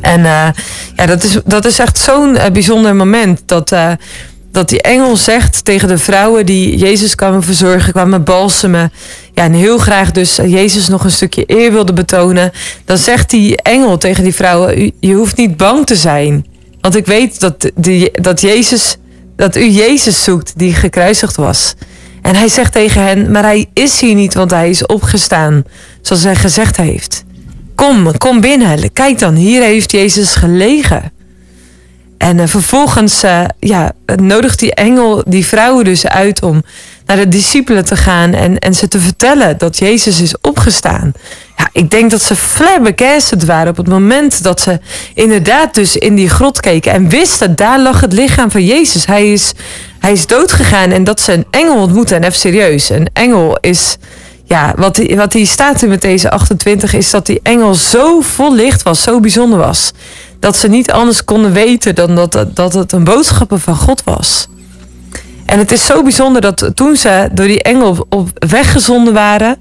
En 0.00 0.24
eh, 0.24 0.48
ja, 0.96 1.06
dat 1.06 1.24
is, 1.24 1.38
dat 1.44 1.64
is 1.64 1.78
echt 1.78 1.98
zo'n 1.98 2.38
bijzonder 2.52 2.96
moment. 2.96 3.42
Dat, 3.46 3.74
dat 4.52 4.68
die 4.68 4.82
engel 4.82 5.16
zegt 5.16 5.64
tegen 5.64 5.88
de 5.88 5.98
vrouwen 5.98 6.46
die 6.46 6.76
Jezus 6.76 7.14
kwamen 7.14 7.42
verzorgen, 7.42 7.92
kwamen 7.92 8.24
balsemen. 8.24 8.92
Ja, 9.34 9.42
en 9.42 9.52
heel 9.52 9.78
graag 9.78 10.10
dus 10.10 10.36
Jezus 10.36 10.88
nog 10.88 11.04
een 11.04 11.10
stukje 11.10 11.44
eer 11.46 11.72
wilde 11.72 11.92
betonen. 11.92 12.52
Dan 12.84 12.98
zegt 12.98 13.30
die 13.30 13.62
engel 13.62 13.98
tegen 13.98 14.24
die 14.24 14.34
vrouwen: 14.34 14.92
Je 15.00 15.14
hoeft 15.14 15.36
niet 15.36 15.56
bang 15.56 15.86
te 15.86 15.96
zijn. 15.96 16.46
Want 16.80 16.96
ik 16.96 17.06
weet 17.06 17.40
dat, 17.40 17.70
die, 17.74 18.10
dat, 18.20 18.40
Jezus, 18.40 18.96
dat 19.36 19.56
u 19.56 19.68
Jezus 19.68 20.24
zoekt 20.24 20.52
die 20.56 20.74
gekruisigd 20.74 21.36
was. 21.36 21.74
En 22.22 22.36
hij 22.36 22.48
zegt 22.48 22.72
tegen 22.72 23.02
hen: 23.02 23.30
Maar 23.30 23.42
hij 23.42 23.66
is 23.72 24.00
hier 24.00 24.14
niet, 24.14 24.34
want 24.34 24.50
hij 24.50 24.70
is 24.70 24.86
opgestaan. 24.86 25.64
Zoals 26.00 26.22
hij 26.22 26.36
gezegd 26.36 26.76
heeft. 26.76 27.24
Kom, 27.74 28.18
kom 28.18 28.40
binnen. 28.40 28.92
Kijk 28.92 29.18
dan, 29.18 29.34
hier 29.34 29.62
heeft 29.62 29.90
Jezus 29.90 30.34
gelegen. 30.34 31.12
En 32.18 32.38
uh, 32.38 32.46
vervolgens 32.46 33.20
ja, 33.58 33.92
nodigt 34.16 34.58
die 34.58 34.74
engel 34.74 35.22
die 35.26 35.46
vrouwen 35.46 35.84
dus 35.84 36.06
uit 36.06 36.42
om 36.42 36.62
naar 37.06 37.16
de 37.16 37.28
discipelen 37.28 37.84
te 37.84 37.96
gaan 37.96 38.32
en, 38.32 38.58
en 38.58 38.74
ze 38.74 38.88
te 38.88 39.00
vertellen 39.00 39.58
dat 39.58 39.78
Jezus 39.78 40.20
is 40.20 40.40
opgestaan. 40.40 41.12
Ik 41.72 41.90
denk 41.90 42.10
dat 42.10 42.22
ze 42.22 42.36
flabbergasted 42.36 43.44
waren 43.44 43.68
op 43.68 43.76
het 43.76 43.88
moment 43.88 44.42
dat 44.42 44.60
ze 44.60 44.80
inderdaad 45.14 45.74
dus 45.74 45.96
in 45.96 46.14
die 46.14 46.28
grot 46.28 46.60
keken 46.60 46.92
en 46.92 47.08
wisten, 47.08 47.56
daar 47.56 47.80
lag 47.80 48.00
het 48.00 48.12
lichaam 48.12 48.50
van 48.50 48.64
Jezus. 48.64 49.06
Hij 49.06 49.32
is, 49.32 49.52
hij 49.98 50.12
is 50.12 50.26
doodgegaan 50.26 50.90
en 50.90 51.04
dat 51.04 51.20
ze 51.20 51.32
een 51.32 51.46
engel 51.50 51.76
ontmoeten. 51.76 52.16
En 52.16 52.22
even 52.22 52.38
serieus, 52.38 52.88
een 52.88 53.08
engel 53.12 53.58
is, 53.60 53.96
ja, 54.44 54.74
wat, 54.76 55.00
wat 55.14 55.32
hier 55.32 55.46
staat 55.46 55.82
in 55.82 55.88
met 55.88 56.00
deze 56.00 56.30
28 56.30 56.94
is 56.94 57.10
dat 57.10 57.26
die 57.26 57.40
engel 57.42 57.74
zo 57.74 58.20
vol 58.20 58.54
licht 58.54 58.82
was, 58.82 59.02
zo 59.02 59.20
bijzonder 59.20 59.58
was 59.58 59.92
dat 60.40 60.56
ze 60.56 60.68
niet 60.68 60.90
anders 60.90 61.24
konden 61.24 61.52
weten 61.52 61.94
dan 61.94 62.14
dat, 62.14 62.46
dat 62.54 62.72
het 62.72 62.92
een 62.92 63.04
boodschapper 63.04 63.60
van 63.60 63.76
God 63.76 64.04
was. 64.04 64.48
En 65.46 65.58
het 65.58 65.72
is 65.72 65.86
zo 65.86 66.02
bijzonder 66.02 66.40
dat 66.40 66.70
toen 66.74 66.96
ze 66.96 67.28
door 67.32 67.46
die 67.46 67.62
engel 67.62 68.06
op 68.08 68.28
weg 68.48 68.72
gezonden 68.72 69.14
waren, 69.14 69.56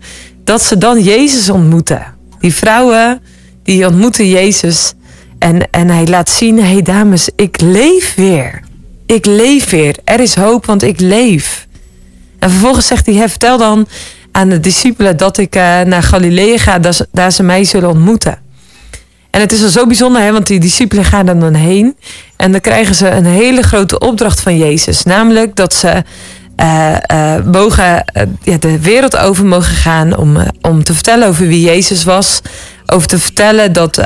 dat 0.45 0.63
ze 0.63 0.77
dan 0.77 1.01
Jezus 1.01 1.49
ontmoeten. 1.49 2.05
Die 2.39 2.53
vrouwen, 2.53 3.21
die 3.63 3.87
ontmoeten 3.87 4.29
Jezus. 4.29 4.93
En, 5.39 5.69
en 5.71 5.89
hij 5.89 6.07
laat 6.07 6.29
zien, 6.29 6.57
hé 6.57 6.71
hey 6.71 6.81
dames, 6.81 7.29
ik 7.35 7.61
leef 7.61 8.15
weer. 8.15 8.63
Ik 9.05 9.25
leef 9.25 9.69
weer. 9.69 9.95
Er 10.03 10.19
is 10.19 10.35
hoop, 10.35 10.65
want 10.65 10.83
ik 10.83 10.99
leef. 10.99 11.67
En 12.39 12.49
vervolgens 12.49 12.87
zegt 12.87 13.05
hij, 13.05 13.29
vertel 13.29 13.57
dan 13.57 13.87
aan 14.31 14.49
de 14.49 14.59
discipelen 14.59 15.17
dat 15.17 15.37
ik 15.37 15.55
uh, 15.55 15.81
naar 15.81 16.03
Galilea 16.03 16.57
ga, 16.57 16.79
daar 17.11 17.31
ze 17.31 17.43
mij 17.43 17.63
zullen 17.63 17.89
ontmoeten. 17.89 18.39
En 19.29 19.41
het 19.41 19.51
is 19.51 19.63
al 19.63 19.69
zo 19.69 19.85
bijzonder, 19.87 20.21
hè, 20.21 20.31
want 20.31 20.47
die 20.47 20.59
discipelen 20.59 21.05
gaan 21.05 21.25
dan 21.25 21.53
heen. 21.53 21.95
En 22.35 22.51
dan 22.51 22.61
krijgen 22.61 22.95
ze 22.95 23.09
een 23.09 23.25
hele 23.25 23.61
grote 23.61 23.99
opdracht 23.99 24.39
van 24.41 24.57
Jezus. 24.57 25.03
Namelijk 25.03 25.55
dat 25.55 25.73
ze 25.73 26.03
uh, 26.61 26.95
uh, 27.11 27.35
mogen, 27.51 28.03
uh, 28.17 28.23
ja, 28.43 28.57
de 28.57 28.79
wereld 28.79 29.17
over 29.17 29.45
mogen 29.45 29.75
gaan 29.75 30.17
om, 30.17 30.37
om 30.61 30.83
te 30.83 30.93
vertellen 30.93 31.27
over 31.27 31.47
wie 31.47 31.65
Jezus 31.65 32.03
was. 32.03 32.41
Over 32.85 33.07
te 33.07 33.19
vertellen 33.19 33.73
dat, 33.73 34.01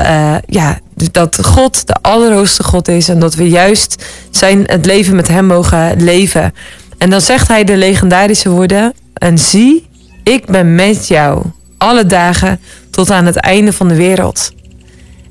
ja, 0.46 0.80
dat 1.12 1.46
God 1.46 1.88
de 1.88 1.96
allerhoogste 2.02 2.64
God 2.64 2.88
is. 2.88 3.10
En 3.10 3.20
dat 3.20 3.36
we 3.36 3.50
juist 3.50 4.06
zijn, 4.32 4.64
het 4.66 4.86
leven 4.86 5.16
met 5.16 5.28
hem 5.28 5.46
mogen 5.46 6.04
leven. 6.04 6.54
En 6.98 7.10
dan 7.10 7.22
zegt 7.22 7.48
hij 7.48 7.64
de 7.64 7.78
legendarische 7.78 8.50
woorden. 8.50 8.94
En 9.14 9.38
zie, 9.38 9.88
ik 10.24 10.46
ben 10.46 10.76
met 10.76 11.08
jou 11.08 11.44
alle 11.78 12.06
dagen 12.06 12.60
tot 12.92 13.12
aan 13.12 13.26
het 13.26 13.36
einde 13.36 13.74
van 13.74 13.88
de 13.88 13.96
wereld. 13.96 14.52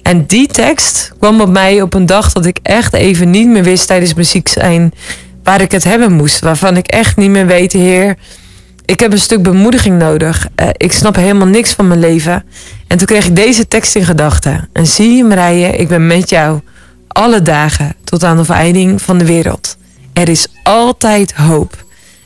En 0.02 0.26
die 0.26 0.46
tekst 0.46 1.12
kwam 1.18 1.40
op 1.40 1.48
mij 1.48 1.82
op 1.82 1.94
een 1.94 2.06
dag 2.06 2.32
dat 2.32 2.46
ik 2.46 2.58
echt 2.62 2.94
even 2.94 3.30
niet 3.30 3.48
meer 3.48 3.62
wist 3.62 3.86
tijdens 3.86 4.14
muziek 4.14 4.48
zijn 4.48 4.92
waar 5.48 5.60
ik 5.60 5.72
het 5.72 5.84
hebben 5.84 6.12
moest. 6.12 6.40
Waarvan 6.40 6.76
ik 6.76 6.86
echt 6.86 7.16
niet 7.16 7.30
meer 7.30 7.46
weet, 7.46 7.72
Heer, 7.72 8.16
ik 8.84 9.00
heb 9.00 9.12
een 9.12 9.18
stuk 9.18 9.42
bemoediging 9.42 9.98
nodig. 9.98 10.48
Uh, 10.56 10.68
ik 10.72 10.92
snap 10.92 11.16
helemaal 11.16 11.46
niks 11.46 11.72
van 11.72 11.88
mijn 11.88 12.00
leven. 12.00 12.44
En 12.86 12.98
toen 12.98 13.06
kreeg 13.06 13.26
ik 13.26 13.36
deze 13.36 13.68
tekst 13.68 13.96
in 13.96 14.04
gedachten. 14.04 14.68
En 14.72 14.86
zie 14.86 15.16
je, 15.16 15.24
Marije, 15.24 15.76
ik 15.76 15.88
ben 15.88 16.06
met 16.06 16.30
jou 16.30 16.60
alle 17.08 17.42
dagen 17.42 17.94
tot 18.04 18.24
aan 18.24 18.36
de 18.36 18.44
vereinding 18.44 19.02
van 19.02 19.18
de 19.18 19.24
wereld. 19.24 19.76
Er 20.12 20.28
is 20.28 20.46
altijd 20.62 21.34
hoop. 21.34 21.84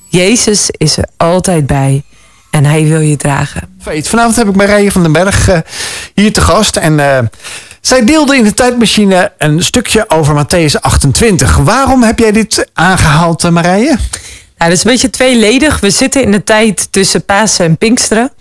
Jezus 0.09 0.71
is 0.71 0.97
er 0.97 1.05
altijd 1.17 1.67
bij. 1.67 2.03
En 2.51 2.65
hij 2.65 2.85
wil 2.85 3.01
je 3.01 3.17
dragen. 3.17 3.77
Vanavond 3.79 4.37
heb 4.37 4.49
ik 4.49 4.57
Marije 4.57 4.93
van 4.93 5.03
den 5.03 5.13
Berg 5.13 5.49
uh, 5.49 5.59
hier 6.15 6.33
te 6.33 6.41
gast. 6.41 6.77
En 6.77 6.99
uh, 6.99 7.19
zij 7.83 8.05
deelde 8.05 8.37
in 8.37 8.45
de 8.45 8.55
tijdmachine 8.55 9.33
een 9.39 9.63
stukje 9.63 10.11
over 10.11 10.45
Matthäus 10.45 10.81
28. 10.81 11.57
Waarom 11.57 12.03
heb 12.03 12.19
jij 12.19 12.33
dit 12.33 12.69
aangehaald, 12.73 13.51
Marije? 13.51 13.97
Nou, 14.57 14.71
dat 14.71 14.73
is 14.73 14.85
een 14.85 14.91
beetje 14.91 15.11
tweeledig. 15.11 15.81
We 15.81 15.91
zitten 15.91 16.23
in 16.23 16.31
de 16.31 16.45
tijd 16.45 16.93
tussen 16.93 17.25
Pasen 17.25 17.65
en 17.65 17.77
Pinksteren. 17.77 18.33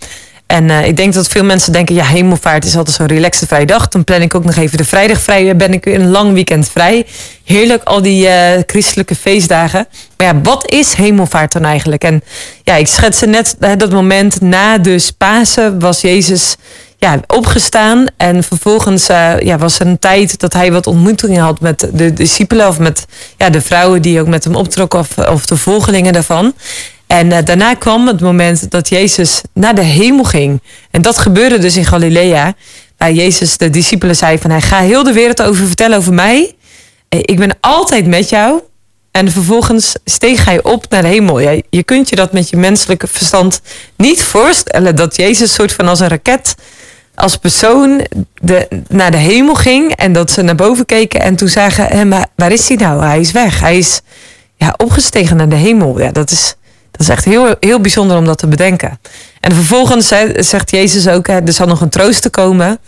En 0.46 0.68
uh, 0.68 0.86
ik 0.86 0.96
denk 0.96 1.14
dat 1.14 1.28
veel 1.28 1.44
mensen 1.44 1.72
denken, 1.72 1.94
ja, 1.94 2.04
hemelvaart 2.04 2.64
is 2.64 2.76
altijd 2.76 2.96
zo'n 2.96 3.06
relaxte 3.06 3.46
vrije 3.46 3.66
dag. 3.66 3.88
Dan 3.88 4.04
plan 4.04 4.22
ik 4.22 4.34
ook 4.34 4.44
nog 4.44 4.56
even 4.56 4.78
de 4.78 4.84
vrijdag 4.84 5.20
vrij. 5.20 5.56
Ben 5.56 5.72
ik 5.72 5.86
een 5.86 6.10
lang 6.10 6.32
weekend 6.32 6.68
vrij. 6.68 7.06
Heerlijk, 7.44 7.84
al 7.84 8.02
die 8.02 8.26
uh, 8.26 8.34
christelijke 8.66 9.14
feestdagen. 9.14 9.86
Maar 10.16 10.26
ja, 10.26 10.40
wat 10.40 10.70
is 10.70 10.92
hemelvaart 10.92 11.52
dan 11.52 11.64
eigenlijk? 11.64 12.04
En 12.04 12.22
ja, 12.62 12.74
ik 12.74 12.86
schetste 12.86 13.26
net 13.26 13.56
dat 13.58 13.92
moment 13.92 14.40
na 14.40 14.78
dus 14.78 15.10
Pasen 15.10 15.78
was 15.78 16.00
Jezus 16.00 16.56
ja, 17.02 17.20
opgestaan. 17.26 18.06
En 18.16 18.42
vervolgens 18.42 19.10
uh, 19.10 19.40
ja, 19.40 19.58
was 19.58 19.78
er 19.78 19.86
een 19.86 19.98
tijd 19.98 20.40
dat 20.40 20.52
hij 20.52 20.72
wat 20.72 20.86
ontmoetingen 20.86 21.42
had 21.42 21.60
met 21.60 21.88
de 21.92 22.12
discipelen 22.12 22.68
of 22.68 22.78
met 22.78 23.06
ja, 23.36 23.50
de 23.50 23.60
vrouwen 23.60 24.02
die 24.02 24.20
ook 24.20 24.26
met 24.26 24.44
hem 24.44 24.54
optrokken 24.56 24.98
of, 24.98 25.18
of 25.18 25.46
de 25.46 25.56
volgelingen 25.56 26.12
daarvan. 26.12 26.54
En 27.06 27.26
uh, 27.26 27.38
daarna 27.44 27.74
kwam 27.74 28.06
het 28.06 28.20
moment 28.20 28.70
dat 28.70 28.88
Jezus 28.88 29.40
naar 29.54 29.74
de 29.74 29.82
hemel 29.82 30.24
ging. 30.24 30.62
En 30.90 31.02
dat 31.02 31.18
gebeurde 31.18 31.58
dus 31.58 31.76
in 31.76 31.84
Galilea. 31.84 32.54
Waar 32.96 33.12
Jezus 33.12 33.56
de 33.56 33.70
discipelen 33.70 34.16
zei 34.16 34.38
van... 34.38 34.50
hij 34.50 34.60
ga 34.60 34.78
heel 34.78 35.02
de 35.02 35.12
wereld 35.12 35.42
over 35.42 35.66
vertellen 35.66 35.98
over 35.98 36.12
mij. 36.12 36.54
Ik 37.08 37.38
ben 37.38 37.56
altijd 37.60 38.06
met 38.06 38.28
jou. 38.28 38.60
En 39.10 39.30
vervolgens 39.30 39.94
steeg 40.04 40.44
hij 40.44 40.62
op 40.62 40.86
naar 40.88 41.02
de 41.02 41.08
hemel. 41.08 41.40
Je 41.70 41.82
kunt 41.84 42.08
je 42.08 42.16
dat 42.16 42.32
met 42.32 42.50
je 42.50 42.56
menselijke 42.56 43.06
verstand 43.06 43.60
niet 43.96 44.22
voorstellen... 44.22 44.96
dat 44.96 45.16
Jezus 45.16 45.54
soort 45.54 45.72
van 45.72 45.88
als 45.88 46.00
een 46.00 46.08
raket 46.08 46.54
als 47.14 47.36
persoon 47.36 48.06
de, 48.40 48.68
naar 48.88 49.10
de 49.10 49.16
hemel 49.16 49.54
ging 49.54 49.92
en 49.92 50.12
dat 50.12 50.30
ze 50.30 50.42
naar 50.42 50.54
boven 50.54 50.86
keken 50.86 51.20
en 51.20 51.36
toen 51.36 51.48
zagen, 51.48 52.08
maar 52.08 52.26
waar 52.36 52.52
is 52.52 52.68
hij 52.68 52.76
nou? 52.76 53.04
Hij 53.04 53.20
is 53.20 53.32
weg. 53.32 53.60
Hij 53.60 53.78
is 53.78 54.00
ja, 54.56 54.74
opgestegen 54.76 55.36
naar 55.36 55.48
de 55.48 55.56
hemel. 55.56 56.00
Ja, 56.00 56.12
dat 56.12 56.30
is, 56.30 56.56
dat 56.90 57.00
is 57.00 57.08
echt 57.08 57.24
heel, 57.24 57.54
heel 57.60 57.80
bijzonder 57.80 58.16
om 58.16 58.24
dat 58.24 58.38
te 58.38 58.46
bedenken. 58.46 59.00
En 59.40 59.54
vervolgens 59.54 60.06
zegt 60.36 60.70
Jezus 60.70 61.08
ook, 61.08 61.28
er 61.28 61.52
zal 61.52 61.66
nog 61.66 61.80
een 61.80 61.88
troost 61.88 62.22
te 62.22 62.30
komen. 62.30 62.78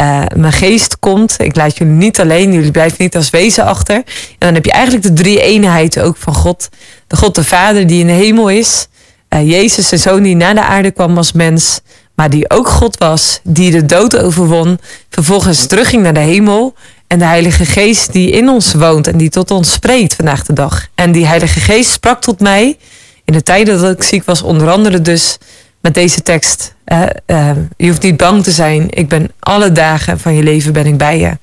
Uh, 0.00 0.22
mijn 0.36 0.52
geest 0.52 0.98
komt, 0.98 1.34
ik 1.38 1.56
laat 1.56 1.78
jullie 1.78 1.92
niet 1.92 2.20
alleen, 2.20 2.52
jullie 2.52 2.70
blijven 2.70 2.96
niet 2.98 3.16
als 3.16 3.30
wezen 3.30 3.64
achter. 3.64 3.94
En 3.94 4.04
dan 4.38 4.54
heb 4.54 4.64
je 4.64 4.72
eigenlijk 4.72 5.04
de 5.04 5.12
drie 5.12 5.40
eenheid 5.40 6.00
ook 6.00 6.16
van 6.16 6.34
God. 6.34 6.68
De 7.06 7.16
God 7.16 7.34
de 7.34 7.44
Vader 7.44 7.86
die 7.86 8.00
in 8.00 8.06
de 8.06 8.12
hemel 8.12 8.48
is. 8.48 8.88
Uh, 9.34 9.48
Jezus, 9.48 9.88
de 9.88 9.96
Zoon 9.96 10.22
die 10.22 10.36
naar 10.36 10.54
de 10.54 10.62
aarde 10.62 10.90
kwam 10.90 11.16
als 11.16 11.32
mens 11.32 11.80
maar 12.18 12.30
die 12.30 12.50
ook 12.50 12.68
God 12.68 12.96
was, 12.96 13.40
die 13.42 13.70
de 13.70 13.86
dood 13.86 14.16
overwon, 14.16 14.78
vervolgens 15.10 15.66
terugging 15.66 16.02
naar 16.02 16.14
de 16.14 16.20
hemel. 16.20 16.74
En 17.06 17.18
de 17.18 17.24
Heilige 17.24 17.64
Geest 17.64 18.12
die 18.12 18.30
in 18.30 18.48
ons 18.48 18.72
woont 18.72 19.06
en 19.06 19.16
die 19.16 19.28
tot 19.28 19.50
ons 19.50 19.72
spreekt 19.72 20.14
vandaag 20.14 20.44
de 20.44 20.52
dag. 20.52 20.86
En 20.94 21.12
die 21.12 21.26
Heilige 21.26 21.60
Geest 21.60 21.90
sprak 21.90 22.20
tot 22.20 22.40
mij 22.40 22.76
in 23.24 23.32
de 23.32 23.42
tijden 23.42 23.80
dat 23.80 23.96
ik 23.96 24.02
ziek 24.02 24.24
was, 24.24 24.42
onder 24.42 24.70
andere 24.70 25.00
dus 25.00 25.38
met 25.80 25.94
deze 25.94 26.22
tekst. 26.22 26.74
Uh, 26.86 27.02
uh, 27.26 27.50
je 27.76 27.86
hoeft 27.86 28.02
niet 28.02 28.16
bang 28.16 28.42
te 28.42 28.50
zijn. 28.50 28.86
Ik 28.90 29.08
ben 29.08 29.30
alle 29.38 29.72
dagen 29.72 30.20
van 30.20 30.34
je 30.34 30.42
leven 30.42 30.72
ben 30.72 30.86
ik 30.86 30.96
bij 30.96 31.18
je. 31.18 31.38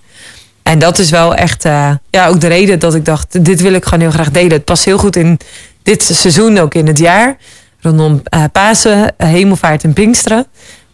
En 0.63 0.79
dat 0.79 0.99
is 0.99 1.09
wel 1.09 1.35
echt 1.35 1.65
uh, 1.65 1.91
ja, 2.09 2.27
ook 2.27 2.41
de 2.41 2.47
reden 2.47 2.79
dat 2.79 2.95
ik 2.95 3.05
dacht, 3.05 3.45
dit 3.45 3.61
wil 3.61 3.73
ik 3.73 3.83
gewoon 3.83 3.99
heel 3.99 4.11
graag 4.11 4.31
delen. 4.31 4.51
Het 4.51 4.65
past 4.65 4.85
heel 4.85 4.97
goed 4.97 5.15
in 5.15 5.39
dit 5.83 6.03
seizoen, 6.03 6.57
ook 6.57 6.73
in 6.73 6.87
het 6.87 6.97
jaar 6.97 7.37
rondom 7.85 8.21
uh, 8.29 8.43
Pasen, 8.51 9.13
Hemelvaart 9.17 9.83
en 9.83 9.93
Pinksteren. 9.93 10.45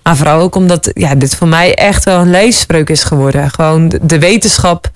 Maar 0.03 0.17
vooral 0.17 0.39
ook 0.39 0.55
omdat 0.55 0.91
ja, 0.93 1.15
dit 1.15 1.35
voor 1.35 1.47
mij 1.47 1.75
echt 1.75 2.03
wel 2.03 2.19
een 2.19 2.29
leefspreuk 2.29 2.89
is 2.89 3.03
geworden. 3.03 3.51
Gewoon 3.51 3.89
de, 3.89 3.99
de 4.01 4.19
wetenschap. 4.19 4.91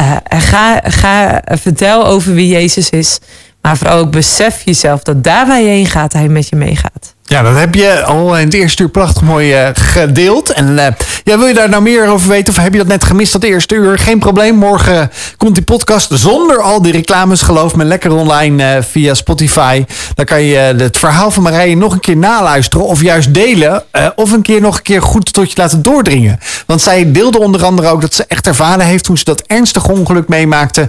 Uh, 0.00 0.16
ga, 0.28 0.80
ga 0.84 1.42
vertel 1.44 2.06
over 2.06 2.34
wie 2.34 2.48
Jezus 2.48 2.90
is. 2.90 3.18
Maar 3.60 3.76
vooral 3.76 3.98
ook 3.98 4.10
besef 4.10 4.62
jezelf 4.62 5.02
dat 5.02 5.24
daar 5.24 5.46
waar 5.46 5.60
je 5.60 5.68
heen 5.68 5.86
gaat, 5.86 6.12
hij 6.12 6.28
met 6.28 6.48
je 6.48 6.56
meegaat. 6.56 7.11
Ja, 7.32 7.42
dat 7.42 7.56
heb 7.56 7.74
je 7.74 8.02
al 8.04 8.38
in 8.38 8.44
het 8.44 8.54
eerste 8.54 8.82
uur 8.82 8.88
prachtig 8.88 9.22
mooi 9.22 9.62
uh, 9.62 9.68
gedeeld. 9.72 10.52
En 10.52 10.72
uh, 10.72 10.86
ja, 11.24 11.38
wil 11.38 11.46
je 11.46 11.54
daar 11.54 11.68
nou 11.68 11.82
meer 11.82 12.08
over 12.08 12.28
weten? 12.28 12.52
Of 12.52 12.62
heb 12.62 12.72
je 12.72 12.78
dat 12.78 12.88
net 12.88 13.04
gemist, 13.04 13.32
dat 13.32 13.42
eerste 13.42 13.74
uur? 13.74 13.98
Geen 13.98 14.18
probleem. 14.18 14.54
Morgen 14.54 15.10
komt 15.36 15.54
die 15.54 15.64
podcast 15.64 16.10
zonder 16.12 16.62
al 16.62 16.82
die 16.82 16.92
reclames, 16.92 17.42
geloof 17.42 17.76
me, 17.76 17.84
lekker 17.84 18.12
online 18.12 18.76
uh, 18.76 18.82
via 18.82 19.14
Spotify. 19.14 19.84
Dan 20.14 20.24
kan 20.24 20.42
je 20.42 20.56
het 20.56 20.98
verhaal 20.98 21.30
van 21.30 21.42
Marije 21.42 21.76
nog 21.76 21.92
een 21.92 22.00
keer 22.00 22.16
naluisteren. 22.16 22.86
Of 22.86 23.02
juist 23.02 23.34
delen. 23.34 23.82
of 24.16 24.32
een 24.32 24.42
keer 24.42 24.60
nog 24.60 24.76
een 24.76 24.82
keer 24.82 25.02
goed 25.02 25.32
tot 25.32 25.52
je 25.52 25.60
laten 25.60 25.82
doordringen. 25.82 26.38
Want 26.66 26.82
zij 26.82 27.12
deelde 27.12 27.38
onder 27.38 27.64
andere 27.64 27.88
ook 27.88 28.00
dat 28.00 28.14
ze 28.14 28.24
echt 28.28 28.46
ervaren 28.46 28.86
heeft 28.86 29.04
toen 29.04 29.18
ze 29.18 29.24
dat 29.24 29.42
ernstige 29.46 29.92
ongeluk 29.92 30.28
meemaakte. 30.28 30.88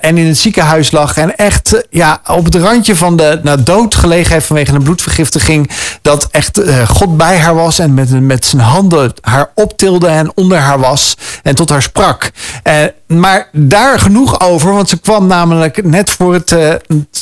en 0.00 0.18
in 0.18 0.26
het 0.26 0.38
ziekenhuis 0.38 0.90
lag. 0.90 1.16
En 1.16 1.36
echt 1.36 1.86
ja, 1.90 2.20
op 2.26 2.44
het 2.44 2.54
randje 2.54 2.96
van 2.96 3.16
de 3.16 3.40
nou, 3.42 3.62
dood 3.62 3.94
gelegen 3.94 4.32
heeft 4.32 4.46
vanwege 4.46 4.72
een 4.72 4.82
bloedvergiftiging 4.82 5.69
dat 6.02 6.28
echt 6.30 6.58
uh, 6.58 6.88
God 6.88 7.16
bij 7.16 7.38
haar 7.38 7.54
was 7.54 7.78
en 7.78 7.94
met, 7.94 8.20
met 8.20 8.44
zijn 8.44 8.62
handen 8.62 9.12
haar 9.20 9.50
optilde 9.54 10.06
en 10.06 10.32
onder 10.34 10.58
haar 10.58 10.78
was 10.78 11.16
en 11.42 11.54
tot 11.54 11.68
haar 11.70 11.82
sprak. 11.82 12.30
Uh, 12.64 12.84
maar 13.10 13.48
daar 13.52 13.98
genoeg 13.98 14.40
over, 14.40 14.72
want 14.72 14.88
ze 14.88 15.00
kwam 15.00 15.26
namelijk 15.26 15.84
net 15.84 16.10
voor 16.10 16.34
het, 16.34 16.50
uh, 16.50 16.72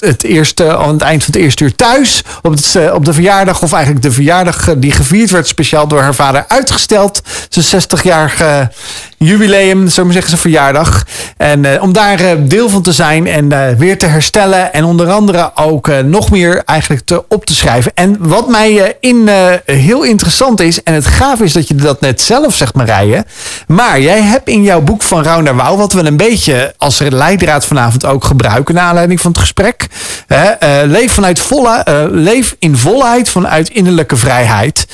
het 0.01 0.25
eerste, 0.25 0.77
aan 0.77 0.93
het 0.93 1.03
eind 1.03 1.25
van 1.25 1.33
het 1.33 1.43
eerste 1.43 1.65
uur 1.65 1.75
thuis. 1.75 2.23
Op, 2.43 2.53
het, 2.53 2.93
op 2.93 3.05
de 3.05 3.13
verjaardag, 3.13 3.63
of 3.63 3.73
eigenlijk 3.73 4.03
de 4.03 4.13
verjaardag 4.13 4.75
die 4.77 4.93
gevierd 4.93 5.31
werd, 5.31 5.47
speciaal 5.47 5.89
door 5.89 6.01
haar 6.01 6.15
vader 6.15 6.45
uitgesteld. 6.49 7.23
Zijn 7.49 7.83
60-jarige 7.83 8.71
jubileum, 9.19 9.89
zo 9.89 10.05
maar 10.05 10.13
zeggen, 10.13 10.31
zijn 10.31 10.43
verjaardag. 10.43 11.05
En 11.37 11.81
om 11.81 11.93
daar 11.93 12.49
deel 12.49 12.69
van 12.69 12.83
te 12.83 12.93
zijn 12.93 13.27
en 13.27 13.77
weer 13.79 13.99
te 13.99 14.07
herstellen. 14.07 14.73
En 14.73 14.85
onder 14.85 15.11
andere 15.11 15.51
ook 15.55 15.91
nog 16.05 16.31
meer 16.31 16.63
eigenlijk 16.65 17.05
te, 17.05 17.25
op 17.29 17.47
te 17.47 17.55
schrijven. 17.55 17.93
En 17.95 18.17
wat 18.19 18.49
mij 18.49 18.97
in 19.01 19.29
heel 19.65 20.03
interessant 20.03 20.61
is, 20.61 20.83
en 20.83 20.95
het 20.95 21.07
gaaf 21.07 21.41
is 21.41 21.53
dat 21.53 21.69
je 21.69 21.75
dat 21.75 22.01
net 22.01 22.21
zelf 22.21 22.55
zegt, 22.55 22.75
Marije. 22.75 23.25
Maar 23.67 24.01
jij 24.01 24.23
hebt 24.23 24.49
in 24.49 24.63
jouw 24.63 24.81
boek 24.81 25.03
van 25.03 25.23
Rauw 25.23 25.41
naar 25.41 25.57
Wouw, 25.57 25.77
wat 25.79 25.93
we 25.93 26.05
een 26.05 26.17
beetje 26.17 26.75
als 26.79 26.99
leidraad 26.99 27.67
vanavond 27.67 28.07
ook 28.07 28.25
gebruiken, 28.25 28.75
naar 28.75 28.85
aanleiding 28.85 29.21
van 29.21 29.31
het 29.31 29.41
gesprek. 29.41 29.87
Uh, 30.29 30.51
leef, 30.85 31.13
vanuit 31.13 31.39
volle, 31.39 32.09
leef 32.11 32.57
in 32.59 32.77
volheid 32.77 33.29
vanuit 33.29 33.69
innerlijke 33.69 34.17
vrijheid. 34.17 34.87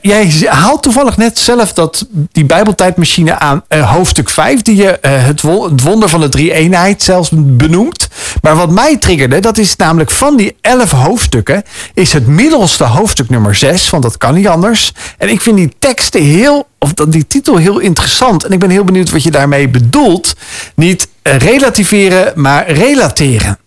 jij 0.00 0.46
haalt 0.48 0.82
toevallig 0.82 1.16
net 1.16 1.38
zelf 1.38 1.72
dat, 1.72 2.06
die 2.32 2.44
Bijbeltijdmachine 2.44 3.38
aan 3.38 3.62
hoofdstuk 3.68 4.30
5, 4.30 4.62
die 4.62 4.76
je 4.76 4.98
het 5.00 5.42
wonder 5.82 6.08
van 6.08 6.20
de 6.20 6.28
drie 6.28 6.52
eenheid 6.52 7.02
zelfs 7.02 7.30
benoemt. 7.32 8.08
Maar 8.42 8.56
wat 8.56 8.70
mij 8.70 8.96
triggerde, 8.96 9.40
dat 9.40 9.58
is 9.58 9.76
namelijk 9.76 10.10
van 10.10 10.36
die 10.36 10.56
elf 10.60 10.90
hoofdstukken, 10.90 11.62
is 11.94 12.12
het 12.12 12.26
middelste 12.26 12.84
hoofdstuk 12.84 13.30
nummer 13.30 13.54
6, 13.54 13.90
want 13.90 14.02
dat 14.02 14.18
kan 14.18 14.34
niet 14.34 14.48
anders. 14.48 14.92
En 15.18 15.28
ik 15.28 15.40
vind 15.40 15.56
die 15.56 15.72
teksten 15.78 16.22
heel, 16.22 16.66
of 16.82 16.94
die 16.94 17.26
titel 17.26 17.56
heel 17.56 17.78
interessant. 17.78 18.44
En 18.44 18.52
ik 18.52 18.58
ben 18.58 18.70
heel 18.70 18.84
benieuwd 18.84 19.10
wat 19.10 19.22
je 19.22 19.30
daarmee 19.30 19.68
bedoelt. 19.68 20.34
Niet 20.74 21.08
relativeren, 21.22 22.32
maar 22.34 22.70
relateren. 22.70 23.58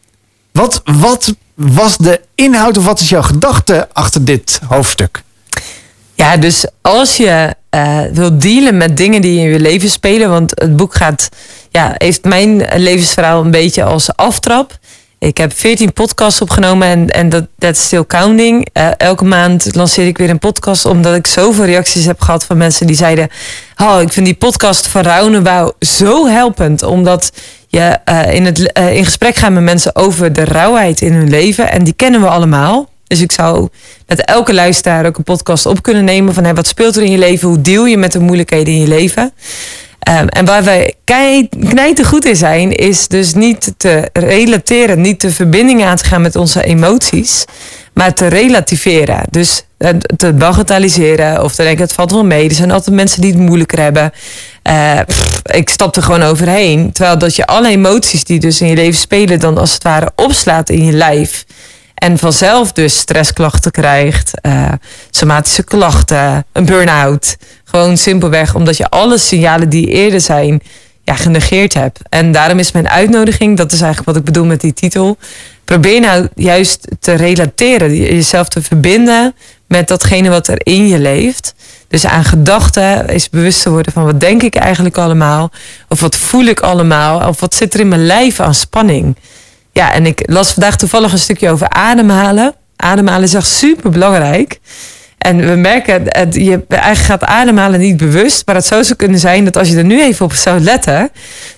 Wat, 0.51 0.81
wat 0.83 1.33
was 1.55 1.97
de 1.97 2.21
inhoud 2.35 2.77
of 2.77 2.85
wat 2.85 2.99
is 2.99 3.09
jouw 3.09 3.21
gedachte 3.21 3.87
achter 3.93 4.25
dit 4.25 4.59
hoofdstuk? 4.67 5.21
Ja, 6.15 6.37
dus 6.37 6.65
als 6.81 7.17
je 7.17 7.55
uh, 7.71 8.01
wil 8.13 8.39
dealen 8.39 8.77
met 8.77 8.97
dingen 8.97 9.21
die 9.21 9.39
in 9.39 9.49
je 9.49 9.59
leven 9.59 9.89
spelen, 9.89 10.29
want 10.29 10.51
het 10.55 10.75
boek 10.75 10.95
gaat, 10.95 11.29
ja, 11.69 11.95
heeft 11.97 12.23
mijn 12.23 12.67
levensverhaal 12.75 13.41
een 13.41 13.51
beetje 13.51 13.83
als 13.83 14.15
aftrap. 14.15 14.77
Ik 15.23 15.37
heb 15.37 15.53
14 15.53 15.93
podcasts 15.93 16.41
opgenomen 16.41 17.09
en, 17.09 17.29
dat 17.29 17.47
is 17.75 17.83
still 17.83 18.05
counting. 18.05 18.67
Uh, 18.73 18.87
elke 18.97 19.23
maand 19.23 19.75
lanceer 19.75 20.07
ik 20.07 20.17
weer 20.17 20.29
een 20.29 20.39
podcast, 20.39 20.85
omdat 20.85 21.15
ik 21.15 21.27
zoveel 21.27 21.65
reacties 21.65 22.05
heb 22.05 22.21
gehad 22.21 22.45
van 22.45 22.57
mensen 22.57 22.87
die 22.87 22.95
zeiden: 22.95 23.29
Oh, 23.77 24.01
ik 24.01 24.11
vind 24.11 24.25
die 24.25 24.35
podcast 24.35 24.87
van 24.87 25.01
Rauwnebouw 25.01 25.73
zo 25.79 26.27
helpend, 26.27 26.83
omdat 26.83 27.31
je 27.67 27.97
uh, 28.09 28.33
in, 28.33 28.45
het, 28.45 28.71
uh, 28.77 28.95
in 28.95 29.05
gesprek 29.05 29.35
gaat 29.35 29.51
met 29.51 29.63
mensen 29.63 29.95
over 29.95 30.33
de 30.33 30.43
rauwheid 30.43 31.01
in 31.01 31.13
hun 31.13 31.29
leven. 31.29 31.71
En 31.71 31.83
die 31.83 31.93
kennen 31.93 32.21
we 32.21 32.27
allemaal. 32.27 32.89
Dus 33.07 33.21
ik 33.21 33.31
zou 33.31 33.67
met 34.07 34.25
elke 34.25 34.53
luisteraar 34.53 35.05
ook 35.05 35.17
een 35.17 35.23
podcast 35.23 35.65
op 35.65 35.81
kunnen 35.81 36.03
nemen 36.03 36.33
van 36.33 36.43
hey, 36.43 36.53
wat 36.53 36.67
speelt 36.67 36.95
er 36.95 37.03
in 37.03 37.11
je 37.11 37.17
leven? 37.17 37.47
Hoe 37.47 37.61
deel 37.61 37.85
je 37.85 37.97
met 37.97 38.11
de 38.11 38.19
moeilijkheden 38.19 38.73
in 38.73 38.79
je 38.79 38.87
leven? 38.87 39.33
Um, 40.09 40.27
en 40.27 40.45
waar 40.45 40.63
wij 40.63 40.93
knijten 41.59 42.05
goed 42.05 42.25
in 42.25 42.35
zijn, 42.35 42.71
is 42.71 43.07
dus 43.07 43.33
niet 43.33 43.73
te 43.77 44.09
relateren, 44.13 45.01
niet 45.01 45.21
de 45.21 45.31
verbinding 45.31 45.83
aan 45.83 45.95
te 45.95 46.03
gaan 46.03 46.21
met 46.21 46.35
onze 46.35 46.63
emoties, 46.63 47.45
maar 47.93 48.13
te 48.13 48.27
relativeren. 48.27 49.23
Dus 49.29 49.65
uh, 49.77 49.89
te 50.17 50.33
bagatelliseren 50.33 51.43
of 51.43 51.55
te 51.55 51.63
denken, 51.63 51.83
het 51.83 51.93
valt 51.93 52.11
wel 52.11 52.25
mee. 52.25 52.49
Er 52.49 52.55
zijn 52.55 52.71
altijd 52.71 52.95
mensen 52.95 53.21
die 53.21 53.31
het 53.31 53.39
moeilijker 53.39 53.79
hebben. 53.79 54.11
Pff, 55.07 55.41
ik 55.43 55.69
stap 55.69 55.95
er 55.95 56.03
gewoon 56.03 56.23
overheen. 56.23 56.91
Terwijl 56.91 57.17
dat 57.17 57.35
je 57.35 57.45
alle 57.45 57.69
emoties 57.69 58.23
die 58.23 58.39
dus 58.39 58.61
in 58.61 58.67
je 58.67 58.75
leven 58.75 58.99
spelen, 58.99 59.39
dan 59.39 59.57
als 59.57 59.73
het 59.73 59.83
ware 59.83 60.11
opslaat 60.15 60.69
in 60.69 60.85
je 60.85 60.91
lijf. 60.91 61.45
En 61.93 62.17
vanzelf 62.17 62.71
dus 62.71 62.97
stressklachten 62.97 63.71
krijgt, 63.71 64.31
uh, 64.41 64.71
somatische 65.09 65.63
klachten, 65.63 66.45
een 66.51 66.65
burn-out. 66.65 67.35
Gewoon 67.75 67.97
simpelweg 67.97 68.55
omdat 68.55 68.77
je 68.77 68.89
alle 68.89 69.17
signalen 69.17 69.69
die 69.69 69.87
eerder 69.87 70.21
zijn 70.21 70.61
ja, 71.03 71.15
genegeerd 71.15 71.73
hebt. 71.73 71.99
En 72.09 72.31
daarom 72.31 72.59
is 72.59 72.71
mijn 72.71 72.89
uitnodiging, 72.89 73.57
dat 73.57 73.71
is 73.71 73.81
eigenlijk 73.81 74.09
wat 74.09 74.15
ik 74.15 74.23
bedoel 74.23 74.45
met 74.45 74.61
die 74.61 74.73
titel. 74.73 75.17
Probeer 75.65 75.99
nou 75.99 76.27
juist 76.35 76.87
te 76.99 77.13
relateren, 77.13 77.95
jezelf 77.95 78.47
te 78.47 78.61
verbinden 78.61 79.35
met 79.67 79.87
datgene 79.87 80.29
wat 80.29 80.47
er 80.47 80.59
in 80.63 80.87
je 80.87 80.99
leeft. 80.99 81.55
Dus 81.87 82.05
aan 82.05 82.23
gedachten 82.23 83.07
is 83.07 83.29
bewust 83.29 83.61
te 83.61 83.69
worden 83.69 83.93
van 83.93 84.05
wat 84.05 84.19
denk 84.19 84.43
ik 84.43 84.55
eigenlijk 84.55 84.97
allemaal? 84.97 85.51
Of 85.89 85.99
wat 85.99 86.15
voel 86.15 86.45
ik 86.45 86.59
allemaal? 86.59 87.27
Of 87.27 87.39
wat 87.39 87.55
zit 87.55 87.73
er 87.73 87.79
in 87.79 87.87
mijn 87.87 88.05
lijf 88.05 88.39
aan 88.39 88.55
spanning? 88.55 89.15
Ja, 89.71 89.93
en 89.93 90.05
ik 90.05 90.23
las 90.25 90.51
vandaag 90.51 90.77
toevallig 90.77 91.11
een 91.11 91.19
stukje 91.19 91.49
over 91.49 91.69
ademhalen. 91.69 92.55
Ademhalen 92.75 93.23
is 93.23 93.33
echt 93.33 93.47
super 93.47 93.89
belangrijk. 93.89 94.59
En 95.23 95.37
we 95.37 95.55
merken, 95.55 96.03
dat 96.03 96.35
je 96.35 96.61
eigenlijk 96.67 97.05
gaat 97.05 97.23
ademhalen 97.23 97.79
niet 97.79 97.97
bewust. 97.97 98.45
Maar 98.45 98.55
het 98.55 98.65
zou 98.65 98.83
zo 98.83 98.93
kunnen 98.97 99.19
zijn 99.19 99.45
dat 99.45 99.57
als 99.57 99.69
je 99.69 99.77
er 99.77 99.83
nu 99.83 100.01
even 100.01 100.25
op 100.25 100.33
zou 100.33 100.59
letten. 100.59 101.09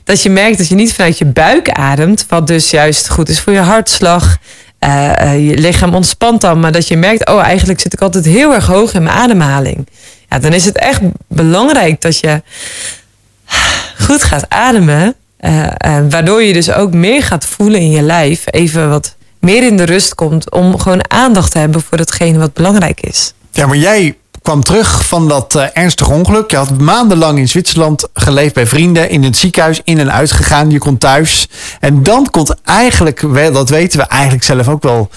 Dat 0.03 0.21
je 0.21 0.29
merkt 0.29 0.57
dat 0.57 0.67
je 0.67 0.75
niet 0.75 0.93
vanuit 0.93 1.17
je 1.17 1.25
buik 1.25 1.69
ademt. 1.69 2.25
Wat 2.29 2.47
dus 2.47 2.69
juist 2.69 3.09
goed 3.09 3.29
is 3.29 3.39
voor 3.39 3.53
je 3.53 3.59
hartslag. 3.59 4.37
Uh, 4.79 5.49
je 5.49 5.57
lichaam 5.57 5.93
ontspant 5.93 6.41
dan. 6.41 6.59
Maar 6.59 6.71
dat 6.71 6.87
je 6.87 6.97
merkt, 6.97 7.29
oh 7.29 7.41
eigenlijk 7.41 7.79
zit 7.79 7.93
ik 7.93 8.01
altijd 8.01 8.25
heel 8.25 8.53
erg 8.53 8.65
hoog 8.65 8.93
in 8.93 9.03
mijn 9.03 9.15
ademhaling. 9.15 9.87
Ja, 10.29 10.39
dan 10.39 10.53
is 10.53 10.65
het 10.65 10.77
echt 10.77 11.01
belangrijk 11.27 12.01
dat 12.01 12.19
je 12.19 12.41
goed 14.05 14.23
gaat 14.23 14.49
ademen. 14.49 15.15
Uh, 15.39 15.67
waardoor 16.09 16.43
je 16.43 16.53
dus 16.53 16.71
ook 16.71 16.93
meer 16.93 17.23
gaat 17.23 17.45
voelen 17.45 17.79
in 17.79 17.91
je 17.91 18.01
lijf. 18.01 18.43
Even 18.45 18.89
wat 18.89 19.15
meer 19.39 19.63
in 19.63 19.77
de 19.77 19.85
rust 19.85 20.15
komt. 20.15 20.51
Om 20.51 20.79
gewoon 20.79 21.11
aandacht 21.11 21.51
te 21.51 21.57
hebben 21.57 21.81
voor 21.81 21.97
hetgene 21.97 22.37
wat 22.37 22.53
belangrijk 22.53 23.01
is. 23.01 23.33
Ja, 23.55 23.67
maar 23.67 23.77
jij 23.77 24.17
kwam 24.41 24.63
terug 24.63 25.05
van 25.07 25.27
dat 25.27 25.55
uh, 25.55 25.65
ernstige 25.73 26.11
ongeluk. 26.11 26.51
Je 26.51 26.57
had 26.57 26.79
maandenlang 26.79 27.37
in 27.37 27.47
Zwitserland 27.47 28.07
geleefd 28.13 28.53
bij 28.53 28.67
vrienden. 28.67 29.09
In 29.09 29.23
het 29.23 29.37
ziekenhuis 29.37 29.81
in 29.83 29.99
en 29.99 30.11
uit 30.11 30.31
gegaan. 30.31 30.69
Je 30.69 30.77
kon 30.77 30.97
thuis. 30.97 31.49
En 31.79 32.03
dan 32.03 32.29
komt 32.29 32.55
eigenlijk, 32.63 33.21
dat 33.53 33.69
weten 33.69 33.99
we 33.99 34.05
eigenlijk 34.05 34.43
zelf 34.43 34.67
ook 34.67 34.83
wel 34.83 35.09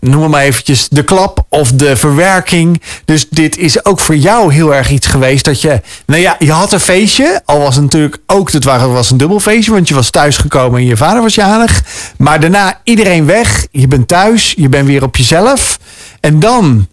noem 0.00 0.30
maar 0.30 0.42
eventjes 0.42 0.88
de 0.88 1.02
klap 1.02 1.44
of 1.48 1.72
de 1.72 1.96
verwerking. 1.96 2.82
Dus 3.04 3.28
dit 3.28 3.56
is 3.56 3.84
ook 3.84 4.00
voor 4.00 4.16
jou 4.16 4.52
heel 4.52 4.74
erg 4.74 4.90
iets 4.90 5.06
geweest 5.06 5.44
dat 5.44 5.60
je, 5.60 5.80
nou 6.06 6.20
ja, 6.20 6.36
je 6.38 6.52
had 6.52 6.72
een 6.72 6.80
feestje. 6.80 7.42
Al 7.44 7.58
was 7.58 7.74
het 7.74 7.84
natuurlijk 7.84 8.18
ook, 8.26 8.52
het 8.52 8.64
was 8.64 9.10
een 9.10 9.16
dubbel 9.16 9.40
feestje, 9.40 9.72
want 9.72 9.88
je 9.88 9.94
was 9.94 10.10
thuisgekomen 10.10 10.80
en 10.80 10.86
je 10.86 10.96
vader 10.96 11.22
was 11.22 11.34
jarig. 11.34 11.82
Maar 12.16 12.40
daarna 12.40 12.80
iedereen 12.84 13.26
weg, 13.26 13.66
je 13.70 13.88
bent 13.88 14.08
thuis, 14.08 14.54
je 14.56 14.68
bent 14.68 14.86
weer 14.86 15.02
op 15.02 15.16
jezelf. 15.16 15.78
En 16.20 16.40
dan? 16.40 16.86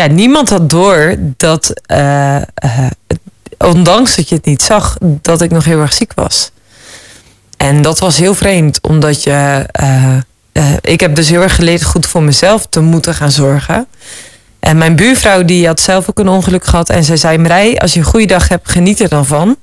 Ja, 0.00 0.06
niemand 0.06 0.48
had 0.48 0.70
door 0.70 1.14
dat, 1.36 1.72
uh, 1.92 2.36
uh, 2.36 2.42
ondanks 3.58 4.16
dat 4.16 4.28
je 4.28 4.34
het 4.34 4.44
niet 4.44 4.62
zag, 4.62 4.96
dat 5.00 5.42
ik 5.42 5.50
nog 5.50 5.64
heel 5.64 5.80
erg 5.80 5.92
ziek 5.92 6.12
was. 6.14 6.50
En 7.56 7.82
dat 7.82 7.98
was 7.98 8.16
heel 8.16 8.34
vreemd, 8.34 8.80
omdat 8.80 9.22
je... 9.22 9.66
Uh, 9.80 10.72
ik 10.80 11.00
heb 11.00 11.14
dus 11.14 11.28
heel 11.28 11.42
erg 11.42 11.54
geleerd 11.54 11.84
goed 11.84 12.06
voor 12.06 12.22
mezelf 12.22 12.66
te 12.66 12.80
moeten 12.80 13.14
gaan 13.14 13.30
zorgen. 13.30 13.86
En 14.60 14.78
mijn 14.78 14.96
buurvrouw 14.96 15.44
die 15.44 15.66
had 15.66 15.80
zelf 15.80 16.10
ook 16.10 16.18
een 16.18 16.28
ongeluk 16.28 16.64
gehad. 16.64 16.90
En 16.90 17.04
zij 17.04 17.16
zei, 17.16 17.38
Marij, 17.38 17.78
als 17.78 17.92
je 17.92 17.98
een 17.98 18.06
goede 18.06 18.26
dag 18.26 18.48
hebt, 18.48 18.70
geniet 18.70 19.00
er 19.00 19.08
dan 19.08 19.26
van. 19.26 19.56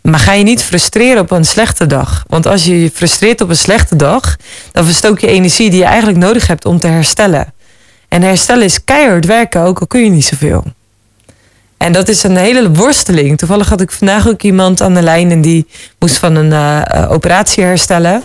Maar 0.00 0.20
ga 0.20 0.32
je 0.32 0.44
niet 0.44 0.62
frustreren 0.62 1.22
op 1.22 1.30
een 1.30 1.44
slechte 1.44 1.86
dag. 1.86 2.24
Want 2.26 2.46
als 2.46 2.64
je 2.64 2.82
je 2.82 2.90
frustreert 2.94 3.40
op 3.40 3.48
een 3.48 3.56
slechte 3.56 3.96
dag... 3.96 4.36
dan 4.72 4.84
verstook 4.84 5.18
je 5.18 5.26
energie 5.26 5.70
die 5.70 5.78
je 5.78 5.84
eigenlijk 5.84 6.18
nodig 6.18 6.46
hebt 6.46 6.64
om 6.64 6.80
te 6.80 6.86
herstellen. 6.86 7.52
En 8.14 8.22
herstellen 8.22 8.64
is 8.64 8.84
keihard 8.84 9.26
werken, 9.26 9.60
ook 9.60 9.80
al 9.80 9.86
kun 9.86 10.04
je 10.04 10.10
niet 10.10 10.24
zoveel. 10.24 10.64
En 11.76 11.92
dat 11.92 12.08
is 12.08 12.22
een 12.22 12.36
hele 12.36 12.70
worsteling. 12.70 13.38
Toevallig 13.38 13.68
had 13.68 13.80
ik 13.80 13.90
vandaag 13.90 14.28
ook 14.28 14.42
iemand 14.42 14.80
aan 14.80 14.94
de 14.94 15.02
lijn... 15.02 15.30
en 15.30 15.40
die 15.40 15.66
moest 15.98 16.16
van 16.16 16.34
een 16.34 16.50
uh, 16.50 17.10
operatie 17.10 17.64
herstellen... 17.64 18.22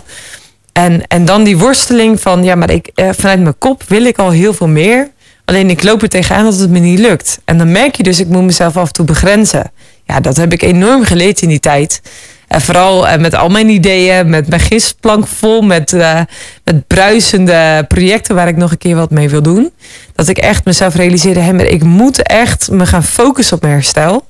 En, 0.72 1.06
en 1.06 1.24
dan 1.24 1.44
die 1.44 1.58
worsteling 1.58 2.20
van, 2.20 2.44
ja, 2.44 2.54
maar 2.54 2.70
ik, 2.70 2.90
eh, 2.94 3.08
vanuit 3.12 3.40
mijn 3.40 3.58
kop 3.58 3.82
wil 3.86 4.04
ik 4.04 4.18
al 4.18 4.30
heel 4.30 4.54
veel 4.54 4.68
meer. 4.68 5.10
Alleen 5.44 5.70
ik 5.70 5.82
loop 5.82 6.02
er 6.02 6.08
tegenaan 6.08 6.44
dat 6.44 6.58
het 6.58 6.70
me 6.70 6.78
niet 6.78 6.98
lukt. 6.98 7.40
En 7.44 7.58
dan 7.58 7.72
merk 7.72 7.94
je 7.94 8.02
dus, 8.02 8.20
ik 8.20 8.28
moet 8.28 8.42
mezelf 8.42 8.76
af 8.76 8.86
en 8.86 8.92
toe 8.92 9.04
begrenzen. 9.04 9.72
Ja, 10.04 10.20
dat 10.20 10.36
heb 10.36 10.52
ik 10.52 10.62
enorm 10.62 11.04
geleerd 11.04 11.42
in 11.42 11.48
die 11.48 11.60
tijd. 11.60 12.02
En 12.50 12.60
vooral 12.60 13.08
eh, 13.08 13.20
met 13.20 13.34
al 13.34 13.48
mijn 13.48 13.68
ideeën, 13.68 14.30
met 14.30 14.48
mijn 14.48 14.60
gistplank 14.60 15.26
vol, 15.26 15.62
met, 15.62 15.92
uh, 15.92 16.20
met 16.64 16.86
bruisende 16.86 17.84
projecten 17.88 18.34
waar 18.34 18.48
ik 18.48 18.56
nog 18.56 18.70
een 18.70 18.78
keer 18.78 18.96
wat 18.96 19.10
mee 19.10 19.28
wil 19.28 19.42
doen. 19.42 19.72
Dat 20.14 20.28
ik 20.28 20.38
echt 20.38 20.64
mezelf 20.64 20.94
realiseerde, 20.94 21.40
hé, 21.40 21.52
maar 21.52 21.64
ik 21.64 21.82
moet 21.82 22.22
echt 22.22 22.70
me 22.70 22.86
gaan 22.86 23.04
focussen 23.04 23.56
op 23.56 23.62
mijn 23.62 23.74
herstel. 23.74 24.26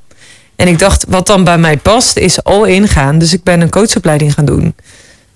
En 0.56 0.68
ik 0.68 0.78
dacht, 0.78 1.04
wat 1.08 1.26
dan 1.26 1.44
bij 1.44 1.58
mij 1.58 1.76
past, 1.76 2.16
is 2.16 2.44
all 2.44 2.68
in 2.68 2.88
gaan. 2.88 3.18
Dus 3.18 3.32
ik 3.32 3.42
ben 3.42 3.60
een 3.60 3.70
coachopleiding 3.70 4.34
gaan 4.34 4.44
doen. 4.44 4.74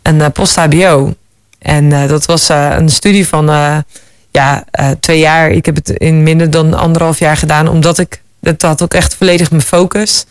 Een 0.03 0.19
uh, 0.19 0.27
post-HBO. 0.33 1.15
En 1.59 2.09
dat 2.09 2.25
was 2.25 2.49
een 2.49 2.89
studie 2.89 3.29
van 3.29 3.47
ja, 4.31 4.65
twee 5.01 5.19
jaar. 5.19 5.51
Ik 5.51 5.67
heb 5.67 5.75
het 5.75 5.91
in 5.91 6.23
minder 6.23 6.51
dan 6.51 6.75
anderhalf 6.75 7.19
jaar 7.19 7.37
gedaan, 7.37 7.69
omdat 7.69 7.99
ik, 7.99 8.21
dat 8.41 8.63
had 8.63 8.83
ook 8.83 8.95
echt 8.95 9.15
volledig 9.15 9.51
mijn 9.51 9.63
focus. 9.63 10.25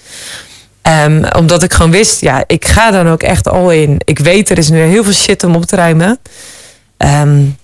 Um, 0.88 1.26
omdat 1.36 1.64
ik 1.64 1.74
gewoon 1.74 1.92
wist, 1.92 2.22
ja, 2.22 2.44
ik 2.48 2.66
ga 2.66 2.92
dan 2.92 3.10
ook 3.10 3.24
echt 3.24 3.48
al 3.48 3.72
in. 3.72 4.02
Ik 4.06 4.20
weet, 4.20 4.50
er 4.50 4.58
is 4.58 4.70
nu 4.70 4.80
heel 4.80 5.04
veel 5.04 5.14
shit 5.14 5.44
om 5.44 5.56
op 5.56 5.66
te 5.66 5.76
ruimen. 5.76 6.20
Um, 6.98 7.58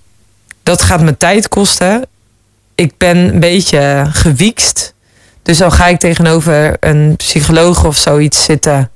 dat 0.63 0.81
gaat 0.81 1.01
me 1.01 1.17
tijd 1.17 1.49
kosten. 1.49 2.05
Ik 2.75 2.97
ben 2.97 3.17
een 3.17 3.39
beetje 3.39 4.05
gewiekst. 4.11 4.93
Dus 5.43 5.61
al 5.61 5.71
ga 5.71 5.87
ik 5.87 5.99
tegenover 5.99 6.77
een 6.79 7.15
psycholoog 7.15 7.85
of 7.85 7.97
zoiets 7.97 8.43
zitten, 8.43 8.91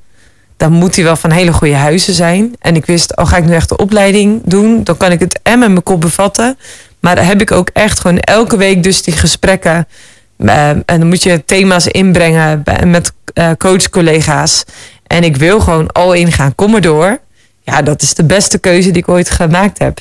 dan 0.57 0.71
moet 0.71 0.95
hij 0.95 1.03
wel 1.03 1.15
van 1.15 1.31
hele 1.31 1.53
goede 1.53 1.75
huizen 1.75 2.13
zijn. 2.13 2.55
En 2.59 2.75
ik 2.75 2.85
wist, 2.85 3.15
al 3.15 3.25
ga 3.25 3.37
ik 3.37 3.45
nu 3.45 3.53
echt 3.53 3.69
de 3.69 3.77
opleiding 3.77 4.41
doen, 4.45 4.83
dan 4.83 4.97
kan 4.97 5.11
ik 5.11 5.19
het 5.19 5.39
en 5.43 5.59
met 5.59 5.69
mijn 5.69 5.83
kop 5.83 6.01
bevatten. 6.01 6.57
Maar 6.99 7.25
heb 7.25 7.41
ik 7.41 7.51
ook 7.51 7.69
echt 7.73 7.99
gewoon 7.99 8.19
elke 8.19 8.57
week 8.57 8.83
dus 8.83 9.01
die 9.01 9.13
gesprekken 9.13 9.87
uh, 10.43 10.69
en 10.69 10.83
dan 10.85 11.07
moet 11.07 11.23
je 11.23 11.45
thema's 11.45 11.87
inbrengen 11.87 12.63
met 12.85 13.13
uh, 13.33 13.49
coachcollega's. 13.57 14.63
En 15.07 15.23
ik 15.23 15.37
wil 15.37 15.59
gewoon 15.59 15.91
al 15.91 16.13
ingaan. 16.13 16.55
Kom 16.55 16.71
maar 16.71 16.81
door. 16.81 17.19
Ja, 17.61 17.81
dat 17.81 18.01
is 18.01 18.13
de 18.13 18.23
beste 18.23 18.57
keuze 18.57 18.91
die 18.91 19.01
ik 19.01 19.09
ooit 19.09 19.29
gemaakt 19.29 19.79
heb. 19.79 19.99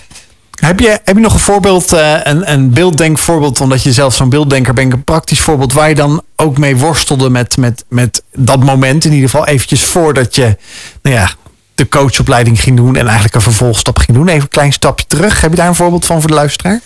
Heb 0.51 0.81
je, 0.81 1.01
heb 1.05 1.17
je 1.17 1.23
nog 1.23 1.33
een 1.33 1.39
voorbeeld, 1.39 1.93
uh, 1.93 2.19
een, 2.23 2.53
een 2.53 2.71
beelddenkvoorbeeld, 2.71 3.61
omdat 3.61 3.83
je 3.83 3.93
zelf 3.93 4.15
zo'n 4.15 4.29
beelddenker 4.29 4.75
bent, 4.75 4.93
een 4.93 5.05
praktisch 5.05 5.41
voorbeeld 5.41 5.73
waar 5.73 5.89
je 5.89 5.95
dan 5.95 6.23
ook 6.37 6.59
mee 6.59 6.77
worstelde 6.77 7.31
met, 7.31 7.57
met, 7.57 7.85
met 7.89 8.23
dat 8.35 8.65
moment, 8.65 9.05
in 9.05 9.13
ieder 9.13 9.31
geval 9.31 9.47
eventjes 9.47 9.85
voordat 9.85 10.35
je 10.35 10.57
nou 11.03 11.17
ja, 11.17 11.31
de 11.75 11.89
coachopleiding 11.89 12.61
ging 12.61 12.77
doen 12.77 12.97
en 12.97 13.05
eigenlijk 13.05 13.35
een 13.35 13.41
vervolgstap 13.41 13.99
ging 13.99 14.17
doen. 14.17 14.29
Even 14.29 14.43
een 14.43 14.49
klein 14.49 14.73
stapje 14.73 15.07
terug. 15.07 15.41
Heb 15.41 15.51
je 15.51 15.57
daar 15.57 15.69
een 15.69 15.75
voorbeeld 15.75 16.07
van 16.07 16.21
voor 16.21 16.31
de 16.31 16.37
luisteraar? 16.37 16.81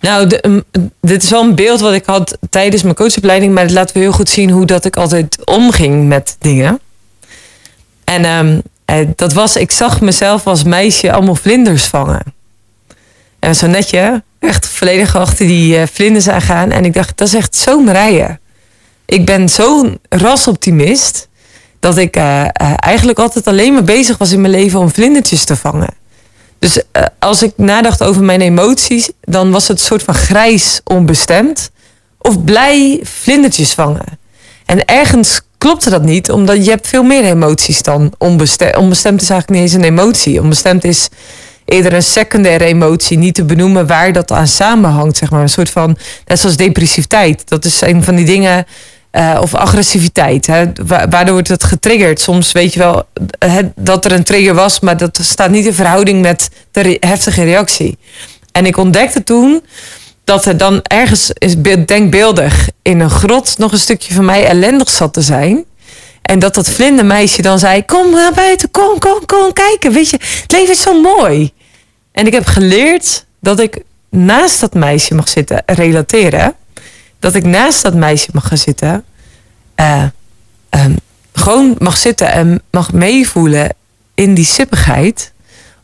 Nou, 0.00 0.26
de, 0.26 0.64
dit 1.00 1.22
is 1.22 1.30
wel 1.30 1.42
een 1.42 1.54
beeld 1.54 1.80
wat 1.80 1.92
ik 1.92 2.04
had 2.06 2.38
tijdens 2.50 2.82
mijn 2.82 2.94
coachopleiding, 2.94 3.54
maar 3.54 3.62
het 3.62 3.72
laat 3.72 3.92
we 3.92 3.98
heel 3.98 4.12
goed 4.12 4.28
zien 4.28 4.50
hoe 4.50 4.66
dat 4.66 4.84
ik 4.84 4.96
altijd 4.96 5.44
omging 5.44 6.08
met 6.08 6.36
dingen. 6.38 6.80
En 8.04 8.24
um, 8.24 8.62
dat 9.16 9.32
was, 9.32 9.56
ik 9.56 9.70
zag 9.70 10.00
mezelf 10.00 10.46
als 10.46 10.62
meisje 10.62 11.12
allemaal 11.12 11.34
vlinders 11.34 11.84
vangen. 11.84 12.22
En 13.38 13.54
zo 13.54 13.66
netje, 13.66 14.22
echt 14.38 14.66
volledig 14.66 15.16
achter 15.16 15.46
die 15.46 15.76
uh, 15.76 15.82
vlinders 15.92 16.28
aangaan. 16.28 16.70
En 16.70 16.84
ik 16.84 16.94
dacht, 16.94 17.18
dat 17.18 17.28
is 17.28 17.34
echt 17.34 17.56
zo 17.56 17.80
Marije. 17.80 18.38
Ik 19.04 19.26
ben 19.26 19.48
zo'n 19.48 19.98
rasoptimist 20.08 21.28
dat 21.80 21.96
ik 21.96 22.16
uh, 22.16 22.44
eigenlijk 22.76 23.18
altijd 23.18 23.46
alleen 23.46 23.72
maar 23.72 23.84
bezig 23.84 24.18
was 24.18 24.32
in 24.32 24.40
mijn 24.40 24.52
leven 24.52 24.80
om 24.80 24.90
vlindertjes 24.90 25.44
te 25.44 25.56
vangen. 25.56 25.94
Dus 26.60 26.76
uh, 26.76 27.02
als 27.18 27.42
ik 27.42 27.52
nadacht 27.56 28.02
over 28.02 28.22
mijn 28.22 28.40
emoties, 28.40 29.10
dan 29.20 29.50
was 29.50 29.68
het 29.68 29.78
een 29.78 29.84
soort 29.84 30.02
van 30.02 30.14
grijs 30.14 30.80
onbestemd. 30.84 31.70
Of 32.18 32.44
blij 32.44 33.00
vlindertjes 33.02 33.72
vangen. 33.72 34.18
En 34.66 34.84
ergens 34.84 35.40
klopte 35.58 35.90
dat 35.90 36.02
niet, 36.02 36.30
omdat 36.30 36.64
je 36.64 36.70
hebt 36.70 36.88
veel 36.88 37.02
meer 37.02 37.24
emoties 37.24 37.82
dan 37.82 38.12
onbestemd. 38.18 38.76
Onbestemd 38.76 39.22
is 39.22 39.30
eigenlijk 39.30 39.60
niet 39.60 39.70
eens 39.70 39.82
een 39.82 39.90
emotie. 39.90 40.40
Onbestemd 40.40 40.84
is 40.84 41.08
eerder 41.64 41.92
een 41.92 42.02
secundaire 42.02 42.64
emotie, 42.64 43.18
niet 43.18 43.34
te 43.34 43.44
benoemen 43.44 43.86
waar 43.86 44.12
dat 44.12 44.30
aan 44.30 44.46
samenhangt. 44.46 45.16
Zeg 45.16 45.30
maar. 45.30 45.42
Een 45.42 45.48
soort 45.48 45.70
van, 45.70 45.96
net 46.26 46.40
zoals 46.40 46.56
depressiviteit. 46.56 47.48
Dat 47.48 47.64
is 47.64 47.80
een 47.80 48.04
van 48.04 48.14
die 48.14 48.24
dingen 48.24 48.66
uh, 49.12 49.38
of 49.40 49.54
agressiviteit. 49.54 50.46
Hè? 50.46 50.64
Waardoor 50.86 51.32
wordt 51.32 51.48
het 51.48 51.64
getriggerd. 51.64 52.20
Soms 52.20 52.52
weet 52.52 52.72
je 52.72 52.78
wel 52.78 53.04
hè, 53.38 53.60
dat 53.76 54.04
er 54.04 54.12
een 54.12 54.24
trigger 54.24 54.54
was, 54.54 54.80
maar 54.80 54.96
dat 54.96 55.18
staat 55.22 55.50
niet 55.50 55.66
in 55.66 55.74
verhouding 55.74 56.22
met 56.22 56.50
de 56.72 56.96
heftige 57.00 57.44
reactie. 57.44 57.98
En 58.52 58.66
ik 58.66 58.76
ontdekte 58.76 59.22
toen 59.22 59.62
dat 60.24 60.44
er 60.44 60.56
dan 60.56 60.80
ergens, 60.82 61.30
is 61.32 61.56
denkbeeldig, 61.84 62.68
in 62.82 63.00
een 63.00 63.10
grot 63.10 63.58
nog 63.58 63.72
een 63.72 63.78
stukje 63.78 64.14
van 64.14 64.24
mij 64.24 64.46
ellendig 64.46 64.90
zat 64.90 65.12
te 65.12 65.22
zijn. 65.22 65.64
En 66.22 66.38
dat 66.38 66.54
dat 66.54 66.68
vlindermeisje 66.68 67.42
dan 67.42 67.58
zei: 67.58 67.84
Kom 67.84 68.10
naar 68.10 68.32
buiten, 68.32 68.70
kom, 68.70 68.98
kom, 68.98 69.26
kom 69.26 69.52
kijken. 69.52 69.92
Weet 69.92 70.10
je, 70.10 70.18
het 70.42 70.52
leven 70.52 70.74
is 70.74 70.82
zo 70.82 71.00
mooi. 71.00 71.52
En 72.12 72.26
ik 72.26 72.32
heb 72.32 72.46
geleerd 72.46 73.26
dat 73.40 73.60
ik 73.60 73.82
naast 74.10 74.60
dat 74.60 74.74
meisje 74.74 75.14
mag 75.14 75.28
zitten 75.28 75.62
relateren 75.66 76.54
dat 77.20 77.34
ik 77.34 77.44
naast 77.44 77.82
dat 77.82 77.94
meisje 77.94 78.28
mag 78.32 78.48
gaan 78.48 78.58
zitten. 78.58 79.04
Uh, 79.76 80.04
um, 80.70 80.96
gewoon 81.32 81.76
mag 81.78 81.96
zitten 81.96 82.32
en 82.32 82.62
mag 82.70 82.92
meevoelen 82.92 83.74
in 84.14 84.34
die 84.34 84.44
sippigheid. 84.44 85.32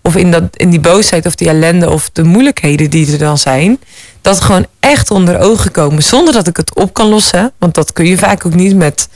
Of 0.02 0.16
in, 0.16 0.30
dat, 0.30 0.42
in 0.56 0.70
die 0.70 0.80
boosheid 0.80 1.26
of 1.26 1.34
die 1.34 1.48
ellende 1.48 1.90
of 1.90 2.10
de 2.10 2.24
moeilijkheden 2.24 2.90
die 2.90 3.12
er 3.12 3.18
dan 3.18 3.38
zijn. 3.38 3.78
Dat 4.20 4.40
gewoon 4.40 4.66
echt 4.80 5.10
onder 5.10 5.40
ogen 5.40 5.70
komen. 5.70 6.02
Zonder 6.02 6.32
dat 6.32 6.46
ik 6.46 6.56
het 6.56 6.74
op 6.74 6.92
kan 6.92 7.08
lossen. 7.08 7.52
Want 7.58 7.74
dat 7.74 7.92
kun 7.92 8.06
je 8.06 8.18
vaak 8.18 8.46
ook 8.46 8.54
niet 8.54 8.76
met 8.76 9.08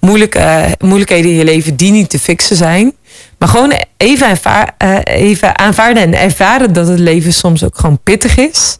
moeilijke, 0.00 0.38
uh, 0.38 0.88
moeilijkheden 0.88 1.30
in 1.30 1.36
je 1.36 1.44
leven 1.44 1.76
die 1.76 1.90
niet 1.90 2.10
te 2.10 2.18
fixen 2.18 2.56
zijn. 2.56 2.92
Maar 3.38 3.48
gewoon 3.48 3.72
even, 3.96 4.38
uh, 4.82 4.98
even 5.04 5.58
aanvaarden 5.58 6.02
en 6.02 6.14
ervaren 6.14 6.72
dat 6.72 6.88
het 6.88 6.98
leven 6.98 7.32
soms 7.32 7.64
ook 7.64 7.78
gewoon 7.78 7.98
pittig 8.02 8.36
is. 8.36 8.78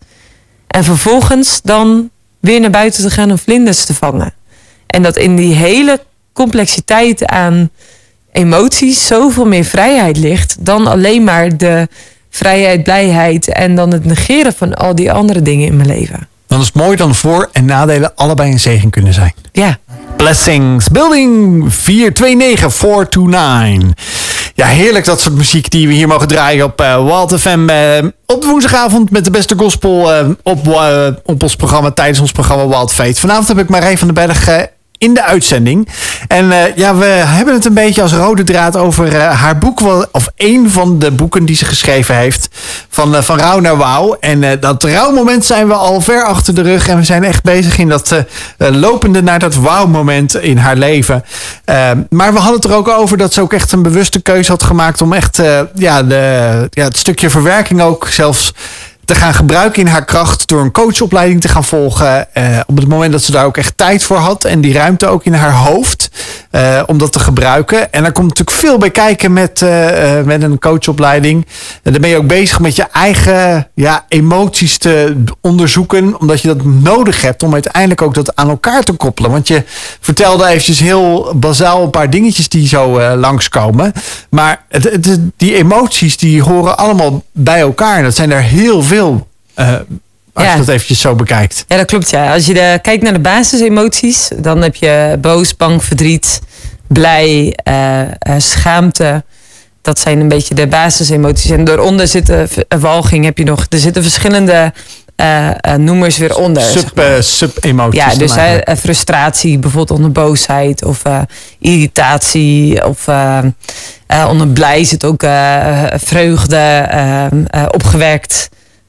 En 0.67 0.85
vervolgens 0.85 1.61
dan 1.63 2.11
weer 2.41 2.61
naar 2.61 2.71
buiten 2.71 3.03
te 3.03 3.11
gaan 3.11 3.31
om 3.31 3.39
vlinders 3.39 3.85
te 3.85 3.95
vangen. 3.95 4.33
En 4.87 5.03
dat 5.03 5.17
in 5.17 5.37
die 5.37 5.55
hele 5.55 6.01
complexiteit 6.33 7.27
aan 7.27 7.71
emoties 8.33 9.07
zoveel 9.07 9.47
meer 9.47 9.65
vrijheid 9.65 10.17
ligt 10.17 10.57
dan 10.61 10.87
alleen 10.87 11.25
maar 11.25 11.57
de 11.57 11.89
vrijheid, 12.31 12.83
blijheid 12.83 13.53
en 13.53 13.75
dan 13.75 13.93
het 13.93 14.05
negeren 14.05 14.53
van 14.53 14.75
al 14.75 14.95
die 14.95 15.13
andere 15.13 15.43
dingen 15.43 15.67
in 15.67 15.77
mijn 15.77 15.89
leven. 15.89 16.29
Dan 16.47 16.61
is 16.61 16.67
het 16.67 16.75
mooi 16.75 16.97
dan 16.97 17.15
voor- 17.15 17.49
en 17.53 17.65
nadelen 17.65 18.15
allebei 18.15 18.53
een 18.53 18.61
zegen 18.61 18.91
kunnen 18.91 19.15
zijn. 19.15 19.35
Ja. 19.53 19.79
Blessings, 20.17 20.89
Building 20.89 21.65
429429. 21.75 23.95
Ja, 24.61 24.67
heerlijk 24.67 25.05
dat 25.05 25.21
soort 25.21 25.35
muziek 25.35 25.71
die 25.71 25.89
we 25.89 25.95
hier 25.95 26.09
mogen 26.09 26.29
draaien 26.29 26.65
op 26.65 26.81
uh, 26.81 27.05
Wild 27.05 27.41
FM. 27.41 27.69
Uh, 27.71 28.11
op 28.27 28.45
woensdagavond 28.45 29.11
met 29.11 29.25
de 29.25 29.31
beste 29.31 29.55
gospel 29.57 30.21
uh, 30.21 30.29
op, 30.43 30.67
op 31.25 31.43
ons 31.43 31.57
programma, 31.57 31.91
tijdens 31.91 32.21
ons 32.21 32.33
programma 32.33 32.69
Wild. 32.69 32.93
Vanavond 32.93 33.49
heb 33.49 33.59
ik 33.59 33.69
Marij 33.69 33.99
van 33.99 34.15
den 34.15 34.27
Berg 34.27 34.45
in 35.01 35.15
de 35.15 35.23
uitzending. 35.23 35.89
En 36.29 36.45
uh, 36.45 36.77
ja, 36.77 36.95
we 36.95 37.05
hebben 37.05 37.55
het 37.55 37.65
een 37.65 37.75
beetje 37.75 38.03
als 38.03 38.13
rode 38.13 38.45
draad 38.45 38.77
over 38.77 39.15
uh, 39.15 39.41
haar 39.41 39.59
boek, 39.59 39.81
of 40.13 40.29
een 40.37 40.71
van 40.71 40.99
de 40.99 41.11
boeken 41.11 41.45
die 41.45 41.57
ze 41.57 41.65
geschreven 41.65 42.17
heeft, 42.17 42.49
van, 42.89 43.15
uh, 43.15 43.23
van 43.23 43.39
rouw 43.39 43.61
naar 43.61 43.77
wauw. 43.77 44.17
En 44.21 44.61
dat 44.61 44.85
rouwmoment 44.85 45.45
zijn 45.45 45.67
we 45.67 45.75
al 45.75 46.01
ver 46.01 46.25
achter 46.25 46.55
de 46.55 46.63
rug 46.63 46.89
en 46.89 46.97
we 46.97 47.05
zijn 47.05 47.25
echt 47.25 47.43
bezig 47.43 47.79
in 47.79 47.89
dat 47.89 48.15
lopende 48.57 49.23
naar 49.23 49.39
dat 49.39 49.55
wauw-moment 49.55 50.35
in 50.35 50.57
haar 50.57 50.77
leven. 50.77 51.25
maar 52.09 52.33
we 52.33 52.39
hadden 52.39 52.61
het 52.61 52.65
er 52.65 52.77
ook 52.77 52.89
over 52.89 53.17
dat 53.17 53.33
ze 53.33 53.41
ook 53.41 53.53
echt 53.53 53.73
een 53.73 53.83
bewuste 53.83 54.21
keuze 54.21 54.51
had 54.51 54.63
gemaakt 54.63 55.03
om 55.03 55.13
echt 55.13 55.43
ja, 55.75 56.03
de, 56.03 56.67
ja, 56.71 56.85
het 56.85 56.97
stukje 56.97 57.31
verwerking 57.31 57.81
ook 57.81 58.09
zelfs 58.09 58.53
te 59.11 59.17
gaan 59.17 59.35
gebruiken 59.35 59.81
in 59.81 59.87
haar 59.87 60.05
kracht 60.05 60.49
door 60.49 60.61
een 60.61 60.73
coachopleiding 60.73 61.41
te 61.41 61.49
gaan 61.49 61.65
volgen. 61.65 62.35
Eh, 62.35 62.61
op 62.67 62.77
het 62.77 62.89
moment 62.89 63.13
dat 63.13 63.23
ze 63.23 63.33
daar 63.33 63.45
ook 63.45 63.57
echt 63.57 63.77
tijd 63.77 64.03
voor 64.03 64.17
had 64.17 64.45
en 64.45 64.61
die 64.61 64.73
ruimte 64.73 65.07
ook 65.07 65.25
in 65.25 65.33
haar 65.33 65.53
hoofd 65.53 66.11
uh, 66.53 66.83
om 66.87 66.99
dat 66.99 67.13
te 67.13 67.19
gebruiken. 67.19 67.93
En 67.93 68.03
daar 68.03 68.13
komt 68.13 68.29
natuurlijk 68.29 68.57
veel 68.57 68.79
bij 68.79 68.91
kijken 68.91 69.33
met, 69.33 69.61
uh, 69.61 70.21
met 70.25 70.43
een 70.43 70.59
coachopleiding. 70.59 71.47
En 71.83 71.93
dan 71.93 72.01
ben 72.01 72.11
je 72.11 72.17
ook 72.17 72.27
bezig 72.27 72.61
met 72.61 72.77
je 72.77 72.87
eigen 72.93 73.69
ja, 73.75 74.05
emoties 74.09 74.79
te 74.79 75.17
onderzoeken, 75.41 76.21
omdat 76.21 76.41
je 76.41 76.49
dat 76.49 76.65
nodig 76.65 77.23
hebt 77.23 77.43
om 77.43 77.53
uiteindelijk 77.53 78.03
ook 78.03 78.15
dat 78.15 78.37
aan 78.37 78.49
elkaar 78.49 78.83
te 78.83 78.93
koppelen. 78.93 79.31
Want 79.31 79.49
je 79.49 79.65
vertelde 80.01 80.47
eventjes 80.47 80.81
heel 80.81 81.33
bazaal 81.37 81.83
een 81.83 81.91
paar 81.91 82.11
dingetjes 82.11 82.49
die 82.49 82.69
zo 82.69 83.15
langskomen. 83.15 83.93
Maar 84.31 84.65
het, 84.69 84.85
het, 84.85 85.19
die 85.37 85.55
emoties 85.55 86.17
die 86.17 86.43
horen 86.43 86.79
allemaal 86.79 87.23
bij 87.33 87.61
elkaar. 87.61 87.97
En 87.97 88.05
dat 88.05 88.17
zijn 88.17 88.33
er 88.33 88.43
heel 88.43 88.83
veel 88.83 89.00
uh, 89.09 89.75
als 90.33 90.45
ja. 90.45 90.53
je 90.53 90.59
dat 90.59 90.69
eventjes 90.69 91.01
zo 91.01 91.15
bekijkt. 91.15 91.65
Ja, 91.69 91.77
dat 91.77 91.87
klopt. 91.87 92.11
Ja. 92.11 92.33
Als 92.33 92.47
je 92.47 92.55
de, 92.55 92.79
kijkt 92.83 93.03
naar 93.03 93.13
de 93.13 93.19
basisemoties, 93.19 94.31
dan 94.37 94.63
heb 94.63 94.75
je 94.75 95.19
boos, 95.21 95.57
bang, 95.57 95.85
verdriet, 95.85 96.41
blij, 96.87 97.59
uh, 97.69 98.01
uh, 98.01 98.09
schaamte. 98.37 99.25
Dat 99.83 99.99
zijn 99.99 100.21
een 100.21 100.29
beetje 100.29 100.55
de 100.55 100.67
basisemoties. 100.67 101.51
En 101.51 101.65
daaronder 101.65 102.09
zitten 102.09 102.49
walging 102.81 103.25
heb 103.25 103.39
je 103.39 103.45
nog. 103.45 103.67
Er 103.69 103.79
zitten 103.79 104.03
verschillende 104.03 104.73
eh, 105.21 105.49
eh, 105.49 105.75
noemers 105.75 106.19
weer 106.19 106.37
onder. 106.37 106.63
zeg 106.63 106.73
Sub, 106.73 106.99
eh, 106.99 107.21
sub-emoties. 107.21 108.01
ja, 108.01 108.15
dus 108.15 108.37
eh, 108.37 108.77
frustratie, 108.77 109.59
bijvoorbeeld 109.59 109.99
onder 109.99 110.13
boosheid 110.13 110.85
of 110.85 111.05
eh, 111.05 111.21
irritatie 111.59 112.87
of 112.87 113.09
eh, 113.09 113.39
eh, 114.07 114.27
onder 114.29 114.49
blij 114.49 114.85
zit 114.85 115.05
ook 115.05 115.23
eh, 115.23 115.85
vreugde, 115.95 116.57
eh, 116.57 117.25
eh, 117.25 117.67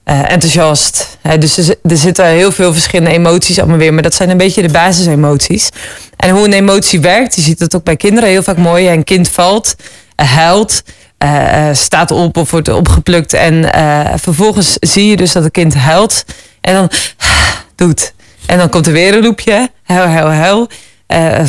eh, 0.04 0.32
enthousiast. 0.32 1.18
Dus 1.39 1.58
er, 1.58 1.76
er 1.84 1.97
zitten 1.97 2.26
heel 2.26 2.52
veel 2.52 2.74
verschillende 2.74 3.12
emoties 3.12 3.60
allemaal 3.60 3.78
weer, 3.78 3.93
maar 3.93 4.04
dat 4.04 4.14
zijn 4.14 4.30
een 4.30 4.38
beetje 4.38 4.62
de 4.62 4.72
basisemoties. 4.72 5.70
En 6.18 6.30
hoe 6.30 6.45
een 6.45 6.54
emotie 6.54 6.99
werkt, 6.99 7.36
je 7.36 7.41
ziet 7.41 7.60
het 7.60 7.76
ook 7.76 7.84
bij 7.84 7.95
kinderen 7.95 8.30
heel 8.30 8.43
vaak 8.43 8.58
mooi. 8.58 8.89
Een 8.89 9.04
kind 9.04 9.30
valt, 9.30 9.76
eh, 10.16 10.32
huilt, 10.32 10.84
eh, 11.18 11.70
staat 11.74 12.12
op 12.12 12.38
of 12.38 12.52
wordt 12.52 12.70
opgeplukt 12.70 13.34
en 13.34 13.70
vervolgens 14.20 14.78
zie 14.80 15.08
je 15.08 15.16
dus 15.16 15.32
dat 15.32 15.43
het 15.43 15.52
kind 15.52 15.74
huilt 15.74 16.26
en 16.62 16.74
dan 16.74 16.89
doet. 17.88 18.14
En 18.45 18.58
dan 18.58 18.70
komt 18.70 18.88
er 18.88 18.93
weer 18.93 19.16
een 19.16 19.24
loepje. 19.24 19.70
Huil, 19.84 20.08
huil, 20.08 20.28
huil. 20.28 20.68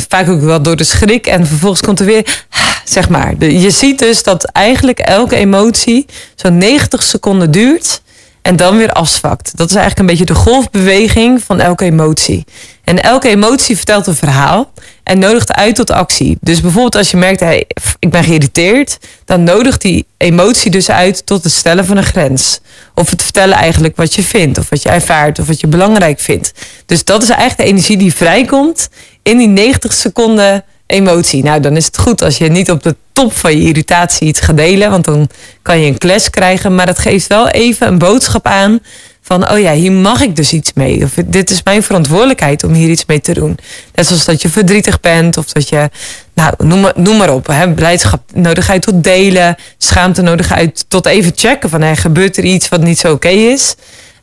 Vaak 0.07 0.29
ook 0.29 0.41
wel 0.41 0.61
door 0.61 0.75
de 0.75 0.83
schrik. 0.83 1.27
En 1.27 1.47
vervolgens 1.47 1.81
komt 1.81 1.99
er 1.99 2.05
weer, 2.05 2.45
zeg 2.85 3.09
maar. 3.09 3.45
Je 3.45 3.71
ziet 3.71 3.99
dus 3.99 4.23
dat 4.23 4.43
eigenlijk 4.43 4.99
elke 4.99 5.35
emotie 5.35 6.05
zo'n 6.35 6.57
90 6.57 7.03
seconden 7.03 7.51
duurt. 7.51 8.01
En 8.43 8.55
dan 8.55 8.77
weer 8.77 8.91
afzwakt. 8.91 9.57
Dat 9.57 9.69
is 9.69 9.75
eigenlijk 9.75 9.99
een 9.99 10.17
beetje 10.17 10.33
de 10.33 10.39
golfbeweging 10.39 11.43
van 11.43 11.59
elke 11.59 11.85
emotie. 11.85 12.45
En 12.83 13.03
elke 13.03 13.29
emotie 13.29 13.75
vertelt 13.75 14.07
een 14.07 14.15
verhaal. 14.15 14.71
En 15.03 15.19
nodigt 15.19 15.53
uit 15.53 15.75
tot 15.75 15.91
actie. 15.91 16.37
Dus 16.41 16.61
bijvoorbeeld 16.61 16.95
als 16.95 17.11
je 17.11 17.17
merkt, 17.17 17.39
hey, 17.39 17.65
ik 17.99 18.09
ben 18.09 18.23
geïrriteerd. 18.23 18.97
Dan 19.25 19.43
nodigt 19.43 19.81
die 19.81 20.05
emotie 20.17 20.71
dus 20.71 20.89
uit 20.89 21.25
tot 21.25 21.43
het 21.43 21.53
stellen 21.53 21.85
van 21.85 21.97
een 21.97 22.03
grens. 22.03 22.59
Of 22.95 23.09
het 23.09 23.21
vertellen 23.23 23.57
eigenlijk 23.57 23.95
wat 23.95 24.13
je 24.13 24.23
vindt. 24.23 24.57
Of 24.57 24.69
wat 24.69 24.83
je 24.83 24.89
ervaart. 24.89 25.39
Of 25.39 25.47
wat 25.47 25.59
je 25.59 25.67
belangrijk 25.67 26.19
vindt. 26.19 26.51
Dus 26.85 27.03
dat 27.03 27.23
is 27.23 27.29
eigenlijk 27.29 27.59
de 27.59 27.75
energie 27.75 27.97
die 27.97 28.13
vrijkomt 28.13 28.89
in 29.21 29.37
die 29.37 29.47
90 29.47 29.93
seconden 29.93 30.63
emotie. 30.93 31.43
Nou, 31.43 31.59
dan 31.59 31.75
is 31.75 31.85
het 31.85 31.97
goed 31.97 32.21
als 32.21 32.37
je 32.37 32.49
niet 32.49 32.71
op 32.71 32.83
de 32.83 32.95
top 33.13 33.33
van 33.33 33.57
je 33.57 33.67
irritatie 33.67 34.27
iets 34.27 34.39
gaat 34.39 34.57
delen. 34.57 34.89
Want 34.89 35.05
dan 35.05 35.29
kan 35.61 35.79
je 35.79 35.87
een 35.87 35.97
clash 35.97 36.27
krijgen. 36.27 36.75
Maar 36.75 36.87
het 36.87 36.99
geeft 36.99 37.27
wel 37.27 37.47
even 37.47 37.87
een 37.87 37.97
boodschap 37.97 38.45
aan. 38.45 38.79
Van, 39.21 39.51
oh 39.51 39.59
ja, 39.59 39.73
hier 39.73 39.91
mag 39.91 40.21
ik 40.21 40.35
dus 40.35 40.53
iets 40.53 40.73
mee. 40.73 41.03
Of 41.03 41.13
dit 41.25 41.49
is 41.49 41.63
mijn 41.63 41.83
verantwoordelijkheid 41.83 42.63
om 42.63 42.73
hier 42.73 42.89
iets 42.89 43.05
mee 43.05 43.21
te 43.21 43.33
doen. 43.33 43.57
Net 43.93 44.05
zoals 44.05 44.25
dat 44.25 44.41
je 44.41 44.49
verdrietig 44.49 44.99
bent. 44.99 45.37
Of 45.37 45.45
dat 45.45 45.69
je, 45.69 45.89
nou, 46.33 46.53
noem 46.95 47.17
maar, 47.17 47.33
op. 47.33 47.47
Hè, 47.47 47.73
blijdschap 47.73 48.21
nodig 48.33 48.69
uit 48.69 48.81
tot 48.81 49.03
delen. 49.03 49.55
Schaamte 49.77 50.21
nodig 50.21 50.51
uit 50.51 50.85
tot 50.87 51.05
even 51.05 51.31
checken. 51.35 51.69
Van, 51.69 51.81
hey, 51.81 51.95
gebeurt 51.95 52.37
er 52.37 52.43
iets 52.43 52.69
wat 52.69 52.81
niet 52.81 52.99
zo 52.99 53.11
oké 53.11 53.29
is? 53.29 53.75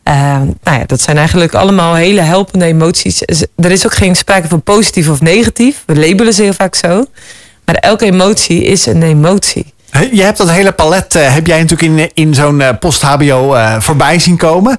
Eh, 0.03 0.15
nou 0.63 0.79
ja, 0.79 0.85
dat 0.87 1.01
zijn 1.01 1.17
eigenlijk 1.17 1.55
allemaal 1.55 1.95
hele 1.95 2.21
helpende 2.21 2.65
emoties. 2.65 3.23
Er 3.57 3.71
is 3.71 3.87
ook 3.87 3.95
geen 3.95 4.17
sprake 4.17 4.49
van 4.49 4.63
positief 4.63 5.09
of 5.09 5.21
negatief. 5.21 5.83
We 5.87 5.97
labelen 5.97 6.35
ze 6.35 6.43
heel 6.43 6.53
vaak 6.53 6.75
zo. 6.75 7.05
Maar 7.65 7.75
elke 7.75 8.05
emotie 8.05 8.65
is 8.65 8.87
een 8.87 9.03
emotie. 9.03 9.75
Je 10.11 10.23
hebt 10.23 10.39
dat 10.39 10.51
hele 10.51 10.73
palet, 10.73 11.15
eh, 11.15 11.35
heb 11.35 11.47
jij 11.47 11.61
natuurlijk 11.61 11.99
in, 11.99 12.11
in 12.15 12.35
zo'n 12.35 12.61
eh, 12.61 12.69
post-HBO 12.81 13.55
eh, 13.55 13.81
voorbij 13.81 14.19
zien 14.19 14.37
komen. 14.37 14.79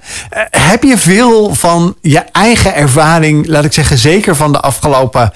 Heb 0.50 0.84
je 0.84 0.98
veel 0.98 1.56
van 1.56 1.96
je 2.02 2.24
eigen 2.32 2.76
ervaring, 2.76 3.48
laat 3.48 3.66
ik 3.66 3.74
zeggen, 3.74 3.98
zeker 3.98 4.36
van 4.36 4.52
de 4.52 4.60
afgelopen 4.60 5.34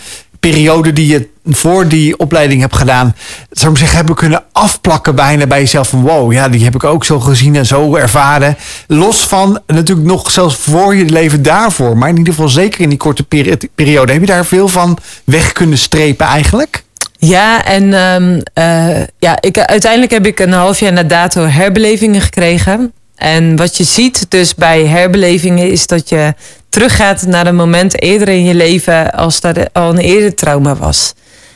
periode 0.52 0.94
die 0.94 1.08
je 1.08 1.28
voor 1.46 1.88
die 1.88 2.20
opleiding 2.20 2.62
hebt 2.62 2.76
gedaan, 2.76 3.16
zou 3.52 3.72
ik 3.72 3.78
zeggen, 3.78 3.98
hebben 3.98 4.16
kunnen 4.16 4.44
afplakken 4.52 5.16
bijna 5.16 5.48
bij 5.48 5.60
jezelf 5.60 5.90
van 5.90 6.02
wow, 6.02 6.34
ja, 6.34 6.50
die 6.50 6.64
heb 6.64 6.76
ik 6.76 6.84
ook 6.84 7.06
zo 7.06 7.20
gezien 7.20 7.56
en 7.56 7.66
zo 7.66 7.96
ervaren. 7.96 8.58
Los 8.88 9.20
van 9.20 9.60
natuurlijk 9.68 10.08
nog 10.08 10.32
zelfs 10.32 10.56
voor 10.56 10.96
je 10.96 11.06
leven 11.06 11.44
daarvoor, 11.44 11.98
maar 11.98 12.10
in 12.10 12.18
ieder 12.18 12.34
geval 12.34 12.50
zeker 12.50 12.82
in 12.82 12.90
die 12.90 12.98
korte 12.98 13.24
peri- 13.24 13.58
periode. 13.76 14.12
Heb 14.12 14.22
je 14.22 14.28
daar 14.28 14.46
veel 14.46 14.68
van 14.68 14.98
weg 15.24 15.52
kunnen 15.52 15.78
strepen 15.78 16.26
eigenlijk? 16.26 16.84
Ja, 17.18 17.66
en 17.66 17.94
ehm, 17.94 18.42
eh, 18.54 19.08
ja, 19.20 19.38
ik, 19.42 19.60
uiteindelijk 19.60 20.12
heb 20.12 20.26
ik 20.26 20.40
een 20.40 20.54
half 20.54 20.80
jaar 20.80 20.94
na 20.94 21.04
dato 21.04 21.46
herbelevingen 21.46 22.22
gekregen. 22.22 22.94
En 23.16 23.56
wat 23.56 23.78
je 23.78 23.84
ziet 23.84 24.26
dus 24.30 24.56
bij 24.56 24.86
herbelevingen 24.86 25.72
is 25.72 25.88
dat 25.88 26.10
je 26.10 26.34
teruggaat 26.76 27.26
naar 27.26 27.48
een 27.48 27.56
moment 27.56 28.02
eerder 28.02 28.28
in 28.28 28.44
je 28.44 28.54
leven 28.54 29.12
als 29.12 29.40
dat 29.40 29.74
al 29.74 29.90
een 29.90 29.98
eerder 29.98 30.36
trauma 30.36 30.76
was. 30.76 31.14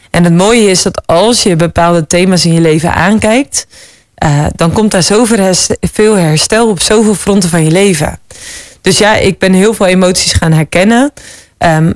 En 0.09 0.24
het 0.24 0.34
mooie 0.34 0.70
is 0.70 0.82
dat 0.82 1.01
als 1.05 1.43
je 1.43 1.55
bepaalde 1.55 2.07
thema's 2.07 2.45
in 2.45 2.53
je 2.53 2.61
leven 2.61 2.93
aankijkt, 2.93 3.67
eh, 4.15 4.45
dan 4.55 4.72
komt 4.72 4.91
daar 4.91 5.03
zoveel 5.03 5.38
herst- 5.38 5.78
veel 5.82 6.15
herstel 6.15 6.70
op 6.70 6.82
zoveel 6.82 7.15
fronten 7.15 7.49
van 7.49 7.63
je 7.63 7.72
leven. 7.72 8.20
Dus 8.82 8.97
ja, 8.97 9.15
ik 9.15 9.39
ben 9.39 9.53
heel 9.53 9.74
veel 9.74 9.86
emoties 9.86 10.32
gaan 10.32 10.51
herkennen. 10.51 11.11
Ehm, 11.57 11.93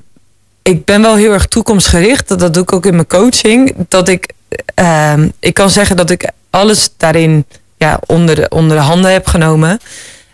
ik 0.61 0.85
ben 0.85 1.01
wel 1.01 1.15
heel 1.15 1.31
erg 1.33 1.45
toekomstgericht. 1.45 2.39
Dat, 2.39 2.53
doe 2.53 2.63
ik 2.63 2.73
ook 2.73 2.85
in 2.85 2.95
mijn 2.95 3.07
coaching. 3.07 3.75
Dat 3.87 4.07
ik, 4.07 4.29
ehm, 4.75 5.29
ik 5.39 5.53
kan 5.53 5.69
zeggen 5.69 5.95
dat 5.95 6.09
ik 6.09 6.29
alles 6.49 6.89
daarin 6.97 7.45
ja, 7.77 7.99
onder, 8.05 8.35
de, 8.35 8.49
onder 8.49 8.77
de 8.77 8.83
handen 8.83 9.11
heb 9.11 9.27
genomen. 9.27 9.79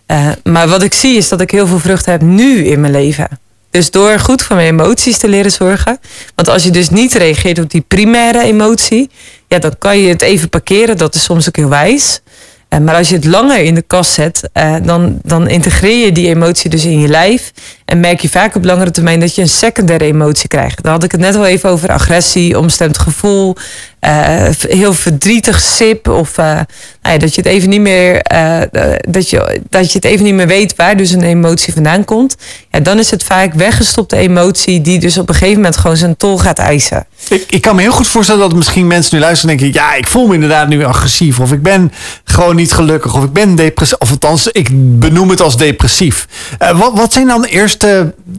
Eh, 0.10 0.30
maar 0.44 0.68
wat 0.68 0.84
ik 0.84 0.94
zie 0.94 1.18
is 1.18 1.30
dat 1.30 1.42
ik 1.42 1.52
heel 1.52 1.68
veel 1.68 1.80
vruchten 1.80 2.12
heb 2.12 2.22
nu 2.22 2.66
in 2.66 2.80
mijn 2.80 2.94
leven. 2.94 3.28
Dus 3.70 3.92
door 3.92 4.20
goed 4.20 4.42
voor 4.42 4.56
mijn 4.56 4.68
emoties 4.68 5.18
te 5.18 5.28
leren 5.28 5.52
zorgen. 5.52 6.00
Want 6.36 6.50
als 6.50 6.64
je 6.64 6.72
dus 6.72 6.90
niet 6.90 7.14
reageert 7.14 7.60
op 7.60 7.70
die 7.70 7.84
primaire 7.88 8.42
emotie, 8.42 9.10
ja, 9.48 9.60
dan 9.60 9.78
kan 9.78 10.00
je 10.00 10.08
het 10.08 10.22
even 10.22 10.50
parkeren. 10.50 10.98
Dat 10.98 11.16
is 11.16 11.24
soms 11.24 11.48
ook 11.48 11.56
heel 11.56 11.70
wijs. 11.70 12.22
Eh, 12.68 12.80
maar 12.80 12.96
als 12.96 13.10
je 13.10 13.16
het 13.16 13.26
langer 13.26 13.60
in 13.60 13.76
de 13.76 13.82
kast 13.82 14.12
zet, 14.12 14.50
eh, 14.54 14.76
dan, 14.84 15.20
dan 15.24 15.48
integreer 15.48 16.06
je 16.06 16.12
die 16.12 16.28
emotie 16.28 16.70
dus 16.70 16.86
in 16.86 17.00
je 17.00 17.08
lijf. 17.08 17.52
En 17.90 18.00
merk 18.00 18.20
je 18.20 18.30
vaak 18.30 18.56
op 18.56 18.66
langere 18.66 18.92
termijn 18.92 19.20
dat 19.20 19.36
je 19.36 19.42
een 19.42 19.50
secundaire 19.50 20.06
emotie 20.06 20.48
krijgt. 20.48 20.84
Daar 20.84 20.92
had 20.92 21.04
ik 21.04 21.12
het 21.12 21.22
net 21.22 21.36
al 21.36 21.46
even 21.46 21.70
over 21.70 21.90
agressie, 21.90 22.58
omstemd 22.58 22.98
gevoel. 22.98 23.56
eh, 24.00 24.50
heel 24.60 24.94
verdrietig 24.94 25.60
sip. 25.60 26.08
Of 26.08 26.38
eh, 26.38 26.46
nou 26.46 26.66
ja, 27.02 27.18
dat 27.18 27.36
je 27.36 27.42
het 27.42 27.50
even 27.50 27.70
niet 27.70 27.82
meer 27.82 28.22
eh, 28.22 28.62
dat, 29.02 29.30
je, 29.30 29.62
dat 29.70 29.92
je 29.92 29.98
het 29.98 30.06
even 30.06 30.26
niet 30.26 30.34
meer 30.34 30.48
weet 30.48 30.76
waar 30.76 30.98
dus 30.98 31.12
een 31.12 31.24
emotie 31.24 31.74
vandaan 31.74 32.06
komt. 32.06 32.36
Ja, 32.72 32.80
dan 32.80 33.00
is 33.00 33.12
het 33.12 33.24
vaak 33.24 33.54
weggestopte 33.54 34.16
emotie 34.16 34.82
die 34.82 35.00
dus 35.00 35.18
op 35.18 35.30
een 35.30 35.36
gegeven 35.36 35.56
moment 35.56 35.78
gewoon 35.78 35.98
zijn 35.98 36.18
tol 36.18 36.38
gaat 36.38 36.60
eisen. 36.60 37.06
Ik, 37.30 37.46
ik 37.50 37.62
kan 37.62 37.76
me 37.76 37.82
heel 37.82 37.92
goed 37.92 38.08
voorstellen 38.08 38.42
dat 38.42 38.56
misschien 38.56 38.88
mensen 38.88 39.16
nu 39.16 39.22
luisteren 39.22 39.56
en 39.56 39.62
denken... 39.62 39.82
ja, 39.82 39.94
ik 39.94 40.08
voel 40.08 40.28
me 40.28 40.34
inderdaad 40.34 40.68
nu 40.68 40.86
agressief. 40.86 41.40
Of 41.40 41.52
ik 41.52 41.62
ben 41.62 41.92
gewoon 42.24 42.56
niet 42.56 42.72
gelukkig. 42.72 43.16
Of 43.16 43.24
ik 43.24 43.34
ben 43.34 43.56
depressief. 43.56 43.98
Of 44.00 44.10
althans, 44.10 44.48
ik 44.48 44.70
benoem 45.00 45.30
het 45.30 45.42
als 45.42 45.58
depressief. 45.58 46.28
Wat, 46.74 46.92
wat 46.94 47.14
zijn 47.14 47.28
dan 47.28 47.42
de 47.42 47.50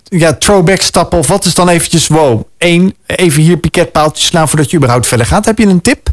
ja, 0.04 0.34
throwback 0.34 0.80
stappen? 0.80 1.18
Of 1.18 1.26
wat 1.26 1.44
is 1.44 1.54
dan 1.54 1.68
eventjes... 1.68 2.06
wow, 2.06 2.42
één, 2.58 2.94
even 3.06 3.42
hier 3.42 3.56
piketpaaltjes 3.56 4.26
slaan 4.26 4.48
voordat 4.48 4.70
je 4.70 4.76
überhaupt 4.76 5.06
verder 5.06 5.26
gaat. 5.26 5.44
Heb 5.44 5.58
je 5.58 5.66
een 5.66 5.80
tip? 5.80 6.08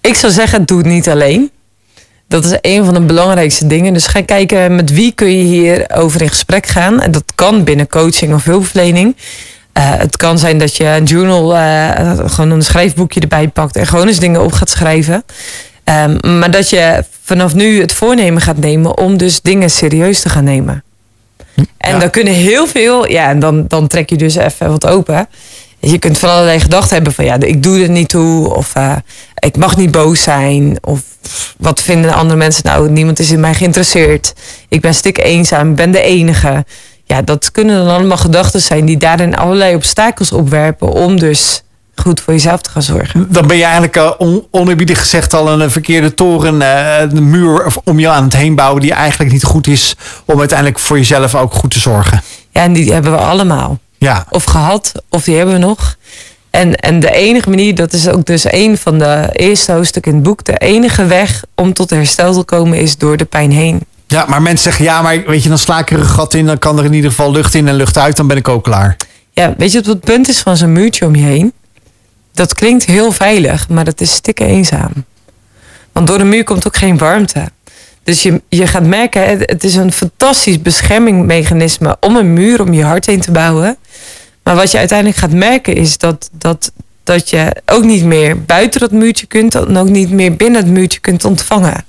Ik 0.00 0.14
zou 0.14 0.32
zeggen, 0.32 0.64
doe 0.64 0.78
het 0.78 0.86
niet 0.86 1.08
alleen. 1.08 1.50
Dat 2.28 2.44
is 2.44 2.58
een 2.60 2.84
van 2.84 2.94
de 2.94 3.00
belangrijkste 3.00 3.66
dingen. 3.66 3.92
Dus 3.92 4.06
ga 4.06 4.22
kijken 4.22 4.74
met 4.74 4.92
wie 4.92 5.12
kun 5.12 5.38
je 5.38 5.44
hier 5.44 5.90
over 5.94 6.22
in 6.22 6.28
gesprek 6.28 6.66
gaan. 6.66 7.00
En 7.00 7.10
dat 7.10 7.32
kan 7.34 7.64
binnen 7.64 7.88
coaching 7.88 8.34
of 8.34 8.44
hulpverlening. 8.44 9.16
Eh, 9.72 9.90
het 9.96 10.16
kan 10.16 10.38
zijn 10.38 10.58
dat 10.58 10.76
je 10.76 10.84
een 10.84 11.04
journal, 11.04 11.56
eh, 11.56 12.18
gewoon 12.26 12.50
een 12.50 12.62
schrijfboekje 12.62 13.20
erbij 13.20 13.48
pakt 13.48 13.76
en 13.76 13.86
gewoon 13.86 14.06
eens 14.06 14.18
dingen 14.18 14.42
op 14.42 14.52
gaat 14.52 14.70
schrijven. 14.70 15.24
Ehm, 15.84 16.38
maar 16.38 16.50
dat 16.50 16.68
je 16.68 17.04
vanaf 17.22 17.54
nu 17.54 17.80
het 17.80 17.92
voornemen 17.92 18.42
gaat 18.42 18.58
nemen 18.58 18.98
om 18.98 19.16
dus 19.16 19.40
dingen 19.40 19.70
serieus 19.70 20.20
te 20.20 20.28
gaan 20.28 20.44
nemen. 20.44 20.84
En 21.76 21.92
Ja. 21.92 21.98
dan 21.98 22.10
kunnen 22.10 22.32
heel 22.32 22.66
veel, 22.66 23.08
ja, 23.10 23.28
en 23.28 23.38
dan, 23.38 23.64
dan 23.68 23.86
trek 23.86 24.10
je 24.10 24.16
dus 24.16 24.34
even 24.36 24.70
wat 24.70 24.86
open. 24.86 25.28
Je 25.80 25.98
kunt 25.98 26.18
van 26.18 26.30
allerlei 26.30 26.60
gedachten 26.60 26.94
hebben 26.94 27.12
van 27.12 27.24
ja, 27.24 27.40
ik 27.40 27.62
doe 27.62 27.82
er 27.82 27.90
niet 27.90 28.08
toe. 28.08 28.54
Of 28.54 28.74
eh, 28.74 28.96
ik 29.38 29.56
mag 29.56 29.76
niet 29.76 29.90
boos 29.90 30.22
zijn. 30.22 30.78
Of 30.80 31.00
wat 31.58 31.82
vinden 31.82 32.14
andere 32.14 32.38
mensen 32.38 32.62
nou? 32.66 32.90
Niemand 32.90 33.18
is 33.18 33.30
in 33.30 33.40
mij 33.40 33.54
geïnteresseerd. 33.54 34.32
Ik 34.68 34.80
ben 34.80 34.94
stik 34.94 35.18
eenzaam, 35.18 35.70
ik 35.70 35.76
ben 35.76 35.90
de 35.90 36.00
enige. 36.00 36.64
Ja, 37.04 37.22
dat 37.22 37.50
kunnen 37.50 37.76
dan 37.84 37.94
allemaal 37.94 38.16
gedachten 38.16 38.60
zijn 38.60 38.84
die 38.84 38.96
daarin 38.96 39.36
allerlei 39.36 39.74
obstakels 39.74 40.32
opwerpen 40.32 40.92
om 40.92 41.18
dus 41.18 41.62
goed 41.94 42.20
voor 42.20 42.32
jezelf 42.32 42.60
te 42.60 42.70
gaan 42.70 42.82
zorgen. 42.82 43.26
Dan 43.30 43.46
ben 43.46 43.56
je 43.56 43.62
eigenlijk 43.62 43.96
uh, 43.96 44.10
on, 44.18 44.46
oneerbiedig 44.50 44.98
gezegd 44.98 45.34
al 45.34 45.48
een, 45.48 45.60
uh, 45.60 45.68
verkeerde 45.68 46.14
toren, 46.14 46.54
uh, 46.60 47.00
een 47.00 47.30
muur 47.30 47.66
om 47.84 47.98
je 47.98 48.08
aan 48.08 48.24
het 48.24 48.36
heen 48.36 48.54
bouwen 48.54 48.80
die 48.80 48.92
eigenlijk 48.92 49.32
niet 49.32 49.44
goed 49.44 49.66
is 49.66 49.96
om 50.24 50.38
uiteindelijk 50.38 50.78
voor 50.78 50.96
jezelf 50.96 51.34
ook 51.34 51.54
goed 51.54 51.70
te 51.70 51.80
zorgen. 51.80 52.22
Ja, 52.50 52.62
en 52.62 52.72
die 52.72 52.92
hebben 52.92 53.12
we 53.12 53.18
allemaal. 53.18 53.78
Ja. 53.98 54.26
Of 54.30 54.44
gehad, 54.44 54.92
of 55.08 55.24
die 55.24 55.36
hebben 55.36 55.54
we 55.54 55.60
nog. 55.60 55.96
En, 56.50 56.74
en 56.74 57.00
de 57.00 57.10
enige 57.10 57.48
manier, 57.48 57.74
dat 57.74 57.92
is 57.92 58.08
ook 58.08 58.26
dus 58.26 58.52
een 58.52 58.78
van 58.78 58.98
de 58.98 59.28
eerste 59.32 59.72
hoofdstukken 59.72 60.12
in 60.12 60.18
het 60.18 60.26
boek. 60.26 60.44
De 60.44 60.58
enige 60.58 61.06
weg 61.06 61.44
om 61.54 61.72
tot 61.72 61.90
herstel 61.90 62.34
te 62.34 62.42
komen 62.42 62.78
is 62.78 62.96
door 62.96 63.16
de 63.16 63.24
pijn 63.24 63.52
heen. 63.52 63.80
Ja, 64.06 64.24
maar 64.28 64.42
mensen 64.42 64.64
zeggen 64.64 64.84
ja, 64.84 65.02
maar 65.02 65.22
weet 65.26 65.42
je, 65.42 65.48
dan 65.48 65.58
sla 65.58 65.78
ik 65.78 65.90
er 65.90 65.98
een 65.98 66.04
gat 66.04 66.34
in, 66.34 66.46
dan 66.46 66.58
kan 66.58 66.78
er 66.78 66.84
in 66.84 66.92
ieder 66.92 67.10
geval 67.10 67.32
lucht 67.32 67.54
in 67.54 67.68
en 67.68 67.74
lucht 67.74 67.98
uit, 67.98 68.16
dan 68.16 68.26
ben 68.26 68.36
ik 68.36 68.48
ook 68.48 68.64
klaar. 68.64 68.96
Ja, 69.32 69.54
weet 69.56 69.72
je 69.72 69.78
wat 69.78 69.86
het 69.86 70.00
punt 70.00 70.28
is 70.28 70.40
van 70.40 70.56
zo'n 70.56 70.72
muurtje 70.72 71.06
om 71.06 71.14
je 71.14 71.22
heen? 71.22 71.52
Dat 72.34 72.54
klinkt 72.54 72.84
heel 72.84 73.12
veilig, 73.12 73.68
maar 73.68 73.84
dat 73.84 74.00
is 74.00 74.12
stikken 74.12 74.46
eenzaam. 74.46 74.92
Want 75.92 76.06
door 76.06 76.18
de 76.18 76.24
muur 76.24 76.44
komt 76.44 76.66
ook 76.66 76.76
geen 76.76 76.98
warmte. 76.98 77.50
Dus 78.02 78.22
je, 78.22 78.42
je 78.48 78.66
gaat 78.66 78.86
merken, 78.86 79.38
het, 79.38 79.64
is 79.64 79.74
een 79.74 79.92
fantastisch 79.92 80.62
beschermingsmechanisme 80.62 81.96
om 82.00 82.16
een 82.16 82.32
muur 82.32 82.60
om 82.60 82.72
je 82.72 82.84
hart 82.84 83.06
heen 83.06 83.20
te 83.20 83.30
bouwen. 83.30 83.76
Maar 84.42 84.54
wat 84.54 84.70
je 84.70 84.78
uiteindelijk 84.78 85.18
gaat 85.18 85.32
merken 85.32 85.74
is 85.74 85.98
dat, 85.98 86.30
dat, 86.32 86.72
dat 87.04 87.30
je 87.30 87.56
ook 87.66 87.84
niet 87.84 88.04
meer 88.04 88.42
buiten 88.42 88.80
dat 88.80 88.92
muurtje 88.92 89.26
kunt 89.26 89.54
en 89.54 89.76
ook 89.76 89.88
niet 89.88 90.10
meer 90.10 90.36
binnen 90.36 90.62
het 90.62 90.70
muurtje 90.70 91.00
kunt 91.00 91.24
ontvangen. 91.24 91.84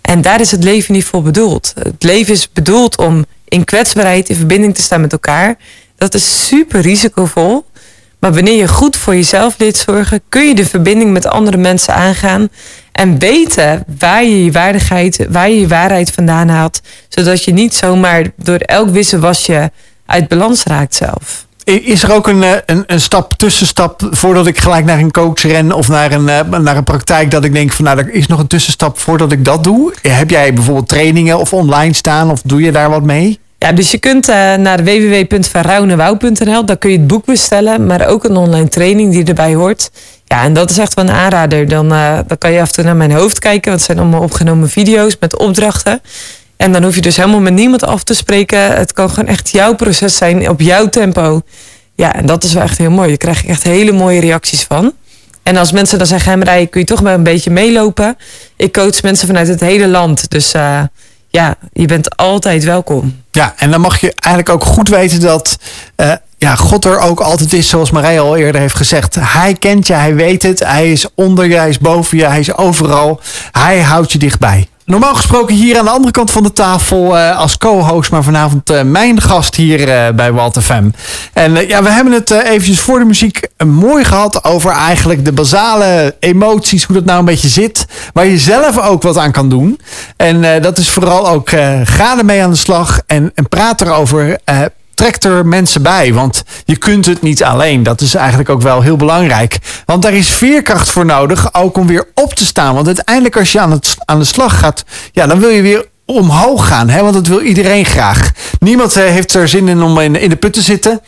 En 0.00 0.22
daar 0.22 0.40
is 0.40 0.50
het 0.50 0.64
leven 0.64 0.94
niet 0.94 1.04
voor 1.04 1.22
bedoeld. 1.22 1.72
Het 1.78 2.02
leven 2.02 2.34
is 2.34 2.52
bedoeld 2.52 2.96
om 2.96 3.24
in 3.48 3.64
kwetsbaarheid 3.64 4.28
in 4.28 4.36
verbinding 4.36 4.74
te 4.74 4.82
staan 4.82 5.00
met 5.00 5.12
elkaar. 5.12 5.56
Dat 5.96 6.14
is 6.14 6.46
super 6.46 6.80
risicovol. 6.80 7.64
Maar 8.18 8.34
wanneer 8.34 8.56
je 8.56 8.68
goed 8.68 8.96
voor 8.96 9.14
jezelf 9.14 9.54
leert 9.58 9.76
zorgen, 9.76 10.20
kun 10.28 10.48
je 10.48 10.54
de 10.54 10.66
verbinding 10.66 11.12
met 11.12 11.26
andere 11.26 11.56
mensen 11.56 11.94
aangaan. 11.94 12.48
En 12.92 13.18
weten 13.18 13.84
waar 13.98 14.24
je 14.24 14.44
je 14.44 14.52
waardigheid, 14.52 15.26
waar 15.30 15.50
je 15.50 15.60
je 15.60 15.68
waarheid 15.68 16.10
vandaan 16.10 16.48
haalt. 16.48 16.80
Zodat 17.08 17.44
je 17.44 17.52
niet 17.52 17.74
zomaar 17.74 18.26
door 18.36 18.58
elk 18.58 18.88
wisselwasje 18.88 19.70
uit 20.06 20.28
balans 20.28 20.64
raakt 20.64 20.94
zelf. 20.94 21.46
Is 21.64 22.02
er 22.02 22.12
ook 22.12 22.28
een, 22.28 22.42
eh, 22.42 22.52
een, 22.66 22.84
een 22.86 23.00
stap, 23.00 23.32
tussenstap 23.32 24.08
voordat 24.10 24.46
ik 24.46 24.58
gelijk 24.58 24.84
naar 24.84 24.98
een 24.98 25.10
coach 25.10 25.42
ren 25.42 25.72
of 25.72 25.88
naar 25.88 26.12
een, 26.12 26.28
eh, 26.28 26.58
naar 26.58 26.76
een 26.76 26.84
praktijk 26.84 27.30
dat 27.30 27.44
ik 27.44 27.52
denk 27.52 27.72
van 27.72 27.84
nou 27.84 27.98
er 27.98 28.12
is 28.12 28.26
nog 28.26 28.38
een 28.38 28.46
tussenstap 28.46 28.98
voordat 28.98 29.32
ik 29.32 29.44
dat 29.44 29.64
doe? 29.64 29.94
Heb 30.02 30.30
jij 30.30 30.52
bijvoorbeeld 30.52 30.88
trainingen 30.88 31.38
of 31.38 31.52
online 31.52 31.92
staan 31.92 32.30
of 32.30 32.40
doe 32.44 32.62
je 32.62 32.72
daar 32.72 32.90
wat 32.90 33.02
mee? 33.02 33.38
Ja, 33.58 33.72
dus 33.72 33.90
je 33.90 33.98
kunt 33.98 34.28
uh, 34.28 34.34
naar 34.54 34.84
www.verrouwenwouw.nl. 34.84 36.64
Daar 36.64 36.76
kun 36.76 36.90
je 36.90 36.98
het 36.98 37.06
boek 37.06 37.24
bestellen, 37.24 37.86
maar 37.86 38.06
ook 38.06 38.24
een 38.24 38.36
online 38.36 38.68
training 38.68 39.12
die 39.12 39.24
erbij 39.24 39.54
hoort. 39.54 39.90
Ja, 40.24 40.42
en 40.42 40.52
dat 40.52 40.70
is 40.70 40.78
echt 40.78 40.94
wel 40.94 41.04
een 41.04 41.10
aanrader. 41.10 41.68
Dan, 41.68 41.92
uh, 41.92 42.18
dan 42.26 42.38
kan 42.38 42.52
je 42.52 42.60
af 42.60 42.68
en 42.68 42.74
toe 42.74 42.84
naar 42.84 42.96
mijn 42.96 43.12
hoofd 43.12 43.38
kijken, 43.38 43.70
want 43.70 43.76
het 43.76 43.84
zijn 43.84 43.98
allemaal 43.98 44.22
opgenomen 44.22 44.68
video's 44.68 45.16
met 45.20 45.36
opdrachten. 45.36 46.00
En 46.56 46.72
dan 46.72 46.82
hoef 46.82 46.94
je 46.94 47.00
dus 47.00 47.16
helemaal 47.16 47.40
met 47.40 47.52
niemand 47.52 47.84
af 47.84 48.04
te 48.04 48.14
spreken. 48.14 48.76
Het 48.76 48.92
kan 48.92 49.10
gewoon 49.10 49.28
echt 49.28 49.50
jouw 49.50 49.74
proces 49.74 50.16
zijn 50.16 50.48
op 50.48 50.60
jouw 50.60 50.88
tempo. 50.88 51.42
Ja, 51.94 52.14
en 52.14 52.26
dat 52.26 52.44
is 52.44 52.52
wel 52.52 52.62
echt 52.62 52.78
heel 52.78 52.90
mooi. 52.90 53.10
Je 53.10 53.16
krijgt 53.16 53.46
echt 53.46 53.62
hele 53.62 53.92
mooie 53.92 54.20
reacties 54.20 54.62
van. 54.62 54.92
En 55.42 55.56
als 55.56 55.72
mensen 55.72 55.98
dan 55.98 56.06
zeggen, 56.06 56.44
rijden, 56.44 56.68
kun 56.68 56.80
je 56.80 56.86
toch 56.86 57.00
wel 57.00 57.14
een 57.14 57.22
beetje 57.22 57.50
meelopen. 57.50 58.16
Ik 58.56 58.72
coach 58.72 59.02
mensen 59.02 59.26
vanuit 59.26 59.48
het 59.48 59.60
hele 59.60 59.88
land. 59.88 60.30
Dus 60.30 60.54
uh, 60.54 60.82
ja, 61.38 61.56
je 61.72 61.86
bent 61.86 62.16
altijd 62.16 62.64
welkom. 62.64 63.22
Ja, 63.30 63.54
en 63.56 63.70
dan 63.70 63.80
mag 63.80 64.00
je 64.00 64.12
eigenlijk 64.14 64.54
ook 64.54 64.68
goed 64.68 64.88
weten 64.88 65.20
dat 65.20 65.58
uh, 65.96 66.12
ja, 66.38 66.54
God 66.54 66.84
er 66.84 66.98
ook 66.98 67.20
altijd 67.20 67.52
is, 67.52 67.68
zoals 67.68 67.90
Marij 67.90 68.20
al 68.20 68.36
eerder 68.36 68.60
heeft 68.60 68.74
gezegd. 68.74 69.14
Hij 69.20 69.54
kent 69.54 69.86
je, 69.86 69.92
hij 69.92 70.14
weet 70.14 70.42
het, 70.42 70.58
hij 70.58 70.92
is 70.92 71.06
onder 71.14 71.46
je, 71.46 71.56
hij 71.56 71.68
is 71.68 71.78
boven 71.78 72.18
je, 72.18 72.24
hij 72.24 72.40
is 72.40 72.56
overal. 72.56 73.20
Hij 73.52 73.82
houdt 73.82 74.12
je 74.12 74.18
dichtbij. 74.18 74.68
Normaal 74.88 75.14
gesproken 75.14 75.54
hier 75.54 75.78
aan 75.78 75.84
de 75.84 75.90
andere 75.90 76.12
kant 76.12 76.30
van 76.30 76.42
de 76.42 76.52
tafel 76.52 77.16
uh, 77.16 77.38
als 77.38 77.58
co-host, 77.58 78.10
maar 78.10 78.22
vanavond 78.22 78.70
uh, 78.70 78.82
mijn 78.82 79.20
gast 79.20 79.54
hier 79.54 79.88
uh, 79.88 80.08
bij 80.14 80.32
Walt 80.32 80.62
FM. 80.62 80.90
En 81.32 81.68
ja, 81.68 81.82
we 81.82 81.90
hebben 81.90 82.12
het 82.12 82.30
eventjes 82.30 82.80
voor 82.80 82.98
de 82.98 83.04
muziek 83.04 83.48
mooi 83.66 84.04
gehad 84.04 84.44
over 84.44 84.70
eigenlijk 84.70 85.24
de 85.24 85.32
basale 85.32 86.16
emoties, 86.20 86.84
hoe 86.84 86.94
dat 86.94 87.04
nou 87.04 87.18
een 87.18 87.24
beetje 87.24 87.48
zit, 87.48 87.86
waar 88.12 88.26
je 88.26 88.38
zelf 88.38 88.78
ook 88.78 89.02
wat 89.02 89.16
aan 89.16 89.32
kan 89.32 89.48
doen. 89.48 89.80
En 90.16 90.62
dat 90.62 90.78
is 90.78 90.90
vooral 90.90 91.28
ook 91.28 91.50
ga 91.84 92.18
ermee 92.18 92.42
aan 92.42 92.50
de 92.50 92.56
slag 92.56 93.00
en, 93.06 93.32
en 93.34 93.48
praat 93.48 93.80
erover 93.80 94.38
trek 94.98 95.22
er 95.22 95.46
mensen 95.46 95.82
bij. 95.82 96.12
Want 96.14 96.42
je 96.64 96.76
kunt 96.76 97.06
het 97.06 97.22
niet 97.22 97.44
alleen. 97.44 97.82
Dat 97.82 98.00
is 98.00 98.14
eigenlijk 98.14 98.48
ook 98.48 98.62
wel 98.62 98.82
heel 98.82 98.96
belangrijk. 98.96 99.58
Want 99.84 100.02
daar 100.02 100.12
is 100.12 100.28
veerkracht 100.28 100.90
voor 100.90 101.04
nodig, 101.04 101.54
ook 101.54 101.76
om 101.76 101.86
weer 101.86 102.08
op 102.14 102.34
te 102.34 102.44
staan. 102.44 102.74
Want 102.74 102.86
uiteindelijk 102.86 103.36
als 103.36 103.52
je 103.52 103.60
aan, 103.60 103.70
het, 103.70 103.94
aan 104.04 104.18
de 104.18 104.24
slag 104.24 104.58
gaat, 104.58 104.84
ja, 105.12 105.26
dan 105.26 105.40
wil 105.40 105.48
je 105.48 105.62
weer 105.62 105.86
omhoog 106.08 106.66
gaan. 106.66 106.88
Hè? 106.88 107.02
Want 107.02 107.14
dat 107.14 107.26
wil 107.26 107.40
iedereen 107.40 107.84
graag. 107.84 108.30
Niemand 108.60 108.96
uh, 108.96 109.04
heeft 109.04 109.34
er 109.34 109.48
zin 109.48 109.68
in 109.68 109.82
om 109.82 109.98
in, 109.98 110.28
de 110.28 110.36
put 110.36 110.52
te 110.52 110.62
zitten. 110.62 111.00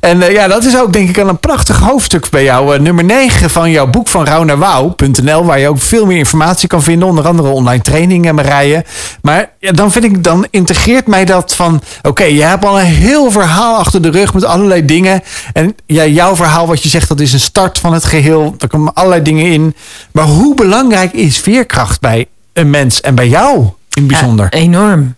En 0.00 0.18
uh, 0.18 0.32
ja, 0.32 0.48
dat 0.48 0.64
is 0.64 0.78
ook 0.78 0.92
denk 0.92 1.08
ik 1.08 1.18
al 1.18 1.28
een 1.28 1.38
prachtig 1.38 1.78
hoofdstuk 1.78 2.30
bij 2.30 2.44
jou. 2.44 2.74
Uh, 2.74 2.80
nummer 2.80 3.04
9 3.04 3.50
van 3.50 3.70
jouw 3.70 3.86
boek 3.86 4.08
van 4.08 4.24
Rauw 4.24 4.42
naar 4.42 4.58
Wauw.nl. 4.58 5.44
Waar 5.44 5.58
je 5.58 5.68
ook 5.68 5.80
veel 5.80 6.06
meer 6.06 6.18
informatie 6.18 6.68
kan 6.68 6.82
vinden. 6.82 7.08
Onder 7.08 7.26
andere 7.26 7.48
online 7.48 7.82
trainingen, 7.82 8.34
Marije. 8.34 8.84
Maar 9.22 9.50
ja, 9.58 9.72
dan 9.72 9.92
vind 9.92 10.04
ik, 10.04 10.24
dan 10.24 10.46
integreert 10.50 11.06
mij 11.06 11.24
dat 11.24 11.54
van... 11.54 11.82
Oké, 12.02 12.24
je 12.24 12.42
hebt 12.42 12.64
al 12.64 12.80
een 12.80 12.86
heel 12.86 13.30
verhaal 13.30 13.76
achter 13.76 14.02
de 14.02 14.10
rug 14.10 14.34
met 14.34 14.44
allerlei 14.44 14.84
dingen. 14.84 15.22
En 15.52 15.74
ja, 15.86 16.06
jouw 16.06 16.36
verhaal 16.36 16.66
wat 16.66 16.82
je 16.82 16.88
zegt, 16.88 17.08
dat 17.08 17.20
is 17.20 17.32
een 17.32 17.40
start 17.40 17.78
van 17.78 17.92
het 17.92 18.04
geheel. 18.04 18.54
Er 18.58 18.68
komen 18.68 18.94
allerlei 18.94 19.22
dingen 19.22 19.52
in. 19.52 19.74
Maar 20.12 20.24
hoe 20.24 20.54
belangrijk 20.54 21.12
is 21.12 21.38
veerkracht 21.38 22.00
bij 22.00 22.26
een 22.52 22.70
mens 22.70 23.00
en 23.00 23.14
bij 23.14 23.28
jou? 23.28 23.68
Bijzonder. 24.06 24.52
Enorm. 24.52 25.14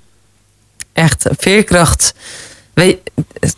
Echt, 0.92 1.26
veerkracht. 1.38 2.14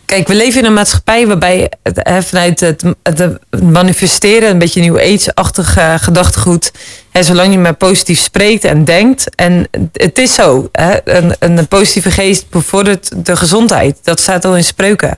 Kijk, 0.05 0.27
we 0.27 0.35
leven 0.35 0.59
in 0.59 0.65
een 0.65 0.73
maatschappij 0.73 1.27
waarbij 1.27 1.71
het, 1.83 2.25
vanuit 2.25 2.59
het, 2.59 2.83
het, 3.03 3.39
manifesteren, 3.63 4.49
een 4.49 4.57
beetje 4.57 4.81
nieuw 4.81 4.99
age-achtig 4.99 5.77
uh, 5.77 5.93
gedachtegoed, 5.97 6.71
hè, 7.11 7.23
zolang 7.23 7.51
je 7.51 7.59
maar 7.59 7.73
positief 7.73 8.19
spreekt 8.19 8.63
en 8.63 8.85
denkt. 8.85 9.35
En 9.35 9.67
het 9.93 10.17
is 10.17 10.33
zo, 10.33 10.69
hè, 10.71 10.97
een, 11.03 11.35
een 11.39 11.67
positieve 11.67 12.11
geest 12.11 12.49
bevordert 12.49 13.25
de 13.25 13.35
gezondheid. 13.35 13.97
Dat 14.03 14.19
staat 14.19 14.45
al 14.45 14.57
in 14.57 14.63
spreuken. 14.63 15.17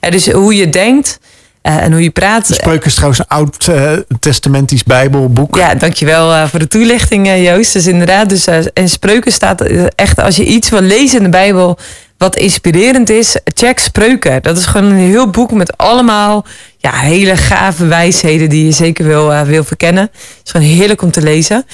Hè, 0.00 0.10
dus 0.10 0.30
hoe 0.30 0.54
je 0.54 0.68
denkt, 0.68 1.18
uh, 1.66 1.82
en 1.82 1.92
hoe 1.92 2.02
je 2.02 2.10
praat. 2.10 2.46
Spreuken 2.46 2.86
is 2.86 2.94
trouwens 2.94 3.20
een 3.20 3.28
oud-testamentisch 3.28 4.80
uh, 4.80 4.86
bijbelboek. 4.86 5.56
Ja, 5.56 5.74
dankjewel 5.74 6.32
uh, 6.32 6.48
voor 6.48 6.58
de 6.58 6.68
toelichting 6.68 7.42
Joost. 7.42 7.72
Dus 7.72 7.86
inderdaad, 7.86 8.28
dus, 8.28 8.46
in 8.72 8.88
spreuken 8.88 9.32
staat 9.32 9.60
echt 9.94 10.20
als 10.20 10.36
je 10.36 10.44
iets 10.44 10.68
wil 10.68 10.80
lezen 10.80 11.18
in 11.18 11.24
de 11.24 11.30
bijbel 11.30 11.78
wat 12.18 12.36
inspirerend 12.36 13.10
is, 13.10 13.36
check 13.44 13.78
spreuken. 13.78 14.42
Dat 14.42 14.58
is 14.58 14.66
gewoon 14.66 14.90
een 14.90 14.96
heel 14.96 15.30
boek 15.30 15.52
met 15.52 15.76
allemaal 15.76 16.44
ja, 16.78 16.92
hele 16.92 17.36
gave 17.36 17.86
wijsheden 17.86 18.48
die 18.48 18.64
je 18.64 18.72
zeker 18.72 19.06
wil, 19.06 19.44
wil 19.44 19.64
verkennen. 19.64 20.02
Het 20.02 20.40
is 20.44 20.50
gewoon 20.50 20.66
heerlijk 20.66 21.02
om 21.02 21.10
te 21.10 21.22
lezen. 21.22 21.66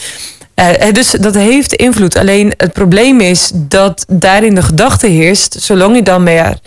dus 0.92 1.10
dat 1.10 1.34
heeft 1.34 1.72
invloed. 1.72 2.16
Alleen 2.16 2.54
het 2.56 2.72
probleem 2.72 3.20
is 3.20 3.50
dat 3.54 4.04
daarin 4.08 4.54
de 4.54 4.62
gedachte 4.62 5.06
heerst, 5.06 5.56
zolang 5.60 5.96
je 5.96 6.02
dan 6.02 6.22
meer 6.22 6.58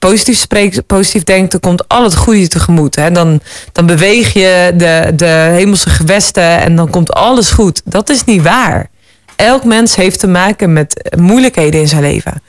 positief 0.00 0.38
spreekt, 0.38 0.86
positief 0.86 1.24
denkt, 1.24 1.50
dan 1.50 1.60
komt 1.60 1.88
al 1.88 2.02
het 2.02 2.16
goede 2.16 2.48
tegemoet. 2.48 2.96
Hè? 2.96 3.10
Dan, 3.10 3.40
dan 3.72 3.86
beweeg 3.86 4.32
je 4.32 4.72
de, 4.76 5.12
de 5.16 5.48
hemelse 5.52 5.90
gewesten 5.90 6.60
en 6.60 6.76
dan 6.76 6.90
komt 6.90 7.12
alles 7.12 7.50
goed. 7.50 7.82
Dat 7.84 8.10
is 8.10 8.24
niet 8.24 8.42
waar. 8.42 8.90
Elk 9.36 9.64
mens 9.64 9.96
heeft 9.96 10.18
te 10.18 10.26
maken 10.26 10.72
met 10.72 11.14
moeilijkheden 11.18 11.80
in 11.80 11.88
zijn 11.88 12.02
leven. 12.02 12.42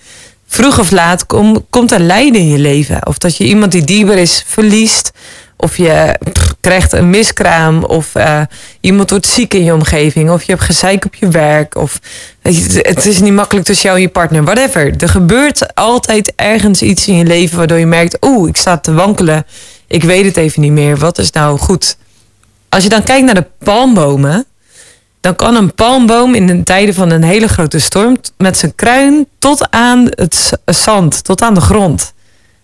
Vroeg 0.47 0.79
of 0.79 0.91
laat 0.91 1.25
kom, 1.25 1.65
komt 1.69 1.91
er 1.91 1.99
lijden 1.99 2.41
in 2.41 2.47
je 2.47 2.57
leven. 2.57 3.07
Of 3.07 3.17
dat 3.17 3.37
je 3.37 3.43
iemand 3.43 3.71
die 3.71 3.83
dieper 3.83 4.17
is 4.17 4.43
verliest. 4.47 5.11
Of 5.61 5.77
je 5.77 6.19
krijgt 6.59 6.91
een 6.91 7.09
miskraam. 7.09 7.83
Of 7.83 8.15
uh, 8.15 8.41
iemand 8.79 9.09
wordt 9.09 9.25
ziek 9.25 9.53
in 9.53 9.63
je 9.63 9.73
omgeving. 9.73 10.31
Of 10.31 10.43
je 10.43 10.51
hebt 10.51 10.63
gezeik 10.63 11.05
op 11.05 11.15
je 11.15 11.27
werk. 11.27 11.75
Of 11.75 11.99
het 12.41 13.05
is 13.05 13.19
niet 13.19 13.33
makkelijk 13.33 13.65
tussen 13.65 13.85
jou 13.85 13.95
en 13.95 14.03
je 14.03 14.09
partner. 14.09 14.43
Whatever. 14.43 14.93
Er 14.97 15.09
gebeurt 15.09 15.75
altijd 15.75 16.33
ergens 16.35 16.81
iets 16.81 17.07
in 17.07 17.15
je 17.15 17.25
leven 17.25 17.57
waardoor 17.57 17.77
je 17.77 17.85
merkt... 17.85 18.17
oeh, 18.21 18.49
ik 18.49 18.57
sta 18.57 18.77
te 18.77 18.93
wankelen. 18.93 19.45
Ik 19.87 20.03
weet 20.03 20.25
het 20.25 20.37
even 20.37 20.61
niet 20.61 20.71
meer. 20.71 20.97
Wat 20.97 21.17
is 21.17 21.31
nou 21.31 21.59
goed? 21.59 21.97
Als 22.69 22.83
je 22.83 22.89
dan 22.89 23.03
kijkt 23.03 23.25
naar 23.25 23.35
de 23.35 23.47
palmbomen... 23.63 24.45
dan 25.21 25.35
kan 25.35 25.55
een 25.55 25.73
palmboom 25.73 26.35
in 26.35 26.47
de 26.47 26.63
tijden 26.63 26.93
van 26.93 27.11
een 27.11 27.23
hele 27.23 27.47
grote 27.47 27.79
storm... 27.79 28.17
met 28.37 28.57
zijn 28.57 28.75
kruin 28.75 29.27
tot 29.39 29.71
aan 29.71 30.07
het 30.09 30.59
zand, 30.65 31.23
tot 31.23 31.41
aan 31.41 31.53
de 31.53 31.61
grond... 31.61 32.13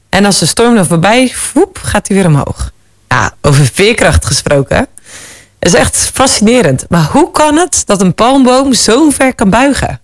En 0.10 0.26
als 0.26 0.40
de 0.40 0.46
storm 0.46 0.76
dan 0.76 0.86
voorbij, 0.86 1.34
woep, 1.54 1.80
gaat 1.82 2.08
hij 2.08 2.18
weer 2.18 2.26
omhoog. 2.26 2.72
Ja, 3.18 3.34
over 3.42 3.66
veerkracht 3.74 4.26
gesproken. 4.26 4.88
is 5.60 5.74
echt 5.74 6.12
fascinerend. 6.14 6.86
Maar 6.90 7.08
hoe 7.12 7.32
kan 7.32 7.58
het 7.58 7.82
dat 7.86 8.02
een 8.02 8.14
palmboom 8.14 8.74
zo 8.74 9.10
ver 9.10 9.36
kan 9.36 9.50
buigen? 9.50 10.00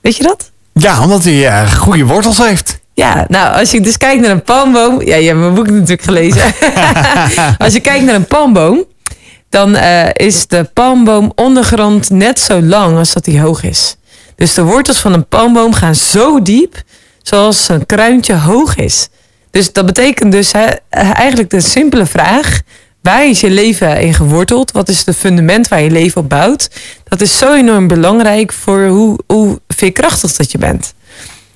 Weet 0.00 0.16
je 0.16 0.22
dat? 0.22 0.50
Ja, 0.72 1.02
omdat 1.02 1.24
hij 1.24 1.64
uh, 1.64 1.72
goede 1.72 2.04
wortels 2.04 2.38
heeft. 2.38 2.80
Ja, 2.94 3.24
nou, 3.28 3.58
als 3.58 3.70
je 3.70 3.80
dus 3.80 3.96
kijkt 3.96 4.22
naar 4.22 4.30
een 4.30 4.42
palmboom. 4.42 5.02
Ja, 5.02 5.16
je 5.16 5.26
hebt 5.26 5.38
mijn 5.38 5.54
boek 5.54 5.70
natuurlijk 5.70 6.02
gelezen. 6.02 6.42
als 7.64 7.72
je 7.72 7.80
kijkt 7.80 8.04
naar 8.04 8.14
een 8.14 8.26
palmboom, 8.26 8.84
dan 9.48 9.74
uh, 9.74 10.08
is 10.12 10.46
de 10.46 10.64
palmboom 10.72 11.32
ondergrond 11.34 12.10
net 12.10 12.40
zo 12.40 12.62
lang 12.62 12.98
als 12.98 13.12
dat 13.12 13.26
hij 13.26 13.40
hoog 13.40 13.62
is. 13.62 13.96
Dus 14.36 14.54
de 14.54 14.62
wortels 14.62 14.98
van 14.98 15.12
een 15.12 15.28
palmboom 15.28 15.72
gaan 15.72 15.94
zo 15.94 16.42
diep, 16.42 16.82
zoals 17.22 17.68
een 17.68 17.86
kruintje 17.86 18.34
hoog 18.38 18.76
is. 18.76 19.08
Dus 19.54 19.72
dat 19.72 19.86
betekent 19.86 20.32
dus 20.32 20.50
eigenlijk 20.90 21.50
de 21.50 21.60
simpele 21.60 22.06
vraag: 22.06 22.60
waar 23.00 23.26
is 23.28 23.40
je 23.40 23.50
leven 23.50 24.00
in 24.00 24.14
geworteld? 24.14 24.72
Wat 24.72 24.88
is 24.88 25.02
het 25.04 25.16
fundament 25.16 25.68
waar 25.68 25.82
je 25.82 25.90
leven 25.90 26.20
op 26.20 26.28
bouwt? 26.28 26.70
Dat 27.04 27.20
is 27.20 27.38
zo 27.38 27.54
enorm 27.54 27.86
belangrijk 27.86 28.52
voor 28.52 28.86
hoe, 28.86 29.18
hoe 29.26 29.60
veerkrachtig 29.68 30.32
dat 30.32 30.52
je 30.52 30.58
bent. 30.58 30.94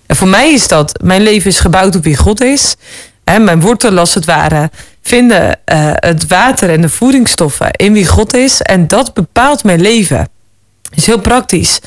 En 0.07 0.17
voor 0.17 0.29
mij 0.29 0.53
is 0.53 0.69
dat, 0.69 1.03
mijn 1.03 1.23
leven 1.23 1.51
is 1.51 1.61
gebouwd 1.61 1.97
op 1.97 2.05
wie 2.05 2.17
God 2.17 2.41
is. 2.41 2.77
Hè, 3.25 3.39
mijn 3.39 3.61
wortelen 3.61 3.99
als 3.99 4.15
het 4.15 4.25
ware 4.25 4.71
vinden 5.03 5.47
uh, 5.49 5.91
het 5.95 6.27
water 6.27 6.71
en 6.71 6.81
de 6.81 6.89
voedingsstoffen 6.89 7.71
in 7.71 7.93
wie 7.93 8.07
God 8.07 8.35
is. 8.35 8.63
En 8.63 8.89
dat 8.89 9.15
bepaalt 9.15 9.65
mijn 9.65 9.81
leven. 9.81 10.29
is 10.95 11.07
heel 11.07 11.21
praktisch. 11.21 11.81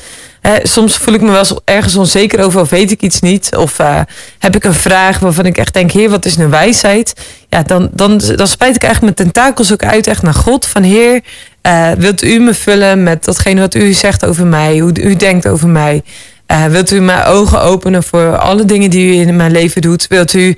Soms 0.62 0.96
voel 0.96 1.14
ik 1.14 1.20
me 1.20 1.30
wel 1.30 1.60
ergens 1.64 1.96
onzeker 1.96 2.44
over 2.44 2.60
of 2.60 2.70
weet 2.70 2.90
ik 2.90 3.00
iets 3.00 3.20
niet. 3.20 3.56
Of 3.56 3.78
eh, 3.78 4.00
heb 4.38 4.56
ik 4.56 4.64
een 4.64 4.74
vraag 4.74 5.18
waarvan 5.18 5.46
ik 5.46 5.58
echt 5.58 5.74
denk, 5.74 5.90
heer, 5.90 6.10
wat 6.10 6.24
is 6.24 6.36
nu 6.36 6.46
wijsheid? 6.46 7.12
Ja, 7.48 7.62
dan, 7.62 7.88
dan, 7.92 8.18
dan 8.18 8.46
spijt 8.46 8.76
ik 8.76 8.82
eigenlijk 8.82 9.16
mijn 9.16 9.30
tentakels 9.30 9.72
ook 9.72 9.84
uit 9.84 10.06
echt 10.06 10.22
naar 10.22 10.34
God. 10.34 10.66
Van 10.66 10.82
heer, 10.82 11.20
eh, 11.60 11.90
wilt 11.98 12.22
u 12.22 12.38
me 12.38 12.54
vullen 12.54 13.02
met 13.02 13.24
datgene 13.24 13.60
wat 13.60 13.74
u 13.74 13.92
zegt 13.92 14.24
over 14.24 14.46
mij? 14.46 14.78
Hoe 14.78 15.02
u 15.02 15.16
denkt 15.16 15.48
over 15.48 15.68
mij? 15.68 16.02
Eh, 16.46 16.64
wilt 16.64 16.90
u 16.90 17.00
mijn 17.00 17.24
ogen 17.24 17.62
openen 17.62 18.02
voor 18.02 18.38
alle 18.38 18.64
dingen 18.64 18.90
die 18.90 19.06
u 19.06 19.20
in 19.20 19.36
mijn 19.36 19.52
leven 19.52 19.82
doet? 19.82 20.06
Wilt 20.08 20.32
u 20.32 20.56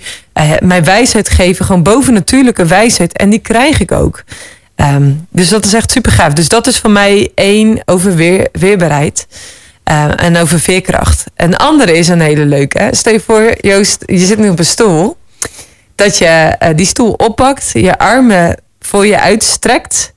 mij 0.61 0.85
wijsheid 0.85 1.29
geven, 1.29 1.65
gewoon 1.65 1.83
bovennatuurlijke 1.83 2.67
wijsheid? 2.67 3.17
En 3.17 3.31
die 3.31 3.39
krijg 3.39 3.81
ik 3.81 3.93
ook. 3.93 4.23
Um, 4.77 5.27
dus 5.31 5.49
dat 5.49 5.65
is 5.65 5.75
echt 5.75 5.91
super 5.91 6.13
gaaf. 6.13 6.33
Dus 6.33 6.49
dat 6.49 6.67
is 6.67 6.79
voor 6.79 6.91
mij 6.91 7.31
één 7.35 7.83
over 7.85 8.15
weer. 8.15 8.49
Uh, 9.91 10.11
en 10.17 10.37
over 10.37 10.61
veerkracht. 10.61 11.25
Een 11.37 11.57
andere 11.57 11.97
is 11.99 12.09
een 12.09 12.21
hele 12.21 12.45
leuke. 12.45 12.89
Stel 12.91 13.13
je 13.13 13.21
voor, 13.21 13.55
Joost, 13.61 14.03
je 14.07 14.19
zit 14.19 14.39
nu 14.39 14.49
op 14.49 14.59
een 14.59 14.65
stoel. 14.65 15.17
Dat 15.95 16.19
je 16.19 16.57
die 16.77 16.87
stoel 16.87 17.13
oppakt, 17.13 17.71
je 17.73 17.99
armen 17.99 18.57
voor 18.81 19.07
je 19.07 19.21
uitstrekt. 19.21 20.13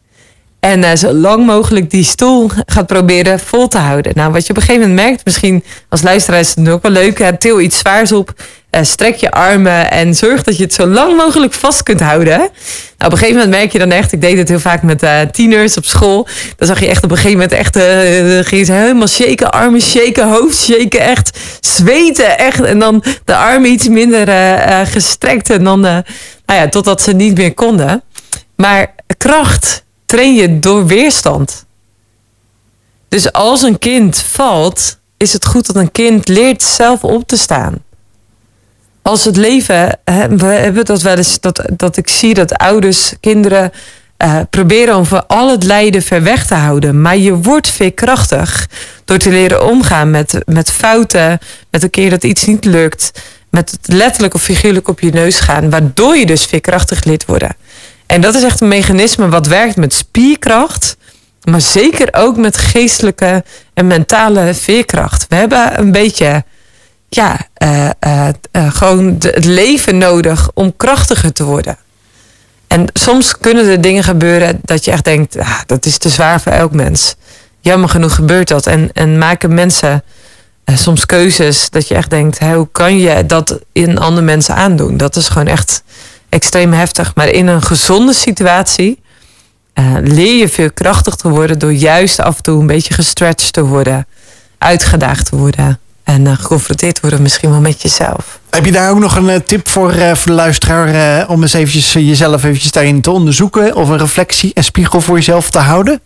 En 0.59 0.79
uh, 0.79 0.95
zo 0.95 1.13
lang 1.13 1.45
mogelijk 1.45 1.89
die 1.89 2.03
stoel 2.03 2.49
gaat 2.65 2.87
proberen 2.87 3.39
vol 3.39 3.67
te 3.67 3.77
houden. 3.77 4.11
Nou, 4.15 4.31
wat 4.31 4.43
je 4.43 4.49
op 4.49 4.55
een 4.55 4.61
gegeven 4.61 4.89
moment 4.89 5.07
merkt, 5.07 5.25
misschien 5.25 5.63
als 5.89 6.01
luisteraar 6.01 6.39
is 6.39 6.55
het 6.55 6.69
ook 6.69 6.81
wel 6.81 6.91
leuk. 6.91 7.39
Til 7.39 7.59
iets 7.59 7.77
zwaars 7.77 8.11
op, 8.11 8.33
uh, 8.71 8.83
strek 8.83 9.15
je 9.15 9.31
armen 9.31 9.91
en 9.91 10.15
zorg 10.15 10.43
dat 10.43 10.57
je 10.57 10.63
het 10.63 10.73
zo 10.73 10.87
lang 10.87 11.17
mogelijk 11.17 11.53
vast 11.53 11.83
kunt 11.83 11.99
houden. 11.99 12.37
Nou, 12.37 12.49
op 12.97 13.11
een 13.11 13.17
gegeven 13.17 13.35
moment 13.35 13.49
merk 13.49 13.71
je 13.71 13.79
dan 13.79 13.91
echt, 13.91 14.11
ik 14.11 14.21
deed 14.21 14.37
het 14.37 14.49
heel 14.49 14.59
vaak 14.59 14.81
met 14.81 15.05
tieners 15.31 15.77
op 15.77 15.85
school. 15.85 16.27
Dan 16.55 16.67
zag 16.67 16.79
je 16.79 16.87
echt 16.87 17.03
op 17.03 17.11
een 17.11 17.17
gegeven 17.17 17.39
moment 17.39 17.51
echt, 17.51 17.75
ging 18.47 18.65
ze 18.65 18.71
helemaal 18.71 19.07
shaken, 19.07 19.51
armen 19.51 19.81
shaken, 19.81 20.29
hoofd 20.29 20.57
shaken, 20.57 20.99
echt 20.99 21.39
zweten. 21.59 22.37
Echt. 22.37 22.61
En 22.61 22.79
dan 22.79 23.03
de 23.25 23.35
armen 23.35 23.71
iets 23.71 23.87
minder 23.87 24.27
gestrekt 24.87 25.49
en 25.49 25.63
dan, 25.63 25.79
nou 25.79 26.03
ja, 26.45 26.69
totdat 26.69 27.01
ze 27.01 27.13
niet 27.13 27.37
meer 27.37 27.53
konden. 27.53 28.03
Maar 28.55 28.93
kracht 29.17 29.83
train 30.05 30.35
je 30.35 30.59
door 30.59 30.85
weerstand. 30.85 31.65
Dus 33.09 33.31
als 33.31 33.61
een 33.61 33.79
kind 33.79 34.17
valt, 34.19 34.97
is 35.17 35.33
het 35.33 35.45
goed 35.45 35.65
dat 35.65 35.75
een 35.75 35.91
kind 35.91 36.27
leert 36.27 36.63
zelf 36.63 37.03
op 37.03 37.27
te 37.27 37.37
staan. 37.37 37.85
Als 39.07 39.25
het 39.25 39.37
leven, 39.37 39.99
we 40.29 40.45
hebben 40.45 40.85
dat 40.85 41.01
wel 41.01 41.15
eens, 41.17 41.39
dat, 41.39 41.61
dat 41.73 41.97
ik 41.97 42.07
zie 42.07 42.33
dat 42.33 42.57
ouders 42.57 43.13
kinderen 43.19 43.71
uh, 44.17 44.39
proberen 44.49 44.95
om 44.95 45.05
van 45.05 45.27
al 45.27 45.51
het 45.51 45.63
lijden 45.63 46.01
ver 46.01 46.23
weg 46.23 46.45
te 46.45 46.53
houden. 46.53 47.01
Maar 47.01 47.17
je 47.17 47.35
wordt 47.35 47.69
veerkrachtig 47.69 48.67
door 49.05 49.17
te 49.17 49.29
leren 49.29 49.65
omgaan 49.65 50.11
met, 50.11 50.37
met 50.45 50.71
fouten, 50.71 51.39
met 51.71 51.83
een 51.83 51.89
keer 51.89 52.09
dat 52.09 52.23
iets 52.23 52.45
niet 52.45 52.65
lukt, 52.65 53.11
met 53.49 53.77
letterlijk 53.81 54.33
of 54.33 54.41
figuurlijk 54.41 54.87
op 54.87 54.99
je 54.99 55.11
neus 55.11 55.39
gaan, 55.39 55.69
waardoor 55.69 56.15
je 56.15 56.25
dus 56.25 56.45
veerkrachtig 56.45 57.03
leert 57.03 57.25
worden. 57.25 57.55
En 58.05 58.21
dat 58.21 58.35
is 58.35 58.43
echt 58.43 58.61
een 58.61 58.67
mechanisme 58.67 59.29
wat 59.29 59.47
werkt 59.47 59.75
met 59.75 59.93
spierkracht, 59.93 60.97
maar 61.43 61.61
zeker 61.61 62.07
ook 62.11 62.37
met 62.37 62.57
geestelijke 62.57 63.43
en 63.73 63.87
mentale 63.87 64.53
veerkracht. 64.53 65.25
We 65.29 65.35
hebben 65.35 65.79
een 65.79 65.91
beetje, 65.91 66.43
ja, 67.09 67.37
uh, 67.63 67.89
uh, 68.07 68.27
uh, 68.51 68.71
gewoon 68.71 69.15
het 69.19 69.45
leven 69.45 69.97
nodig 69.97 70.49
om 70.53 70.75
krachtiger 70.77 71.33
te 71.33 71.43
worden. 71.43 71.77
En 72.67 72.87
soms 72.93 73.37
kunnen 73.37 73.65
er 73.65 73.81
dingen 73.81 74.03
gebeuren 74.03 74.59
dat 74.63 74.85
je 74.85 74.91
echt 74.91 75.03
denkt, 75.03 75.37
ah, 75.37 75.59
dat 75.65 75.85
is 75.85 75.97
te 75.97 76.09
zwaar 76.09 76.41
voor 76.41 76.51
elk 76.51 76.73
mens. 76.73 77.15
Jammer 77.59 77.89
genoeg 77.89 78.15
gebeurt 78.15 78.47
dat. 78.47 78.67
En, 78.67 78.89
en 78.93 79.17
maken 79.17 79.53
mensen 79.53 80.03
soms 80.65 81.05
keuzes 81.05 81.69
dat 81.69 81.87
je 81.87 81.95
echt 81.95 82.09
denkt, 82.09 82.39
hoe 82.39 82.67
kan 82.71 82.97
je 82.97 83.25
dat 83.25 83.59
in 83.71 83.97
andere 83.97 84.25
mensen 84.25 84.55
aandoen? 84.55 84.97
Dat 84.97 85.15
is 85.15 85.29
gewoon 85.29 85.47
echt 85.47 85.83
extreem 86.29 86.73
heftig. 86.73 87.15
Maar 87.15 87.27
in 87.27 87.47
een 87.47 87.61
gezonde 87.61 88.13
situatie 88.13 89.01
leer 90.01 90.35
je 90.35 90.49
veel 90.49 90.71
krachtig 90.71 91.15
te 91.15 91.29
worden 91.29 91.59
door 91.59 91.73
juist 91.73 92.19
af 92.19 92.37
en 92.37 92.43
toe 92.43 92.59
een 92.59 92.67
beetje 92.67 92.93
gestretched 92.93 93.53
te 93.53 93.63
worden, 93.63 94.07
uitgedaagd 94.57 95.29
te 95.29 95.35
worden 95.35 95.79
en 96.07 96.25
uh, 96.25 96.37
geconfronteerd 96.37 96.95
te 96.95 97.01
worden 97.01 97.21
misschien 97.21 97.49
wel 97.49 97.59
met 97.59 97.81
jezelf. 97.81 98.39
Heb 98.49 98.65
je 98.65 98.71
daar 98.71 98.91
ook 98.91 98.99
nog 98.99 99.15
een 99.15 99.29
uh, 99.29 99.35
tip 99.35 99.69
voor, 99.69 99.93
voor 99.93 100.25
de 100.25 100.31
luisteraar 100.31 101.27
om 101.29 101.41
eens 101.41 101.53
eventjes 101.53 101.93
jezelf 101.93 102.43
eventjes 102.43 102.71
daarin 102.71 103.01
te 103.01 103.11
onderzoeken 103.11 103.75
of 103.75 103.89
een 103.89 103.97
reflectie 103.97 104.51
en 104.53 104.63
spiegel 104.63 105.01
voor 105.01 105.15
jezelf 105.15 105.49
te 105.49 105.59
houden? 105.59 106.01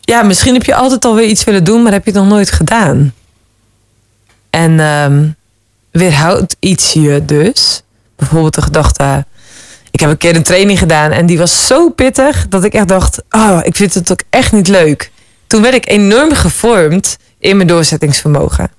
Ja, 0.00 0.22
misschien 0.22 0.54
heb 0.54 0.64
je 0.64 0.74
altijd 0.74 1.04
alweer 1.04 1.26
iets 1.26 1.44
willen 1.44 1.64
doen, 1.64 1.82
maar 1.82 1.92
heb 1.92 2.04
je 2.04 2.10
het 2.10 2.20
nog 2.20 2.28
nooit 2.28 2.50
gedaan. 2.50 3.14
En 4.50 4.80
um, 4.80 5.36
weerhoudt 5.90 6.56
iets 6.58 6.92
je 6.92 7.24
dus 7.24 7.82
bijvoorbeeld 8.16 8.54
de 8.54 8.62
gedachte. 8.62 9.24
Ik 9.90 10.00
heb 10.00 10.10
een 10.10 10.16
keer 10.16 10.36
een 10.36 10.42
training 10.42 10.78
gedaan 10.78 11.10
en 11.10 11.26
die 11.26 11.38
was 11.38 11.66
zo 11.66 11.90
pittig 11.90 12.48
dat 12.48 12.64
ik 12.64 12.74
echt 12.74 12.88
dacht: 12.88 13.22
Oh, 13.30 13.58
ik 13.62 13.76
vind 13.76 13.94
het 13.94 14.12
ook 14.12 14.22
echt 14.30 14.52
niet 14.52 14.68
leuk. 14.68 15.10
Toen 15.46 15.62
werd 15.62 15.74
ik 15.74 15.88
enorm 15.88 16.34
gevormd 16.34 17.16
in 17.40 17.56
mijn 17.56 17.68
doorzettingsvermogen. 17.68 18.70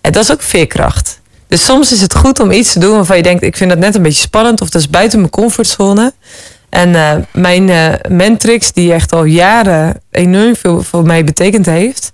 En 0.00 0.12
dat 0.12 0.22
is 0.22 0.32
ook 0.32 0.42
veerkracht. 0.42 1.20
Dus 1.46 1.64
soms 1.64 1.92
is 1.92 2.00
het 2.00 2.14
goed 2.14 2.40
om 2.40 2.50
iets 2.50 2.72
te 2.72 2.78
doen 2.78 2.94
waarvan 2.94 3.16
je 3.16 3.22
denkt: 3.22 3.42
Ik 3.42 3.56
vind 3.56 3.70
dat 3.70 3.78
net 3.78 3.94
een 3.94 4.02
beetje 4.02 4.20
spannend 4.20 4.60
of 4.60 4.68
dat 4.68 4.80
is 4.80 4.90
buiten 4.90 5.18
mijn 5.18 5.30
comfortzone. 5.30 6.12
En 6.68 6.88
uh, 6.88 7.12
mijn 7.32 7.68
uh, 7.68 7.94
mentrix, 8.08 8.72
die 8.72 8.92
echt 8.92 9.12
al 9.12 9.24
jaren 9.24 10.00
enorm 10.10 10.56
veel 10.56 10.82
voor 10.82 11.02
mij 11.02 11.24
betekend 11.24 11.66
heeft, 11.66 12.12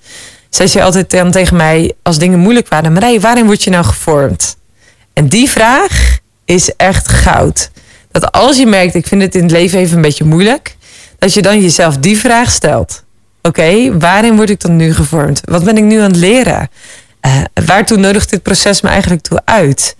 zei 0.50 0.68
ze 0.68 0.82
altijd 0.82 1.08
tegen 1.08 1.56
mij 1.56 1.92
als 2.02 2.18
dingen 2.18 2.38
moeilijk 2.38 2.68
waren: 2.68 2.92
Marij, 2.92 3.20
waarin 3.20 3.46
word 3.46 3.62
je 3.62 3.70
nou 3.70 3.84
gevormd? 3.84 4.56
En 5.12 5.28
die 5.28 5.50
vraag, 5.50 6.18
is 6.44 6.76
echt 6.76 7.08
goud. 7.08 7.70
Dat 8.10 8.32
als 8.32 8.56
je 8.56 8.66
merkt, 8.66 8.94
ik 8.94 9.06
vind 9.06 9.22
het 9.22 9.34
in 9.34 9.42
het 9.42 9.50
leven 9.50 9.78
even 9.78 9.96
een 9.96 10.02
beetje 10.02 10.24
moeilijk, 10.24 10.76
dat 11.18 11.34
je 11.34 11.42
dan 11.42 11.60
jezelf 11.60 11.96
die 11.96 12.18
vraag 12.18 12.50
stelt. 12.50 13.04
Oké, 13.42 13.98
waarin 13.98 14.36
word 14.36 14.50
ik 14.50 14.60
dan 14.60 14.76
nu 14.76 14.94
gevormd? 14.94 15.40
Wat 15.44 15.64
ben 15.64 15.76
ik 15.76 15.84
nu 15.84 15.98
aan 15.98 16.10
het 16.10 16.16
leren? 16.16 16.68
Uh, 17.26 17.42
waartoe 17.66 17.96
nodigt 17.96 18.30
dit 18.30 18.42
proces 18.42 18.80
me 18.80 18.88
eigenlijk 18.88 19.22
toe 19.22 19.40
uit? 19.44 19.96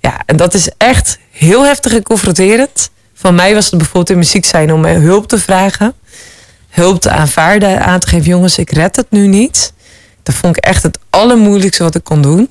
Ja, 0.00 0.20
en 0.26 0.36
dat 0.36 0.54
is 0.54 0.68
echt 0.76 1.18
heel 1.30 1.64
heftig 1.64 1.94
en 1.94 2.02
confronterend. 2.02 2.90
Van 3.14 3.34
mij 3.34 3.54
was 3.54 3.64
het 3.64 3.76
bijvoorbeeld 3.78 4.10
in 4.10 4.18
muziek 4.18 4.44
zijn 4.44 4.72
om 4.72 4.84
hulp 4.84 5.28
te 5.28 5.38
vragen. 5.38 5.94
Hulp 6.68 7.00
te 7.00 7.10
aanvaarden, 7.10 7.84
aan 7.84 8.00
te 8.00 8.06
geven, 8.06 8.26
jongens, 8.26 8.58
ik 8.58 8.70
red 8.70 8.96
het 8.96 9.10
nu 9.10 9.26
niet. 9.26 9.72
Dat 10.22 10.34
vond 10.34 10.56
ik 10.56 10.64
echt 10.64 10.82
het 10.82 10.98
allermoeilijkste 11.10 11.82
wat 11.82 11.94
ik 11.94 12.04
kon 12.04 12.22
doen. 12.22 12.48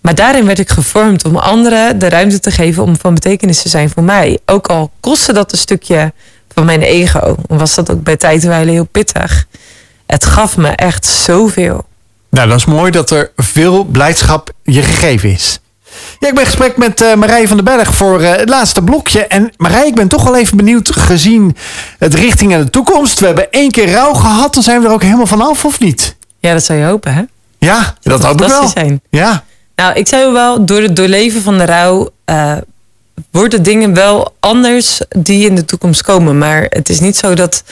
Maar 0.00 0.14
daarin 0.14 0.46
werd 0.46 0.58
ik 0.58 0.70
gevormd 0.70 1.24
om 1.24 1.36
anderen 1.36 1.98
de 1.98 2.08
ruimte 2.08 2.40
te 2.40 2.50
geven 2.50 2.82
om 2.82 2.96
van 2.98 3.14
betekenis 3.14 3.62
te 3.62 3.68
zijn 3.68 3.90
voor 3.90 4.02
mij. 4.02 4.38
Ook 4.46 4.66
al 4.66 4.90
kostte 5.00 5.32
dat 5.32 5.52
een 5.52 5.58
stukje 5.58 6.12
van 6.54 6.64
mijn 6.64 6.82
ego. 6.82 7.36
Was 7.46 7.74
dat 7.74 7.90
ook 7.90 8.02
bij 8.02 8.16
tijdwijlen 8.16 8.72
heel 8.72 8.88
pittig. 8.92 9.46
Het 10.06 10.24
gaf 10.24 10.56
me 10.56 10.68
echt 10.68 11.06
zoveel. 11.06 11.84
Nou, 12.30 12.48
dat 12.48 12.58
is 12.58 12.64
mooi 12.64 12.90
dat 12.90 13.10
er 13.10 13.30
veel 13.36 13.84
blijdschap 13.84 14.50
je 14.62 14.82
gegeven 14.82 15.30
is. 15.30 15.60
Ja, 16.18 16.28
ik 16.28 16.34
ben 16.34 16.42
in 16.42 16.50
gesprek 16.50 16.76
met 16.76 17.00
uh, 17.00 17.14
Marije 17.14 17.48
van 17.48 17.56
den 17.56 17.64
Berg 17.64 17.94
voor 17.94 18.20
uh, 18.20 18.30
het 18.30 18.48
laatste 18.48 18.82
blokje. 18.82 19.26
En 19.26 19.52
Marije, 19.56 19.86
ik 19.86 19.94
ben 19.94 20.08
toch 20.08 20.24
wel 20.24 20.36
even 20.36 20.56
benieuwd 20.56 20.96
gezien 20.96 21.56
het 21.98 22.14
richting 22.14 22.50
naar 22.50 22.64
de 22.64 22.70
toekomst. 22.70 23.20
We 23.20 23.26
hebben 23.26 23.50
één 23.50 23.70
keer 23.70 23.92
rouw 23.92 24.12
gehad, 24.12 24.54
dan 24.54 24.62
zijn 24.62 24.80
we 24.80 24.86
er 24.86 24.92
ook 24.92 25.02
helemaal 25.02 25.26
vanaf, 25.26 25.64
of 25.64 25.80
niet? 25.80 26.16
Ja, 26.38 26.52
dat 26.52 26.64
zou 26.64 26.78
je 26.78 26.84
hopen, 26.84 27.14
hè? 27.14 27.22
Ja, 27.58 27.94
dat, 28.00 28.20
dat 28.20 28.24
hoop 28.24 28.40
ik 28.40 28.46
wel. 28.46 28.68
Zijn. 28.68 29.00
Ja. 29.10 29.44
Nou, 29.76 29.94
ik 29.94 30.08
zou 30.08 30.32
wel, 30.32 30.64
door 30.64 30.80
het 30.80 30.96
doorleven 30.96 31.42
van 31.42 31.58
de 31.58 31.64
rouw 31.64 32.10
uh, 32.26 32.56
worden 33.30 33.62
dingen 33.62 33.94
wel 33.94 34.34
anders 34.40 35.00
die 35.08 35.48
in 35.48 35.54
de 35.54 35.64
toekomst 35.64 36.02
komen. 36.02 36.38
Maar 36.38 36.66
het 36.68 36.88
is 36.88 37.00
niet 37.00 37.16
zo 37.16 37.34
dat 37.34 37.62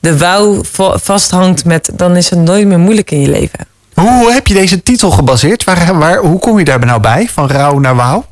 de 0.00 0.18
wou 0.18 0.64
vasthangt 1.02 1.64
met 1.64 1.90
dan 1.94 2.16
is 2.16 2.30
het 2.30 2.38
nooit 2.38 2.66
meer 2.66 2.78
moeilijk 2.78 3.10
in 3.10 3.20
je 3.20 3.28
leven. 3.28 3.66
Hoe 3.94 4.32
heb 4.32 4.46
je 4.46 4.54
deze 4.54 4.82
titel 4.82 5.10
gebaseerd? 5.10 5.64
Waar, 5.64 5.98
waar, 5.98 6.18
hoe 6.18 6.38
kom 6.38 6.58
je 6.58 6.64
daar 6.64 6.86
nou 6.86 7.00
bij, 7.00 7.28
van 7.32 7.50
rouw 7.50 7.78
naar 7.78 7.96
wou? 7.96 8.22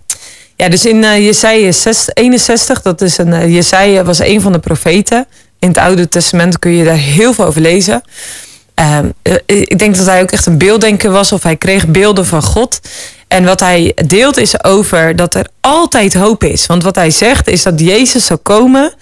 Ja, 0.57 0.69
dus 0.69 0.87
in 0.87 0.97
uh, 0.97 1.25
Jesaja 1.25 1.73
61, 2.13 2.83
dat 2.83 3.01
is 3.01 3.19
een, 3.19 3.33
uh, 3.33 3.55
Jesaja 3.55 4.05
was 4.05 4.19
een 4.19 4.41
van 4.41 4.53
de 4.53 4.59
profeten. 4.59 5.27
In 5.59 5.69
het 5.69 5.79
Oude 5.79 6.09
Testament 6.09 6.59
kun 6.59 6.71
je 6.71 6.85
daar 6.85 6.97
heel 6.97 7.33
veel 7.33 7.45
over 7.45 7.61
lezen. 7.61 8.03
Uh, 8.81 8.99
ik 9.47 9.79
denk 9.79 9.97
dat 9.97 10.07
hij 10.07 10.23
ook 10.23 10.31
echt 10.31 10.47
een 10.47 10.59
beelddenker 10.59 11.11
was, 11.11 11.33
of 11.33 11.43
hij 11.43 11.57
kreeg 11.57 11.87
beelden 11.87 12.27
van 12.27 12.43
God. 12.43 12.81
En 13.29 13.45
wat 13.45 13.61
hij 13.61 13.97
deelt 14.07 14.37
is 14.37 14.65
over 14.65 15.17
dat 15.17 15.35
er 15.35 15.47
altijd 15.61 16.15
hoop 16.15 16.45
is. 16.45 16.67
Want 16.67 16.83
wat 16.83 16.95
hij 16.95 17.11
zegt 17.11 17.49
is 17.49 17.63
dat 17.63 17.81
Jezus 17.81 18.25
zou 18.27 18.39
komen. 18.43 18.95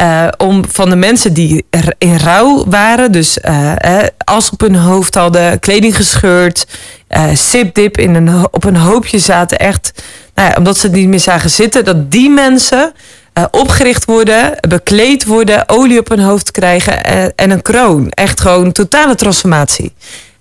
Uh, 0.00 0.28
om 0.36 0.64
van 0.68 0.90
de 0.90 0.96
mensen 0.96 1.32
die 1.32 1.66
in 1.98 2.16
rouw 2.16 2.64
waren, 2.68 3.12
dus 3.12 3.38
uh, 3.44 3.72
as 4.24 4.50
op 4.50 4.60
hun 4.60 4.76
hoofd 4.76 5.14
hadden, 5.14 5.58
kleding 5.58 5.96
gescheurd, 5.96 6.66
uh, 7.10 7.24
sipdip 7.34 7.98
in 7.98 8.14
een, 8.14 8.46
op 8.50 8.64
een 8.64 8.76
hoopje 8.76 9.18
zaten, 9.18 9.58
echt, 9.58 9.92
nou 10.34 10.48
ja, 10.48 10.56
omdat 10.56 10.78
ze 10.78 10.86
het 10.86 10.96
niet 10.96 11.08
meer 11.08 11.20
zagen 11.20 11.50
zitten, 11.50 11.84
dat 11.84 12.10
die 12.10 12.30
mensen 12.30 12.92
opgericht 13.50 14.04
worden, 14.04 14.58
bekleed 14.68 15.24
worden, 15.24 15.68
olie 15.68 15.98
op 15.98 16.08
hun 16.08 16.20
hoofd 16.20 16.50
krijgen 16.50 17.04
en 17.34 17.50
een 17.50 17.62
kroon. 17.62 18.10
Echt 18.10 18.40
gewoon 18.40 18.72
totale 18.72 19.14
transformatie. 19.14 19.92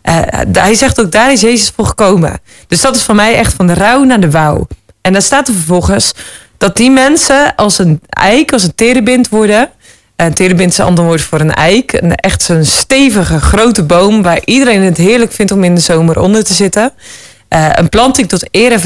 Eh, 0.05 0.21
hij 0.51 0.73
zegt 0.73 1.01
ook, 1.01 1.11
daar 1.11 1.31
is 1.31 1.41
Jezus 1.41 1.71
voor 1.75 1.85
gekomen. 1.85 2.39
Dus 2.67 2.81
dat 2.81 2.95
is 2.95 3.03
voor 3.03 3.15
mij 3.15 3.35
echt 3.35 3.53
van 3.53 3.67
de 3.67 3.73
rouw 3.73 4.03
naar 4.03 4.19
de 4.19 4.31
wouw. 4.31 4.67
En 5.01 5.13
dan 5.13 5.21
staat 5.21 5.47
er 5.47 5.53
vervolgens 5.53 6.13
dat 6.57 6.75
die 6.75 6.91
mensen 6.91 7.55
als 7.55 7.77
een 7.77 8.01
eik, 8.09 8.53
als 8.53 8.63
een 8.63 8.75
terebind 8.75 9.29
worden. 9.29 9.69
Een 10.15 10.33
terebind 10.33 10.71
is 10.71 10.77
een 10.77 10.85
ander 10.85 11.05
woord 11.05 11.21
voor 11.21 11.39
een 11.39 11.53
eik. 11.53 11.93
Een, 11.93 12.15
echt 12.15 12.41
zo'n 12.41 12.63
stevige, 12.63 13.39
grote 13.39 13.83
boom 13.83 14.21
waar 14.21 14.41
iedereen 14.45 14.81
het 14.81 14.97
heerlijk 14.97 15.31
vindt 15.31 15.51
om 15.51 15.63
in 15.63 15.75
de 15.75 15.81
zomer 15.81 16.19
onder 16.19 16.43
te 16.43 16.53
zitten. 16.53 16.91
Uh, 17.49 17.69
een 17.71 17.89
planting 17.89 18.29
tot 18.29 18.47
eer 18.51 18.79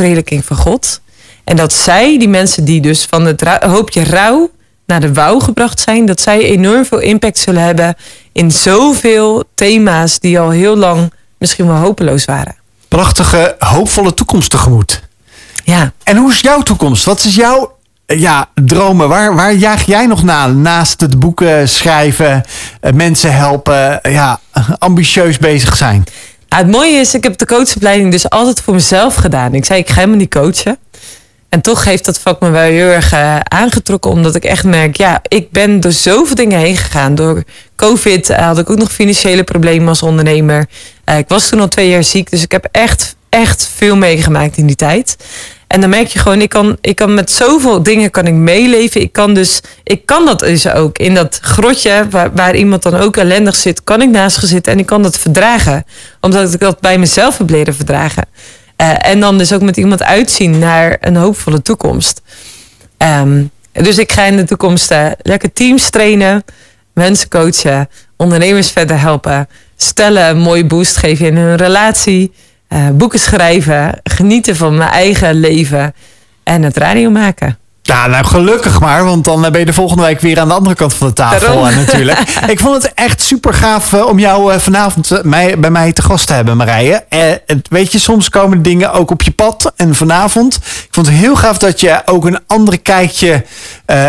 van 0.44 0.58
God. 0.58 1.02
En 1.44 1.56
dat 1.56 1.74
zij, 1.74 2.20
die 2.20 2.30
mensen 2.30 2.64
die 2.64 2.82
dus 2.82 3.06
van 3.06 3.26
het 3.26 3.42
hoopje 3.62 4.04
rouw 4.04 4.52
naar 4.90 5.00
de 5.00 5.14
wouw 5.14 5.40
gebracht 5.40 5.80
zijn, 5.80 6.06
dat 6.06 6.22
zij 6.22 6.42
enorm 6.42 6.86
veel 6.86 7.00
impact 7.00 7.38
zullen 7.38 7.64
hebben 7.64 7.96
in 8.32 8.52
zoveel 8.52 9.44
thema's 9.56 10.20
die 10.20 10.40
al 10.40 10.50
heel 10.50 10.76
lang 10.76 11.14
misschien 11.38 11.68
wel 11.68 11.76
hopeloos 11.76 12.26
waren. 12.26 12.56
Prachtige, 12.88 13.56
hoopvolle 13.60 14.14
toekomst 14.14 14.50
tegemoet. 14.50 15.02
Ja. 15.64 15.92
En 16.04 16.18
hoe 16.18 16.32
is 16.32 16.40
jouw 16.40 16.62
toekomst? 16.62 17.06
Wat 17.06 17.24
is 17.24 17.36
jouw 17.36 17.78
ja, 18.06 18.50
dromen? 18.54 19.10
Waar, 19.10 19.36
waar 19.36 19.54
jaag 19.54 19.86
jij 19.86 20.06
nog 20.06 20.24
na? 20.24 20.48
Naast 20.48 21.02
het 21.02 21.20
boeken 21.20 21.70
schrijven, 21.70 22.44
eh, 22.82 22.94
mensen 22.94 23.36
helpen, 23.36 24.00
ja, 24.04 24.40
ambitieus 24.78 25.38
bezig 25.38 25.78
zijn. 25.78 26.04
Nou, 26.50 26.64
het 26.64 26.72
mooie 26.72 27.00
is, 27.00 27.14
ik 27.14 27.24
heb 27.24 27.38
de 27.38 27.46
coachopleiding 27.46 28.12
dus 28.12 28.30
altijd 28.30 28.62
voor 28.62 28.74
mezelf 28.74 29.16
gedaan. 29.16 29.54
Ik 29.54 29.66
zei, 29.66 29.80
ik 29.80 29.90
ga 29.90 29.96
helemaal 29.96 30.18
niet 30.18 30.34
coachen. 30.34 30.78
En 31.50 31.62
toch 31.62 31.84
heeft 31.84 32.06
dat 32.06 32.20
vak 32.20 32.42
me 32.42 32.50
wel 32.50 32.62
heel 32.62 32.88
erg 32.88 33.14
uh, 33.14 33.40
aangetrokken. 33.40 34.12
Omdat 34.12 34.36
ik 34.36 34.44
echt 34.44 34.64
merk, 34.64 34.98
ja, 34.98 35.22
ik 35.28 35.52
ben 35.52 35.80
door 35.80 35.92
zoveel 35.92 36.36
dingen 36.36 36.60
heen 36.60 36.78
gegaan. 36.78 37.16
Door 37.16 37.44
COVID 37.76 38.30
uh, 38.30 38.38
had 38.38 38.58
ik 38.58 38.70
ook 38.70 38.78
nog 38.78 38.92
financiële 38.92 39.44
problemen 39.44 39.88
als 39.88 40.04
ondernemer. 40.04 40.66
Uh, 41.06 41.18
ik 41.18 41.28
was 41.28 41.50
toen 41.50 41.60
al 41.60 41.68
twee 41.68 41.90
jaar 41.90 42.04
ziek. 42.04 42.30
Dus 42.30 42.44
ik 42.44 42.52
heb 42.52 42.68
echt, 42.72 43.16
echt 43.30 43.70
veel 43.76 43.96
meegemaakt 43.96 44.58
in 44.58 44.66
die 44.66 44.76
tijd. 44.76 45.18
En 45.68 45.82
dan 45.82 45.90
merk 45.90 46.08
je 46.08 46.20
gewoon, 46.20 46.42
ik 46.42 46.50
kan, 46.50 46.78
ik 46.82 46.96
kan 46.96 47.14
met 47.14 47.32
zoveel 47.32 47.84
dingen 47.84 48.12
kan 48.12 48.28
ik 48.28 48.34
meeleven. 48.34 49.02
Ik 49.02 49.12
kan 49.14 49.34
dus, 49.34 49.62
ik 49.84 50.06
kan 50.06 50.26
dat 50.26 50.40
dus 50.40 50.68
ook. 50.68 50.98
In 50.98 51.14
dat 51.14 51.40
grotje 51.42 52.08
waar, 52.10 52.34
waar 52.34 52.56
iemand 52.56 52.84
dan 52.84 52.96
ook 52.96 53.18
ellendig 53.18 53.56
zit, 53.56 53.84
kan 53.84 54.02
ik 54.02 54.10
naast 54.10 54.48
zitten 54.48 54.74
en 54.74 54.80
ik 54.80 54.86
kan 54.86 55.04
dat 55.04 55.20
verdragen. 55.20 55.86
Omdat 56.22 56.54
ik 56.54 56.60
dat 56.60 56.80
bij 56.80 56.98
mezelf 56.98 57.38
heb 57.38 57.50
leren 57.50 57.76
verdragen. 57.76 58.26
Uh, 58.82 59.06
en 59.06 59.20
dan 59.20 59.38
dus 59.38 59.54
ook 59.54 59.62
met 59.62 59.78
iemand 59.78 60.04
uitzien 60.04 60.60
naar 60.60 60.98
een 61.00 61.16
hoopvolle 61.16 61.62
toekomst. 61.62 62.22
Um, 62.98 63.52
dus 63.72 63.98
ik 63.98 64.12
ga 64.12 64.24
in 64.24 64.36
de 64.36 64.44
toekomst 64.44 64.92
uh, 64.92 65.08
lekker 65.22 65.54
teams 65.54 65.90
trainen, 65.90 66.44
mensen 66.94 67.30
coachen, 67.30 67.90
ondernemers 68.18 68.72
verder 68.72 69.00
helpen, 69.00 69.48
stellen 69.76 70.30
een 70.30 70.40
mooie 70.40 70.66
boost 70.66 70.98
geven 70.98 71.26
in 71.26 71.36
hun 71.36 71.56
relatie, 71.56 72.32
uh, 72.70 72.90
boeken 72.90 73.20
schrijven, 73.20 74.00
genieten 74.04 74.56
van 74.56 74.78
mijn 74.78 74.90
eigen 74.90 75.40
leven 75.40 75.94
en 76.44 76.64
het 76.64 76.78
radio 76.78 77.10
maken. 77.10 77.58
Ja, 77.90 78.08
nou 78.08 78.26
gelukkig 78.26 78.80
maar, 78.80 79.06
want 79.06 79.26
dan 79.26 79.42
ben 79.42 79.60
je 79.60 79.66
de 79.66 79.74
volgende 79.74 80.04
week 80.04 80.20
weer 80.20 80.40
aan 80.40 80.48
de 80.48 80.54
andere 80.54 80.76
kant 80.76 80.94
van 80.94 81.08
de 81.08 81.14
tafel 81.14 81.70
uh, 81.70 81.76
natuurlijk. 81.76 82.20
ik 82.48 82.60
vond 82.60 82.84
het 82.84 82.94
echt 82.94 83.22
super 83.22 83.54
gaaf 83.54 83.92
uh, 83.92 84.06
om 84.06 84.20
jou 84.20 84.54
uh, 84.54 84.60
vanavond 84.60 85.24
mij, 85.24 85.60
bij 85.60 85.70
mij 85.70 85.94
te 85.94 86.02
gast 86.02 86.28
te 86.28 86.34
hebben, 86.34 86.58
Marije. 86.58 87.04
weet 87.70 87.92
je, 87.92 88.00
soms 88.00 88.30
komen 88.30 88.62
dingen 88.62 88.92
ook 88.92 89.12
op 89.12 89.22
je 89.22 89.32
pad. 89.32 89.74
En 89.76 89.96
vanavond, 89.96 90.56
ik 90.56 90.88
vond 90.92 91.06
het 91.06 91.16
heel 91.16 91.36
gaaf 91.36 91.58
dat 91.58 91.80
je 91.80 92.02
ook 92.06 92.26
een 92.26 92.40
andere 92.48 92.78
kijkje 92.78 93.46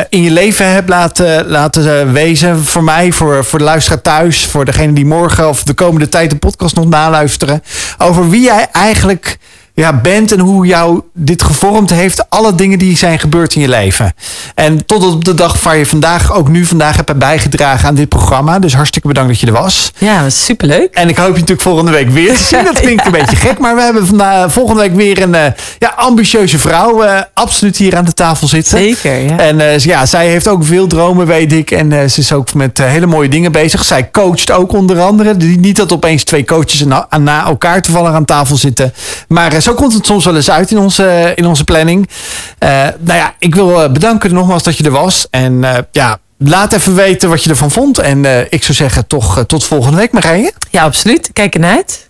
in 0.08 0.22
je 0.22 0.30
leven 0.30 0.66
hebt 0.72 0.88
laten, 0.88 1.48
laten 1.48 2.12
wezen. 2.12 2.64
Voor 2.64 2.84
mij, 2.84 3.12
voor, 3.12 3.44
voor 3.44 3.58
de 3.58 3.64
luisteraar 3.64 4.00
thuis, 4.02 4.46
voor 4.46 4.64
degene 4.64 4.92
die 4.92 5.06
morgen 5.06 5.48
of 5.48 5.62
de 5.62 5.74
komende 5.74 6.08
tijd 6.08 6.30
de 6.30 6.36
podcast 6.36 6.74
nog 6.74 6.88
naluisteren. 6.88 7.62
Over 7.98 8.30
wie 8.30 8.42
jij 8.42 8.68
eigenlijk 8.72 9.38
ja, 9.80 9.92
bent 9.92 10.32
en 10.32 10.40
hoe 10.40 10.66
jou 10.66 11.00
dit 11.14 11.42
gevormd 11.42 11.90
heeft. 11.90 12.30
Alle 12.30 12.54
dingen 12.54 12.78
die 12.78 12.96
zijn 12.96 13.18
gebeurd 13.18 13.54
in 13.54 13.60
je 13.60 13.68
leven. 13.68 14.12
En 14.54 14.86
tot 14.86 15.04
op 15.04 15.24
de 15.24 15.34
dag 15.34 15.62
waar 15.62 15.76
je 15.76 15.86
vandaag, 15.86 16.32
ook 16.32 16.48
nu 16.48 16.64
vandaag, 16.64 16.96
hebt 16.96 17.18
bijgedragen 17.18 17.88
aan 17.88 17.94
dit 17.94 18.08
programma. 18.08 18.58
Dus 18.58 18.74
hartstikke 18.74 19.08
bedankt 19.08 19.30
dat 19.30 19.40
je 19.40 19.46
er 19.46 19.52
was. 19.52 19.92
Ja, 19.98 20.22
was 20.22 20.44
superleuk. 20.44 20.94
En 20.94 21.08
ik 21.08 21.16
hoop 21.16 21.26
je 21.26 21.32
natuurlijk 21.32 21.60
volgende 21.60 21.90
week 21.90 22.10
weer 22.10 22.36
te 22.36 22.42
zien. 22.42 22.64
Dat 22.70 22.80
klinkt 22.80 23.06
een 23.06 23.12
beetje 23.12 23.36
gek, 23.36 23.58
maar 23.58 23.74
we 23.74 23.82
hebben 23.82 24.06
vandaag, 24.06 24.52
volgende 24.52 24.80
week 24.80 24.94
weer 24.94 25.22
een 25.22 25.34
uh, 25.34 25.44
ja, 25.78 25.88
ambitieuze 25.96 26.58
vrouw 26.58 27.04
uh, 27.04 27.20
absoluut 27.34 27.76
hier 27.76 27.96
aan 27.96 28.04
de 28.04 28.14
tafel 28.14 28.48
zitten. 28.48 28.78
Zeker, 28.78 29.18
ja. 29.18 29.38
En 29.38 29.58
uh, 29.58 29.78
ja, 29.78 30.06
zij 30.06 30.28
heeft 30.28 30.48
ook 30.48 30.64
veel 30.64 30.86
dromen, 30.86 31.26
weet 31.26 31.52
ik. 31.52 31.70
En 31.70 32.10
ze 32.10 32.20
is 32.20 32.32
ook 32.32 32.54
met 32.54 32.78
hele 32.78 33.06
mooie 33.06 33.28
dingen 33.28 33.52
bezig. 33.52 33.84
Zij 33.84 34.10
coacht 34.10 34.50
ook 34.50 34.72
onder 34.72 35.00
andere. 35.00 35.34
Niet 35.34 35.76
dat 35.76 35.92
opeens 35.92 36.24
twee 36.24 36.44
coaches 36.44 36.84
na, 36.84 37.06
na 37.18 37.44
elkaar 37.46 37.82
toevallig 37.82 38.12
aan 38.12 38.24
tafel 38.24 38.56
zitten. 38.56 38.92
Maar 39.28 39.60
zo 39.60 39.69
komt 39.74 39.92
het 39.92 40.06
soms 40.06 40.24
wel 40.24 40.36
eens 40.36 40.50
uit 40.50 40.70
in 40.70 40.78
onze, 40.78 41.32
in 41.34 41.46
onze 41.46 41.64
planning. 41.64 42.08
Uh, 42.58 42.68
nou 42.98 43.18
ja, 43.18 43.34
ik 43.38 43.54
wil 43.54 43.92
bedanken 43.92 44.34
nogmaals 44.34 44.62
dat 44.62 44.76
je 44.76 44.84
er 44.84 44.90
was. 44.90 45.26
En 45.30 45.52
uh, 45.52 45.76
ja, 45.92 46.18
laat 46.38 46.72
even 46.72 46.94
weten 46.94 47.28
wat 47.28 47.44
je 47.44 47.50
ervan 47.50 47.70
vond. 47.70 47.98
En 47.98 48.24
ik 48.50 48.62
zou 48.62 48.74
zeggen, 48.74 49.06
toch 49.06 49.44
tot 49.46 49.64
volgende 49.64 49.96
week, 49.96 50.12
Marije. 50.12 50.52
Ja, 50.70 50.82
absoluut. 50.82 51.30
Kijk 51.32 51.54
ernaar 51.54 51.76
uit. 51.76 52.08